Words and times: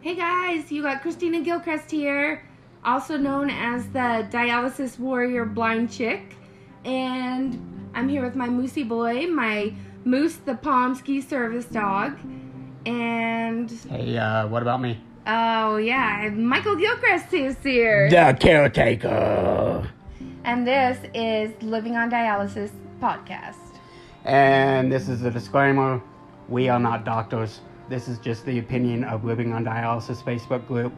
Hey 0.00 0.14
guys, 0.14 0.70
you 0.70 0.82
got 0.82 1.02
Christina 1.02 1.40
Gilchrist 1.40 1.90
here, 1.90 2.42
also 2.84 3.16
known 3.16 3.50
as 3.50 3.86
the 3.88 4.26
dialysis 4.30 4.98
warrior 4.98 5.44
blind 5.44 5.90
chick. 5.90 6.36
And 6.84 7.90
I'm 7.94 8.08
here 8.08 8.22
with 8.24 8.36
my 8.36 8.48
Moosey 8.48 8.88
boy, 8.88 9.26
my 9.26 9.74
Moose 10.04 10.36
the 10.36 10.54
Pomsky 10.54 11.20
service 11.20 11.64
dog. 11.66 12.18
And 12.86 13.70
Hey, 13.90 14.16
uh, 14.16 14.46
what 14.46 14.62
about 14.62 14.80
me? 14.80 15.00
oh 15.26 15.76
yeah, 15.76 16.30
Michael 16.32 16.76
Gilchrist 16.76 17.32
is 17.34 17.56
here. 17.62 18.08
The 18.08 18.36
caretaker. 18.40 19.86
And 20.44 20.66
this 20.66 20.98
is 21.12 21.60
Living 21.62 21.96
on 21.96 22.10
Dialysis 22.10 22.70
podcast. 23.00 23.56
And 24.24 24.90
this 24.90 25.08
is 25.08 25.22
a 25.24 25.30
disclaimer. 25.30 26.00
We 26.48 26.68
are 26.70 26.78
not 26.80 27.04
doctors. 27.04 27.60
This 27.88 28.06
is 28.06 28.18
just 28.18 28.44
the 28.44 28.58
opinion 28.58 29.02
of 29.04 29.24
Living 29.24 29.54
on 29.54 29.64
Dialysis 29.64 30.22
Facebook 30.22 30.66
group. 30.66 30.92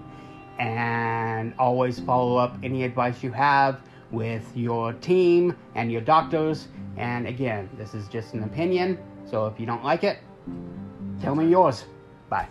And 0.59 1.55
always 1.57 2.01
follow 2.01 2.37
up 2.37 2.59
any 2.65 2.83
advice 2.83 3.23
you 3.23 3.31
have 3.31 3.81
with 4.11 4.45
your 4.57 4.93
team 4.95 5.57
and 5.77 5.93
your 5.93 6.01
doctors. 6.01 6.67
And 6.97 7.29
again, 7.29 7.71
this 7.79 7.95
is 7.95 8.09
just 8.09 8.35
an 8.35 8.43
opinion. 8.43 8.99
So 9.25 9.47
if 9.47 9.61
you 9.61 9.67
don't 9.67 9.85
like 9.85 10.03
it, 10.03 10.19
tell 11.23 11.37
me 11.37 11.49
yours. 11.49 11.85
Bye. 12.29 12.49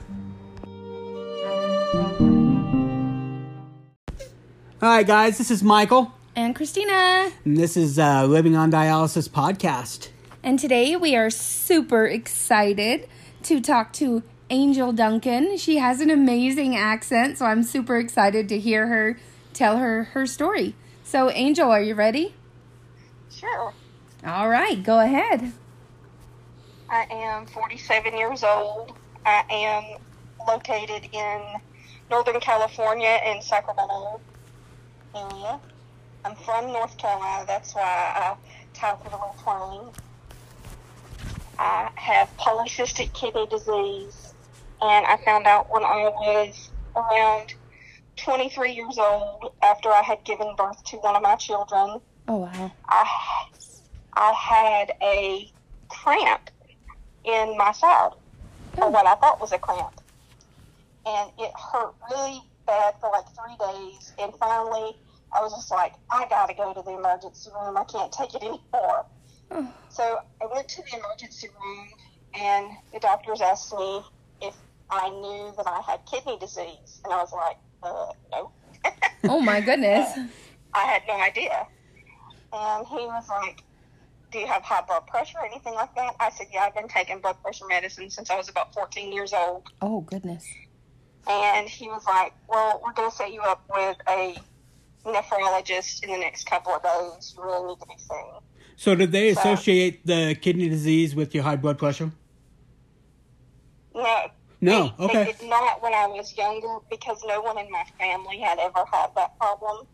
All 4.82 4.88
right, 4.90 5.06
guys. 5.06 5.38
This 5.38 5.52
is 5.52 5.62
Michael. 5.62 6.14
And 6.38 6.56
Christina. 6.56 7.30
And 7.44 7.58
this 7.58 7.76
is 7.76 8.00
uh, 8.00 8.26
Living 8.26 8.56
on 8.56 8.72
Dialysis 8.72 9.28
podcast. 9.28 10.08
And 10.42 10.58
today 10.58 10.96
we 10.96 11.18
are 11.18 11.30
super 11.30 12.06
excited 12.06 13.10
to 13.44 13.62
talk 13.62 13.94
to 13.94 14.24
Angel 14.50 14.92
Duncan. 14.92 15.58
She 15.58 15.78
has 15.78 16.02
an 16.02 16.10
amazing 16.10 16.76
accent, 16.76 17.38
so 17.38 17.46
I'm 17.46 17.64
super 17.64 17.98
excited 17.98 18.50
to 18.50 18.60
hear 18.60 18.88
her 18.88 19.20
tell 19.54 19.78
her 19.78 20.06
her 20.06 20.26
story. 20.26 20.76
So, 21.04 21.30
Angel, 21.32 21.70
are 21.72 21.82
you 21.82 21.96
ready? 21.96 22.36
Sure. 23.32 23.74
All 24.26 24.50
right, 24.50 24.82
go 24.84 25.00
ahead. 25.00 25.54
I 26.90 27.06
am 27.12 27.46
47 27.46 28.18
years 28.18 28.44
old. 28.44 28.94
I 29.26 29.44
am 29.50 30.00
located 30.48 31.08
in 31.12 31.42
Northern 32.10 32.40
California 32.40 33.20
in 33.26 33.42
Sacramento 33.42 34.20
area. 35.16 35.60
I'm 36.26 36.36
from 36.36 36.68
North 36.68 36.98
Carolina. 36.98 37.46
That's 37.48 37.74
why 37.76 37.82
I 37.84 38.36
talk 38.74 39.04
with 39.04 39.14
a 39.14 39.16
little 39.16 39.36
twang. 39.42 39.94
I 41.60 41.92
have 41.96 42.30
polycystic 42.38 43.12
kidney 43.14 43.46
disease, 43.48 44.34
and 44.82 45.06
I 45.06 45.18
found 45.26 45.46
out 45.46 45.70
when 45.70 45.84
I 45.84 46.08
was 46.08 46.70
around 46.96 47.54
23 48.16 48.72
years 48.72 48.98
old 48.98 49.52
after 49.62 49.90
I 49.90 50.02
had 50.02 50.24
given 50.24 50.56
birth 50.56 50.82
to 50.86 50.98
one 50.98 51.18
of 51.18 51.22
my 51.22 51.36
children. 51.36 52.00
Oh, 52.30 52.38
wow. 52.38 52.72
I, 52.88 53.50
I 54.14 54.32
had 54.32 54.94
a 55.02 55.52
cramp 55.90 56.50
in 57.26 57.58
my 57.58 57.74
side, 57.74 58.12
or 58.78 58.86
oh. 58.86 58.90
what 58.90 59.06
I 59.06 59.16
thought 59.16 59.42
was 59.42 59.52
a 59.52 59.58
cramp. 59.58 60.00
And 61.06 61.30
it 61.40 61.52
hurt 61.58 61.94
really 62.10 62.42
bad 62.68 62.94
for 63.02 63.12
like 63.12 63.26
three 63.36 63.58
days. 63.60 64.14
And 64.18 64.34
finally, 64.40 64.96
I 65.34 65.42
was 65.42 65.52
just 65.52 65.72
like, 65.72 65.96
I 66.10 66.26
gotta 66.30 66.54
go 66.54 66.74
to 66.74 66.82
the 66.82 66.92
emergency 66.92 67.50
room. 67.54 67.76
I 67.76 67.84
can't 67.84 68.14
take 68.14 68.34
it 68.34 68.44
anymore. 68.44 69.06
Oh. 69.52 69.74
So 69.90 70.20
I 70.42 70.46
went 70.54 70.68
to 70.70 70.82
the 70.84 70.98
emergency 70.98 71.48
room, 71.48 71.88
and 72.34 72.68
the 72.94 73.00
doctors 73.00 73.42
asked 73.42 73.74
me 73.74 74.02
if 74.42 74.56
I 74.90 75.10
knew 75.10 75.54
that 75.58 75.68
I 75.68 75.82
had 75.82 76.06
kidney 76.06 76.38
disease. 76.40 77.02
And 77.04 77.14
I 77.14 77.18
was 77.18 77.32
like, 77.34 77.58
uh, 77.84 78.12
no. 78.32 78.52
Oh, 79.28 79.40
my 79.40 79.62
goodness. 79.66 80.18
I 80.74 80.86
had 80.86 81.02
no 81.08 81.16
idea. 81.16 81.68
And 82.54 82.88
he 82.88 82.96
was 82.96 83.28
like, 83.30 83.64
Do 84.32 84.40
you 84.40 84.48
have 84.48 84.64
high 84.64 84.82
blood 84.88 85.06
pressure 85.08 85.38
or 85.40 85.46
anything 85.46 85.74
like 85.74 85.94
that? 85.96 86.16
I 86.20 86.30
said, 86.32 86.48
Yeah, 86.52 86.62
I've 86.64 86.76
been 86.76 86.88
taking 86.88 87.20
blood 87.20 87.42
pressure 87.44 87.66
medicine 87.68 88.10
since 88.10 88.30
I 88.30 88.38
was 88.38 88.50
about 88.50 88.74
14 88.74 89.12
years 89.12 89.34
old. 89.34 89.68
Oh, 89.82 90.02
goodness. 90.02 90.46
And 91.28 91.68
he 91.68 91.88
was 91.88 92.04
like, 92.08 92.34
Well, 92.48 92.82
we're 92.84 92.94
going 92.94 93.10
to 93.10 93.16
set 93.16 93.32
you 93.34 93.42
up 93.42 93.64
with 93.70 93.98
a 94.08 94.36
nephrologist 95.06 96.04
in 96.04 96.12
the 96.12 96.18
next 96.18 96.46
couple 96.46 96.74
of 96.74 96.82
days. 96.82 97.34
You 97.36 97.44
really 97.44 97.68
need 97.68 97.80
to 97.80 97.88
be 97.88 97.98
seen. 97.98 98.40
So, 98.80 98.96
did 98.96 99.12
they 99.12 99.34
So- 99.34 99.42
associate 99.42 100.06
the 100.06 100.38
kidney 100.42 100.70
disease 100.70 101.14
with 101.14 101.36
your 101.36 101.44
high 101.44 101.58
blood 101.58 101.78
pressure? 101.78 102.14
No. 103.94 104.32
No, 104.62 104.94
They, 104.98 105.04
okay. 105.06 105.24
They 105.26 105.34
did 105.34 105.50
not 105.50 105.82
when 105.84 105.94
I 105.94 106.08
was 106.08 106.38
younger 106.38 106.78
because 106.90 107.22
no 107.28 107.42
one 107.42 107.58
in 107.58 107.70
my 107.70 107.84
family 108.00 108.40
had 108.40 108.58
ever 108.58 108.86
had 108.90 109.14
that 109.16 109.38
problem. 109.38 109.86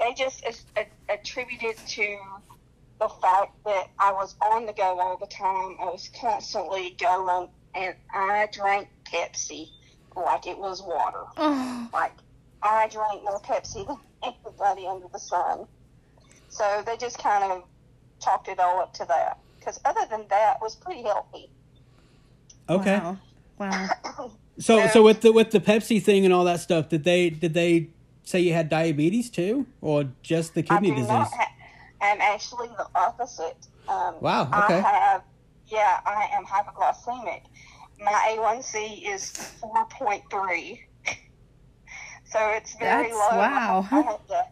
They 0.00 0.14
just 0.14 0.42
as- 0.44 0.64
a- 0.78 1.12
attributed 1.12 1.76
to 1.76 2.18
the 3.00 3.08
fact 3.10 3.52
that 3.66 3.88
I 3.98 4.12
was 4.12 4.34
on 4.40 4.64
the 4.64 4.72
go 4.72 4.98
all 4.98 5.18
the 5.18 5.26
time. 5.26 5.76
I 5.78 5.84
was 5.84 6.08
constantly 6.18 6.96
going, 6.98 7.50
and 7.74 7.94
I 8.14 8.48
drank 8.50 8.88
Pepsi 9.04 9.68
like 10.16 10.46
it 10.46 10.56
was 10.56 10.82
water. 10.82 11.24
Like 11.92 12.12
I 12.62 12.88
drank 12.88 13.24
more 13.24 13.40
Pepsi 13.40 13.86
than 13.86 13.98
anybody 14.46 14.86
under 14.86 15.08
the 15.12 15.18
sun. 15.18 15.66
So 16.48 16.82
they 16.86 16.96
just 16.96 17.18
kind 17.18 17.44
of 17.52 17.64
chalked 18.22 18.48
it 18.48 18.58
all 18.58 18.80
up 18.80 18.92
to 18.94 19.04
that. 19.06 19.38
Because 19.58 19.80
other 19.84 20.06
than 20.10 20.24
that, 20.28 20.58
was 20.60 20.74
pretty 20.76 21.02
healthy. 21.02 21.50
Okay. 22.68 22.98
Wow. 22.98 23.18
Wow. 23.58 23.88
So, 24.58 24.86
so 24.88 25.02
with 25.02 25.22
the 25.22 25.32
with 25.32 25.50
the 25.50 25.60
Pepsi 25.60 26.00
thing 26.00 26.26
and 26.26 26.32
all 26.32 26.44
that 26.44 26.60
stuff, 26.60 26.90
did 26.90 27.04
they 27.04 27.30
did 27.30 27.54
they 27.54 27.88
say 28.22 28.38
you 28.40 28.52
had 28.52 28.68
diabetes 28.68 29.30
too, 29.30 29.66
or 29.80 30.04
just 30.22 30.52
the 30.54 30.62
kidney 30.62 30.92
I 30.92 30.94
do 30.94 31.00
disease? 31.00 31.08
ha- 31.10 31.52
I'm 32.02 32.20
actually 32.20 32.68
the 32.76 32.86
opposite. 32.94 33.56
Um, 33.88 34.16
Wow, 34.20 34.50
I 34.52 34.64
okay. 34.66 34.80
have, 34.82 35.22
yeah, 35.68 36.00
I 36.04 36.28
am 36.34 36.44
hypoglycemic. 36.44 37.42
My 37.98 38.36
A1C 38.38 39.08
is 39.10 39.32
4.3. 39.62 40.78
so 42.24 42.38
it's 42.50 42.74
very 42.76 43.08
That's- 43.08 43.12
low. 43.14 43.38
wow. 43.38 43.86
I 43.90 44.00
have 44.02 44.26
to, 44.28 44.46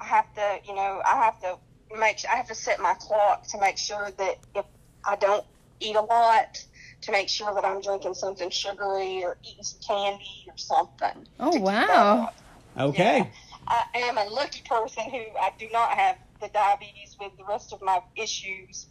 I 0.00 0.04
have 0.04 0.34
to, 0.34 0.58
you 0.68 0.74
know, 0.76 1.02
I 1.04 1.16
have 1.16 1.40
to 1.40 1.58
make, 1.98 2.24
I 2.30 2.36
have 2.36 2.48
to 2.48 2.54
set 2.54 2.80
my 2.80 2.94
clock 2.94 3.46
to 3.48 3.60
make 3.60 3.78
sure 3.78 4.10
that 4.18 4.38
if 4.54 4.64
I 5.04 5.16
don't 5.16 5.44
eat 5.80 5.96
a 5.96 6.00
lot, 6.00 6.64
to 7.02 7.12
make 7.12 7.28
sure 7.28 7.54
that 7.54 7.64
I'm 7.64 7.82
drinking 7.82 8.14
something 8.14 8.50
sugary 8.50 9.22
or 9.24 9.36
eating 9.42 9.62
some 9.62 9.80
candy 9.86 10.46
or 10.48 10.56
something. 10.56 11.26
Oh, 11.38 11.52
to 11.52 11.58
keep 11.58 11.64
that 11.66 11.88
wow. 11.88 12.30
Okay. 12.78 13.18
Yeah. 13.18 13.26
I 13.66 13.84
am 13.94 14.18
a 14.18 14.24
lucky 14.24 14.62
person 14.68 15.04
who 15.10 15.22
I 15.40 15.52
do 15.58 15.68
not 15.72 15.90
have 15.90 16.16
the 16.40 16.48
diabetes 16.48 17.16
with 17.20 17.36
the 17.36 17.44
rest 17.44 17.72
of 17.72 17.82
my 17.82 18.00
issues. 18.16 18.86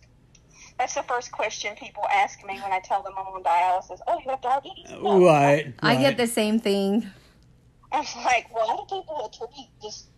That's 0.77 0.95
the 0.95 1.03
first 1.03 1.31
question 1.31 1.75
people 1.75 2.03
ask 2.13 2.43
me 2.45 2.59
when 2.59 2.71
I 2.71 2.79
tell 2.79 3.03
them 3.03 3.13
I'm 3.17 3.27
on 3.27 3.43
dialysis. 3.43 3.99
Oh, 4.07 4.19
you 4.23 4.29
have 4.31 4.41
diabetes? 4.41 4.91
No. 5.01 5.23
Right. 5.23 5.73
I 5.79 5.95
get 5.95 6.17
the 6.17 6.27
same 6.27 6.59
thing. 6.59 7.05
I'm 7.91 8.05
like, 8.25 8.53
well, 8.53 8.67
how 8.67 8.77
do 8.77 8.83
people 8.95 9.29
attribute 9.31 9.69
just 9.81 10.07
that 10.07 10.12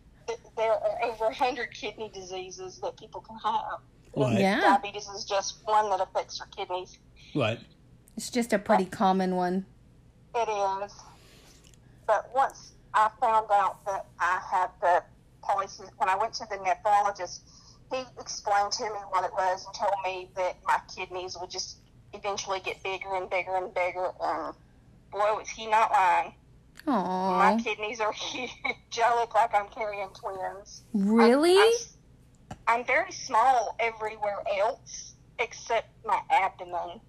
there 0.58 0.72
are 0.72 1.04
over 1.04 1.26
100 1.26 1.74
kidney 1.74 2.10
diseases 2.14 2.80
that 2.82 2.98
people 2.98 3.22
can 3.22 3.38
have? 3.38 3.80
Right. 4.16 4.40
Yeah. 4.40 4.62
Diabetes 4.62 5.08
is 5.10 5.26
just 5.26 5.58
one 5.66 5.90
that 5.90 6.02
affects 6.02 6.40
your 6.40 6.48
kidneys. 6.48 6.98
Right. 7.34 7.60
It's 8.16 8.30
just 8.30 8.54
a 8.54 8.60
pretty 8.60 8.86
common 8.86 9.36
one. 9.36 9.66
It 10.34 10.50
is. 10.50 10.94
But 12.08 12.30
once 12.34 12.72
I 12.94 13.10
found 13.20 13.48
out 13.52 13.84
that 13.86 14.06
I 14.20 14.40
had 14.52 14.70
the 14.80 15.04
polycystic, 15.44 15.92
when 15.98 16.10
I 16.10 16.16
went 16.16 16.34
to 16.36 16.48
the 16.50 16.58
nephrologist, 16.58 17.40
he 17.92 18.04
explained 18.20 18.72
to 18.74 18.84
me 18.84 19.00
what 19.10 19.26
it 19.26 19.32
was 19.34 19.66
and 19.66 19.76
told 19.76 19.94
me 20.04 20.30
that 20.36 20.58
my 20.66 20.80
kidneys 20.96 21.38
would 21.40 21.50
just 21.50 21.78
eventually 22.14 22.60
get 22.62 22.82
bigger 22.84 23.16
and 23.16 23.30
bigger 23.30 23.56
and 23.56 23.74
bigger. 23.74 24.12
And 24.22 24.56
boy, 25.12 25.36
was 25.36 25.50
he 25.50 25.68
not 25.68 25.92
lying. 25.92 26.34
My 26.86 27.54
Oh, 27.54 27.64
kidneys 27.64 28.00
are 28.00 28.12
huge. 28.12 28.52
I 29.04 29.16
look 29.20 29.34
like 29.36 29.54
I'm 29.56 29.68
carrying 29.70 30.10
twins. 30.10 30.84
I'm- 30.94 31.16
really? 31.16 31.58
I'm, 31.58 31.74
I'm 32.68 32.86
very 32.86 33.12
small 33.12 33.76
everywhere 33.80 34.44
else 34.60 35.16
except 35.40 35.90
my 36.06 36.20
abdomen. 36.30 37.02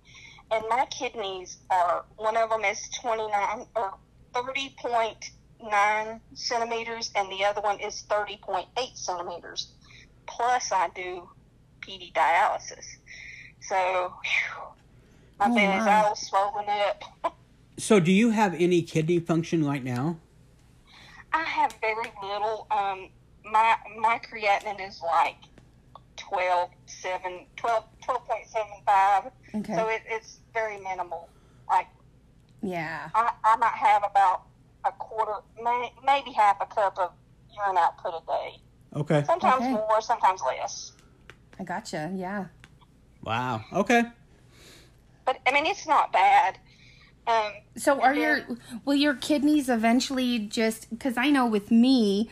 And 0.50 0.64
my 0.68 0.86
kidneys 0.86 1.58
are, 1.70 2.04
one 2.16 2.36
of 2.36 2.50
them 2.50 2.64
is 2.64 2.80
29 3.02 3.66
or 3.74 3.94
30.9 4.34 6.20
centimeters, 6.34 7.10
and 7.16 7.30
the 7.30 7.44
other 7.44 7.60
one 7.60 7.80
is 7.80 8.04
30.8 8.08 8.66
centimeters. 8.94 9.72
Plus, 10.26 10.70
I 10.72 10.88
do 10.94 11.28
PD 11.80 12.12
dialysis. 12.12 12.84
So, 13.60 14.12
whew, 14.22 14.62
my 15.38 15.46
Oh, 15.50 15.54
bed 15.54 15.80
is 15.80 15.86
all 15.86 16.14
swollen 16.16 16.66
up. 16.68 17.02
So, 17.78 18.00
do 18.00 18.10
you 18.10 18.30
have 18.30 18.54
any 18.54 18.82
kidney 18.82 19.20
function 19.20 19.64
right 19.64 19.84
now? 19.84 20.18
I 21.32 21.42
have 21.42 21.74
very 21.80 22.10
little. 22.22 22.66
Um, 22.70 23.10
my 23.44 23.76
my 23.98 24.18
creatinine 24.18 24.86
is 24.86 25.02
like 25.02 25.36
12, 26.16 26.70
7, 26.86 27.46
12, 27.56 27.84
12.75. 28.02 29.30
Okay. 29.56 29.74
So 29.74 29.88
it, 29.88 30.02
it's 30.08 30.40
very 30.54 30.78
minimal. 30.80 31.28
Like 31.68 31.86
Yeah. 32.62 33.10
I, 33.14 33.32
I 33.44 33.56
might 33.56 33.74
have 33.74 34.02
about 34.08 34.44
a 34.84 34.92
quarter, 34.92 35.40
may, 35.62 35.92
maybe 36.04 36.32
half 36.32 36.56
a 36.60 36.66
cup 36.66 36.98
of 36.98 37.12
urine 37.54 37.76
output 37.76 38.14
a 38.14 38.26
day. 38.26 38.60
Okay. 38.94 39.24
Sometimes 39.26 39.62
Okay. 39.62 39.72
more, 39.72 40.00
sometimes 40.00 40.40
less. 40.42 40.92
I 41.58 41.64
gotcha. 41.64 42.10
Yeah. 42.14 42.46
Wow. 43.22 43.62
Okay. 43.72 44.04
But 45.24 45.38
I 45.46 45.52
mean, 45.52 45.66
it's 45.66 45.86
not 45.86 46.12
bad. 46.12 46.58
Um, 47.26 47.52
So 47.76 48.00
are 48.00 48.12
And 48.12 48.20
your 48.20 48.40
will 48.84 48.94
your 48.94 49.14
kidneys 49.14 49.68
eventually 49.68 50.38
just 50.38 50.90
because 50.90 51.16
I 51.16 51.30
know 51.30 51.46
with 51.46 51.70
me, 51.70 52.30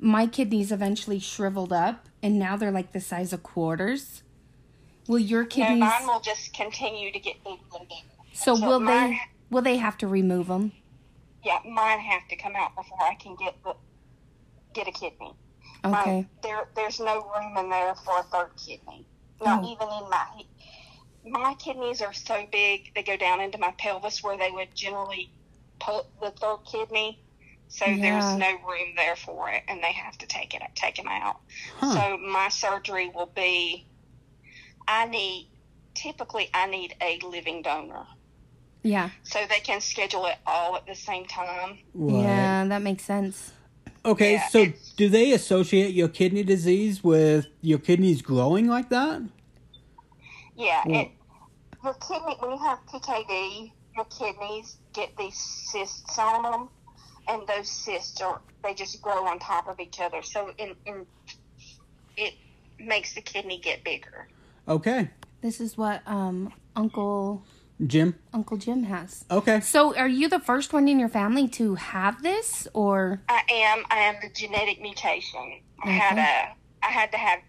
my 0.00 0.26
kidneys 0.26 0.72
eventually 0.72 1.18
shriveled 1.18 1.72
up 1.72 2.08
and 2.22 2.38
now 2.38 2.56
they're 2.56 2.70
like 2.72 2.92
the 2.92 3.00
size 3.00 3.32
of 3.32 3.42
quarters. 3.42 4.22
Will 5.08 5.18
your 5.18 5.42
no, 5.42 5.48
kidneys? 5.48 5.80
mine 5.80 6.06
will 6.06 6.20
just 6.20 6.52
continue 6.54 7.12
to 7.12 7.18
get 7.18 7.42
bigger 7.44 7.56
and 7.78 7.88
bigger. 7.88 8.00
so 8.32 8.54
will 8.54 8.80
mine- 8.80 9.10
they 9.10 9.20
will 9.50 9.62
they 9.62 9.76
have 9.76 9.96
to 9.98 10.06
remove 10.08 10.46
them? 10.48 10.72
Yeah, 11.44 11.58
mine 11.68 11.98
have 12.00 12.26
to 12.28 12.36
come 12.36 12.54
out 12.56 12.74
before 12.76 13.02
I 13.02 13.14
can 13.14 13.34
get 13.36 13.54
the 13.64 13.74
get 14.74 14.88
a 14.88 14.92
kidney. 14.92 15.32
Mine- 15.84 15.94
Okay. 15.94 16.26
there, 16.42 16.68
there's 16.76 17.00
no 17.00 17.16
room 17.36 17.56
in 17.56 17.68
there 17.68 17.94
for 17.96 18.18
a 18.18 18.22
third 18.22 18.50
kidney. 18.56 19.04
Not 19.44 19.64
Oh. 19.64 19.72
even 19.72 19.88
in 19.88 20.08
my. 20.08 20.44
My 21.24 21.54
kidneys 21.54 22.00
are 22.02 22.12
so 22.12 22.46
big 22.50 22.92
they 22.94 23.02
go 23.02 23.16
down 23.16 23.40
into 23.40 23.58
my 23.58 23.72
pelvis 23.78 24.22
where 24.22 24.36
they 24.36 24.50
would 24.50 24.74
generally 24.74 25.30
put 25.80 26.06
the 26.20 26.30
third 26.30 26.58
kidney. 26.70 27.20
So 27.68 27.86
Yeah. 27.86 27.96
there's 28.20 28.38
no 28.38 28.68
room 28.68 28.94
there 28.96 29.16
for 29.16 29.48
it, 29.50 29.62
and 29.68 29.82
they 29.82 29.92
have 29.92 30.18
to 30.18 30.26
take 30.26 30.54
it 30.54 30.62
take 30.74 30.96
them 30.96 31.08
out. 31.08 31.40
Huh. 31.78 31.94
So 31.94 32.16
my 32.18 32.48
surgery 32.48 33.08
will 33.08 33.30
be. 33.34 33.86
I 34.88 35.06
need 35.06 35.48
typically 35.94 36.48
I 36.52 36.66
need 36.66 36.94
a 37.00 37.18
living 37.24 37.62
donor, 37.62 38.06
Yeah. 38.82 39.10
so 39.22 39.40
they 39.48 39.60
can 39.60 39.80
schedule 39.80 40.26
it 40.26 40.36
all 40.46 40.76
at 40.76 40.86
the 40.86 40.94
same 40.94 41.24
time. 41.26 41.78
Right. 41.94 42.22
Yeah, 42.24 42.64
that 42.66 42.82
makes 42.82 43.04
sense. 43.04 43.52
Okay, 44.04 44.32
Yeah, 44.34 44.48
so 44.48 44.66
do 44.96 45.08
they 45.08 45.32
associate 45.32 45.94
your 45.94 46.08
kidney 46.08 46.42
disease 46.42 47.04
with 47.04 47.46
your 47.60 47.78
kidneys 47.78 48.20
growing 48.20 48.66
like 48.66 48.88
that? 48.88 49.22
Yeah, 50.56 50.82
Well- 50.86 51.00
it, 51.00 51.10
your 51.82 51.94
kidney 51.94 52.36
when 52.38 52.50
you 52.52 52.58
have 52.58 52.78
PKD, 52.86 53.72
your 53.96 54.04
kidneys 54.06 54.76
get 54.92 55.16
these 55.16 55.36
cysts 55.36 56.18
on 56.18 56.42
them, 56.42 56.68
and 57.28 57.46
those 57.46 57.68
cysts 57.68 58.20
are 58.20 58.40
they 58.62 58.74
just 58.74 59.02
grow 59.02 59.26
on 59.26 59.38
top 59.38 59.68
of 59.68 59.80
each 59.80 60.00
other. 60.00 60.22
So 60.22 60.52
in, 60.58 60.74
in 60.86 61.06
it 62.16 62.34
makes 62.78 63.14
the 63.14 63.20
kidney 63.20 63.58
get 63.58 63.82
bigger. 63.84 64.28
Okay. 64.68 65.10
This 65.40 65.60
is 65.60 65.76
what 65.76 66.02
um 66.06 66.52
Uncle 66.76 67.44
Jim? 67.84 68.14
Uncle 68.32 68.56
Jim 68.56 68.84
has. 68.84 69.24
Okay. 69.30 69.58
So 69.60 69.96
are 69.96 70.08
you 70.08 70.28
the 70.28 70.38
first 70.38 70.72
one 70.72 70.86
in 70.88 71.00
your 71.00 71.08
family 71.08 71.48
to 71.48 71.74
have 71.74 72.22
this 72.22 72.68
or 72.72 73.22
I 73.28 73.42
am 73.50 73.84
I 73.90 73.98
am 73.98 74.16
the 74.22 74.28
genetic 74.30 74.80
mutation. 74.80 75.60
I 75.82 75.90
had 75.90 76.18
a 76.18 76.86
I 76.86 76.90
had 76.90 77.10
to 77.12 77.18
have 77.18 77.40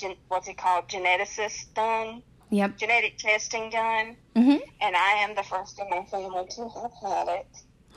gen, 0.00 0.16
what's 0.28 0.48
it 0.48 0.56
called 0.58 0.88
geneticist 0.88 1.72
done, 1.74 2.22
Yep. 2.50 2.78
genetic 2.78 3.18
testing 3.18 3.70
done, 3.70 4.16
Mhm. 4.34 4.60
and 4.80 4.96
I 4.96 5.12
am 5.18 5.34
the 5.34 5.42
first 5.42 5.78
in 5.78 5.88
my 5.90 6.04
family 6.06 6.46
to 6.56 6.68
have 6.68 6.92
had 7.02 7.28
it. 7.28 7.46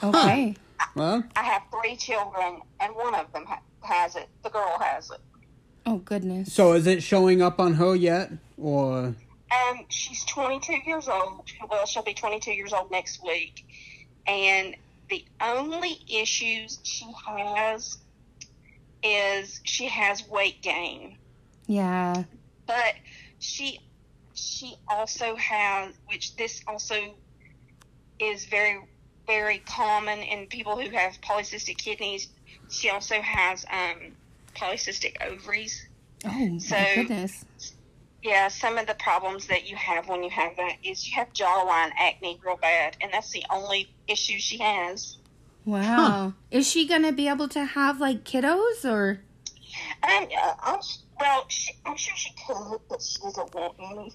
Okay. 0.04 0.56
Well, 0.96 1.24
I 1.36 1.44
have 1.44 1.64
three 1.72 1.96
children, 1.96 2.62
and 2.80 2.96
one 2.96 3.16
of 3.16 3.32
them 3.32 3.46
ha- 3.46 3.62
has 3.82 4.16
it. 4.16 4.28
The 4.44 4.50
girl 4.50 4.78
has 4.80 5.10
it. 5.10 5.22
Oh 5.86 5.98
goodness. 5.98 6.54
so 6.54 6.74
is 6.74 6.88
it 6.88 7.04
showing 7.04 7.42
up 7.42 7.60
on 7.60 7.74
her 7.74 7.94
yet? 7.96 8.32
Or. 8.58 9.16
Um, 9.52 9.86
she's 9.90 10.24
22 10.26 10.78
years 10.86 11.08
old. 11.08 11.50
Well, 11.70 11.86
she'll 11.86 12.04
be 12.04 12.14
22 12.14 12.52
years 12.54 12.74
old 12.74 12.90
next 12.92 13.22
week. 13.24 13.66
And 14.26 14.76
the 15.10 15.26
only 15.42 16.00
issues 16.10 16.80
she 16.84 17.06
has 17.28 17.98
is 19.04 19.60
she 19.66 19.86
has 19.88 20.28
weight 20.28 20.62
gain. 20.62 21.18
Yeah. 21.68 22.24
But 22.68 22.96
she 23.40 23.80
she 24.34 24.76
also 24.88 25.36
has, 25.36 25.94
which 26.08 26.36
this 26.36 26.62
also 26.68 26.96
is 28.20 28.46
very 28.46 28.80
very 29.28 29.60
common 29.60 30.20
in 30.20 30.48
people 30.48 30.76
who 30.80 30.90
have 30.90 31.14
polycystic 31.22 31.78
kidneys. 31.78 32.28
She 32.70 32.90
also 32.90 33.22
has 33.22 33.66
um, 33.72 34.14
polycystic 34.56 35.16
ovaries. 35.22 35.86
Oh 36.26 36.60
So- 36.60 36.76
my 36.76 36.92
goodness. 36.96 37.46
Yeah, 38.22 38.48
some 38.48 38.78
of 38.78 38.88
the 38.88 38.94
problems 38.94 39.48
that 39.48 39.70
you 39.70 39.76
have 39.76 40.08
when 40.08 40.24
you 40.24 40.30
have 40.30 40.56
that 40.56 40.78
is 40.82 41.06
you 41.06 41.14
have 41.16 41.34
jawline 41.34 41.92
acne 42.00 42.40
real 42.46 42.56
bad, 42.56 42.96
and 43.02 43.12
that's 43.12 43.32
the 43.32 43.44
only 43.52 43.90
issue 44.08 44.38
she 44.40 44.58
has. 44.60 45.18
Wow. 45.66 46.34
Is 46.50 46.70
she 46.70 46.88
gonna 46.88 47.12
be 47.12 47.28
able 47.28 47.50
to 47.50 47.66
have 47.66 48.00
like 48.00 48.24
kiddos 48.24 48.86
or? 48.86 49.20
Um, 50.04 50.28
uh, 50.42 50.54
I'm, 50.62 50.76
s- 50.78 51.03
well, 51.20 51.46
she, 51.50 51.72
I'm 51.86 51.98
sure 51.98 52.16
she 52.16 52.32
could, 52.48 52.80
but 52.90 53.02
she 53.02 53.20
doesn't 53.22 53.54
want 53.54 53.76
any. 53.80 54.12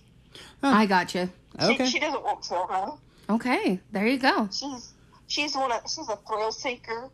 I 0.62 0.86
gotcha. 0.86 1.28
She, 1.60 1.66
Okay. 1.74 1.86
she 1.86 1.98
doesn't 1.98 2.22
want 2.22 2.42
children. 2.44 2.92
Okay. 3.30 3.80
There 3.92 4.06
you 4.06 4.18
go. 4.18 4.48
She's 4.52 4.92
she's 5.26 5.54
one 5.54 5.72
of 5.72 5.80
she's 5.82 6.08
a 6.08 6.16
thrill 6.26 6.52
seeker, 6.52 7.10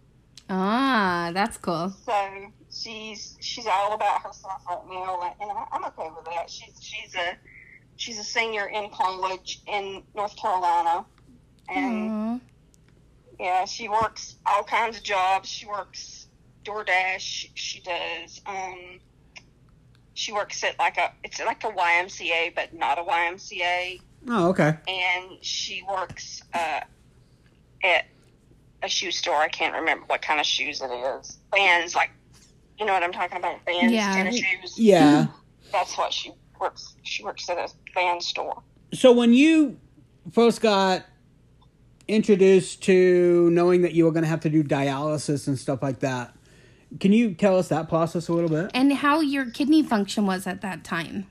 Ah, 0.50 1.30
that's 1.32 1.56
cool. 1.56 1.90
so 2.04 2.28
she's 2.70 3.36
she's 3.40 3.66
all 3.66 3.94
about 3.94 4.22
herself 4.22 4.62
right 4.68 4.78
now, 4.90 5.34
and 5.40 5.50
I, 5.50 5.64
I'm 5.72 5.84
okay 5.86 6.08
with 6.14 6.24
that. 6.26 6.50
She's 6.50 6.74
she's 6.80 7.14
a 7.14 7.36
she's 7.96 8.18
a 8.18 8.24
senior 8.24 8.66
in 8.66 8.90
college 8.90 9.62
in 9.66 10.02
North 10.14 10.36
Carolina, 10.36 11.04
and. 11.68 12.10
Aw. 12.10 12.40
Yeah, 13.40 13.64
she 13.64 13.88
works 13.88 14.36
all 14.46 14.62
kinds 14.62 14.96
of 14.98 15.02
jobs. 15.02 15.48
She 15.48 15.66
works 15.66 16.28
DoorDash. 16.64 17.50
She 17.54 17.80
does. 17.80 18.40
Um, 18.46 19.00
she 20.14 20.32
works 20.32 20.62
at 20.64 20.78
like 20.78 20.96
a 20.96 21.12
it's 21.22 21.40
like 21.44 21.62
a 21.64 21.70
YMCA, 21.70 22.54
but 22.54 22.72
not 22.74 22.98
a 22.98 23.02
YMCA. 23.02 24.00
Oh, 24.28 24.48
okay. 24.50 24.76
And 24.88 25.44
she 25.44 25.84
works 25.88 26.42
uh, 26.54 26.80
at 27.82 28.06
a 28.82 28.88
shoe 28.88 29.10
store. 29.10 29.36
I 29.36 29.48
can't 29.48 29.74
remember 29.74 30.04
what 30.06 30.22
kind 30.22 30.40
of 30.40 30.46
shoes 30.46 30.80
it 30.80 30.90
is. 30.90 31.38
Vans, 31.54 31.94
like 31.94 32.10
you 32.78 32.86
know 32.86 32.92
what 32.92 33.02
I'm 33.02 33.12
talking 33.12 33.36
about? 33.38 33.60
Vans, 33.66 33.92
Yeah. 33.92 34.14
tennis 34.14 34.36
shoes. 34.38 34.78
Yeah. 34.78 35.26
That's 35.72 35.96
what 35.98 36.12
she 36.12 36.32
works. 36.60 36.94
She 37.02 37.22
works 37.24 37.48
at 37.50 37.58
a 37.58 37.68
band 37.94 38.22
store. 38.22 38.62
So 38.92 39.12
when 39.12 39.32
you 39.34 39.78
first 40.32 40.60
got 40.60 41.04
introduced 42.06 42.82
to 42.84 43.50
knowing 43.50 43.82
that 43.82 43.92
you 43.92 44.04
were 44.04 44.12
going 44.12 44.22
to 44.24 44.28
have 44.28 44.40
to 44.40 44.50
do 44.50 44.62
dialysis 44.62 45.48
and 45.48 45.58
stuff 45.58 45.82
like 45.82 46.00
that, 46.00 46.34
can 47.00 47.12
you 47.12 47.34
tell 47.34 47.58
us 47.58 47.68
that 47.68 47.88
process 47.88 48.28
a 48.28 48.32
little 48.32 48.50
bit? 48.50 48.70
And 48.74 48.92
how 48.92 49.20
your 49.20 49.50
kidney 49.50 49.82
function 49.82 50.26
was 50.26 50.46
at 50.46 50.60
that 50.62 50.84
time? 50.84 51.26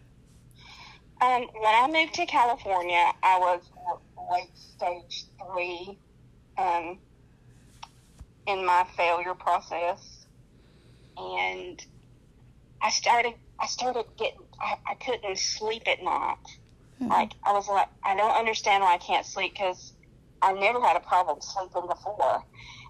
Um, 1.21 1.47
when 1.53 1.73
I 1.73 1.87
moved 1.91 2.13
to 2.15 2.25
California, 2.25 3.11
I 3.23 3.39
was 3.39 3.61
late 4.31 4.49
stage 4.55 5.25
three 5.39 5.97
um, 6.57 6.97
in 8.47 8.65
my 8.65 8.85
failure 8.97 9.33
process, 9.33 10.25
and 11.17 11.83
I 12.81 12.89
started. 12.89 13.33
I 13.59 13.67
started 13.67 14.05
getting. 14.17 14.41
I, 14.59 14.75
I 14.85 14.95
couldn't 14.95 15.37
sleep 15.37 15.83
at 15.87 16.03
night. 16.03 16.37
Like 16.99 17.33
I 17.43 17.51
was 17.53 17.67
like, 17.67 17.87
I 18.03 18.15
don't 18.15 18.35
understand 18.35 18.83
why 18.83 18.93
I 18.93 18.97
can't 18.97 19.25
sleep 19.25 19.53
because 19.53 19.93
I 20.41 20.53
never 20.53 20.81
had 20.81 20.95
a 20.95 20.99
problem 20.99 21.39
sleeping 21.41 21.87
before, 21.87 22.43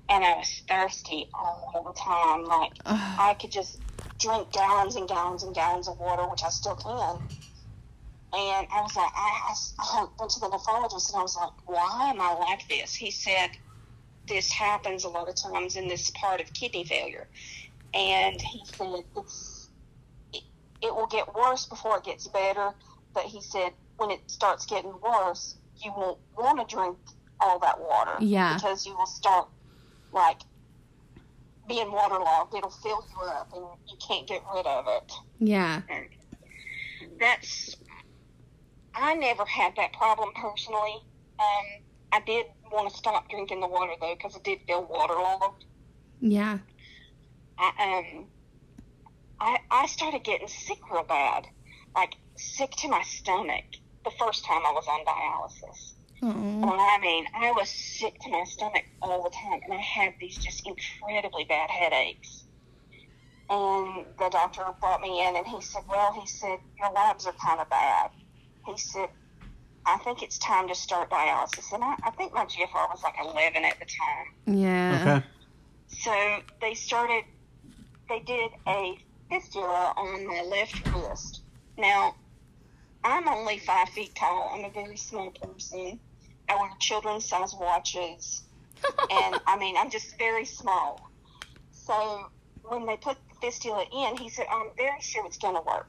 and 0.09 0.23
I 0.23 0.35
was 0.35 0.63
thirsty 0.67 1.29
all 1.33 1.83
the 1.85 1.99
time. 1.99 2.45
Like 2.45 2.71
Ugh. 2.85 3.19
I 3.19 3.33
could 3.35 3.51
just 3.51 3.79
drink 4.19 4.51
gallons 4.51 4.95
and 4.95 5.07
gallons 5.07 5.43
and 5.43 5.53
gallons 5.55 5.87
of 5.87 5.99
water, 5.99 6.23
which 6.29 6.43
I 6.43 6.49
still 6.49 6.75
can. 6.75 7.19
And 8.35 8.67
I 8.71 8.81
was 8.81 8.95
like, 8.95 9.11
I, 9.15 9.41
I, 9.49 9.53
I 9.79 10.07
went 10.19 10.31
to 10.31 10.39
the 10.39 10.47
nephrologist 10.47 11.11
and 11.11 11.19
I 11.19 11.21
was 11.21 11.35
like, 11.35 11.51
why 11.65 12.09
am 12.09 12.19
I 12.19 12.33
like 12.33 12.67
this? 12.67 12.95
He 12.95 13.11
said, 13.11 13.49
this 14.27 14.51
happens 14.51 15.03
a 15.03 15.09
lot 15.09 15.29
of 15.29 15.35
times 15.35 15.75
in 15.75 15.87
this 15.87 16.09
part 16.11 16.41
of 16.41 16.51
kidney 16.53 16.83
failure. 16.83 17.27
And 17.93 18.41
he 18.41 18.61
said, 18.65 19.03
it's, 19.15 19.69
it, 20.33 20.43
it 20.81 20.95
will 20.95 21.05
get 21.07 21.35
worse 21.35 21.67
before 21.67 21.97
it 21.97 22.05
gets 22.05 22.27
better. 22.27 22.71
But 23.13 23.25
he 23.25 23.39
said, 23.41 23.73
when 23.97 24.09
it 24.09 24.21
starts 24.25 24.65
getting 24.65 24.93
worse, 25.03 25.57
you 25.75 25.91
won't 25.95 26.17
want 26.35 26.67
to 26.67 26.75
drink 26.75 26.97
all 27.39 27.59
that 27.59 27.79
water. 27.79 28.15
Yeah. 28.19 28.55
Because 28.55 28.85
you 28.87 28.97
will 28.97 29.05
start, 29.05 29.47
like, 30.13 30.41
being 31.67 31.91
waterlogged. 31.91 32.53
It'll 32.53 32.69
fill 32.69 33.05
you 33.09 33.27
up 33.27 33.51
and 33.53 33.65
you 33.87 33.97
can't 34.05 34.27
get 34.27 34.41
rid 34.53 34.65
of 34.65 34.85
it 34.87 35.11
Yeah. 35.39 35.81
that's 37.19 37.75
I 38.95 39.15
never 39.15 39.45
had 39.45 39.75
that 39.77 39.93
problem 39.93 40.29
personally. 40.35 40.97
Um, 41.39 41.83
I 42.11 42.19
did 42.19 42.45
want 42.71 42.91
to 42.91 42.97
stop 42.97 43.29
drinking 43.29 43.59
the 43.59 43.67
water 43.67 43.93
though 43.99 44.13
because 44.15 44.35
I 44.35 44.39
did 44.43 44.59
feel 44.67 44.85
waterlogged. 44.85 45.65
Yeah. 46.19 46.59
I 47.57 48.03
um, 48.17 48.25
I 49.39 49.57
I 49.71 49.87
started 49.87 50.23
getting 50.23 50.47
sick 50.47 50.77
real 50.91 51.03
bad, 51.03 51.45
like 51.95 52.15
sick 52.35 52.71
to 52.77 52.87
my 52.87 53.01
stomach 53.03 53.65
the 54.05 54.11
first 54.19 54.45
time 54.45 54.61
I 54.65 54.71
was 54.71 54.85
on 54.87 55.05
dialysis. 55.05 55.93
Mm-hmm. 56.23 56.63
And 56.63 56.71
I 56.71 56.97
mean, 57.01 57.25
I 57.35 57.51
was 57.51 57.69
sick 57.69 58.13
to 58.21 58.29
my 58.29 58.45
stomach 58.45 58.83
all 59.01 59.23
the 59.23 59.29
time, 59.29 59.59
and 59.65 59.73
I 59.73 59.81
had 59.81 60.13
these 60.21 60.37
just 60.37 60.65
incredibly 60.65 61.43
bad 61.43 61.69
headaches. 61.69 62.45
And 63.49 64.05
the 64.17 64.29
doctor 64.29 64.63
brought 64.79 65.01
me 65.01 65.27
in, 65.27 65.35
and 65.35 65.45
he 65.45 65.61
said, 65.61 65.83
"Well, 65.89 66.13
he 66.13 66.25
said 66.25 66.59
your 66.79 66.91
labs 66.91 67.25
are 67.25 67.33
kind 67.45 67.59
of 67.59 67.69
bad." 67.69 68.11
He 68.65 68.77
said, 68.77 69.09
"I 69.85 69.97
think 69.97 70.23
it's 70.23 70.37
time 70.37 70.69
to 70.69 70.75
start 70.75 71.09
dialysis." 71.09 71.73
And 71.73 71.83
I, 71.83 71.95
I 72.05 72.11
think 72.11 72.33
my 72.33 72.45
GFR 72.45 72.89
was 72.89 73.03
like 73.03 73.15
11 73.21 73.65
at 73.65 73.75
the 73.79 73.85
time. 73.85 74.55
Yeah. 74.57 74.99
Okay. 75.01 75.25
So 75.87 76.39
they 76.61 76.73
started, 76.73 77.23
they 78.09 78.21
did 78.21 78.51
a 78.67 78.97
fistula 79.29 79.93
on 79.97 80.25
my 80.25 80.41
left 80.41 80.81
wrist. 80.95 81.43
Now, 81.77 82.15
I'm 83.03 83.27
only 83.27 83.59
five 83.59 83.89
feet 83.89 84.15
tall. 84.15 84.51
I'm 84.53 84.63
a 84.63 84.71
very 84.71 84.97
small 84.97 85.31
person. 85.31 85.99
I 86.49 86.55
wear 86.55 86.69
children's 86.79 87.25
size 87.25 87.53
watches. 87.59 88.43
and 89.11 89.39
I 89.47 89.57
mean, 89.57 89.75
I'm 89.77 89.89
just 89.89 90.17
very 90.17 90.45
small. 90.45 91.09
So 91.71 92.27
when 92.63 92.85
they 92.85 92.97
put 92.97 93.17
the 93.29 93.35
fistula 93.41 93.85
in, 93.93 94.17
he 94.17 94.29
said, 94.29 94.45
I'm 94.51 94.67
very 94.77 94.99
sure 95.01 95.25
it's 95.25 95.37
going 95.37 95.55
to 95.55 95.61
work. 95.61 95.87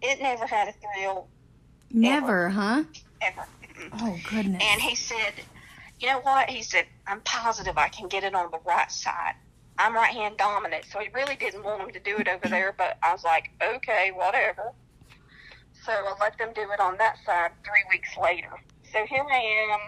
It 0.00 0.20
never 0.20 0.46
had 0.46 0.68
a 0.68 0.72
thrill, 0.72 1.28
Never, 1.92 2.48
huh? 2.48 2.84
ever. 3.20 3.46
Oh 4.00 4.18
goodness. 4.30 4.62
And 4.64 4.80
he 4.80 4.94
said, 4.94 5.34
you 6.00 6.08
know 6.08 6.20
what? 6.20 6.50
He 6.50 6.62
said, 6.62 6.86
I'm 7.06 7.20
positive 7.20 7.78
I 7.78 7.88
can 7.88 8.08
get 8.08 8.24
it 8.24 8.34
on 8.34 8.50
the 8.50 8.58
right 8.66 8.90
side. 8.90 9.34
I'm 9.78 9.94
right 9.94 10.12
hand 10.12 10.36
dominant, 10.36 10.84
so 10.90 10.98
he 10.98 11.08
really 11.14 11.36
didn't 11.36 11.64
want 11.64 11.82
him 11.82 11.92
to 11.92 12.00
do 12.00 12.18
it 12.18 12.28
over 12.28 12.48
there, 12.48 12.74
but 12.76 12.98
I 13.02 13.12
was 13.12 13.24
like, 13.24 13.50
okay, 13.62 14.12
whatever. 14.14 14.72
So 15.84 15.92
I 15.92 16.14
let 16.20 16.38
them 16.38 16.50
do 16.54 16.70
it 16.70 16.80
on 16.80 16.98
that 16.98 17.16
side 17.24 17.52
three 17.64 17.84
weeks 17.90 18.10
later. 18.20 18.50
So 18.92 19.06
here 19.06 19.24
I 19.30 19.70
am 19.72 19.80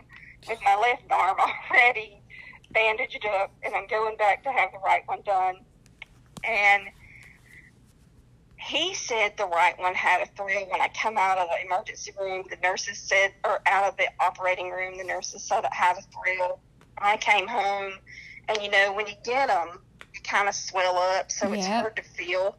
with 0.48 0.58
my 0.64 0.76
left 0.76 1.02
arm 1.10 1.36
already 1.70 2.22
bandaged 2.70 3.26
up, 3.26 3.52
and 3.62 3.74
I'm 3.74 3.86
going 3.86 4.16
back 4.16 4.42
to 4.44 4.50
have 4.50 4.72
the 4.72 4.78
right 4.78 5.02
one 5.06 5.20
done. 5.22 5.56
And 6.42 6.84
he 8.56 8.94
said 8.94 9.36
the 9.36 9.46
right 9.46 9.78
one 9.78 9.94
had 9.94 10.22
a 10.22 10.26
thrill 10.36 10.66
when 10.70 10.80
I 10.80 10.88
come 10.88 11.18
out 11.18 11.36
of 11.36 11.48
the 11.48 11.66
emergency 11.66 12.12
room. 12.18 12.44
The 12.48 12.56
nurses 12.56 12.98
said, 12.98 13.32
or 13.44 13.60
out 13.66 13.84
of 13.84 13.96
the 13.98 14.08
operating 14.20 14.70
room, 14.70 14.96
the 14.96 15.04
nurses 15.04 15.42
said 15.42 15.64
it 15.64 15.72
had 15.72 15.96
a 15.98 16.02
thrill. 16.02 16.60
I 16.96 17.18
came 17.18 17.46
home, 17.46 17.92
and 18.48 18.58
you 18.62 18.70
know, 18.70 18.94
when 18.94 19.06
you 19.06 19.14
get 19.22 19.48
them, 19.48 19.80
you 20.14 20.20
kind 20.22 20.48
of 20.48 20.54
swell 20.54 20.96
up, 20.96 21.30
so 21.30 21.52
it's 21.52 21.66
hard 21.66 21.96
to 21.96 22.02
feel. 22.02 22.56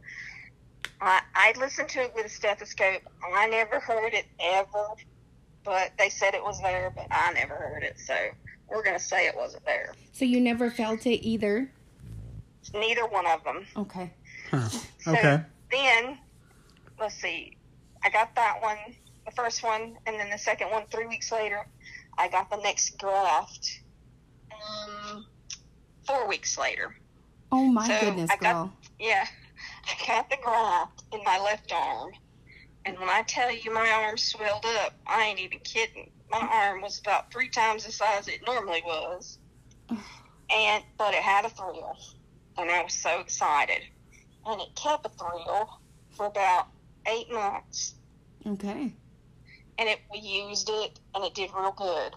I, 1.01 1.21
I 1.33 1.53
listened 1.57 1.89
to 1.89 2.01
it 2.01 2.13
with 2.15 2.27
a 2.27 2.29
stethoscope. 2.29 3.01
I 3.33 3.47
never 3.47 3.79
heard 3.79 4.13
it 4.13 4.25
ever, 4.39 4.87
but 5.65 5.91
they 5.97 6.09
said 6.09 6.33
it 6.35 6.43
was 6.43 6.61
there, 6.61 6.91
but 6.95 7.07
I 7.11 7.33
never 7.33 7.55
heard 7.55 7.83
it, 7.83 7.99
so 7.99 8.13
we're 8.69 8.83
going 8.83 8.97
to 8.97 9.03
say 9.03 9.27
it 9.27 9.35
wasn't 9.35 9.65
there. 9.65 9.93
so 10.13 10.23
you 10.25 10.39
never 10.39 10.69
felt 10.71 11.05
it 11.05 11.25
either? 11.27 11.69
Neither 12.73 13.05
one 13.07 13.27
of 13.27 13.43
them. 13.43 13.65
Okay. 13.75 14.13
Huh. 14.49 14.69
So 14.99 15.11
Okay. 15.11 15.41
then, 15.71 16.17
let's 16.99 17.15
see, 17.15 17.57
I 18.03 18.09
got 18.09 18.33
that 18.35 18.61
one, 18.61 18.77
the 19.25 19.31
first 19.31 19.63
one, 19.63 19.97
and 20.05 20.19
then 20.19 20.29
the 20.29 20.37
second 20.37 20.69
one 20.71 20.83
three 20.91 21.07
weeks 21.07 21.31
later. 21.31 21.67
I 22.17 22.29
got 22.29 22.49
the 22.49 22.57
next 22.57 22.97
graft 22.97 23.81
um, 24.53 25.25
four 26.07 26.27
weeks 26.29 26.57
later. 26.57 26.95
Oh 27.51 27.65
my 27.65 27.87
So, 27.87 27.99
goodness, 27.99 28.29
I 28.31 28.37
got- 28.37 28.53
girl. 28.53 28.73
Yeah, 28.99 29.25
I 29.85 30.07
got 30.07 30.29
the 30.29 30.37
graft 30.41 31.03
in 31.11 31.21
my 31.25 31.37
left 31.39 31.71
arm. 31.73 32.11
And 32.85 32.99
when 32.99 33.09
I 33.09 33.23
tell 33.23 33.51
you 33.51 33.73
my 33.73 33.89
arm 33.89 34.17
swelled 34.17 34.65
up, 34.65 34.93
I 35.07 35.23
ain't 35.25 35.39
even 35.39 35.59
kidding. 35.59 36.11
My 36.29 36.39
arm 36.39 36.81
was 36.81 36.99
about 36.99 37.31
three 37.31 37.49
times 37.49 37.85
the 37.85 37.91
size 37.91 38.27
it 38.27 38.45
normally 38.45 38.83
was. 38.85 39.39
And 39.89 40.83
but 40.97 41.13
it 41.13 41.23
had 41.23 41.45
a 41.45 41.49
thrill. 41.49 41.97
And 42.57 42.69
I 42.69 42.83
was 42.83 42.93
so 42.93 43.19
excited. 43.19 43.81
And 44.45 44.61
it 44.61 44.75
kept 44.75 45.05
a 45.05 45.09
thrill 45.09 45.69
for 46.11 46.27
about 46.27 46.67
eight 47.07 47.31
months. 47.31 47.95
Okay. 48.45 48.93
And 49.77 49.89
it 49.89 49.99
we 50.11 50.19
used 50.19 50.69
it 50.71 50.99
and 51.15 51.23
it 51.23 51.33
did 51.33 51.49
real 51.57 51.71
good. 51.71 52.13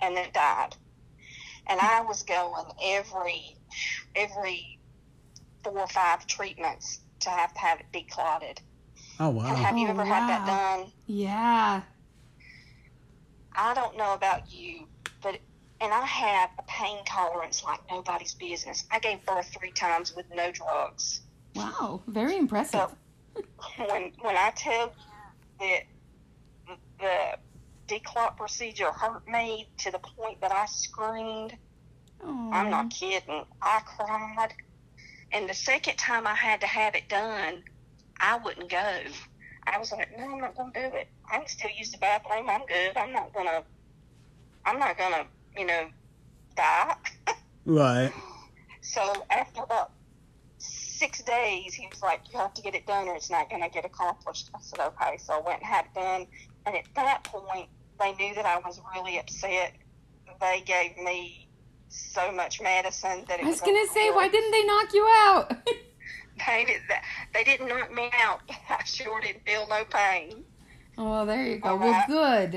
And 0.00 0.16
then 0.16 0.24
it 0.24 0.32
died. 0.32 0.74
And 1.66 1.78
I 1.78 2.00
was 2.00 2.22
going 2.22 2.66
every 2.82 3.56
every 4.16 4.78
four 5.62 5.78
or 5.78 5.86
five 5.86 6.26
treatments 6.26 7.00
to 7.20 7.30
have 7.30 7.52
to 7.52 7.60
have 7.60 7.80
it 7.80 7.86
declotted. 7.92 8.60
Oh 9.22 9.30
And 9.46 9.56
wow. 9.56 9.56
have 9.56 9.78
you 9.78 9.88
Oh, 9.88 9.90
ever 9.90 10.04
had 10.04 10.26
that 10.26 10.42
oh, 10.42 10.46
done? 10.46 10.92
Yeah. 11.06 11.82
I 13.54 13.74
don't 13.74 13.96
know 13.96 14.14
about 14.14 14.52
you, 14.52 14.88
but 15.22 15.40
and 15.80 15.92
I 15.92 16.04
have 16.06 16.50
a 16.58 16.62
pain 16.64 17.04
tolerance 17.04 17.62
like 17.64 17.80
nobody's 17.90 18.34
business. 18.34 18.84
I 18.90 18.98
gave 18.98 19.24
birth 19.24 19.48
three 19.58 19.72
times 19.72 20.14
with 20.16 20.26
no 20.34 20.50
drugs. 20.52 21.22
Wow. 21.54 22.02
Very 22.06 22.36
impressive. 22.36 22.94
When 23.76 24.12
when 24.20 24.36
I 24.36 24.52
tell 24.56 24.94
you 24.96 25.06
that 25.60 25.82
the 26.98 27.38
declot 27.86 28.36
procedure 28.36 28.92
hurt 28.92 29.26
me 29.28 29.70
to 29.78 29.90
the 29.90 29.98
point 30.00 30.40
that 30.40 30.52
I 30.52 30.66
screamed, 30.66 31.56
I'm 32.52 32.70
not 32.70 32.90
kidding. 32.90 33.44
I 33.62 33.80
cried. 33.86 34.54
And 35.32 35.48
the 35.48 35.54
second 35.54 35.96
time 35.96 36.26
I 36.26 36.34
had 36.34 36.60
to 36.62 36.66
have 36.66 36.94
it 36.94 37.08
done, 37.08 37.64
I 38.20 38.38
wouldn't 38.38 38.70
go. 38.70 38.98
I 39.66 39.78
was 39.78 39.92
like, 39.92 40.08
no, 40.18 40.24
I'm 40.24 40.40
not 40.40 40.56
going 40.56 40.72
to 40.72 40.90
do 40.90 40.96
it. 40.96 41.08
I 41.30 41.38
can 41.38 41.48
still 41.48 41.70
use 41.76 41.92
the 41.92 41.98
bathroom. 41.98 42.48
I'm 42.48 42.66
good. 42.66 42.96
I'm 42.96 43.12
not 43.12 43.32
going 43.32 43.46
to, 43.46 43.62
I'm 44.66 44.78
not 44.78 44.98
going 44.98 45.12
to, 45.12 45.26
you 45.58 45.66
know, 45.66 45.88
die. 46.56 46.96
Right. 47.64 48.12
so 48.80 49.24
after 49.30 49.62
about 49.62 49.92
six 50.58 51.22
days, 51.22 51.74
he 51.74 51.86
was 51.86 52.02
like, 52.02 52.22
you 52.32 52.38
have 52.40 52.52
to 52.54 52.62
get 52.62 52.74
it 52.74 52.88
done 52.88 53.06
or 53.06 53.14
it's 53.14 53.30
not 53.30 53.48
going 53.48 53.62
to 53.62 53.68
get 53.68 53.84
accomplished. 53.84 54.50
I 54.52 54.58
said, 54.60 54.80
okay. 54.80 55.16
So 55.18 55.34
I 55.34 55.40
went 55.40 55.58
and 55.60 55.66
had 55.66 55.84
it 55.84 55.94
done. 55.94 56.26
And 56.66 56.74
at 56.74 56.84
that 56.96 57.22
point, 57.22 57.68
they 58.00 58.14
knew 58.14 58.34
that 58.34 58.46
I 58.46 58.58
was 58.58 58.80
really 58.96 59.18
upset. 59.20 59.74
They 60.40 60.62
gave 60.66 60.96
me 60.98 61.48
so 61.88 62.32
much 62.32 62.60
medicine 62.60 63.24
that 63.28 63.38
it 63.38 63.44
I 63.44 63.48
was 63.48 63.60
was 63.60 63.60
gonna 63.60 63.86
say, 63.92 64.10
why 64.10 64.28
didn't 64.28 64.50
they 64.50 64.64
knock 64.64 64.92
you 64.94 65.06
out? 65.06 65.68
They, 66.46 66.64
did 66.64 66.80
that. 66.88 67.02
they 67.34 67.44
didn't 67.44 67.68
knock 67.68 67.92
me 67.92 68.10
out. 68.20 68.40
I 68.70 68.82
sure 68.84 69.20
didn't 69.20 69.44
feel 69.46 69.66
no 69.68 69.84
pain. 69.84 70.44
oh, 70.98 71.24
there 71.26 71.44
you 71.44 71.58
go. 71.58 71.70
All 71.70 71.78
Well, 71.78 71.92
right. 71.92 72.06
good. 72.08 72.54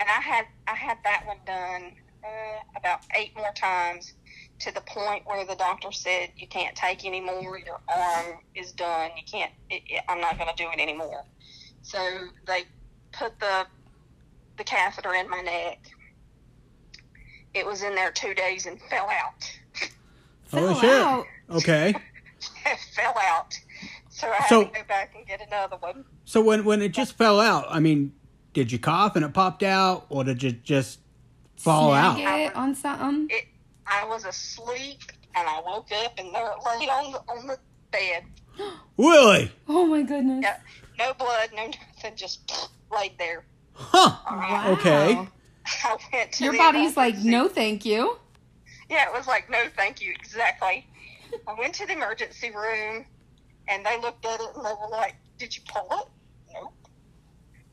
And 0.00 0.08
I 0.08 0.20
had 0.20 0.46
I 0.66 0.74
had 0.74 0.96
that 1.04 1.24
one 1.26 1.36
done 1.46 1.92
uh, 2.24 2.78
about 2.78 3.00
eight 3.16 3.36
more 3.36 3.52
times 3.54 4.14
to 4.60 4.72
the 4.72 4.80
point 4.82 5.26
where 5.26 5.44
the 5.44 5.54
doctor 5.56 5.92
said 5.92 6.30
you 6.36 6.46
can't 6.46 6.74
take 6.74 7.04
anymore. 7.04 7.58
Your 7.58 7.80
arm 7.88 8.38
is 8.54 8.72
done. 8.72 9.10
You 9.16 9.22
can't. 9.30 9.52
It, 9.68 9.82
it, 9.86 10.02
I'm 10.08 10.20
not 10.20 10.38
going 10.38 10.48
to 10.54 10.56
do 10.62 10.70
it 10.70 10.80
anymore. 10.80 11.24
So 11.82 11.98
they 12.46 12.62
put 13.12 13.38
the 13.40 13.66
the 14.56 14.64
catheter 14.64 15.14
in 15.14 15.28
my 15.28 15.42
neck. 15.42 15.80
It 17.52 17.66
was 17.66 17.82
in 17.82 17.94
there 17.94 18.10
two 18.12 18.32
days 18.34 18.66
and 18.66 18.80
fell 18.88 19.08
out. 19.10 19.52
Holy 20.50 20.74
Fell 20.74 20.80
shit. 20.80 20.90
out. 20.90 21.26
Okay. 21.50 21.94
It 22.66 22.78
fell 22.94 23.14
out. 23.18 23.58
So 24.08 24.28
I 24.28 24.34
had 24.36 24.48
So- 24.48 24.64
to 24.64 24.70
go 24.70 24.82
back 24.88 25.14
and 25.16 25.26
get 25.26 25.40
another 25.46 25.76
one. 25.76 26.04
So 26.24 26.40
when 26.40 26.64
when 26.64 26.82
it 26.82 26.92
just 26.92 27.16
fell 27.16 27.40
out, 27.40 27.66
I 27.70 27.80
mean, 27.80 28.12
did 28.52 28.70
you 28.72 28.78
cough 28.78 29.16
and 29.16 29.24
it 29.24 29.32
popped 29.34 29.62
out, 29.62 30.06
or 30.08 30.24
did 30.24 30.42
you 30.42 30.52
just 30.52 31.00
fall 31.56 31.90
Snag 31.90 32.24
out? 32.24 32.40
it 32.50 32.56
on 32.56 32.74
something. 32.74 33.28
It. 33.30 33.46
I 33.86 34.04
was 34.06 34.24
asleep 34.24 35.00
and 35.34 35.48
I 35.48 35.60
woke 35.66 35.88
up 36.04 36.12
and 36.18 36.32
there 36.34 36.50
it 36.52 36.78
laid 36.78 36.88
on 36.88 37.12
the, 37.12 37.18
on 37.32 37.46
the 37.46 37.58
bed. 37.90 38.24
Really? 38.98 39.50
Oh 39.66 39.86
my 39.86 40.02
goodness. 40.02 40.42
Yeah, 40.44 40.58
no 40.98 41.14
blood, 41.14 41.48
no 41.56 41.66
nothing, 41.66 42.14
just 42.16 42.68
laid 42.94 43.12
there. 43.18 43.44
Huh. 43.72 44.16
All 44.28 44.36
right. 44.36 44.52
Wow. 44.66 44.72
Okay. 44.72 45.12
I 45.84 45.96
went 46.12 46.32
to 46.32 46.44
Your 46.44 46.52
the 46.52 46.58
body's 46.58 46.96
like, 46.96 47.16
no, 47.18 47.48
thank 47.48 47.84
you. 47.86 48.18
Yeah, 48.90 49.06
it 49.08 49.12
was 49.14 49.26
like, 49.26 49.48
no, 49.50 49.64
thank 49.76 50.02
you, 50.02 50.12
exactly. 50.12 50.86
I 51.48 51.54
went 51.58 51.74
to 51.74 51.86
the 51.86 51.94
emergency 51.94 52.50
room, 52.50 53.06
and 53.68 53.84
they 53.84 54.00
looked 54.00 54.24
at 54.24 54.40
it 54.40 54.48
and 54.56 54.64
they 54.64 54.70
were 54.70 54.88
like, 54.90 55.16
"Did 55.38 55.56
you 55.56 55.62
pull 55.68 55.88
it?" 55.92 56.06
Nope. 56.54 56.74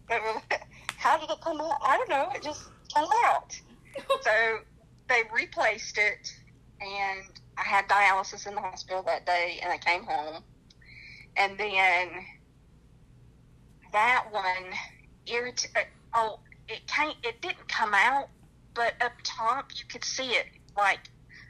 They 0.10 0.20
were, 0.20 0.42
how 0.98 1.18
did 1.20 1.30
it 1.30 1.42
come 1.42 1.62
out? 1.62 1.78
I 1.84 1.98
don't 1.98 2.10
know. 2.10 2.30
It 2.34 2.44
just 2.44 2.70
came 2.94 3.06
out. 3.26 3.54
so 4.22 4.60
they 5.10 5.24
replaced 5.34 5.98
it, 5.98 6.30
and 6.82 7.24
I 7.58 7.64
had 7.64 7.88
dialysis 7.88 8.48
in 8.48 8.56
the 8.56 8.62
hospital 8.62 9.04
that 9.04 9.26
day, 9.26 9.60
and 9.64 9.72
I 9.72 9.78
came 9.78 10.04
home, 10.04 10.44
and 11.38 11.58
then 11.58 12.10
that 13.94 14.26
one 14.32 14.74
irrit- 15.28 15.68
Oh, 16.14 16.40
it 16.68 16.88
came. 16.88 17.14
It 17.24 17.42
didn't 17.42 17.68
come 17.68 17.94
out, 17.94 18.30
but 18.74 18.94
up 19.02 19.14
top 19.24 19.72
you 19.78 19.86
could 19.90 20.04
see 20.04 20.30
it. 20.30 20.46
Like 20.76 21.00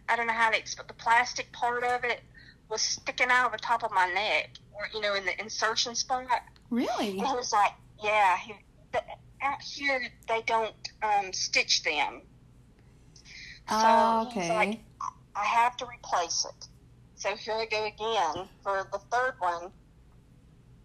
I 0.09 0.15
don't 0.15 0.27
know 0.27 0.33
how 0.33 0.49
to 0.51 0.57
explain. 0.57 0.87
The 0.87 0.93
plastic 0.93 1.51
part 1.51 1.83
of 1.83 2.03
it 2.03 2.21
was 2.69 2.81
sticking 2.81 3.29
out 3.29 3.47
of 3.47 3.51
the 3.53 3.57
top 3.57 3.83
of 3.83 3.91
my 3.91 4.07
neck, 4.07 4.51
or 4.73 4.87
you 4.93 5.01
know, 5.01 5.15
in 5.15 5.25
the 5.25 5.39
insertion 5.39 5.95
spot. 5.95 6.27
Really? 6.69 7.19
And 7.19 7.27
he 7.27 7.33
was 7.33 7.51
like, 7.53 7.71
"Yeah, 8.01 8.37
he, 8.37 8.53
the, 8.91 9.01
out 9.41 9.61
here 9.61 10.01
they 10.27 10.41
don't 10.45 10.73
um, 11.03 11.31
stitch 11.33 11.83
them. 11.83 12.21
So 13.69 13.75
Oh, 13.75 14.27
okay. 14.27 14.49
like, 14.55 14.79
I 15.35 15.43
have 15.45 15.77
to 15.77 15.85
replace 15.85 16.45
it. 16.45 16.67
So 17.15 17.35
here 17.35 17.53
I 17.53 17.65
go 17.65 17.85
again 17.85 18.47
for 18.63 18.87
the 18.91 18.99
third 19.11 19.33
one. 19.39 19.71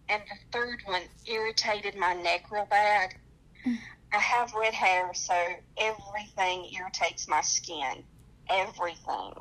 And 0.09 0.21
the 0.29 0.35
third 0.51 0.81
one 0.85 1.03
irritated 1.25 1.95
my 1.95 2.13
neck 2.13 2.51
real 2.51 2.65
bad. 2.69 3.15
I 4.13 4.17
have 4.17 4.53
red 4.53 4.73
hair, 4.73 5.11
so 5.13 5.33
everything 5.77 6.69
irritates 6.77 7.27
my 7.27 7.41
skin. 7.41 8.03
Everything. 8.49 9.33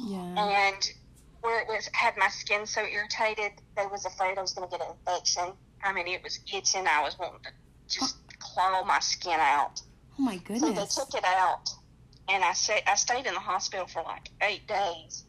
yeah. 0.00 0.66
And 0.66 0.92
where 1.40 1.60
it 1.60 1.68
was 1.68 1.88
had 1.92 2.16
my 2.16 2.28
skin 2.28 2.66
so 2.66 2.82
irritated, 2.82 3.52
they 3.76 3.86
was 3.86 4.04
afraid 4.04 4.38
I 4.38 4.42
was 4.42 4.52
going 4.52 4.68
to 4.68 4.76
get 4.76 4.86
an 4.86 4.94
infection. 4.98 5.52
I 5.82 5.92
mean, 5.92 6.08
it 6.08 6.22
was 6.22 6.40
itching. 6.52 6.86
I 6.86 7.02
was 7.02 7.18
wanting 7.18 7.40
to 7.44 7.50
just 7.88 8.16
claw 8.38 8.84
my 8.84 8.98
skin 9.00 9.38
out. 9.38 9.80
Oh 10.18 10.22
my 10.22 10.36
goodness! 10.38 10.60
So 10.94 11.04
they 11.04 11.12
took 11.12 11.22
it 11.22 11.24
out, 11.24 11.70
and 12.28 12.42
I 12.42 12.52
say 12.52 12.82
I 12.86 12.96
stayed 12.96 13.26
in 13.26 13.34
the 13.34 13.40
hospital 13.40 13.86
for 13.86 14.02
like 14.02 14.30
eight 14.42 14.66
days, 14.66 15.24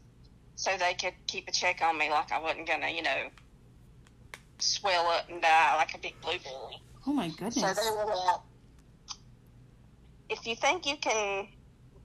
so 0.56 0.72
they 0.78 0.96
could 0.96 1.14
keep 1.28 1.48
a 1.48 1.52
check 1.52 1.82
on 1.84 1.98
me, 1.98 2.10
like 2.10 2.32
I 2.32 2.40
wasn't 2.40 2.68
gonna, 2.68 2.90
you 2.90 3.04
know, 3.04 3.30
swell 4.58 5.08
up 5.08 5.30
and 5.30 5.42
die 5.42 5.76
like 5.78 5.94
a 5.94 6.00
big 6.00 6.20
blueberry. 6.22 6.82
Oh 7.06 7.14
my 7.14 7.30
goodness! 7.30 7.56
So 7.56 7.74
they 7.74 7.96
were 7.96 8.16
like, 8.16 8.40
if 10.30 10.48
you 10.48 10.56
think 10.56 10.88
you 10.88 10.98
can 10.98 11.48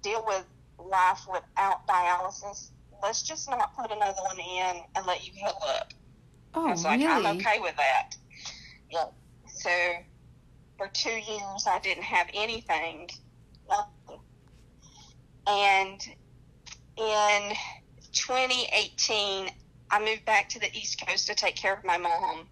deal 0.03 0.23
with 0.27 0.45
life 0.79 1.21
without 1.31 1.87
dialysis, 1.87 2.71
let's 3.03 3.23
just 3.23 3.49
not 3.49 3.77
put 3.77 3.91
another 3.91 4.23
one 4.23 4.39
in 4.39 4.83
and 4.97 5.07
let 5.07 5.27
you 5.27 5.33
heal 5.35 5.59
up. 5.69 5.93
Oh 6.55 6.67
I 6.67 6.71
was 6.71 6.85
like, 6.85 7.01
I'm 7.01 7.27
okay 7.39 7.59
with 7.61 7.77
that. 7.77 8.17
Yep. 8.91 9.13
So 9.47 9.71
for 10.79 10.89
two 10.89 11.11
years, 11.11 11.67
I 11.69 11.79
didn't 11.81 12.05
have 12.05 12.29
anything. 12.35 13.11
Nothing. 13.69 14.21
And 15.47 16.01
in 16.97 17.57
2018, 18.13 19.51
I 19.91 20.01
moved 20.01 20.25
back 20.25 20.49
to 20.51 20.61
the 20.61 20.75
East 20.77 21.05
Coast 21.07 21.27
to 21.27 21.35
take 21.35 21.57
care 21.57 21.75
of 21.75 21.85
my 21.85 21.99
mom. 21.99 22.47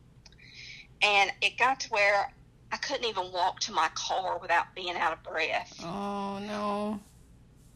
And 1.02 1.32
it 1.40 1.58
got 1.58 1.80
to 1.80 1.88
where 1.90 2.32
I 2.70 2.76
couldn't 2.76 3.04
even 3.04 3.32
walk 3.32 3.60
to 3.60 3.72
my 3.72 3.88
car 3.94 4.38
without 4.38 4.74
being 4.74 4.96
out 4.96 5.12
of 5.12 5.22
breath. 5.22 5.74
Oh 5.84 6.38
no. 6.38 7.00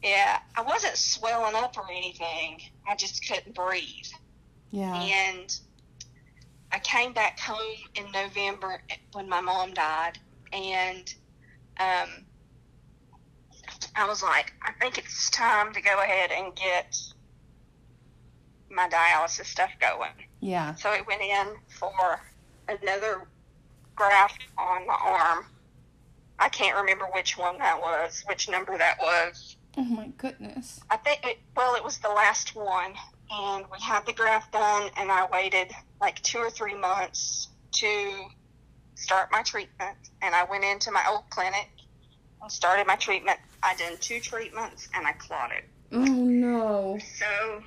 Yeah, 0.02 0.38
I 0.54 0.62
wasn't 0.62 0.96
swelling 0.96 1.54
up 1.54 1.76
or 1.76 1.90
anything. 1.90 2.60
I 2.88 2.94
just 2.96 3.26
couldn't 3.26 3.54
breathe. 3.54 4.06
Yeah. 4.70 4.94
And 4.94 5.58
I 6.72 6.78
came 6.80 7.12
back 7.12 7.38
home 7.38 7.76
in 7.94 8.10
November 8.12 8.82
when 9.12 9.28
my 9.28 9.40
mom 9.40 9.72
died, 9.72 10.18
and 10.52 11.14
um, 11.80 12.26
I 13.94 14.06
was 14.06 14.22
like, 14.22 14.52
I 14.62 14.72
think 14.72 14.98
it's 14.98 15.30
time 15.30 15.72
to 15.72 15.80
go 15.80 16.00
ahead 16.00 16.30
and 16.30 16.54
get 16.54 17.00
my 18.70 18.88
dialysis 18.88 19.46
stuff 19.46 19.70
going. 19.80 20.10
Yeah. 20.40 20.74
So 20.74 20.90
I 20.90 21.02
went 21.06 21.22
in 21.22 21.56
for 21.68 22.20
another 22.68 23.26
graft 23.94 24.42
on 24.58 24.86
my 24.86 24.98
arm. 25.02 25.46
I 26.38 26.48
can't 26.50 26.76
remember 26.76 27.06
which 27.14 27.38
one 27.38 27.58
that 27.58 27.80
was, 27.80 28.22
which 28.26 28.48
number 28.48 28.76
that 28.76 28.98
was. 29.00 29.55
Oh 29.76 29.84
my 29.84 30.08
goodness. 30.16 30.80
I 30.90 30.96
think 30.96 31.20
it, 31.24 31.38
well, 31.54 31.74
it 31.74 31.84
was 31.84 31.98
the 31.98 32.08
last 32.08 32.56
one, 32.56 32.94
and 33.30 33.64
we 33.70 33.78
had 33.80 34.06
the 34.06 34.12
graft 34.12 34.52
done, 34.52 34.90
and 34.96 35.10
I 35.12 35.26
waited 35.30 35.70
like 36.00 36.22
two 36.22 36.38
or 36.38 36.50
three 36.50 36.74
months 36.74 37.48
to 37.72 38.24
start 38.94 39.28
my 39.30 39.42
treatment, 39.42 39.96
and 40.22 40.34
I 40.34 40.44
went 40.44 40.64
into 40.64 40.90
my 40.90 41.04
old 41.10 41.28
clinic 41.28 41.68
and 42.40 42.50
started 42.50 42.86
my 42.86 42.96
treatment. 42.96 43.38
I 43.62 43.74
done 43.74 43.96
two 44.00 44.20
treatments, 44.20 44.88
and 44.94 45.06
I 45.06 45.12
clotted. 45.12 45.64
Oh 45.92 45.98
no. 45.98 46.98
So, 47.18 47.62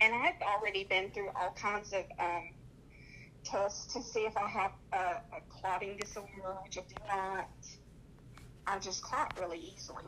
and 0.00 0.14
I've 0.14 0.40
already 0.42 0.84
been 0.84 1.10
through 1.10 1.28
all 1.38 1.52
kinds 1.54 1.92
of 1.92 2.04
um, 2.18 2.48
tests 3.44 3.92
to 3.92 4.02
see 4.02 4.20
if 4.20 4.36
I 4.36 4.48
have 4.48 4.72
a, 4.92 4.96
a 4.96 5.40
clotting 5.50 5.98
disorder, 5.98 6.56
which 6.64 6.78
I 6.78 6.82
do 6.88 6.96
not. 7.08 7.48
I 8.66 8.78
just 8.78 9.02
clot 9.02 9.38
really 9.38 9.58
easily. 9.58 10.04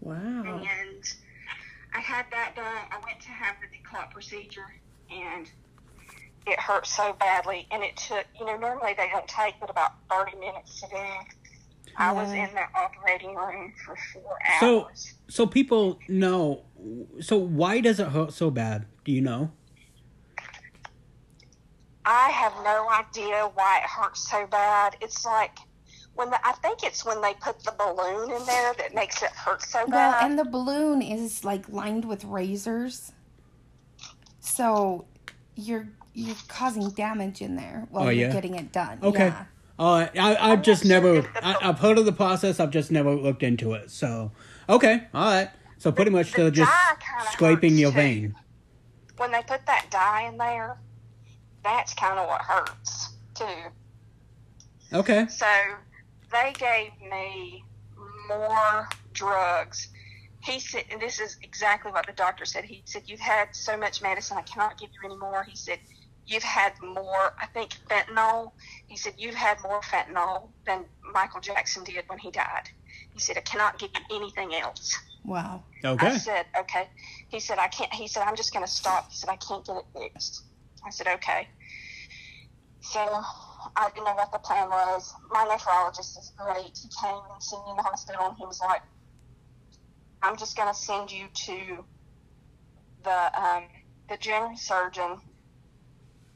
Wow. 0.00 0.16
And 0.16 1.14
I 1.94 2.00
had 2.00 2.26
that 2.30 2.54
done. 2.56 2.64
I 2.64 2.98
went 3.04 3.20
to 3.20 3.28
have 3.28 3.56
the 3.60 3.76
declot 3.76 4.10
procedure, 4.10 4.74
and 5.10 5.50
it 6.46 6.58
hurt 6.60 6.86
so 6.86 7.14
badly. 7.18 7.66
And 7.70 7.82
it 7.82 7.96
took, 7.96 8.24
you 8.38 8.46
know, 8.46 8.56
normally 8.56 8.94
they 8.96 9.08
don't 9.08 9.28
take 9.28 9.54
but 9.60 9.70
about 9.70 9.92
30 10.10 10.38
minutes 10.38 10.80
to 10.80 10.88
do. 10.88 10.96
I 11.96 12.12
was 12.12 12.30
in 12.30 12.48
the 12.54 12.64
operating 12.78 13.34
room 13.34 13.72
for 13.84 13.96
four 14.12 14.38
hours. 14.46 14.60
So-. 14.60 14.88
So 15.28 15.46
people 15.46 15.98
know. 16.08 16.64
So 17.20 17.36
why 17.36 17.80
does 17.80 18.00
it 18.00 18.08
hurt 18.08 18.32
so 18.32 18.50
bad? 18.50 18.86
Do 19.04 19.12
you 19.12 19.20
know? 19.20 19.50
I 22.04 22.30
have 22.30 22.54
no 22.64 22.88
idea 22.88 23.50
why 23.54 23.80
it 23.82 23.84
hurts 23.84 24.30
so 24.30 24.46
bad. 24.46 24.96
It's 25.02 25.26
like 25.26 25.58
when 26.18 26.30
the, 26.30 26.46
I 26.46 26.50
think 26.52 26.82
it's 26.82 27.04
when 27.04 27.20
they 27.22 27.32
put 27.34 27.62
the 27.62 27.72
balloon 27.78 28.28
in 28.32 28.44
there 28.44 28.74
that 28.78 28.92
makes 28.92 29.22
it 29.22 29.30
hurt 29.30 29.62
so 29.62 29.78
Well, 29.86 30.10
bad. 30.12 30.24
and 30.24 30.36
the 30.36 30.44
balloon 30.44 31.00
is 31.00 31.44
like 31.44 31.68
lined 31.68 32.04
with 32.04 32.24
razors, 32.24 33.12
so 34.40 35.06
you're 35.54 35.86
you're 36.14 36.34
causing 36.48 36.90
damage 36.90 37.40
in 37.40 37.54
there 37.54 37.86
while 37.90 38.06
Oh, 38.06 38.10
you're 38.10 38.32
getting 38.32 38.56
it 38.56 38.72
done. 38.72 38.98
Okay. 39.00 39.28
Yeah. 39.28 39.44
Uh, 39.78 40.08
I 40.18 40.36
I've 40.52 40.62
just 40.62 40.82
sure 40.82 40.88
never. 40.90 41.30
I, 41.40 41.56
I've 41.62 41.78
heard 41.78 41.98
of 41.98 42.04
the 42.04 42.12
process. 42.12 42.58
I've 42.58 42.72
just 42.72 42.90
never 42.90 43.14
looked 43.14 43.44
into 43.44 43.74
it. 43.74 43.88
So 43.92 44.32
okay, 44.68 45.06
all 45.14 45.30
right. 45.32 45.50
So 45.78 45.92
pretty 45.92 46.10
much 46.10 46.32
the 46.32 46.38
they're 46.42 46.50
just 46.50 46.72
scraping 47.30 47.78
your 47.78 47.92
too. 47.92 47.96
vein. 47.96 48.34
when 49.18 49.30
they 49.30 49.42
put 49.46 49.64
that 49.66 49.86
dye 49.90 50.22
in 50.28 50.36
there, 50.36 50.78
that's 51.62 51.94
kind 51.94 52.18
of 52.18 52.26
what 52.26 52.40
hurts 52.42 53.10
too. 53.34 53.44
Okay. 54.92 55.28
So 55.28 55.46
they 56.32 56.52
gave 56.58 56.90
me 57.10 57.64
more 58.28 58.88
drugs. 59.12 59.88
He 60.44 60.60
said, 60.60 60.84
and 60.92 61.00
this 61.00 61.20
is 61.20 61.36
exactly 61.42 61.90
what 61.90 62.06
the 62.06 62.12
doctor 62.12 62.44
said. 62.44 62.64
He 62.64 62.82
said, 62.86 63.02
You've 63.06 63.20
had 63.20 63.48
so 63.52 63.76
much 63.76 64.02
medicine, 64.02 64.36
I 64.38 64.42
cannot 64.42 64.78
give 64.78 64.90
you 64.90 65.10
any 65.10 65.18
more. 65.18 65.42
He 65.44 65.56
said, 65.56 65.78
You've 66.26 66.42
had 66.42 66.72
more, 66.82 67.32
I 67.40 67.46
think, 67.54 67.76
fentanyl. 67.90 68.52
He 68.86 68.96
said, 68.96 69.14
You've 69.18 69.34
had 69.34 69.58
more 69.62 69.80
fentanyl 69.80 70.50
than 70.66 70.84
Michael 71.12 71.40
Jackson 71.40 71.84
did 71.84 72.04
when 72.06 72.18
he 72.18 72.30
died. 72.30 72.68
He 73.12 73.18
said, 73.18 73.36
I 73.36 73.40
cannot 73.40 73.78
give 73.78 73.90
you 73.94 74.16
anything 74.16 74.54
else. 74.54 74.96
Wow. 75.24 75.64
Okay. 75.84 76.06
I 76.06 76.10
Okay. 76.10 76.18
said, 76.18 76.46
okay. 76.58 76.88
He 77.28 77.40
said, 77.40 77.58
I 77.58 77.68
can't. 77.68 77.92
He 77.92 78.06
said, 78.08 78.22
I'm 78.22 78.36
just 78.36 78.52
going 78.52 78.64
to 78.64 78.70
stop. 78.70 79.08
He 79.10 79.16
said, 79.16 79.30
I 79.30 79.36
can't 79.36 79.64
get 79.66 79.76
it 79.76 79.84
fixed. 79.94 80.42
I 80.86 80.90
said, 80.90 81.06
okay. 81.08 81.48
So 82.80 83.22
I 83.76 83.88
didn't 83.90 84.04
know 84.04 84.14
what 84.14 84.32
the 84.32 84.38
plan 84.38 84.68
was. 84.68 85.14
My 85.30 85.44
nephrologist 85.44 86.18
is 86.18 86.32
great. 86.36 86.78
He 86.80 86.88
came 87.02 87.20
and 87.32 87.42
seen 87.42 87.60
me 87.64 87.70
in 87.70 87.76
the 87.76 87.82
hospital, 87.82 88.28
and 88.28 88.36
he 88.36 88.44
was 88.44 88.60
like, 88.60 88.82
I'm 90.22 90.36
just 90.36 90.56
going 90.56 90.68
to 90.68 90.78
send 90.78 91.10
you 91.10 91.26
to 91.32 91.84
the 93.04 93.40
um, 93.40 93.64
the 94.08 94.16
general 94.16 94.56
surgeon, 94.56 95.20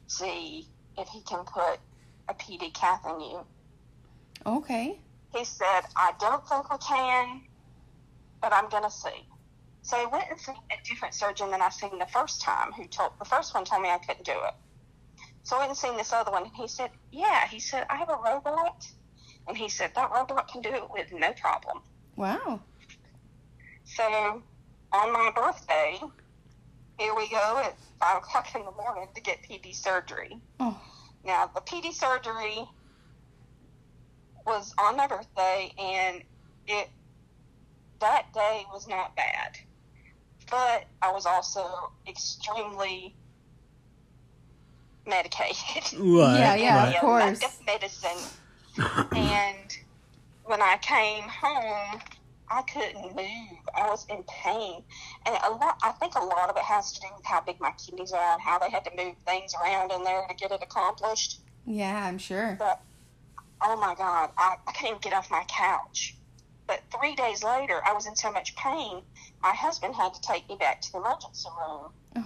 see 0.07 0.67
if 0.97 1.07
he 1.09 1.21
can 1.21 1.43
put 1.45 1.79
a 2.29 2.33
PD 2.33 2.73
cath 2.73 3.05
in 3.05 3.19
you. 3.19 3.39
Okay. 4.45 4.99
He 5.33 5.45
said, 5.45 5.81
I 5.95 6.13
don't 6.19 6.47
think 6.47 6.71
we 6.71 6.77
can, 6.77 7.41
but 8.41 8.53
I'm 8.53 8.69
going 8.69 8.83
to 8.83 8.91
see. 8.91 9.27
So 9.81 9.97
I 9.97 10.05
went 10.05 10.25
and 10.29 10.39
seen 10.39 10.55
a 10.71 10.87
different 10.87 11.13
surgeon 11.13 11.51
than 11.51 11.61
I 11.61 11.69
seen 11.69 11.97
the 11.99 12.05
first 12.05 12.41
time, 12.41 12.71
who 12.71 12.85
told 12.85 13.11
the 13.19 13.25
first 13.25 13.53
one 13.53 13.65
told 13.65 13.81
me 13.81 13.89
I 13.89 13.97
couldn't 13.97 14.25
do 14.25 14.31
it. 14.31 14.53
So 15.43 15.57
I 15.57 15.59
went 15.59 15.71
and 15.71 15.77
seen 15.77 15.97
this 15.97 16.13
other 16.13 16.31
one, 16.31 16.43
and 16.43 16.55
he 16.55 16.67
said, 16.67 16.89
Yeah, 17.11 17.47
he 17.47 17.59
said, 17.59 17.85
I 17.89 17.97
have 17.97 18.09
a 18.09 18.17
robot. 18.25 18.87
And 19.47 19.57
he 19.57 19.67
said, 19.67 19.91
That 19.95 20.11
robot 20.11 20.47
can 20.47 20.61
do 20.61 20.69
it 20.69 20.89
with 20.89 21.11
no 21.11 21.33
problem. 21.33 21.81
Wow. 22.15 22.61
So 23.83 24.41
on 24.93 25.13
my 25.13 25.31
birthday, 25.35 25.99
here 26.97 27.13
we 27.15 27.29
go 27.29 27.61
at 27.63 27.75
5 27.99 28.17
o'clock 28.17 28.55
in 28.55 28.63
the 28.63 28.71
morning 28.71 29.07
to 29.13 29.21
get 29.21 29.39
PD 29.43 29.75
surgery. 29.75 30.39
Oh. 30.59 30.79
Now, 31.25 31.49
the 31.53 31.61
PD 31.61 31.91
surgery 31.91 32.65
was 34.45 34.73
on 34.77 34.97
my 34.97 35.07
birthday, 35.07 35.73
and 35.77 36.21
it 36.67 36.89
that 37.99 38.33
day 38.33 38.65
was 38.71 38.87
not 38.87 39.15
bad. 39.15 39.57
But 40.49 40.85
I 41.01 41.11
was 41.11 41.25
also 41.25 41.91
extremely 42.07 43.15
medicated. 45.07 45.83
Right. 45.99 46.39
Yeah, 46.39 46.55
yeah, 46.55 46.77
right. 46.77 46.95
of 46.95 47.01
course. 47.01 47.39
Enough 47.39 47.59
medicine. 47.65 48.23
and 49.15 49.77
when 50.43 50.61
I 50.61 50.77
came 50.81 51.23
home, 51.23 52.01
I 52.49 52.61
couldn't 52.63 53.15
move. 53.15 53.59
I 53.75 53.87
was 53.89 54.05
in 54.09 54.23
pain, 54.43 54.83
and 55.25 55.35
a 55.45 55.51
lot. 55.51 55.77
I 55.81 55.91
think 55.91 56.15
a 56.15 56.23
lot 56.23 56.49
of 56.49 56.57
it 56.57 56.63
has 56.63 56.91
to 56.93 57.01
do 57.01 57.07
with 57.15 57.25
how 57.25 57.41
big 57.41 57.59
my 57.59 57.71
kidneys 57.83 58.11
are 58.11 58.33
and 58.33 58.41
how 58.41 58.59
they 58.59 58.69
had 58.69 58.85
to 58.85 58.91
move 58.97 59.15
things 59.25 59.53
around 59.61 59.91
in 59.91 60.03
there 60.03 60.25
to 60.27 60.35
get 60.35 60.51
it 60.51 60.61
accomplished. 60.61 61.39
Yeah, 61.65 62.05
I'm 62.05 62.17
sure. 62.17 62.55
But 62.59 62.81
oh 63.61 63.77
my 63.77 63.95
God, 63.95 64.31
I, 64.37 64.55
I 64.67 64.71
can't 64.73 64.89
even 64.89 65.01
get 65.01 65.13
off 65.13 65.31
my 65.31 65.43
couch. 65.47 66.17
But 66.67 66.81
But 66.91 66.99
three 66.99 67.15
days 67.15 67.43
later, 67.43 67.81
I 67.85 67.93
was 67.93 68.07
in 68.07 68.15
so 68.15 68.31
much 68.31 68.55
pain, 68.55 69.01
my 69.41 69.53
husband 69.53 69.95
had 69.95 70.13
to 70.13 70.21
take 70.21 70.47
me 70.49 70.55
back 70.59 70.81
to 70.81 70.91
the 70.91 70.97
emergency 70.99 71.49
room. 71.59 72.25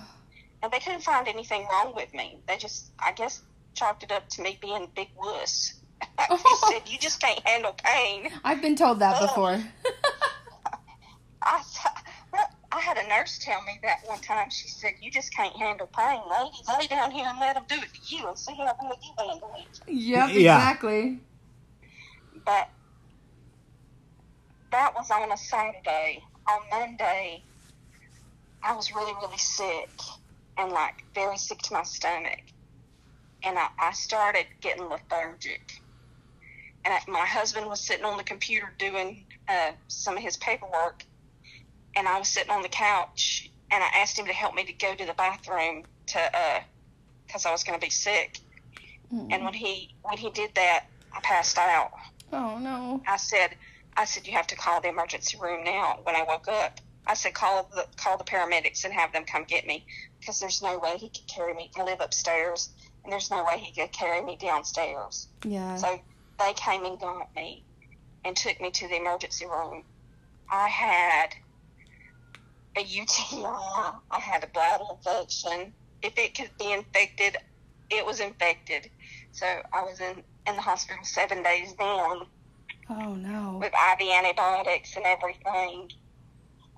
Ugh. 0.64 0.66
And 0.66 0.72
they 0.74 0.80
couldn't 0.80 1.04
find 1.04 1.28
anything 1.28 1.68
wrong 1.72 1.94
with 1.96 2.14
me. 2.14 2.40
They 2.48 2.58
just, 2.58 2.92
I 3.04 3.12
guess, 3.14 3.42
chalked 3.76 4.04
it 4.04 4.12
up 4.12 4.28
to 4.30 4.42
me 4.42 4.58
being 4.62 4.84
a 4.84 4.88
big 4.96 5.10
wuss. 5.18 5.74
they 6.18 6.36
said, 6.72 6.82
You 6.88 6.98
just 7.00 7.22
can't 7.22 7.46
handle 7.48 7.74
pain. 7.84 8.30
I've 8.44 8.62
been 8.62 8.76
told 8.76 9.00
that 9.00 9.18
Oh. 9.20 9.28
before. 9.28 9.64
I, 11.44 11.62
well, 12.34 12.48
I 12.72 12.80
had 12.82 12.98
a 12.98 13.08
nurse 13.08 13.40
tell 13.42 13.62
me 13.64 13.80
that 13.84 13.98
one 14.06 14.20
time. 14.20 14.50
She 14.50 14.68
said, 14.68 14.94
"You 15.02 15.10
just 15.10 15.34
can't 15.34 15.56
handle 15.56 15.88
pain, 15.98 16.20
lady. 16.30 16.52
Lay 16.68 16.88
down 16.88 17.12
here 17.12 17.26
and 17.28 17.40
let 17.40 17.54
them 17.56 17.64
do 17.70 17.76
it 17.76 17.88
to 17.94 18.16
you, 18.16 18.28
and 18.28 18.38
see 18.38 18.56
how 18.56 18.74
good 18.82 18.98
you 19.02 19.14
handle 19.18 19.52
it." 19.58 19.80
yep, 19.88 20.30
Yeah. 20.32 20.58
exactly. 20.58 21.22
But 22.46 22.68
that 24.72 24.94
was 24.96 25.10
on 25.10 25.32
a 25.32 25.38
Saturday. 25.38 26.22
On 26.50 26.60
Monday, 26.72 27.44
I 28.64 28.74
was 28.76 28.94
really, 28.94 29.14
really 29.22 29.38
sick 29.38 29.90
and 30.58 30.72
like 30.72 31.04
very 31.14 31.38
sick 31.38 31.60
to 31.64 31.74
my 31.74 31.84
stomach, 31.84 32.42
and 33.44 33.58
I, 33.58 33.68
I 33.80 33.92
started 33.94 34.46
getting 34.62 34.90
lethargic. 34.90 35.82
And 36.86 36.94
I, 36.94 37.12
my 37.12 37.26
husband 37.26 37.68
was 37.68 37.82
sitting 37.82 38.06
on 38.06 38.18
the 38.18 38.24
computer 38.24 38.74
doing 38.78 39.26
uh, 39.48 39.72
some 39.88 40.16
of 40.16 40.24
his 40.24 40.38
paperwork, 40.38 41.04
and 41.96 42.08
I 42.08 42.18
was 42.20 42.30
sitting 42.30 42.52
on 42.52 42.62
the 42.62 42.70
couch, 42.70 43.52
and 43.72 43.84
I 43.84 43.88
asked 44.00 44.18
him 44.18 44.26
to 44.28 44.34
help 44.34 44.56
me 44.56 44.64
to 44.66 44.74
go 44.74 44.96
to 44.96 45.06
the 45.06 45.14
bathroom 45.14 45.84
to, 46.08 46.64
because 47.26 47.46
I 47.46 47.52
was 47.52 47.64
going 47.64 47.80
to 47.80 47.86
be 47.86 47.90
sick. 47.90 48.40
And 49.32 49.44
when 49.44 49.54
he 49.54 49.96
when 50.04 50.18
he 50.18 50.30
did 50.30 50.52
that, 50.56 50.86
I 51.14 51.20
passed 51.22 51.58
out. 51.58 51.92
Oh 52.34 52.58
no. 52.58 53.02
I 53.08 53.18
said, 53.18 53.56
I 53.96 54.06
said 54.06 54.28
you 54.28 54.34
have 54.34 54.48
to 54.48 54.56
call 54.56 54.82
the 54.82 54.90
emergency 54.90 55.38
room 55.42 55.64
now. 55.64 56.00
When 56.04 56.16
I 56.16 56.24
woke 56.24 56.48
up, 56.48 56.80
I 57.06 57.14
said 57.14 57.34
call 57.34 57.70
the 57.74 57.86
call 57.96 58.18
the 58.18 58.26
paramedics 58.26 58.84
and 58.84 58.94
have 58.94 59.14
them 59.14 59.24
come 59.26 59.46
get 59.46 59.66
me 59.66 59.86
because 60.28 60.42
there's 60.42 60.62
no 60.62 60.78
way 60.78 60.98
he 60.98 61.08
could 61.08 61.26
carry 61.26 61.54
me. 61.54 61.72
I 61.78 61.84
live 61.84 62.02
upstairs, 62.02 62.70
and 63.04 63.14
there's 63.14 63.32
no 63.32 63.46
way 63.46 63.60
he 63.60 63.72
could 63.72 63.94
carry 63.94 64.22
me 64.22 64.36
downstairs. 64.36 65.30
Yeah. 65.46 65.78
So 65.78 66.02
they 66.38 66.52
came 66.52 66.84
and 66.84 67.00
got 67.00 67.34
me 67.34 67.64
and 68.26 68.36
took 68.36 68.60
me 68.60 68.70
to 68.72 68.90
the 68.90 68.98
emergency 68.98 69.46
room. 69.46 69.84
I 70.52 70.68
had 70.68 71.30
a 72.76 72.82
UTI. 72.82 73.46
I 74.12 74.20
had 74.20 74.44
a 74.44 74.48
bladder 74.48 74.84
infection. 74.92 75.74
If 76.02 76.18
it 76.18 76.36
could 76.36 76.52
be 76.60 76.74
infected, 76.74 77.38
it 77.90 78.06
was 78.06 78.20
infected. 78.20 78.90
So 79.32 79.46
I 79.72 79.84
was 79.84 80.02
in, 80.02 80.24
in 80.46 80.56
the 80.58 80.62
hospital 80.62 81.06
seven 81.06 81.42
days 81.42 81.74
then 81.80 82.22
oh 82.90 83.16
no. 83.16 83.60
with 83.62 83.72
IV 83.72 84.10
antibiotics 84.10 84.98
and 84.98 85.06
everything. 85.06 85.90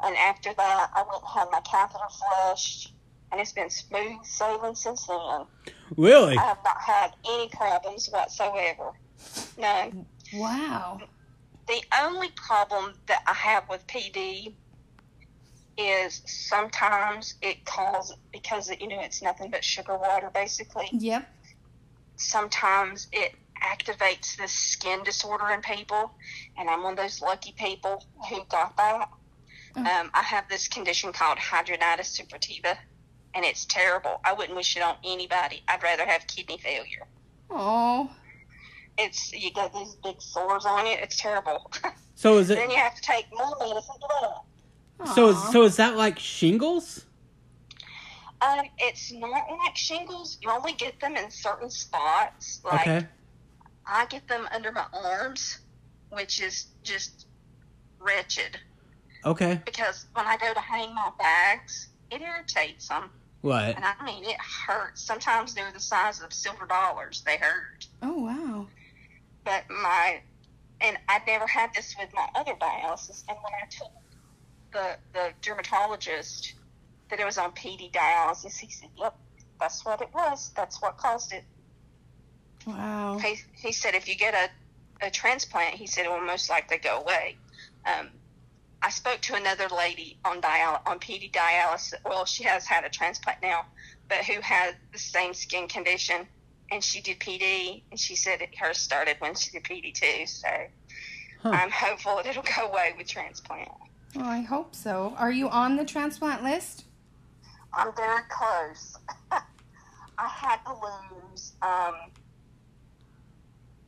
And 0.04 0.16
after 0.16 0.54
that, 0.54 0.92
I 0.96 1.02
went 1.02 1.24
and 1.24 1.32
had 1.34 1.48
my 1.52 1.62
catheter 1.62 2.06
flushed, 2.10 2.94
and 3.32 3.40
it's 3.40 3.52
been 3.52 3.70
smooth 3.70 4.24
sailing 4.24 4.76
since 4.76 5.06
then. 5.06 5.46
Really? 5.98 6.38
I 6.38 6.42
have 6.42 6.60
not 6.64 6.82
had 6.82 7.12
any 7.28 7.50
problems 7.50 8.08
whatsoever. 8.10 8.92
None. 9.58 10.06
Wow. 10.34 11.02
The 11.68 11.82
only 12.02 12.30
problem 12.36 12.94
that 13.08 13.22
I 13.28 13.34
have 13.34 13.70
with 13.70 13.86
PD 13.88 14.54
is 15.78 16.22
sometimes 16.26 17.36
it 17.42 17.64
causes, 17.66 18.18
because, 18.34 18.70
you 18.80 18.88
know, 18.88 19.02
it's 19.02 19.22
nothing 19.22 19.50
but 19.52 19.64
sugar 19.64 19.98
water 19.98 20.30
basically, 20.34 20.90
Yep. 20.92 21.28
sometimes 22.18 23.08
it 23.12 23.36
activates 23.64 24.36
this 24.38 24.52
skin 24.52 25.04
disorder 25.04 25.50
in 25.52 25.62
people, 25.62 26.12
and 26.58 26.70
I'm 26.70 26.84
one 26.84 26.94
of 26.94 26.98
those 26.98 27.22
lucky 27.22 27.54
people 27.54 28.04
who 28.30 28.44
got 28.46 28.76
that. 28.78 29.10
Oh. 29.76 29.82
Um, 29.82 30.10
I 30.14 30.24
have 30.24 30.50
this 30.50 30.68
condition 30.68 31.14
called 31.14 31.38
hidradenitis 31.38 32.10
suppurativa, 32.20 32.78
and 33.36 33.46
it's 33.46 33.66
terrible. 33.66 34.20
I 34.24 34.34
wouldn't 34.34 34.56
wish 34.56 34.76
it 34.76 34.84
on 34.84 34.96
anybody. 35.04 35.64
I'd 35.68 35.84
rather 35.84 36.06
have 36.06 36.26
kidney 36.28 36.58
failure. 36.58 37.08
Oh. 37.50 38.10
It's 38.98 39.32
you 39.32 39.52
got 39.54 39.74
these 39.74 39.96
big 40.04 40.22
sores 40.22 40.66
on 40.66 40.86
it. 40.86 41.00
It's 41.02 41.20
terrible. 41.20 41.72
So 42.16 42.38
is 42.38 42.50
it? 42.50 42.56
then 42.58 42.70
you 42.70 42.78
have 42.78 42.96
to 42.96 43.02
take 43.02 43.28
more 43.32 43.56
medicine 43.60 43.96
for 44.00 44.10
that. 44.22 45.16
So 45.16 45.30
is, 45.30 45.36
Aw. 45.38 45.52
so 45.52 45.64
is 45.64 45.76
that 45.78 45.96
like 45.96 46.20
shingles? 46.20 47.06
Um, 48.42 48.66
it's 48.78 49.12
not 49.12 49.30
like 49.32 49.76
shingles. 49.76 50.38
You 50.42 50.50
only 50.50 50.74
get 50.74 51.00
them 51.00 51.16
in 51.16 51.30
certain 51.32 51.70
spots. 51.70 52.62
Like 52.64 52.82
Okay. 52.82 53.08
I 53.86 54.06
get 54.06 54.28
them 54.28 54.48
under 54.54 54.72
my 54.72 54.86
arms, 54.94 55.60
which 56.10 56.42
is 56.42 56.68
just 56.84 57.26
wretched. 58.00 58.58
Okay. 59.26 59.62
Because 59.66 60.06
when 60.14 60.26
I 60.26 60.38
go 60.38 60.54
to 60.54 60.60
hang 60.60 60.94
my 60.94 61.12
bags, 61.18 61.90
it 62.12 62.22
irritates 62.22 62.88
them, 62.88 63.10
What? 63.42 63.76
and 63.76 63.86
I 63.86 64.06
mean 64.06 64.26
it 64.26 64.38
hurts. 64.68 65.02
Sometimes 65.02 65.54
they're 65.54 65.72
the 65.72 65.80
size 65.80 66.22
of 66.22 66.34
silver 66.34 66.66
dollars. 66.66 67.24
They 67.26 67.38
hurt. 67.38 67.88
Oh 68.02 68.24
wow. 68.24 68.68
But 69.46 69.64
my, 69.70 70.20
and 70.82 70.98
I 71.08 71.22
never 71.26 71.48
had 71.48 71.74
this 71.74 71.96
with 71.98 72.10
my 72.14 72.28
other 72.36 72.54
dialysis. 72.54 73.24
And 73.30 73.38
when 73.42 73.54
I 73.54 73.68
told 73.70 73.92
the 74.74 74.98
the 75.14 75.32
dermatologist 75.42 76.54
that 77.10 77.20
it 77.20 77.26
was 77.26 77.38
on 77.38 77.52
PD 77.52 77.92
dialysis, 77.92 78.58
he 78.58 78.70
said, 78.70 78.90
"Yep, 78.98 79.18
that's 79.60 79.86
what 79.86 80.02
it 80.02 80.10
was. 80.14 80.52
That's 80.56 80.82
what 80.82 80.98
caused 80.98 81.32
it." 81.32 81.46
Wow. 82.68 83.20
He, 83.20 83.38
he 83.56 83.72
said 83.72 83.96
if 83.96 84.08
you 84.08 84.16
get 84.16 84.34
a, 84.34 85.06
a 85.08 85.10
transplant, 85.10 85.76
he 85.76 85.88
said 85.88 86.06
it 86.06 86.12
will 86.12 86.20
most 86.22 86.50
likely 86.50 86.78
go 86.78 87.00
away. 87.00 87.38
Um, 87.86 88.10
I 88.82 88.90
spoke 88.90 89.20
to 89.22 89.36
another 89.36 89.68
lady 89.76 90.18
on 90.24 90.40
dial 90.42 90.82
on 90.86 91.00
PD 91.00 91.32
dialysis. 91.32 91.94
Well, 92.06 92.26
she 92.26 92.44
has 92.44 92.66
had 92.66 92.86
a 92.86 92.90
transplant 92.90 93.42
now, 93.42 93.66
but 94.08 94.20
who 94.20 94.40
had 94.42 94.76
the 94.94 95.00
same 95.00 95.34
skin 95.34 95.68
condition, 95.68 96.26
and 96.72 96.84
she 96.84 97.02
did 97.02 97.20
PD, 97.20 97.84
and 97.92 98.00
she 98.00 98.16
said 98.16 98.42
it, 98.42 98.58
hers 98.58 98.78
started 98.78 99.18
when 99.20 99.36
she 99.36 99.52
did 99.52 99.64
PD 99.64 99.94
too. 99.94 100.26
So 100.26 100.48
Huh. 101.42 101.52
I'm 101.54 101.72
hopeful 101.72 102.18
that 102.18 102.26
it'll 102.26 102.44
go 102.44 102.68
away 102.68 102.94
with 102.98 103.08
transplant. 103.08 103.70
Oh, 104.18 104.22
I 104.26 104.42
hope 104.42 104.76
so. 104.76 105.14
Are 105.18 105.32
you 105.32 105.48
on 105.50 105.78
the 105.78 105.86
transplant 105.86 106.44
list? 106.44 106.84
I'm 107.74 107.96
very 107.96 108.24
close. 108.30 108.98
I 109.32 110.28
had 110.28 110.58
to 110.66 110.74
lose 110.74 111.54
um, 111.62 111.96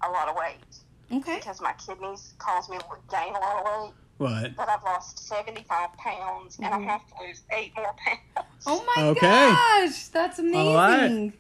a 0.02 0.10
lot 0.10 0.30
of 0.30 0.36
weight 0.38 0.64
Okay. 1.12 1.36
because 1.40 1.60
my 1.60 1.74
kidneys 1.74 2.34
caused 2.38 2.70
me 2.70 2.78
to 2.78 2.84
gain 3.10 3.36
a 3.36 3.40
lot 3.40 3.66
of 3.66 3.84
weight. 3.84 3.94
What? 4.22 4.56
but 4.56 4.70
I've 4.70 4.84
lost 4.84 5.20
75 5.28 5.94
pounds 5.98 6.58
and 6.60 6.68
Mhm. 6.68 6.88
I 6.88 6.92
have 6.92 7.02
to 7.08 7.14
lose 7.26 7.42
eight 7.52 7.74
more 7.76 7.94
pounds. 7.98 8.46
Oh 8.68 8.86
my 8.96 9.04
Okay. 9.08 9.20
gosh, 9.22 10.08
that's 10.10 10.38
amazing. 10.40 10.76
right. 10.76 11.34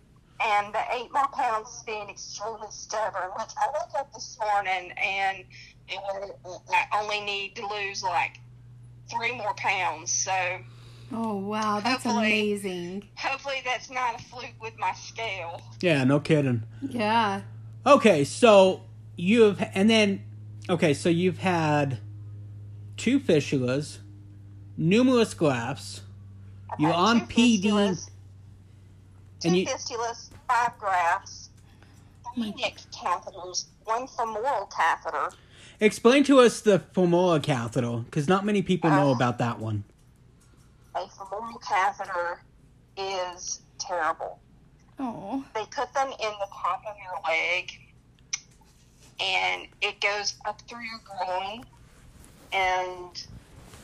And 0.43 0.73
the 0.73 0.83
eight 0.95 1.13
more 1.13 1.27
pounds 1.27 1.69
is 1.69 1.83
being 1.83 2.09
extremely 2.09 2.67
stubborn, 2.71 3.29
which 3.37 3.51
I 3.55 3.67
woke 3.67 3.93
up 3.99 4.11
this 4.13 4.37
morning 4.39 4.91
and 4.97 5.45
it 5.87 5.99
was, 6.43 6.61
I 6.73 6.99
only 6.99 7.21
need 7.21 7.55
to 7.57 7.67
lose 7.67 8.01
like 8.03 8.39
three 9.09 9.33
more 9.35 9.53
pounds. 9.55 10.11
So 10.11 10.31
Oh 11.13 11.35
wow, 11.35 11.81
that's 11.81 12.03
Hopefully. 12.05 12.25
amazing. 12.53 13.07
hopefully 13.15 13.61
that's 13.65 13.89
not 13.91 14.19
a 14.19 14.23
fluke 14.23 14.59
with 14.61 14.77
my 14.79 14.93
scale. 14.93 15.61
Yeah. 15.81 16.03
No 16.05 16.19
kidding. 16.19 16.63
Yeah. 16.81 17.41
Okay. 17.85 18.23
So 18.23 18.81
you've 19.17 19.61
and 19.75 19.87
then 19.89 20.23
okay. 20.69 20.93
So 20.95 21.09
you've 21.09 21.37
had 21.39 21.99
two 23.01 23.19
fistulas, 23.19 23.97
numerous 24.77 25.33
grafts. 25.33 26.01
You're 26.77 26.91
had 26.91 26.99
on 26.99 27.19
two 27.21 27.25
PD, 27.25 27.63
fistulas, 27.63 28.09
Two 29.39 29.47
and 29.47 29.57
you- 29.57 29.65
fistulas, 29.65 30.29
five 30.47 30.77
grafts, 30.77 31.49
three 32.35 32.51
neck 32.51 32.77
catheters, 32.93 33.65
one 33.85 34.05
femoral 34.07 34.67
catheter. 34.67 35.31
Explain 35.79 36.23
to 36.25 36.39
us 36.41 36.61
the 36.61 36.77
femoral 36.93 37.39
catheter, 37.39 37.97
because 38.05 38.27
not 38.27 38.45
many 38.45 38.61
people 38.61 38.91
know 38.91 39.09
Uh, 39.09 39.15
about 39.15 39.39
that 39.39 39.57
one. 39.57 39.83
A 40.93 41.07
femoral 41.07 41.57
catheter 41.57 42.43
is 42.95 43.61
terrible. 43.79 44.39
Oh. 44.99 45.43
they 45.55 45.65
put 45.65 45.91
them 45.95 46.09
in 46.09 46.13
the 46.39 46.47
top 46.53 46.83
of 46.87 46.95
your 47.03 47.19
leg 47.27 47.71
and 49.19 49.67
it 49.81 49.99
goes 49.99 50.35
up 50.45 50.61
through 50.67 50.83
your 50.83 50.99
groin 50.99 51.65
and 52.53 53.25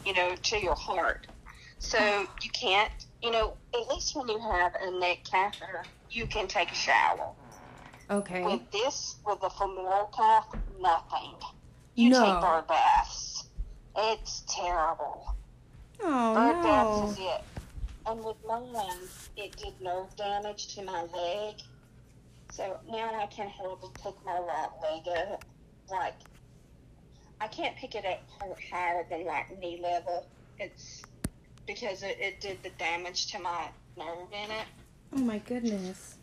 you 0.06 0.14
know 0.14 0.36
to 0.44 0.60
your 0.62 0.76
heart 0.76 1.28
so 1.80 2.26
you 2.42 2.50
can't 2.52 2.92
you 3.22 3.32
know 3.32 3.54
at 3.74 3.88
least 3.90 4.16
when 4.16 4.28
you 4.28 4.40
have 4.40 4.74
a 4.82 4.92
neck 5.00 5.20
catheter 5.30 5.84
you 6.10 6.26
can 6.28 6.48
take 6.48 6.72
a 6.72 6.76
shower 6.76 7.30
Okay. 8.10 8.42
with 8.44 8.62
this 8.72 9.18
with 9.26 9.40
the 9.42 9.50
femoral 9.50 10.10
cath 10.16 10.48
nothing 10.80 11.34
you 11.96 12.10
No. 12.10 12.24
take 12.24 12.42
bird 12.42 12.68
baths 12.68 13.50
it's 13.98 14.44
terrible 14.48 15.36
Oh 16.04 16.34
bird 16.34 16.64
baths 16.64 16.98
no. 16.98 17.10
is 17.12 17.18
it 17.20 17.44
and 18.06 18.24
with 18.24 18.38
mine 18.48 19.10
it 19.36 19.56
did 19.58 19.74
nerve 19.82 20.16
damage 20.16 20.74
to 20.76 20.84
my 20.84 21.02
leg 21.04 21.56
so 22.52 22.78
now 22.90 23.12
I 23.22 23.26
can 23.28 23.50
hardly 23.50 23.90
pick 24.02 24.14
my 24.26 24.40
right 24.40 24.70
leg 24.82 25.08
up. 25.32 25.44
Like, 25.92 26.16
I 27.40 27.48
can't 27.48 27.76
pick 27.76 27.96
it 27.96 28.06
up 28.06 28.22
higher 28.72 29.06
than 29.10 29.26
like 29.26 29.60
knee 29.60 29.80
level. 29.82 30.26
It's 30.60 31.04
because 31.68 32.02
it, 32.04 32.18
it 32.20 32.42
did 32.42 32.64
the 32.64 32.70
damage 32.80 33.32
to 33.32 33.40
my 33.40 33.68
nerve 33.98 34.28
in 34.32 34.52
it. 34.52 34.66
Oh 35.14 35.20
my 35.20 35.38
goodness. 35.40 36.18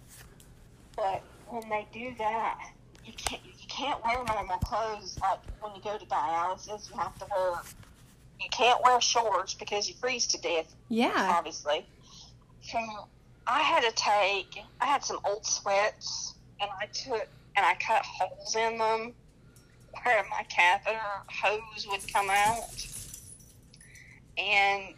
But 0.96 1.22
when 1.48 1.68
they 1.68 1.86
do 1.92 2.14
that, 2.18 2.70
you 3.04 3.12
can't 3.12 3.42
you 3.44 3.68
can't 3.68 4.02
wear 4.04 4.24
normal 4.24 4.58
clothes. 4.58 5.18
Like 5.20 5.40
when 5.60 5.74
you 5.74 5.82
go 5.82 5.96
to 5.96 6.06
dialysis, 6.06 6.90
you 6.90 6.96
have 6.96 7.16
to 7.18 7.26
wear. 7.30 7.60
You 8.40 8.48
can't 8.50 8.82
wear 8.82 9.00
shorts 9.00 9.54
because 9.54 9.88
you 9.88 9.94
freeze 9.94 10.26
to 10.28 10.40
death. 10.40 10.74
Yeah. 10.88 11.34
Obviously. 11.38 11.86
So 12.62 12.78
I 13.46 13.60
had 13.60 13.82
to 13.82 13.92
take. 13.94 14.58
I 14.80 14.86
had 14.86 15.04
some 15.04 15.20
old 15.24 15.46
sweats, 15.46 16.34
and 16.60 16.70
I 16.80 16.86
took 16.86 17.28
and 17.56 17.64
I 17.64 17.74
cut 17.74 18.04
holes 18.04 18.56
in 18.56 18.78
them 18.78 19.14
where 20.02 20.24
my 20.30 20.42
catheter 20.48 20.98
hose 21.28 21.86
would 21.88 22.12
come 22.12 22.28
out. 22.30 22.86
And 24.36 24.94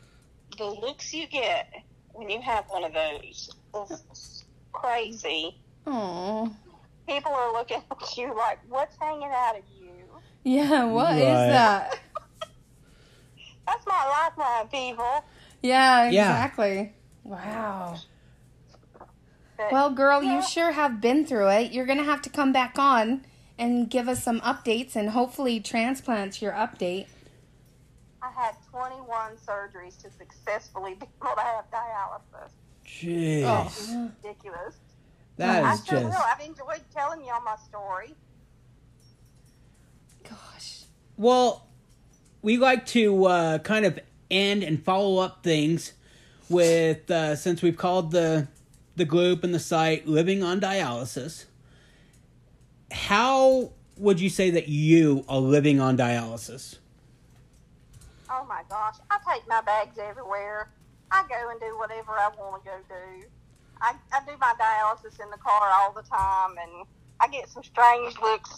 the 0.58 0.64
looks 0.66 1.12
you 1.12 1.26
get 1.26 1.72
when 2.12 2.28
you 2.30 2.40
have 2.40 2.64
one 2.68 2.84
of 2.84 2.92
those 2.94 3.50
is 3.90 4.44
crazy. 4.72 5.58
Oh. 5.86 6.54
People 7.06 7.32
are 7.32 7.52
looking 7.52 7.82
at 7.90 8.16
you 8.16 8.34
like, 8.36 8.58
what's 8.68 8.96
hanging 9.00 9.28
out 9.30 9.56
of 9.56 9.62
you? 9.80 9.92
Yeah, 10.44 10.84
what 10.84 11.16
is 11.16 11.24
Right. 11.24 11.48
that? 11.50 11.98
That's 13.66 13.84
my 13.86 14.28
lifeline, 14.38 14.68
people. 14.68 15.24
Yeah, 15.62 16.08
Yeah. 16.08 16.30
exactly. 16.30 16.92
Wow. 17.24 17.96
But, 19.56 19.72
Well, 19.72 19.90
girl, 19.90 20.22
Yeah. 20.22 20.36
you 20.36 20.42
sure 20.42 20.70
have 20.72 21.00
been 21.00 21.26
through 21.26 21.48
it. 21.48 21.72
You're 21.72 21.86
going 21.86 21.98
to 21.98 22.04
have 22.04 22.22
to 22.22 22.30
come 22.30 22.52
back 22.52 22.78
on 22.78 23.24
and 23.58 23.88
give 23.88 24.08
us 24.08 24.22
some 24.22 24.40
updates 24.40 24.96
and 24.96 25.10
hopefully 25.10 25.60
transplants 25.60 26.42
your 26.42 26.52
update. 26.52 27.06
I 28.22 28.30
had 28.30 28.54
21 28.70 29.36
surgeries 29.46 29.96
to 30.02 30.10
successfully 30.10 30.94
be 30.94 31.06
able 31.22 31.34
to 31.34 31.40
have 31.40 31.64
dialysis. 31.70 32.50
Jeez. 32.86 33.44
Oh. 33.44 34.10
Ridiculous. 34.22 34.76
That 35.36 35.64
I 35.64 35.74
is 35.74 35.80
still 35.80 36.02
will. 36.02 36.12
I've 36.12 36.40
enjoyed 36.40 36.80
telling 36.94 37.24
y'all 37.24 37.42
my 37.42 37.56
story. 37.56 38.14
Gosh. 40.24 40.84
Well, 41.16 41.66
we 42.42 42.56
like 42.56 42.86
to 42.86 43.26
uh, 43.26 43.58
kind 43.58 43.84
of 43.84 43.98
end 44.30 44.62
and 44.64 44.82
follow 44.82 45.18
up 45.18 45.42
things 45.42 45.92
with 46.48 47.10
uh, 47.10 47.36
since 47.36 47.60
we've 47.60 47.76
called 47.76 48.12
the 48.12 48.48
the 48.96 49.04
group 49.04 49.44
and 49.44 49.54
the 49.54 49.58
site 49.58 50.06
"Living 50.06 50.42
on 50.42 50.60
Dialysis." 50.60 51.44
How 52.90 53.72
would 53.96 54.20
you 54.20 54.28
say 54.28 54.50
that 54.50 54.68
you 54.68 55.24
are 55.28 55.38
living 55.38 55.80
on 55.80 55.96
dialysis? 55.96 56.78
Oh 58.30 58.44
my 58.48 58.62
gosh, 58.68 58.96
I 59.10 59.18
take 59.32 59.46
my 59.48 59.60
bags 59.62 59.98
everywhere. 59.98 60.70
I 61.10 61.24
go 61.28 61.50
and 61.50 61.60
do 61.60 61.78
whatever 61.78 62.12
I 62.12 62.28
want 62.38 62.62
to 62.64 62.70
go 62.70 62.76
do. 62.88 63.26
I, 63.80 63.94
I 64.12 64.20
do 64.26 64.32
my 64.40 64.54
dialysis 64.58 65.22
in 65.22 65.30
the 65.30 65.36
car 65.38 65.70
all 65.74 65.92
the 65.92 66.02
time, 66.02 66.56
and 66.60 66.86
I 67.20 67.28
get 67.28 67.48
some 67.48 67.62
strange 67.62 68.18
looks 68.20 68.50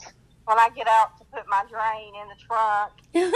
when 0.45 0.59
I 0.59 0.71
get 0.75 0.89
out 0.89 1.19
to 1.19 1.25
put 1.27 1.45
my 1.49 1.65
drain 1.69 2.15
in 2.21 2.29
the 2.29 2.35
trunk. 2.47 2.93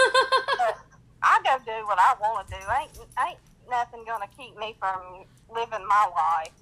But 0.59 0.79
I 1.23 1.41
go 1.45 1.57
do 1.65 1.87
what 1.87 1.99
I 1.99 2.15
want 2.21 2.49
to 2.49 2.55
do. 2.55 2.61
Ain't 2.81 3.09
ain't 3.27 3.39
nothing 3.71 4.05
gonna 4.07 4.27
keep 4.37 4.57
me 4.59 4.75
from 4.79 5.25
living 5.55 5.87
my 5.87 6.11
life. 6.15 6.53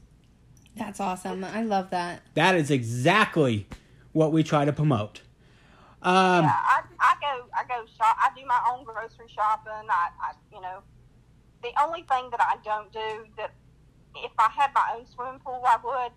That's 0.77 1.01
awesome. 1.01 1.45
I 1.45 1.63
love 1.63 1.91
that. 1.91 2.23
That 2.35 2.55
is 2.55 2.71
exactly 2.71 3.67
what 4.13 4.33
we 4.33 4.43
try 4.43 4.65
to 4.65 4.73
promote. 4.73 5.23
Um, 6.03 6.45
yeah, 6.45 6.57
I, 6.57 6.83
I 6.99 7.15
go 7.21 7.47
I 7.55 7.65
go 7.69 7.85
shop. 7.99 8.17
I 8.19 8.31
do 8.35 8.47
my 8.47 8.61
own 8.73 8.85
grocery 8.85 9.27
shopping. 9.29 9.87
I, 9.91 10.09
I 10.21 10.33
you 10.53 10.61
know, 10.61 10.81
the 11.63 11.71
only 11.83 12.03
thing 12.09 12.31
that 12.31 12.41
I 12.41 12.57
don't 12.65 12.91
do 12.93 13.27
that 13.37 13.53
if 14.17 14.33
I 14.39 14.49
had 14.49 14.71
my 14.75 14.95
own 14.97 15.07
swimming 15.07 15.41
pool, 15.41 15.63
I 15.67 15.77
would. 15.85 16.13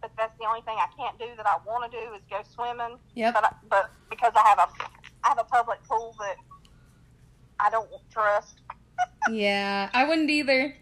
But 0.00 0.12
that's 0.16 0.38
the 0.38 0.46
only 0.46 0.62
thing 0.62 0.76
I 0.78 0.86
can't 0.96 1.18
do 1.18 1.26
that 1.36 1.46
I 1.46 1.58
want 1.66 1.90
to 1.90 1.98
do 1.98 2.14
is 2.14 2.22
go 2.30 2.40
swimming. 2.54 2.98
Yep. 3.16 3.34
But 3.34 3.44
I, 3.44 3.52
but 3.68 3.90
because 4.08 4.32
I 4.34 4.48
have 4.48 4.58
a 4.58 4.68
I 5.24 5.28
have 5.28 5.38
a 5.38 5.44
public 5.44 5.82
pool 5.84 6.16
that 6.20 6.36
I 7.60 7.70
don't 7.70 7.88
trust. 8.10 8.60
Yeah, 9.30 9.90
I 9.92 10.08
wouldn't 10.08 10.30
either. 10.30 10.74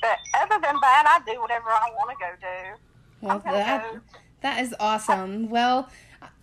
But 0.00 0.18
other 0.38 0.60
than 0.62 0.76
that, 0.80 1.04
I 1.06 1.32
do 1.32 1.40
whatever 1.40 1.70
I 1.70 1.88
want 1.96 2.10
to 2.10 2.16
go 2.20 2.30
do. 2.40 2.80
Well, 3.20 3.32
I'm 3.32 3.42
gonna 3.42 3.56
that, 3.56 3.92
go. 3.92 4.00
That 4.44 4.62
is 4.62 4.74
awesome. 4.78 5.48
Well, 5.48 5.88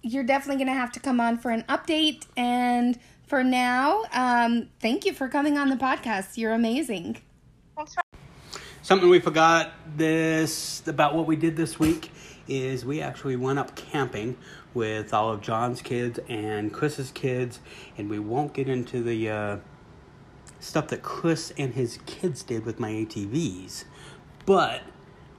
you're 0.02 0.24
definitely 0.24 0.56
going 0.56 0.74
to 0.76 0.80
have 0.80 0.92
to 0.94 1.00
come 1.00 1.20
on 1.20 1.38
for 1.38 1.52
an 1.52 1.64
update. 1.70 2.26
And 2.36 3.00
for 3.28 3.44
now, 3.44 4.06
um, 4.12 4.70
thank 4.80 5.06
you 5.06 5.14
for 5.14 5.30
coming 5.30 5.56
on 5.56 5.70
the 5.70 5.76
podcast. 5.76 6.36
You're 6.36 6.54
amazing. 6.54 7.22
Thanks 7.76 7.94
for 7.94 8.02
Something 8.82 9.08
we 9.08 9.20
forgot 9.20 9.74
this 9.96 10.82
about 10.88 11.14
what 11.14 11.28
we 11.28 11.36
did 11.36 11.56
this 11.56 11.80
week 11.80 12.12
is 12.48 12.84
we 12.84 13.02
actually 13.02 13.36
went 13.36 13.60
up 13.60 13.76
camping 13.76 14.36
with 14.74 15.14
all 15.14 15.32
of 15.32 15.42
John's 15.42 15.84
kids 15.84 16.20
and 16.28 16.74
Chris's 16.74 17.12
kids, 17.12 17.60
and 18.00 18.10
we 18.10 18.18
won't 18.18 18.54
get 18.54 18.68
into 18.68 19.04
the 19.04 19.30
uh, 19.30 19.58
stuff 20.60 20.88
that 20.88 21.04
Chris 21.04 21.54
and 21.56 21.76
his 21.76 22.00
kids 22.08 22.42
did 22.42 22.66
with 22.66 22.80
my 22.80 22.90
ATVs, 22.90 23.84
but 24.48 24.82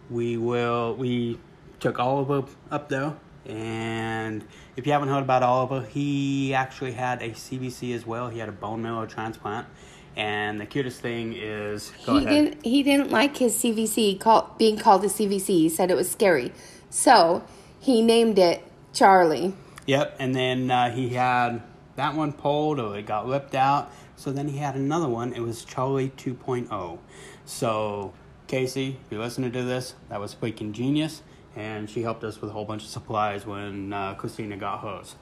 we 0.08 0.36
will. 0.36 0.94
We 0.94 1.40
took 1.82 1.98
Oliver 1.98 2.44
up 2.70 2.88
there, 2.88 3.14
and 3.44 4.44
if 4.76 4.86
you 4.86 4.92
haven't 4.92 5.08
heard 5.08 5.22
about 5.22 5.42
Oliver, 5.42 5.82
he 5.82 6.54
actually 6.54 6.92
had 6.92 7.20
a 7.20 7.30
CVC 7.30 7.94
as 7.94 8.06
well. 8.06 8.28
He 8.28 8.38
had 8.38 8.48
a 8.48 8.52
bone 8.52 8.80
marrow 8.82 9.04
transplant. 9.04 9.66
And 10.14 10.60
the 10.60 10.66
cutest 10.66 11.00
thing 11.00 11.34
is, 11.34 11.90
go 12.06 12.18
he 12.18 12.24
ahead. 12.24 12.44
didn't. 12.44 12.64
He 12.64 12.82
didn't 12.82 13.10
like 13.10 13.38
his 13.38 13.56
CVC 13.56 14.20
call, 14.20 14.54
being 14.58 14.78
called 14.78 15.02
a 15.04 15.08
CVC. 15.08 15.46
He 15.46 15.68
said 15.68 15.90
it 15.90 15.96
was 15.96 16.10
scary, 16.10 16.52
so 16.90 17.42
he 17.80 18.02
named 18.02 18.38
it 18.38 18.62
Charlie. 18.92 19.54
Yep, 19.86 20.16
and 20.20 20.34
then 20.34 20.70
uh, 20.70 20.90
he 20.94 21.10
had 21.10 21.62
that 21.96 22.14
one 22.14 22.32
pulled 22.32 22.78
or 22.78 22.96
it 22.96 23.06
got 23.06 23.26
ripped 23.26 23.54
out. 23.54 23.90
So 24.16 24.30
then 24.30 24.48
he 24.48 24.58
had 24.58 24.76
another 24.76 25.08
one. 25.08 25.32
It 25.32 25.40
was 25.40 25.64
Charlie 25.64 26.10
2.0. 26.10 26.98
So, 27.44 28.12
Casey, 28.46 28.98
if 29.04 29.10
you're 29.10 29.20
listening 29.20 29.50
to 29.52 29.64
this, 29.64 29.94
that 30.10 30.20
was 30.20 30.34
freaking 30.34 30.72
genius. 30.72 31.22
And 31.56 31.88
she 31.90 32.02
helped 32.02 32.24
us 32.24 32.40
with 32.40 32.50
a 32.50 32.52
whole 32.52 32.64
bunch 32.64 32.82
of 32.82 32.88
supplies 32.88 33.46
when 33.46 33.92
uh, 33.92 34.14
Christina 34.14 34.56
got 34.56 34.80
hers. 34.80 35.16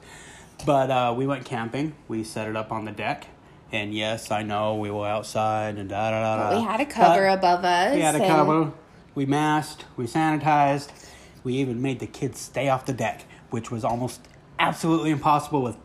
But 0.65 0.89
uh, 0.89 1.13
we 1.17 1.27
went 1.27 1.45
camping. 1.45 1.93
We 2.07 2.23
set 2.23 2.47
it 2.47 2.55
up 2.55 2.71
on 2.71 2.85
the 2.85 2.91
deck. 2.91 3.27
And 3.71 3.93
yes, 3.93 4.31
I 4.31 4.43
know 4.43 4.75
we 4.75 4.91
were 4.91 5.07
outside 5.07 5.77
and 5.77 5.89
da 5.89 6.11
da 6.11 6.21
da 6.21 6.49
da. 6.51 6.57
We 6.57 6.63
had 6.63 6.81
a 6.81 6.85
cover 6.85 7.27
But- 7.27 7.37
above 7.39 7.65
us. 7.65 7.95
we 7.95 8.01
had 8.01 8.15
a 8.15 8.27
cover. 8.27 8.71
We 9.15 9.25
masked. 9.25 9.85
We 9.97 10.05
sanitized. 10.05 10.89
We 11.43 11.55
even 11.55 11.81
made 11.81 11.99
the 11.99 12.07
kids 12.07 12.39
stay 12.39 12.69
off 12.69 12.85
the 12.85 12.93
deck, 12.93 13.25
which 13.49 13.71
was 13.71 13.83
almost 13.83 14.21
absolutely 14.59 15.09
impossible 15.11 15.61
with 15.63 15.77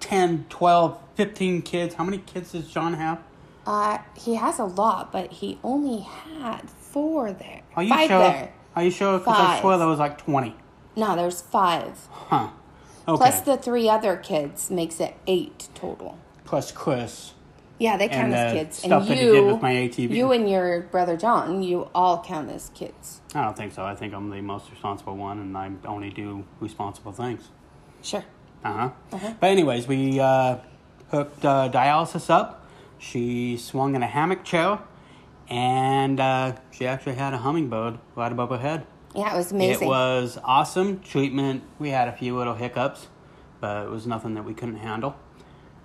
10, 0.00 0.46
12, 0.48 0.98
15 1.14 1.62
kids. 1.62 1.94
How 1.94 2.04
many 2.04 2.18
kids 2.18 2.52
does 2.52 2.68
John 2.68 2.94
have? 2.94 3.20
Uh, 3.66 3.98
he 4.16 4.34
has 4.36 4.58
a 4.58 4.64
lot, 4.64 5.12
but 5.12 5.30
he 5.32 5.58
only 5.62 6.00
had 6.00 6.68
four 6.70 7.32
there. 7.32 7.60
Are 7.76 7.82
you 7.82 7.90
five 7.90 8.08
sure? 8.08 8.18
there. 8.18 8.52
Are 8.76 8.82
you 8.84 8.90
sure? 8.90 9.18
Because 9.18 9.36
I 9.36 9.44
Five. 9.46 9.60
swear 9.60 9.78
there 9.78 9.86
was 9.86 9.98
like 9.98 10.18
20. 10.18 10.54
No, 10.96 11.16
there's 11.16 11.40
five. 11.40 12.06
Huh. 12.10 12.48
Okay. 13.08 13.16
Plus 13.16 13.40
the 13.40 13.56
three 13.56 13.88
other 13.88 14.16
kids 14.16 14.70
makes 14.70 15.00
it 15.00 15.14
eight 15.26 15.68
total. 15.74 16.18
Plus 16.44 16.70
Chris. 16.72 17.32
Yeah, 17.78 17.96
they 17.96 18.08
count 18.08 18.24
And 18.26 18.34
as 18.34 18.52
the 18.52 18.58
kids. 18.58 18.76
stuff 18.78 19.02
and 19.02 19.10
that 19.10 19.16
he 19.18 19.24
you, 19.24 19.32
did 19.32 19.44
with 19.52 19.62
my 19.62 19.72
ATV. 19.72 20.10
you 20.10 20.32
and 20.32 20.48
your 20.50 20.80
brother 20.82 21.16
John, 21.16 21.62
you 21.62 21.88
all 21.94 22.22
count 22.22 22.50
as 22.50 22.70
kids. 22.74 23.20
I 23.34 23.42
don't 23.44 23.56
think 23.56 23.72
so. 23.72 23.84
I 23.84 23.94
think 23.94 24.12
I'm 24.12 24.28
the 24.28 24.42
most 24.42 24.70
responsible 24.70 25.16
one, 25.16 25.38
and 25.38 25.56
I 25.56 25.70
only 25.86 26.10
do 26.10 26.44
responsible 26.60 27.12
things. 27.12 27.48
Sure. 28.02 28.24
Uh-huh. 28.62 28.90
But 29.40 29.46
anyways, 29.50 29.86
we 29.88 30.20
uh, 30.20 30.58
hooked 31.10 31.42
uh, 31.44 31.70
dialysis 31.72 32.28
up. 32.28 32.66
She 32.98 33.56
swung 33.56 33.94
in 33.94 34.02
a 34.02 34.06
hammock 34.06 34.44
chair, 34.44 34.78
and 35.50 36.20
uh, 36.20 36.54
she 36.70 36.86
actually 36.86 37.16
had 37.16 37.34
a 37.34 37.38
hummingbird 37.38 37.98
right 38.14 38.32
above 38.32 38.50
her 38.50 38.58
head. 38.58 38.86
Yeah, 39.14 39.34
it 39.34 39.36
was 39.36 39.50
amazing. 39.50 39.88
It 39.88 39.90
was 39.90 40.38
awesome 40.44 41.00
treatment. 41.00 41.64
We 41.80 41.90
had 41.90 42.06
a 42.06 42.12
few 42.12 42.36
little 42.38 42.54
hiccups, 42.54 43.08
but 43.60 43.84
it 43.84 43.90
was 43.90 44.06
nothing 44.06 44.34
that 44.34 44.44
we 44.44 44.54
couldn't 44.54 44.76
handle, 44.76 45.16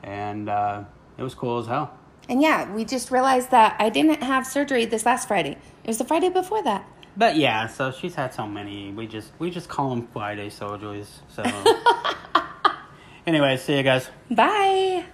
and 0.03 0.47
uh, 0.47 0.83
it 1.17 1.23
was 1.23 1.33
cool 1.33 1.57
as 1.59 1.65
hell. 1.65 1.97
And 2.29 2.41
yeah, 2.41 2.71
we 2.71 2.85
just 2.85 3.11
realized 3.11 3.51
that 3.51 3.75
I 3.79 3.89
didn't 3.89 4.21
have 4.23 4.47
surgery 4.47 4.85
this 4.85 5.05
last 5.05 5.27
Friday. 5.27 5.57
It 5.83 5.87
was 5.87 5.97
the 5.97 6.05
Friday 6.05 6.29
before 6.29 6.63
that. 6.63 6.87
But 7.17 7.37
yeah, 7.37 7.67
so 7.67 7.91
she's 7.91 8.15
had 8.15 8.33
so 8.33 8.45
many. 8.45 8.91
We 8.91 9.07
just 9.07 9.31
we 9.39 9.49
just 9.49 9.69
call 9.69 9.89
them 9.89 10.07
Friday 10.07 10.49
surgeries. 10.49 11.07
So, 11.29 11.43
anyways, 13.27 13.63
see 13.63 13.77
you 13.77 13.83
guys. 13.83 14.09
Bye. 14.29 15.05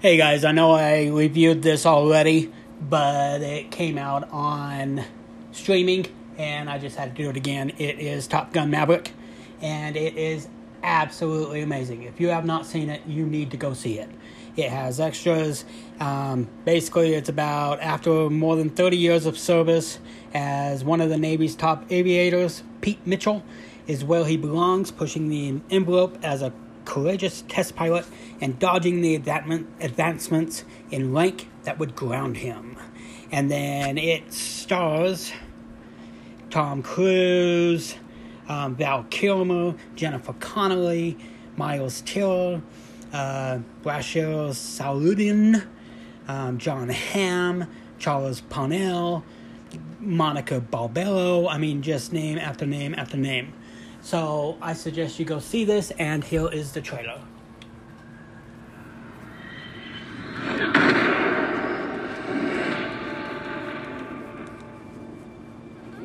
Hey 0.00 0.16
guys, 0.16 0.44
I 0.44 0.52
know 0.52 0.72
I 0.72 1.06
reviewed 1.08 1.62
this 1.62 1.86
already, 1.86 2.52
but 2.88 3.40
it 3.40 3.70
came 3.70 3.98
out 3.98 4.28
on 4.30 5.04
streaming 5.52 6.06
and 6.38 6.68
I 6.68 6.78
just 6.78 6.96
had 6.96 7.14
to 7.14 7.22
do 7.22 7.30
it 7.30 7.36
again. 7.36 7.70
It 7.78 7.98
is 7.98 8.26
Top 8.26 8.52
Gun 8.52 8.70
Maverick 8.70 9.12
and 9.60 9.96
it 9.96 10.16
is 10.16 10.48
absolutely 10.82 11.62
amazing. 11.62 12.02
If 12.02 12.20
you 12.20 12.28
have 12.28 12.44
not 12.44 12.66
seen 12.66 12.88
it, 12.88 13.02
you 13.06 13.24
need 13.26 13.50
to 13.52 13.56
go 13.56 13.74
see 13.74 13.98
it. 13.98 14.10
It 14.56 14.70
has 14.70 15.00
extras. 15.00 15.64
Um, 16.00 16.48
basically, 16.64 17.14
it's 17.14 17.28
about 17.28 17.80
after 17.80 18.28
more 18.28 18.56
than 18.56 18.68
30 18.68 18.96
years 18.96 19.24
of 19.24 19.38
service 19.38 19.98
as 20.34 20.84
one 20.84 21.00
of 21.00 21.08
the 21.08 21.16
Navy's 21.16 21.54
top 21.54 21.84
aviators, 21.90 22.62
Pete 22.80 23.06
Mitchell 23.06 23.42
is 23.86 24.04
where 24.04 24.24
he 24.24 24.36
belongs, 24.36 24.90
pushing 24.90 25.28
the 25.28 25.60
envelope 25.70 26.18
as 26.22 26.42
a 26.42 26.52
courageous 26.84 27.44
test 27.48 27.76
pilot 27.76 28.04
and 28.40 28.58
dodging 28.58 29.00
the 29.00 29.14
advancements 29.14 30.64
in 30.90 31.12
rank 31.12 31.48
that 31.64 31.78
would 31.78 31.94
ground 31.94 32.36
him. 32.38 32.76
And 33.30 33.50
then 33.50 33.98
it 33.98 34.32
stars 34.32 35.32
Tom 36.50 36.82
Cruise, 36.82 37.96
um, 38.48 38.74
Val 38.76 39.04
Kilmer, 39.04 39.74
Jennifer 39.94 40.34
Connelly, 40.34 41.16
Miles 41.56 42.02
Teller, 42.02 42.62
uh, 43.12 43.58
Rachel 43.84 44.50
Saludin, 44.50 45.66
um, 46.28 46.58
Jon 46.58 46.88
Hamm, 46.88 47.66
Charles 47.98 48.40
Parnell, 48.42 49.24
Monica 50.00 50.60
Barbaro. 50.60 51.48
I 51.48 51.58
mean, 51.58 51.82
just 51.82 52.12
name 52.12 52.38
after 52.38 52.66
name 52.66 52.94
after 52.96 53.16
name. 53.16 53.52
So 54.02 54.58
I 54.60 54.72
suggest 54.72 55.18
you 55.18 55.24
go 55.24 55.38
see 55.38 55.64
this, 55.64 55.90
and 55.92 56.24
here 56.24 56.50
is 56.52 56.72
the 56.72 56.80
trailer. 56.80 57.20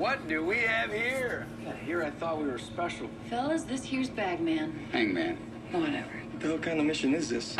What 0.07 0.25
do 0.25 0.41
we 0.41 0.59
have 0.59 0.89
here? 0.89 1.45
Here 1.83 2.01
I 2.01 2.09
thought 2.11 2.37
we 2.37 2.45
were 2.45 2.57
special. 2.57 3.09
Fellas, 3.29 3.63
this 3.63 3.83
here's 3.83 4.09
Bagman. 4.09 4.87
Hangman. 4.93 5.35
Whatever. 5.71 6.07
What 6.31 6.39
the 6.39 6.47
hell 6.47 6.57
kind 6.59 6.79
of 6.79 6.85
mission 6.85 7.13
is 7.13 7.27
this? 7.27 7.57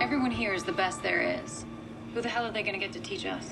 Everyone 0.00 0.32
here 0.32 0.52
is 0.52 0.64
the 0.64 0.72
best 0.72 1.00
there 1.00 1.22
is. 1.44 1.64
Who 2.12 2.20
the 2.20 2.28
hell 2.28 2.44
are 2.44 2.50
they 2.50 2.64
gonna 2.64 2.78
get 2.78 2.92
to 2.94 3.00
teach 3.00 3.24
us? 3.24 3.50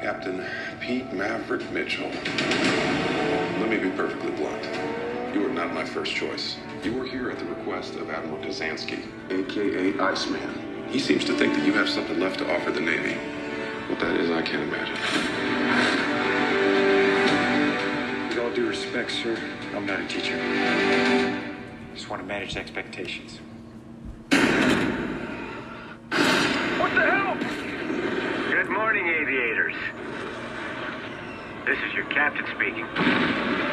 Captain 0.00 0.46
Pete 0.78 1.12
Maverick 1.12 1.68
Mitchell. 1.72 2.12
Let 3.58 3.68
me 3.68 3.78
be 3.78 3.90
perfectly 3.90 4.30
blunt. 4.30 4.64
You 5.34 5.46
are 5.48 5.52
not 5.52 5.74
my 5.74 5.84
first 5.84 6.14
choice. 6.14 6.58
You 6.82 7.00
are 7.00 7.04
here 7.04 7.30
at 7.30 7.38
the 7.38 7.44
request 7.44 7.94
of 7.94 8.10
Admiral 8.10 8.42
Kazansky, 8.42 9.04
aka 9.30 10.00
Iceman. 10.00 10.88
He 10.88 10.98
seems 10.98 11.24
to 11.26 11.32
think 11.38 11.54
that 11.54 11.64
you 11.64 11.72
have 11.74 11.88
something 11.88 12.18
left 12.18 12.40
to 12.40 12.52
offer 12.52 12.72
the 12.72 12.80
Navy. 12.80 13.14
What 13.88 14.00
that 14.00 14.16
is, 14.16 14.28
I 14.32 14.42
can't 14.42 14.64
imagine. 14.64 14.96
With 18.30 18.38
all 18.40 18.50
due 18.50 18.66
respect, 18.68 19.12
sir, 19.12 19.38
I'm 19.76 19.86
not 19.86 20.00
a 20.00 20.08
teacher. 20.08 20.36
I 20.36 21.40
Just 21.94 22.10
want 22.10 22.20
to 22.20 22.26
manage 22.26 22.56
expectations. 22.56 23.38
What 26.80 26.92
the 26.94 27.00
hell? 27.00 27.36
Good 28.50 28.70
morning, 28.70 29.06
aviators. 29.06 29.76
This 31.64 31.78
is 31.78 31.94
your 31.94 32.06
captain 32.06 32.44
speaking. 32.56 33.71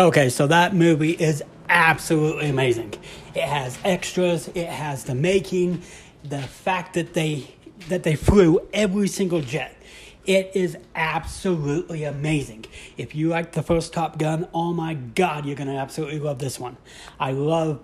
Okay, 0.00 0.30
so 0.30 0.46
that 0.46 0.74
movie 0.74 1.10
is 1.10 1.44
absolutely 1.68 2.48
amazing. 2.48 2.94
It 3.34 3.42
has 3.42 3.78
extras, 3.84 4.48
it 4.54 4.66
has 4.66 5.04
the 5.04 5.14
making, 5.14 5.82
the 6.24 6.40
fact 6.40 6.94
that 6.94 7.12
they 7.12 7.54
that 7.90 8.02
they 8.02 8.16
flew 8.16 8.66
every 8.72 9.08
single 9.08 9.42
jet. 9.42 9.76
It 10.24 10.52
is 10.54 10.78
absolutely 10.94 12.04
amazing. 12.04 12.64
If 12.96 13.14
you 13.14 13.28
like 13.28 13.52
the 13.52 13.62
first 13.62 13.92
Top 13.92 14.16
Gun, 14.16 14.48
oh 14.54 14.72
my 14.72 14.94
god, 14.94 15.44
you're 15.44 15.54
gonna 15.54 15.76
absolutely 15.76 16.18
love 16.18 16.38
this 16.38 16.58
one. 16.58 16.78
I 17.18 17.32
love 17.32 17.80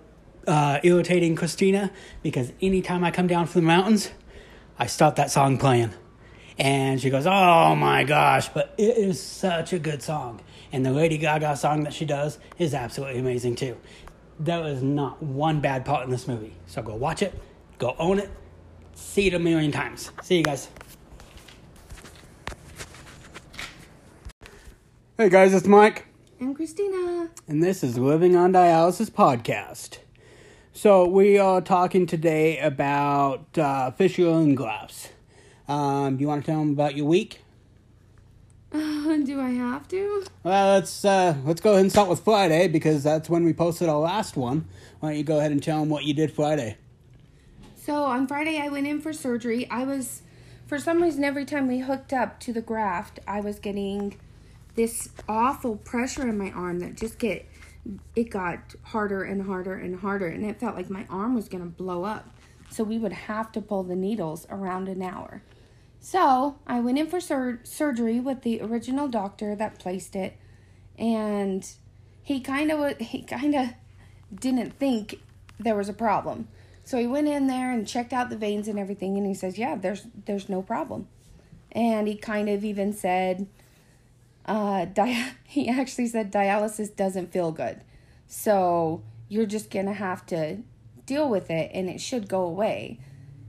uh, 0.47 0.81
irritating 0.83 1.37
Christina 1.37 1.91
because 2.23 2.51
anytime 2.63 3.05
I 3.05 3.11
come 3.11 3.27
down 3.27 3.45
from 3.45 3.61
the 3.61 3.67
mountains, 3.67 4.11
I 4.79 4.87
start 4.87 5.17
that 5.17 5.31
song 5.31 5.59
playing. 5.59 5.93
And 6.59 6.99
she 6.99 7.11
goes, 7.11 7.27
Oh 7.27 7.77
my 7.77 8.05
gosh, 8.05 8.49
but 8.49 8.75
it 8.79 8.97
is 8.97 9.23
such 9.23 9.75
a 9.75 9.79
good 9.79 10.03
song. 10.03 10.41
And 10.77 10.85
the 10.85 10.93
Lady 10.93 11.17
Gaga 11.17 11.57
song 11.57 11.85
that 11.85 11.95
she 11.95 12.05
does 12.05 12.39
is 12.59 12.75
absolutely 12.75 13.19
amazing 13.19 13.55
too. 13.57 13.79
There 14.39 14.63
is 14.67 14.83
not 14.83 15.23
one 15.23 15.63
bad 15.63 15.87
part 15.87 16.05
in 16.05 16.11
this 16.11 16.29
movie. 16.29 16.53
So 16.67 16.83
go 16.83 16.95
watch 16.95 17.23
it, 17.23 17.33
go 17.79 17.97
own 17.99 18.19
it, 18.19 18.29
see 18.93 19.27
it 19.29 19.33
a 19.33 19.39
million 19.39 19.73
times. 19.73 20.11
See 20.23 20.37
you 20.37 20.43
guys. 20.43 20.69
Hey 25.17 25.31
guys, 25.31 25.55
it's 25.55 25.67
Mike, 25.67 26.09
And 26.41 26.55
Christina. 26.55 27.31
and 27.49 27.63
this 27.63 27.83
is 27.83 27.97
Living 27.97 28.37
on 28.37 28.53
Dialysis 28.53 29.11
Podcast. 29.11 30.01
So, 30.75 31.09
we 31.09 31.39
are 31.39 31.63
talking 31.63 32.05
today 32.05 32.59
about 32.59 33.57
uh, 33.57 33.93
fistula 33.93 34.41
and 34.41 34.55
gloves. 34.55 35.09
Um, 35.69 36.19
do 36.19 36.21
you 36.21 36.29
want 36.29 36.45
to 36.45 36.51
tell 36.51 36.61
them 36.61 36.73
about 36.73 36.95
your 36.95 37.07
week? 37.07 37.41
do 39.25 39.41
I 39.41 39.51
have 39.51 39.89
to? 39.89 40.25
Well, 40.43 40.75
let's 40.75 41.05
uh, 41.05 41.37
let's 41.45 41.61
go 41.61 41.71
ahead 41.71 41.83
and 41.83 41.91
start 41.91 42.09
with 42.09 42.21
Friday 42.21 42.69
because 42.69 43.03
that's 43.03 43.31
when 43.31 43.45
we 43.45 43.53
posted 43.53 43.89
our 43.89 43.99
last 43.99 44.37
one. 44.37 44.67
Why 45.01 45.11
don't 45.11 45.19
you 45.19 45.25
go 45.25 45.39
ahead 45.39 45.53
and 45.53 45.63
tell 45.63 45.81
them 45.81 45.89
what 45.89 46.05
you 46.05 46.15
did 46.15 46.33
Friday? 46.33 46.77
So 47.75 48.05
on 48.05 48.27
Friday, 48.27 48.59
I 48.59 48.69
went 48.69 48.87
in 48.87 49.01
for 49.01 49.13
surgery. 49.13 49.71
I 49.71 49.85
was, 49.85 50.23
for 50.67 50.79
some 50.79 51.03
reason, 51.03 51.25
every 51.25 51.45
time 51.45 51.69
we 51.69 51.79
hooked 51.79 52.13
up 52.13 52.41
to 52.41 52.53
the 52.53 52.61
graft, 52.61 53.21
I 53.27 53.41
was 53.41 53.59
getting 53.59 54.19
this 54.75 55.09
awful 55.29 55.77
pressure 55.77 56.29
in 56.29 56.37
my 56.37 56.51
arm 56.51 56.81
that 56.81 56.97
just 56.97 57.19
get, 57.19 57.47
it 58.15 58.31
got 58.31 58.75
harder 58.83 59.23
and 59.23 59.43
harder 59.43 59.75
and 59.75 60.01
harder, 60.01 60.27
and 60.27 60.45
it 60.45 60.59
felt 60.61 60.75
like 60.75 60.91
my 60.91 61.07
arm 61.09 61.35
was 61.35 61.49
gonna 61.49 61.67
blow 61.67 62.05
up. 62.05 62.29
So 62.69 62.85
we 62.85 62.99
would 62.99 63.13
have 63.13 63.53
to 63.53 63.61
pull 63.61 63.85
the 63.85 63.97
needles 63.97 64.47
around 64.51 64.89
an 64.89 65.01
hour. 65.01 65.43
So 66.07 66.55
I 66.69 66.79
went 66.79 66.99
in 66.99 67.09
for 67.09 67.19
sur- 67.19 67.59
surgery 67.65 68.21
with 68.21 68.43
the 68.43 68.61
original 68.61 69.09
doctor 69.09 69.57
that 69.57 69.81
placed 69.81 70.15
it, 70.15 70.37
and 70.97 71.69
he 72.23 72.39
kind 72.39 72.71
of 72.71 72.97
he 72.99 73.23
kind 73.23 73.57
of 73.57 73.71
didn't 74.33 74.79
think 74.79 75.21
there 75.59 75.75
was 75.75 75.89
a 75.89 75.93
problem. 75.93 76.47
So 76.85 76.97
he 76.97 77.09
went 77.09 77.27
in 77.27 77.49
there 77.49 77.73
and 77.73 77.89
checked 77.89 78.13
out 78.13 78.31
the 78.31 78.37
veins 78.37 78.69
and 78.69 78.79
everything, 78.79 79.17
and 79.17 79.27
he 79.27 79.35
says, 79.35 79.59
"Yeah, 79.59 79.75
there's 79.75 80.07
there's 80.27 80.49
no 80.49 80.63
problem." 80.63 81.09
And 81.73 82.07
he 82.07 82.15
kind 82.15 82.49
of 82.49 82.65
even 82.65 82.93
said, 82.93 83.49
uh, 84.47 84.85
di- 85.01 85.33
he 85.43 85.69
actually 85.69 86.07
said 86.07 86.31
dialysis 86.31 86.95
doesn't 86.95 87.33
feel 87.33 87.51
good, 87.51 87.81
so 88.29 89.03
you're 89.29 89.45
just 89.45 89.73
gonna 89.73 89.93
have 89.93 90.25
to 90.27 90.59
deal 91.05 91.29
with 91.29 91.51
it 91.51 91.73
and 91.75 91.91
it 91.91 92.01
should 92.01 92.29
go 92.29 92.43
away. 92.43 93.01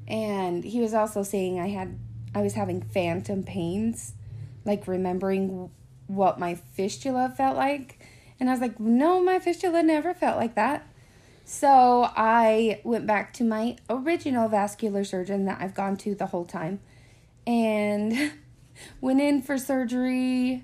And 0.07 0.63
he 0.63 0.79
was 0.79 0.95
also 0.95 1.21
saying 1.21 1.59
I 1.59 1.67
had 1.67 1.99
I 2.35 2.41
was 2.41 2.53
having 2.53 2.81
phantom 2.81 3.43
pains, 3.43 4.13
like 4.65 4.87
remembering 4.87 5.69
what 6.07 6.39
my 6.39 6.55
fistula 6.55 7.33
felt 7.35 7.57
like. 7.57 7.99
And 8.39 8.49
I 8.49 8.53
was 8.53 8.61
like, 8.61 8.79
"No, 8.79 9.23
my 9.23 9.39
fistula 9.39 9.81
never 9.83 10.13
felt 10.13 10.37
like 10.37 10.55
that." 10.55 10.85
So 11.45 12.09
I 12.15 12.81
went 12.83 13.07
back 13.07 13.33
to 13.35 13.43
my 13.43 13.77
original 13.89 14.49
vascular 14.49 15.03
surgeon 15.03 15.45
that 15.45 15.59
I've 15.61 15.73
gone 15.73 15.95
to 15.97 16.13
the 16.13 16.27
whole 16.27 16.45
time 16.45 16.79
and 17.47 18.33
went 19.01 19.21
in 19.21 19.41
for 19.41 19.57
surgery 19.57 20.63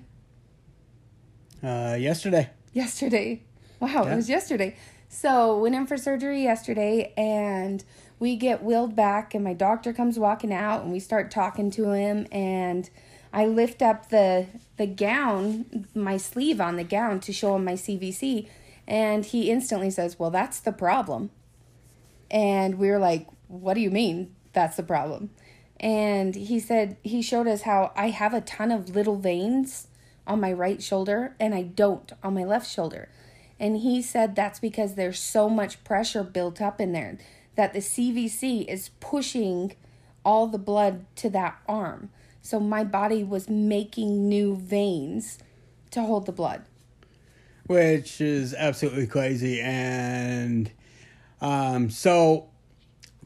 Uh, 1.62 1.96
yesterday. 1.98 2.50
yesterday. 2.74 3.42
Wow, 3.80 4.04
Yeah. 4.04 4.12
it 4.12 4.16
was 4.16 4.28
yesterday. 4.28 4.76
So 5.08 5.58
went 5.58 5.74
in 5.74 5.86
for 5.86 5.96
surgery 5.96 6.42
yesterday 6.42 7.12
and 7.16 7.82
we 8.18 8.36
get 8.36 8.62
wheeled 8.62 8.94
back 8.94 9.34
and 9.34 9.44
my 9.44 9.54
doctor 9.54 9.92
comes 9.92 10.18
walking 10.18 10.52
out 10.52 10.82
and 10.82 10.92
we 10.92 11.00
start 11.00 11.30
talking 11.30 11.70
to 11.72 11.90
him 11.90 12.26
and 12.30 12.88
I 13.32 13.46
lift 13.46 13.82
up 13.82 14.10
the 14.10 14.46
the 14.76 14.86
gown, 14.86 15.86
my 15.94 16.16
sleeve 16.16 16.60
on 16.60 16.76
the 16.76 16.84
gown 16.84 17.20
to 17.20 17.32
show 17.32 17.56
him 17.56 17.64
my 17.64 17.74
CVC 17.74 18.48
and 18.86 19.24
he 19.24 19.50
instantly 19.50 19.90
says, 19.90 20.18
"Well, 20.18 20.30
that's 20.30 20.60
the 20.60 20.72
problem." 20.72 21.30
And 22.30 22.78
we 22.78 22.90
were 22.90 22.98
like, 22.98 23.26
"What 23.48 23.74
do 23.74 23.80
you 23.80 23.90
mean 23.90 24.34
that's 24.52 24.76
the 24.76 24.82
problem?" 24.82 25.30
And 25.80 26.34
he 26.34 26.60
said 26.60 26.96
he 27.02 27.22
showed 27.22 27.48
us 27.48 27.62
how 27.62 27.92
I 27.96 28.10
have 28.10 28.34
a 28.34 28.40
ton 28.40 28.70
of 28.70 28.94
little 28.94 29.16
veins 29.16 29.88
on 30.26 30.40
my 30.40 30.52
right 30.52 30.82
shoulder 30.82 31.34
and 31.40 31.54
I 31.54 31.62
don't 31.62 32.12
on 32.22 32.34
my 32.34 32.44
left 32.44 32.70
shoulder. 32.70 33.08
And 33.58 33.78
he 33.78 34.02
said 34.02 34.34
that's 34.34 34.60
because 34.60 34.94
there's 34.94 35.18
so 35.18 35.48
much 35.48 35.82
pressure 35.84 36.22
built 36.22 36.60
up 36.60 36.80
in 36.80 36.92
there 36.92 37.18
that 37.56 37.72
the 37.72 37.80
CVC 37.80 38.66
is 38.66 38.90
pushing 39.00 39.74
all 40.24 40.46
the 40.46 40.58
blood 40.58 41.04
to 41.16 41.30
that 41.30 41.58
arm. 41.68 42.10
So 42.42 42.60
my 42.60 42.84
body 42.84 43.24
was 43.24 43.48
making 43.48 44.28
new 44.28 44.56
veins 44.56 45.38
to 45.92 46.02
hold 46.02 46.26
the 46.26 46.32
blood. 46.32 46.64
which 47.66 48.20
is 48.20 48.52
absolutely 48.54 49.06
crazy. 49.06 49.60
And 49.60 50.70
um, 51.40 51.88
so, 51.88 52.48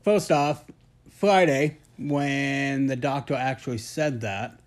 first 0.04 0.30
off, 0.30 0.64
Friday, 1.10 1.78
when 1.98 2.86
the 2.86 2.94
doctor 2.96 3.34
actually 3.34 3.78
said 3.78 4.20
that, 4.20 4.60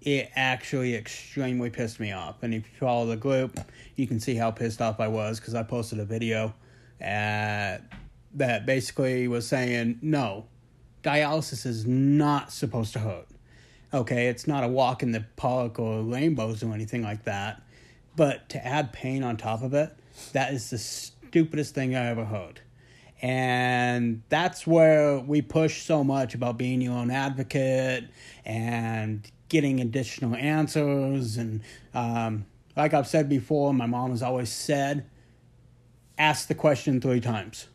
it 0.00 0.30
actually 0.34 0.94
extremely 0.94 1.70
pissed 1.70 2.00
me 2.00 2.12
off. 2.12 2.42
And 2.42 2.52
if 2.52 2.64
you 2.64 2.78
follow 2.78 3.06
the 3.06 3.16
group, 3.16 3.58
you 3.96 4.06
can 4.06 4.20
see 4.20 4.34
how 4.34 4.50
pissed 4.50 4.82
off 4.82 5.00
I 5.00 5.08
was 5.08 5.38
because 5.38 5.54
I 5.54 5.62
posted 5.62 6.00
a 6.00 6.04
video 6.04 6.52
uh, 7.00 7.78
that 8.34 8.66
basically 8.66 9.28
was 9.28 9.46
saying, 9.46 9.98
no, 10.02 10.46
dialysis 11.02 11.66
is 11.66 11.86
not 11.86 12.52
supposed 12.52 12.92
to 12.94 12.98
hurt. 12.98 13.28
Okay, 13.92 14.26
it's 14.26 14.46
not 14.46 14.64
a 14.64 14.68
walk 14.68 15.02
in 15.02 15.12
the 15.12 15.24
park 15.36 15.78
or 15.78 16.02
rainbows 16.02 16.62
or 16.62 16.74
anything 16.74 17.02
like 17.02 17.24
that. 17.24 17.62
But 18.16 18.48
to 18.50 18.66
add 18.66 18.92
pain 18.92 19.22
on 19.22 19.36
top 19.36 19.62
of 19.62 19.72
it, 19.74 19.96
that 20.32 20.52
is 20.52 20.70
the 20.70 20.78
stupidest 20.78 21.74
thing 21.74 21.94
I 21.94 22.06
ever 22.06 22.24
heard. 22.24 22.60
And 23.22 24.22
that's 24.28 24.66
where 24.66 25.18
we 25.18 25.42
push 25.42 25.82
so 25.82 26.04
much 26.04 26.34
about 26.34 26.58
being 26.58 26.80
your 26.80 26.94
own 26.94 27.10
advocate 27.10 28.04
and 28.44 29.26
getting 29.48 29.80
additional 29.80 30.34
answers. 30.34 31.36
And 31.36 31.62
um, 31.94 32.46
like 32.76 32.92
I've 32.92 33.06
said 33.06 33.28
before, 33.28 33.72
my 33.72 33.86
mom 33.86 34.10
has 34.10 34.22
always 34.22 34.50
said, 34.50 35.08
ask 36.18 36.48
the 36.48 36.54
question 36.54 37.00
three 37.00 37.20
times 37.20 37.68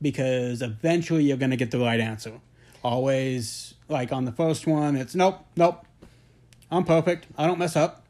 because 0.00 0.62
eventually 0.62 1.24
you're 1.24 1.36
going 1.36 1.50
to 1.50 1.56
get 1.56 1.70
the 1.70 1.78
right 1.78 2.00
answer. 2.00 2.40
Always, 2.82 3.74
like 3.88 4.12
on 4.12 4.24
the 4.24 4.32
first 4.32 4.66
one, 4.66 4.96
it's 4.96 5.14
nope, 5.14 5.44
nope, 5.56 5.84
I'm 6.70 6.84
perfect, 6.84 7.26
I 7.36 7.46
don't 7.46 7.58
mess 7.58 7.76
up. 7.76 8.04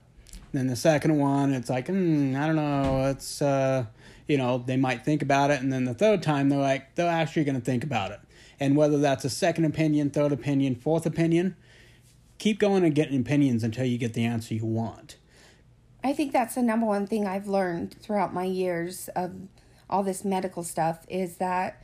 Then 0.53 0.67
the 0.67 0.77
second 0.77 1.19
one, 1.19 1.53
it's 1.53 1.69
like, 1.69 1.89
hmm, 1.89 2.35
I 2.37 2.47
don't 2.47 2.57
know, 2.57 3.07
it's, 3.07 3.43
uh, 3.43 3.85
you 4.27 4.39
know, 4.39 4.59
they 4.59 4.77
might 4.77 5.05
think 5.05 5.23
about 5.23 5.51
it. 5.51 5.61
And 5.61 5.73
then 5.73 5.85
the 5.85 5.95
third 5.95 6.23
time, 6.23 6.49
they're 6.49 6.59
like, 6.59 6.95
they're 6.95 7.11
actually 7.11 7.45
going 7.45 7.59
to 7.59 7.65
think 7.65 7.85
about 7.85 8.13
it. 8.13 8.21
And 8.59 8.75
whether 8.77 8.99
that's 8.99 9.25
a 9.25 9.31
second 9.31 9.67
opinion, 9.67 10.11
third 10.11 10.33
opinion, 10.33 10.75
fourth 10.75 11.07
opinion, 11.07 11.55
keep 12.39 12.59
going 12.59 12.85
and 12.85 12.95
getting 12.95 13.21
opinions 13.21 13.63
until 13.63 13.85
you 13.85 13.99
get 13.99 14.15
the 14.15 14.25
answer 14.25 14.55
you 14.55 14.65
want. 14.65 15.17
I 16.03 16.13
think 16.13 16.33
that's 16.33 16.55
the 16.55 16.63
number 16.63 16.87
one 16.87 17.07
thing 17.07 17.27
I've 17.27 17.47
learned 17.47 17.97
throughout 18.01 18.33
my 18.33 18.45
years 18.45 19.09
of 19.15 19.33
all 19.91 20.03
this 20.03 20.25
medical 20.25 20.63
stuff 20.63 21.05
is 21.09 21.37
that 21.37 21.83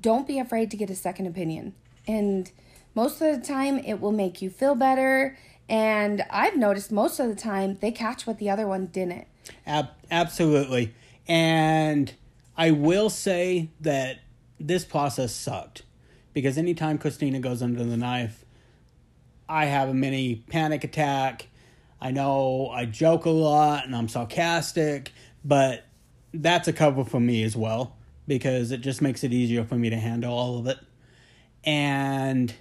don't 0.00 0.26
be 0.26 0.38
afraid 0.38 0.70
to 0.70 0.76
get 0.76 0.90
a 0.90 0.94
second 0.94 1.26
opinion. 1.26 1.74
And 2.06 2.50
most 2.94 3.20
of 3.20 3.38
the 3.38 3.46
time, 3.46 3.78
it 3.78 4.00
will 4.00 4.12
make 4.12 4.42
you 4.42 4.50
feel 4.50 4.74
better. 4.74 5.36
And 5.68 6.24
I've 6.30 6.56
noticed 6.56 6.90
most 6.90 7.20
of 7.20 7.28
the 7.28 7.34
time 7.34 7.78
they 7.80 7.90
catch 7.90 8.26
what 8.26 8.38
the 8.38 8.50
other 8.50 8.66
one 8.66 8.86
didn't. 8.86 9.26
Ab- 9.66 9.90
absolutely. 10.10 10.94
And 11.28 12.12
I 12.56 12.70
will 12.70 13.10
say 13.10 13.70
that 13.80 14.20
this 14.58 14.84
process 14.84 15.34
sucked 15.34 15.82
because 16.32 16.58
anytime 16.58 16.98
Christina 16.98 17.40
goes 17.40 17.62
under 17.62 17.84
the 17.84 17.96
knife, 17.96 18.44
I 19.48 19.66
have 19.66 19.88
a 19.88 19.94
mini 19.94 20.36
panic 20.48 20.84
attack. 20.84 21.48
I 22.00 22.10
know 22.10 22.68
I 22.68 22.84
joke 22.86 23.24
a 23.26 23.30
lot 23.30 23.84
and 23.84 23.94
I'm 23.94 24.08
sarcastic, 24.08 25.12
but 25.44 25.84
that's 26.34 26.68
a 26.68 26.72
cover 26.72 27.04
for 27.04 27.20
me 27.20 27.42
as 27.42 27.56
well 27.56 27.96
because 28.26 28.70
it 28.70 28.80
just 28.80 29.02
makes 29.02 29.24
it 29.24 29.32
easier 29.32 29.64
for 29.64 29.74
me 29.74 29.90
to 29.90 29.96
handle 29.96 30.32
all 30.32 30.58
of 30.58 30.66
it. 30.66 30.78
And 31.64 32.54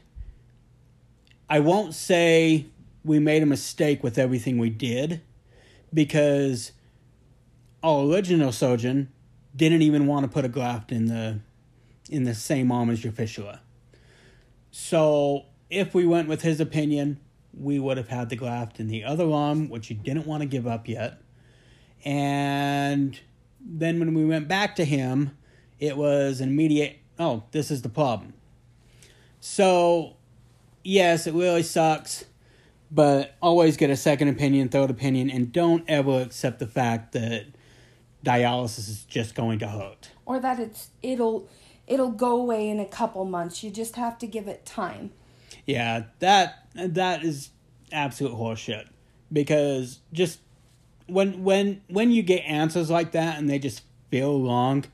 I 1.49 1.59
won't 1.59 1.93
say 1.93 2.65
we 3.03 3.19
made 3.19 3.43
a 3.43 3.45
mistake 3.45 4.03
with 4.03 4.17
everything 4.17 4.57
we 4.57 4.69
did 4.69 5.21
because 5.93 6.71
our 7.83 8.05
original 8.05 8.51
surgeon 8.51 9.11
didn't 9.55 9.81
even 9.81 10.07
want 10.07 10.23
to 10.23 10.31
put 10.31 10.45
a 10.45 10.49
graft 10.49 10.91
in 10.91 11.07
the 11.07 11.39
in 12.09 12.23
the 12.23 12.35
same 12.35 12.71
arm 12.71 12.89
as 12.89 13.03
your 13.03 13.13
fistula. 13.13 13.61
So 14.71 15.45
if 15.69 15.93
we 15.93 16.05
went 16.05 16.27
with 16.27 16.41
his 16.41 16.59
opinion, 16.59 17.19
we 17.53 17.79
would 17.79 17.97
have 17.97 18.09
had 18.09 18.29
the 18.29 18.35
graft 18.35 18.79
in 18.79 18.87
the 18.87 19.03
other 19.03 19.29
arm, 19.31 19.69
which 19.69 19.87
he 19.87 19.93
didn't 19.93 20.25
want 20.25 20.41
to 20.41 20.47
give 20.47 20.67
up 20.67 20.87
yet. 20.87 21.21
And 22.03 23.19
then 23.65 23.99
when 23.99 24.13
we 24.13 24.25
went 24.25 24.47
back 24.47 24.75
to 24.77 24.85
him, 24.85 25.37
it 25.79 25.97
was 25.97 26.41
an 26.41 26.49
immediate, 26.49 26.97
oh, 27.19 27.43
this 27.51 27.71
is 27.71 27.81
the 27.81 27.89
problem. 27.89 28.33
So, 29.39 30.15
yes, 30.83 31.27
it 31.27 31.33
really 31.33 31.63
sucks, 31.63 32.25
but 32.91 33.35
always 33.41 33.77
get 33.77 33.89
a 33.89 33.95
second 33.95 34.27
opinion, 34.27 34.69
third 34.69 34.89
opinion, 34.89 35.29
and 35.29 35.51
don't 35.51 35.83
ever 35.87 36.21
accept 36.21 36.59
the 36.59 36.67
fact 36.67 37.13
that 37.13 37.45
dialysis 38.23 38.89
is 38.89 39.03
just 39.03 39.35
going 39.35 39.59
to 39.59 39.67
hurt. 39.67 40.11
Or 40.25 40.39
that 40.39 40.59
it's 40.59 40.89
it'll 41.01 41.49
it'll 41.87 42.11
go 42.11 42.37
away 42.37 42.69
in 42.69 42.79
a 42.79 42.85
couple 42.85 43.25
months. 43.25 43.63
You 43.63 43.71
just 43.71 43.95
have 43.95 44.17
to 44.19 44.27
give 44.27 44.47
it 44.47 44.65
time. 44.65 45.11
Yeah, 45.65 46.03
that 46.19 46.67
that 46.75 47.23
is 47.23 47.49
absolute 47.91 48.33
horseshit. 48.33 48.87
Because 49.33 49.99
just 50.11 50.39
when 51.11 51.43
when 51.43 51.81
when 51.87 52.11
you 52.11 52.23
get 52.23 52.39
answers 52.39 52.89
like 52.89 53.11
that 53.11 53.37
and 53.37 53.49
they 53.49 53.59
just 53.59 53.83
feel 54.09 54.41
wrong, 54.41 54.85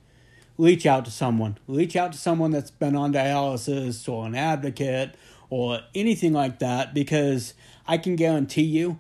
reach 0.57 0.86
out 0.86 1.05
to 1.05 1.11
someone. 1.11 1.57
Reach 1.68 1.95
out 1.95 2.11
to 2.13 2.18
someone 2.18 2.51
that's 2.51 2.72
been 2.72 2.95
on 2.95 3.13
dialysis 3.13 4.07
or 4.07 4.26
an 4.26 4.36
advocate 4.36 5.15
or 5.49 5.80
anything 5.95 6.34
like 6.34 6.59
that 6.59 6.93
because 6.93 7.53
I 7.88 7.97
can 7.97 8.15
guarantee 8.15 8.63
you 8.63 8.99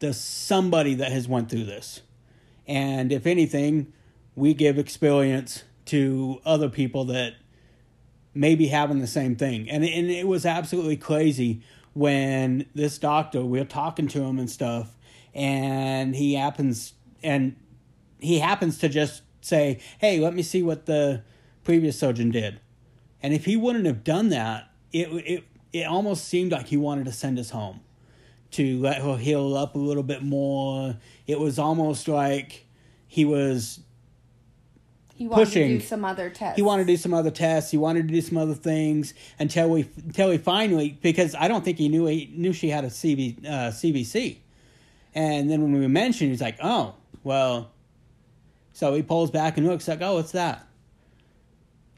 there's 0.00 0.18
somebody 0.18 0.94
that 0.94 1.12
has 1.12 1.28
went 1.28 1.50
through 1.50 1.64
this. 1.64 2.00
And 2.66 3.12
if 3.12 3.26
anything, 3.26 3.92
we 4.34 4.54
give 4.54 4.78
experience 4.78 5.64
to 5.86 6.40
other 6.44 6.68
people 6.68 7.04
that 7.06 7.34
may 8.34 8.54
be 8.54 8.68
having 8.68 9.00
the 9.00 9.06
same 9.06 9.36
thing. 9.36 9.68
And 9.70 9.84
and 9.84 10.10
it 10.10 10.26
was 10.26 10.46
absolutely 10.46 10.96
crazy 10.96 11.62
when 11.94 12.66
this 12.74 12.98
doctor 12.98 13.44
we 13.44 13.60
are 13.60 13.64
talking 13.64 14.08
to 14.08 14.22
him 14.22 14.38
and 14.38 14.48
stuff, 14.48 14.96
and 15.34 16.14
he 16.16 16.34
happens 16.34 16.94
and 17.22 17.56
he 18.18 18.38
happens 18.38 18.78
to 18.78 18.88
just 18.88 19.22
say, 19.40 19.78
"Hey, 19.98 20.18
let 20.20 20.34
me 20.34 20.42
see 20.42 20.62
what 20.62 20.86
the 20.86 21.22
previous 21.64 21.98
surgeon 21.98 22.30
did." 22.30 22.60
And 23.22 23.34
if 23.34 23.44
he 23.44 23.56
wouldn't 23.56 23.86
have 23.86 24.04
done 24.04 24.28
that, 24.30 24.70
it 24.92 25.08
it 25.26 25.44
it 25.72 25.86
almost 25.86 26.24
seemed 26.24 26.52
like 26.52 26.68
he 26.68 26.76
wanted 26.76 27.04
to 27.06 27.12
send 27.12 27.38
us 27.38 27.50
home 27.50 27.80
to 28.52 28.78
let 28.80 29.00
her 29.02 29.16
heal 29.16 29.56
up 29.56 29.74
a 29.74 29.78
little 29.78 30.02
bit 30.02 30.22
more. 30.22 30.96
It 31.26 31.38
was 31.38 31.58
almost 31.58 32.08
like 32.08 32.66
he 33.06 33.24
was 33.24 33.80
He 35.14 35.28
wanted 35.28 35.44
Pushing. 35.44 35.68
to 35.68 35.78
do 35.78 35.84
some 35.84 36.04
other 36.04 36.30
tests. 36.30 36.56
he 36.56 36.62
wanted 36.62 36.86
to 36.88 36.92
do 36.92 36.96
some 36.96 37.14
other 37.14 37.30
tests. 37.30 37.70
He 37.70 37.76
wanted 37.76 38.08
to 38.08 38.14
do 38.14 38.20
some 38.20 38.38
other 38.38 38.54
things 38.54 39.14
until 39.38 39.68
we 39.70 39.88
until 39.96 40.30
we 40.30 40.38
finally 40.38 40.98
because 41.00 41.34
I 41.36 41.46
don't 41.46 41.64
think 41.64 41.78
he 41.78 41.88
knew 41.88 42.06
he 42.06 42.32
knew 42.34 42.52
she 42.52 42.70
had 42.70 42.84
a 42.84 42.88
CV, 42.88 43.38
uh, 43.46 43.70
CVC, 43.70 44.38
and 45.14 45.50
then 45.50 45.62
when 45.62 45.78
we 45.78 45.86
mentioned, 45.86 46.30
he's 46.30 46.40
like, 46.40 46.58
"Oh, 46.62 46.94
well." 47.24 47.72
So 48.72 48.94
he 48.94 49.02
pulls 49.02 49.30
back 49.30 49.58
and 49.58 49.66
looks 49.66 49.88
like, 49.88 50.00
"Oh, 50.00 50.14
what's 50.14 50.32
that?" 50.32 50.66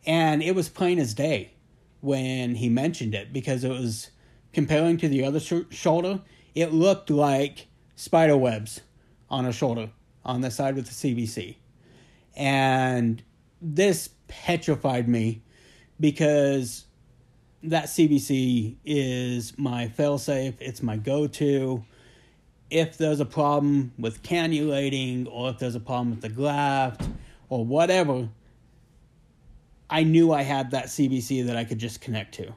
And 0.07 0.43
it 0.43 0.55
was 0.55 0.69
plain 0.69 0.99
as 0.99 1.15
day 1.15 1.53
when 2.01 2.57
he 2.57 2.69
mentioned 2.69 3.15
it 3.15 3.33
because 3.33 3.63
it 3.63 3.71
was 3.71 4.11
comparing 4.53 4.97
to 4.99 5.09
the 5.09 5.25
other 5.25 5.41
sh- 5.41 5.71
shoulder, 5.71 6.21
it 6.55 6.73
looked 6.73 7.11
like 7.11 7.69
spider 7.95 8.37
webs 8.37 8.81
on 9.31 9.47
a 9.47 9.53
shoulder 9.53 9.91
on 10.25 10.41
the 10.41 10.51
side 10.51 10.75
with 10.75 10.87
the 10.87 10.93
CVC. 10.93 11.57
And 12.37 13.23
this 13.61 14.11
petrified 14.29 15.09
me 15.09 15.43
because 16.01 16.87
that 17.63 17.85
CVC 17.85 18.77
is 18.85 19.57
my 19.57 19.87
failsafe, 19.87 20.55
it's 20.59 20.83
my 20.83 20.97
go 20.97 21.27
to. 21.29 21.85
If 22.73 22.97
there's 22.97 23.21
a 23.21 23.27
problem 23.27 23.93
with 23.99 24.23
cannulating 24.23 25.29
or 25.31 25.51
if 25.51 25.59
there's 25.59 25.75
a 25.75 25.81
problem 25.81 26.11
with 26.11 26.23
the 26.23 26.31
graft 26.31 27.03
or 27.51 27.67
whatever, 27.67 28.31
I 29.91 30.05
knew 30.05 30.33
I 30.33 30.41
had 30.41 30.71
that 30.71 30.87
CVC 30.87 31.47
that 31.47 31.57
I 31.57 31.65
could 31.65 31.79
just 31.79 32.01
connect 32.01 32.35
to. 32.37 32.55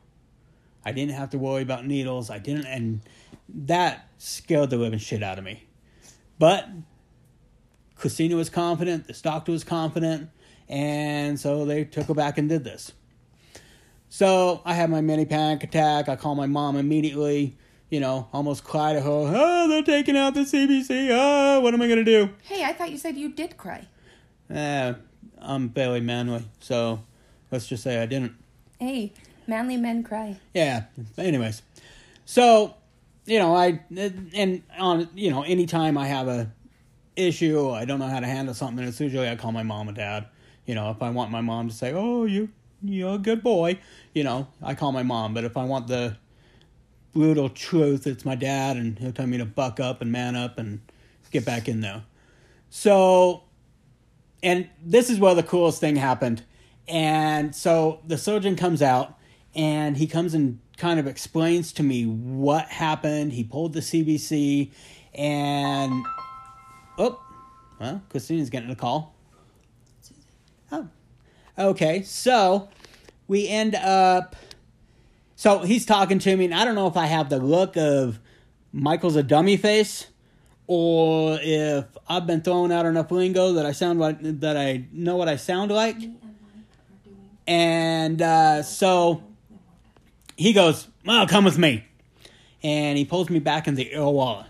I 0.86 0.94
didn't 0.94 1.16
have 1.16 1.32
to 1.32 1.38
worry 1.38 1.64
about 1.64 1.86
needles. 1.86 2.30
I 2.30 2.40
didn't, 2.40 2.66
and 2.66 3.02
that 3.50 4.08
scared 4.18 4.70
the 4.70 4.78
living 4.78 5.00
shit 5.00 5.22
out 5.22 5.38
of 5.38 5.44
me. 5.44 5.66
But 6.40 6.70
Christina 7.98 8.38
was 8.38 8.50
confident, 8.50 9.08
this 9.08 9.22
doctor 9.22 9.52
was 9.52 9.66
confident, 9.66 10.30
and 10.70 11.38
so 11.38 11.66
they 11.66 11.84
took 11.84 12.08
her 12.08 12.14
back 12.14 12.38
and 12.38 12.48
did 12.48 12.64
this. 12.64 12.94
So 14.08 14.62
I 14.64 14.76
had 14.76 14.90
my 14.90 15.02
mini 15.02 15.26
panic 15.26 15.66
attack. 15.66 16.08
I 16.08 16.16
called 16.16 16.38
my 16.38 16.46
mom 16.46 16.78
immediately, 16.78 17.58
you 17.96 18.02
know, 18.02 18.28
almost 18.34 18.68
her, 18.68 19.02
oh, 19.06 19.70
they're 19.70 19.82
taking 19.82 20.18
out 20.18 20.34
the 20.34 20.42
CVC. 20.42 21.08
Oh, 21.14 21.62
what 21.62 21.74
am 21.74 21.82
I 21.82 21.88
going 21.88 22.04
to 22.04 22.04
do? 22.04 22.30
Hey, 22.44 22.62
I 22.62 22.74
thought 22.74 22.92
you 22.92 22.98
said 22.98 23.16
you 23.16 23.30
did 23.30 23.56
cry. 23.56 23.88
Eh, 24.50 24.94
I'm 25.40 25.70
fairly 25.70 26.02
manly, 26.02 26.46
so 26.60 27.00
let's 27.52 27.68
just 27.68 27.84
say 27.84 28.02
I 28.02 28.06
didn't. 28.06 28.34
Hey, 28.82 29.14
manly 29.48 29.78
men 29.78 30.04
cry. 30.04 30.36
Yeah. 30.54 30.88
Anyways, 31.18 31.62
so 32.26 32.76
you 33.26 33.40
know, 33.40 33.56
I 33.56 33.80
and 34.36 34.62
on 34.78 35.08
you 35.16 35.32
know, 35.32 35.44
anytime 35.44 35.98
I 35.98 36.08
have 36.08 36.28
a 36.28 36.52
issue, 37.16 37.70
I 37.70 37.86
don't 37.86 38.00
know 38.00 38.10
how 38.10 38.20
to 38.20 38.28
handle 38.28 38.54
something. 38.54 38.86
It's 38.86 39.00
usually 39.00 39.30
I 39.30 39.38
call 39.38 39.54
my 39.54 39.64
mom 39.64 39.88
and 39.88 39.96
dad. 39.96 40.28
You 40.66 40.76
know, 40.76 40.92
if 40.92 41.02
I 41.02 41.12
want 41.12 41.32
my 41.32 41.40
mom 41.40 41.70
to 41.70 41.74
say, 41.74 41.94
"Oh, 41.94 42.26
you 42.26 42.50
you're 42.84 43.16
a 43.16 43.20
good 43.20 43.42
boy," 43.42 43.80
you 44.14 44.26
know, 44.26 44.50
I 44.62 44.76
call 44.76 44.92
my 44.92 45.04
mom. 45.04 45.34
But 45.34 45.46
if 45.46 45.56
I 45.56 45.64
want 45.64 45.88
the 45.88 46.18
brutal 47.16 47.48
truth, 47.48 48.06
it's 48.06 48.26
my 48.26 48.36
dad, 48.36 48.76
and 48.76 49.00
he'll 49.00 49.14
tell 49.14 49.26
me 49.26 49.38
to 49.38 49.46
buck 49.46 49.80
up 49.80 50.02
and 50.02 50.12
man 50.12 50.36
up 50.36 50.60
and 50.60 50.82
get 51.32 51.46
back 51.46 51.70
in 51.70 51.80
there. 51.80 52.04
So, 52.70 53.44
and 54.44 54.70
this 54.84 55.10
is 55.10 55.18
where 55.18 55.34
the 55.34 55.42
coolest 55.42 55.80
thing 55.80 55.96
happened. 55.96 56.44
And 56.90 57.56
so 57.56 58.02
the 58.06 58.18
surgeon 58.18 58.58
comes 58.58 58.82
out 58.82 59.18
and 59.56 59.96
he 59.96 60.08
comes 60.08 60.34
and 60.34 60.60
kind 60.76 61.00
of 61.00 61.08
explains 61.08 61.72
to 61.74 61.84
me 61.84 62.06
what 62.06 62.68
happened. 62.68 63.32
He 63.32 63.46
pulled 63.46 63.72
the 63.72 63.80
CVC 63.80 64.72
and 65.14 66.06
oh, 66.98 67.24
well, 67.80 68.02
Christina's 68.10 68.50
getting 68.50 68.70
a 68.70 68.76
call. 68.76 69.16
Oh, 70.70 70.90
okay. 71.58 72.04
So 72.04 72.68
we 73.30 73.48
end 73.48 73.74
up. 73.74 74.36
So 75.36 75.60
he's 75.60 75.86
talking 75.86 76.20
to 76.20 76.38
me, 76.38 76.46
and 76.46 76.54
I 76.54 76.64
don't 76.64 76.76
know 76.76 76.88
if 76.88 76.96
I 76.96 77.08
have 77.08 77.30
the 77.30 77.40
look 77.40 77.76
of 77.76 78.20
Michael's 78.72 79.16
a 79.16 79.24
dummy 79.24 79.58
face, 79.58 80.08
or 80.68 81.38
if 81.42 81.86
I've 82.08 82.26
been 82.26 82.42
throwing 82.42 82.72
out 82.72 82.86
enough 82.86 83.12
lingo 83.12 83.54
that 83.54 83.66
I 83.66 83.72
sound 83.72 84.00
like 84.00 84.18
that 84.22 84.58
I 84.58 84.86
know 84.92 85.18
what 85.18 85.28
I 85.28 85.36
sound 85.36 85.72
like. 85.72 85.98
And 87.48 88.22
uh, 88.22 88.64
so 88.64 89.24
he 90.38 90.54
goes, 90.54 90.88
Well, 91.06 91.28
come 91.28 91.46
with 91.46 91.58
me. 91.58 91.86
And 92.64 92.98
he 92.98 93.06
pulls 93.06 93.30
me 93.30 93.40
back 93.40 93.68
in 93.68 93.76
the 93.76 93.96
OR. 93.96 94.46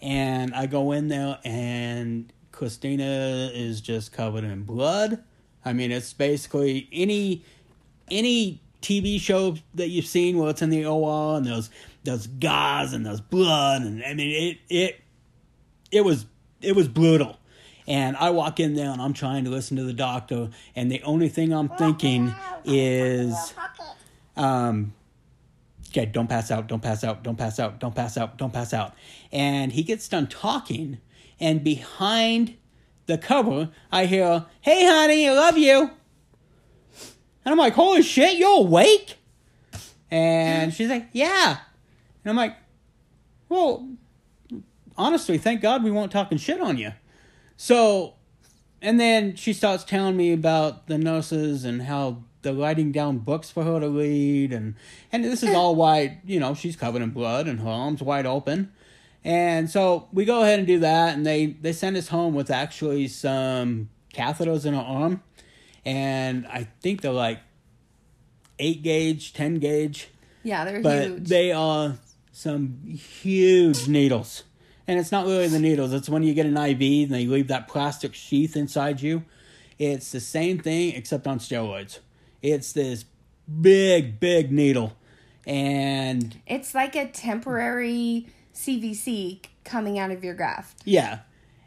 And 0.00 0.54
I 0.54 0.66
go 0.66 0.92
in 0.92 1.08
there, 1.08 1.38
and 1.44 2.32
Christina 2.52 3.50
is 3.52 3.80
just 3.80 4.12
covered 4.12 4.44
in 4.44 4.62
blood. 4.62 5.22
I 5.64 5.72
mean, 5.72 5.90
it's 5.90 6.12
basically 6.12 6.88
any 6.92 7.44
any 8.08 8.60
TV 8.86 9.20
show 9.20 9.56
that 9.74 9.88
you've 9.88 10.06
seen 10.06 10.38
where 10.38 10.50
it's 10.50 10.62
in 10.62 10.70
the 10.70 10.86
OR 10.86 11.36
and 11.38 11.46
there's 11.46 11.70
there's 12.04 12.28
gauze 12.28 12.92
and 12.92 13.04
there's 13.04 13.20
blood 13.20 13.82
and 13.82 14.04
I 14.04 14.14
mean 14.14 14.30
it 14.30 14.74
it 14.74 15.00
it 15.90 16.04
was 16.04 16.26
it 16.60 16.76
was 16.76 16.88
brutal. 16.88 17.38
And 17.88 18.16
I 18.16 18.30
walk 18.30 18.58
in 18.58 18.74
there 18.74 18.90
and 18.90 19.00
I'm 19.00 19.12
trying 19.12 19.44
to 19.44 19.50
listen 19.50 19.76
to 19.76 19.84
the 19.84 19.92
doctor, 19.92 20.50
and 20.74 20.90
the 20.90 21.02
only 21.04 21.28
thing 21.28 21.52
I'm 21.52 21.68
thinking 21.68 22.34
is, 22.64 23.54
um, 24.36 24.92
okay, 25.90 26.06
don't 26.06 26.26
pass 26.26 26.50
out, 26.50 26.66
don't 26.66 26.82
pass 26.82 27.04
out, 27.04 27.22
don't 27.22 27.36
pass 27.36 27.60
out, 27.60 27.78
don't 27.78 27.94
pass 27.94 28.16
out, 28.16 28.38
don't 28.38 28.52
pass 28.52 28.74
out. 28.74 28.94
And 29.30 29.72
he 29.72 29.84
gets 29.84 30.08
done 30.08 30.26
talking, 30.26 30.98
and 31.38 31.62
behind 31.62 32.56
the 33.06 33.18
cover, 33.18 33.70
I 33.92 34.06
hear, 34.06 34.46
hey, 34.62 34.84
honey, 34.84 35.28
I 35.28 35.32
love 35.32 35.56
you. 35.56 35.92
And 37.46 37.52
I'm 37.52 37.58
like, 37.58 37.74
holy 37.74 38.02
shit, 38.02 38.38
you're 38.38 38.58
awake? 38.58 39.16
And 40.10 40.74
she's 40.74 40.90
like, 40.90 41.06
yeah. 41.12 41.58
And 42.24 42.30
I'm 42.30 42.36
like, 42.36 42.56
well, 43.48 43.88
honestly, 44.98 45.38
thank 45.38 45.62
God 45.62 45.84
we 45.84 45.92
weren't 45.92 46.10
talking 46.10 46.38
shit 46.38 46.60
on 46.60 46.76
you. 46.76 46.92
So, 47.56 48.14
and 48.82 48.98
then 48.98 49.36
she 49.36 49.52
starts 49.52 49.84
telling 49.84 50.16
me 50.16 50.32
about 50.32 50.88
the 50.88 50.98
nurses 50.98 51.64
and 51.64 51.82
how 51.82 52.24
they're 52.42 52.52
writing 52.52 52.92
down 52.92 53.18
books 53.18 53.50
for 53.50 53.64
her 53.64 53.80
to 53.80 53.88
read, 53.88 54.52
and 54.52 54.74
and 55.10 55.24
this 55.24 55.42
is 55.42 55.54
all 55.54 55.74
why 55.74 56.20
you 56.24 56.38
know 56.38 56.54
she's 56.54 56.76
covered 56.76 57.02
in 57.02 57.10
blood 57.10 57.48
and 57.48 57.60
her 57.60 57.68
arms 57.68 58.02
wide 58.02 58.26
open, 58.26 58.72
and 59.24 59.68
so 59.68 60.08
we 60.12 60.24
go 60.24 60.42
ahead 60.42 60.58
and 60.58 60.68
do 60.68 60.78
that, 60.78 61.16
and 61.16 61.26
they 61.26 61.46
they 61.46 61.72
send 61.72 61.96
us 61.96 62.08
home 62.08 62.34
with 62.34 62.50
actually 62.50 63.08
some 63.08 63.88
catheters 64.14 64.64
in 64.64 64.74
her 64.74 64.80
arm, 64.80 65.22
and 65.86 66.46
I 66.48 66.66
think 66.82 67.00
they're 67.00 67.12
like 67.12 67.38
eight 68.58 68.82
gauge, 68.82 69.32
ten 69.32 69.54
gauge, 69.54 70.08
Yeah, 70.42 70.64
they're 70.66 70.80
but 70.82 71.04
huge. 71.06 71.28
they 71.28 71.52
are 71.52 71.96
some 72.32 72.80
huge 72.86 73.88
needles. 73.88 74.42
And 74.88 74.98
it's 75.00 75.10
not 75.10 75.26
really 75.26 75.48
the 75.48 75.58
needles, 75.58 75.92
it's 75.92 76.08
when 76.08 76.22
you 76.22 76.34
get 76.34 76.46
an 76.46 76.56
IV 76.56 76.80
and 77.06 77.10
they 77.14 77.26
leave 77.26 77.48
that 77.48 77.66
plastic 77.68 78.14
sheath 78.14 78.56
inside 78.56 79.00
you. 79.00 79.24
It's 79.78 80.12
the 80.12 80.20
same 80.20 80.58
thing 80.58 80.94
except 80.94 81.26
on 81.26 81.38
steroids. 81.38 81.98
It's 82.42 82.72
this 82.72 83.04
big, 83.60 84.20
big 84.20 84.52
needle. 84.52 84.96
And 85.46 86.40
It's 86.46 86.74
like 86.74 86.96
a 86.96 87.06
temporary 87.08 88.26
CVC 88.54 89.40
coming 89.64 89.98
out 89.98 90.10
of 90.10 90.24
your 90.24 90.34
graft. 90.34 90.82
yeah. 90.84 91.20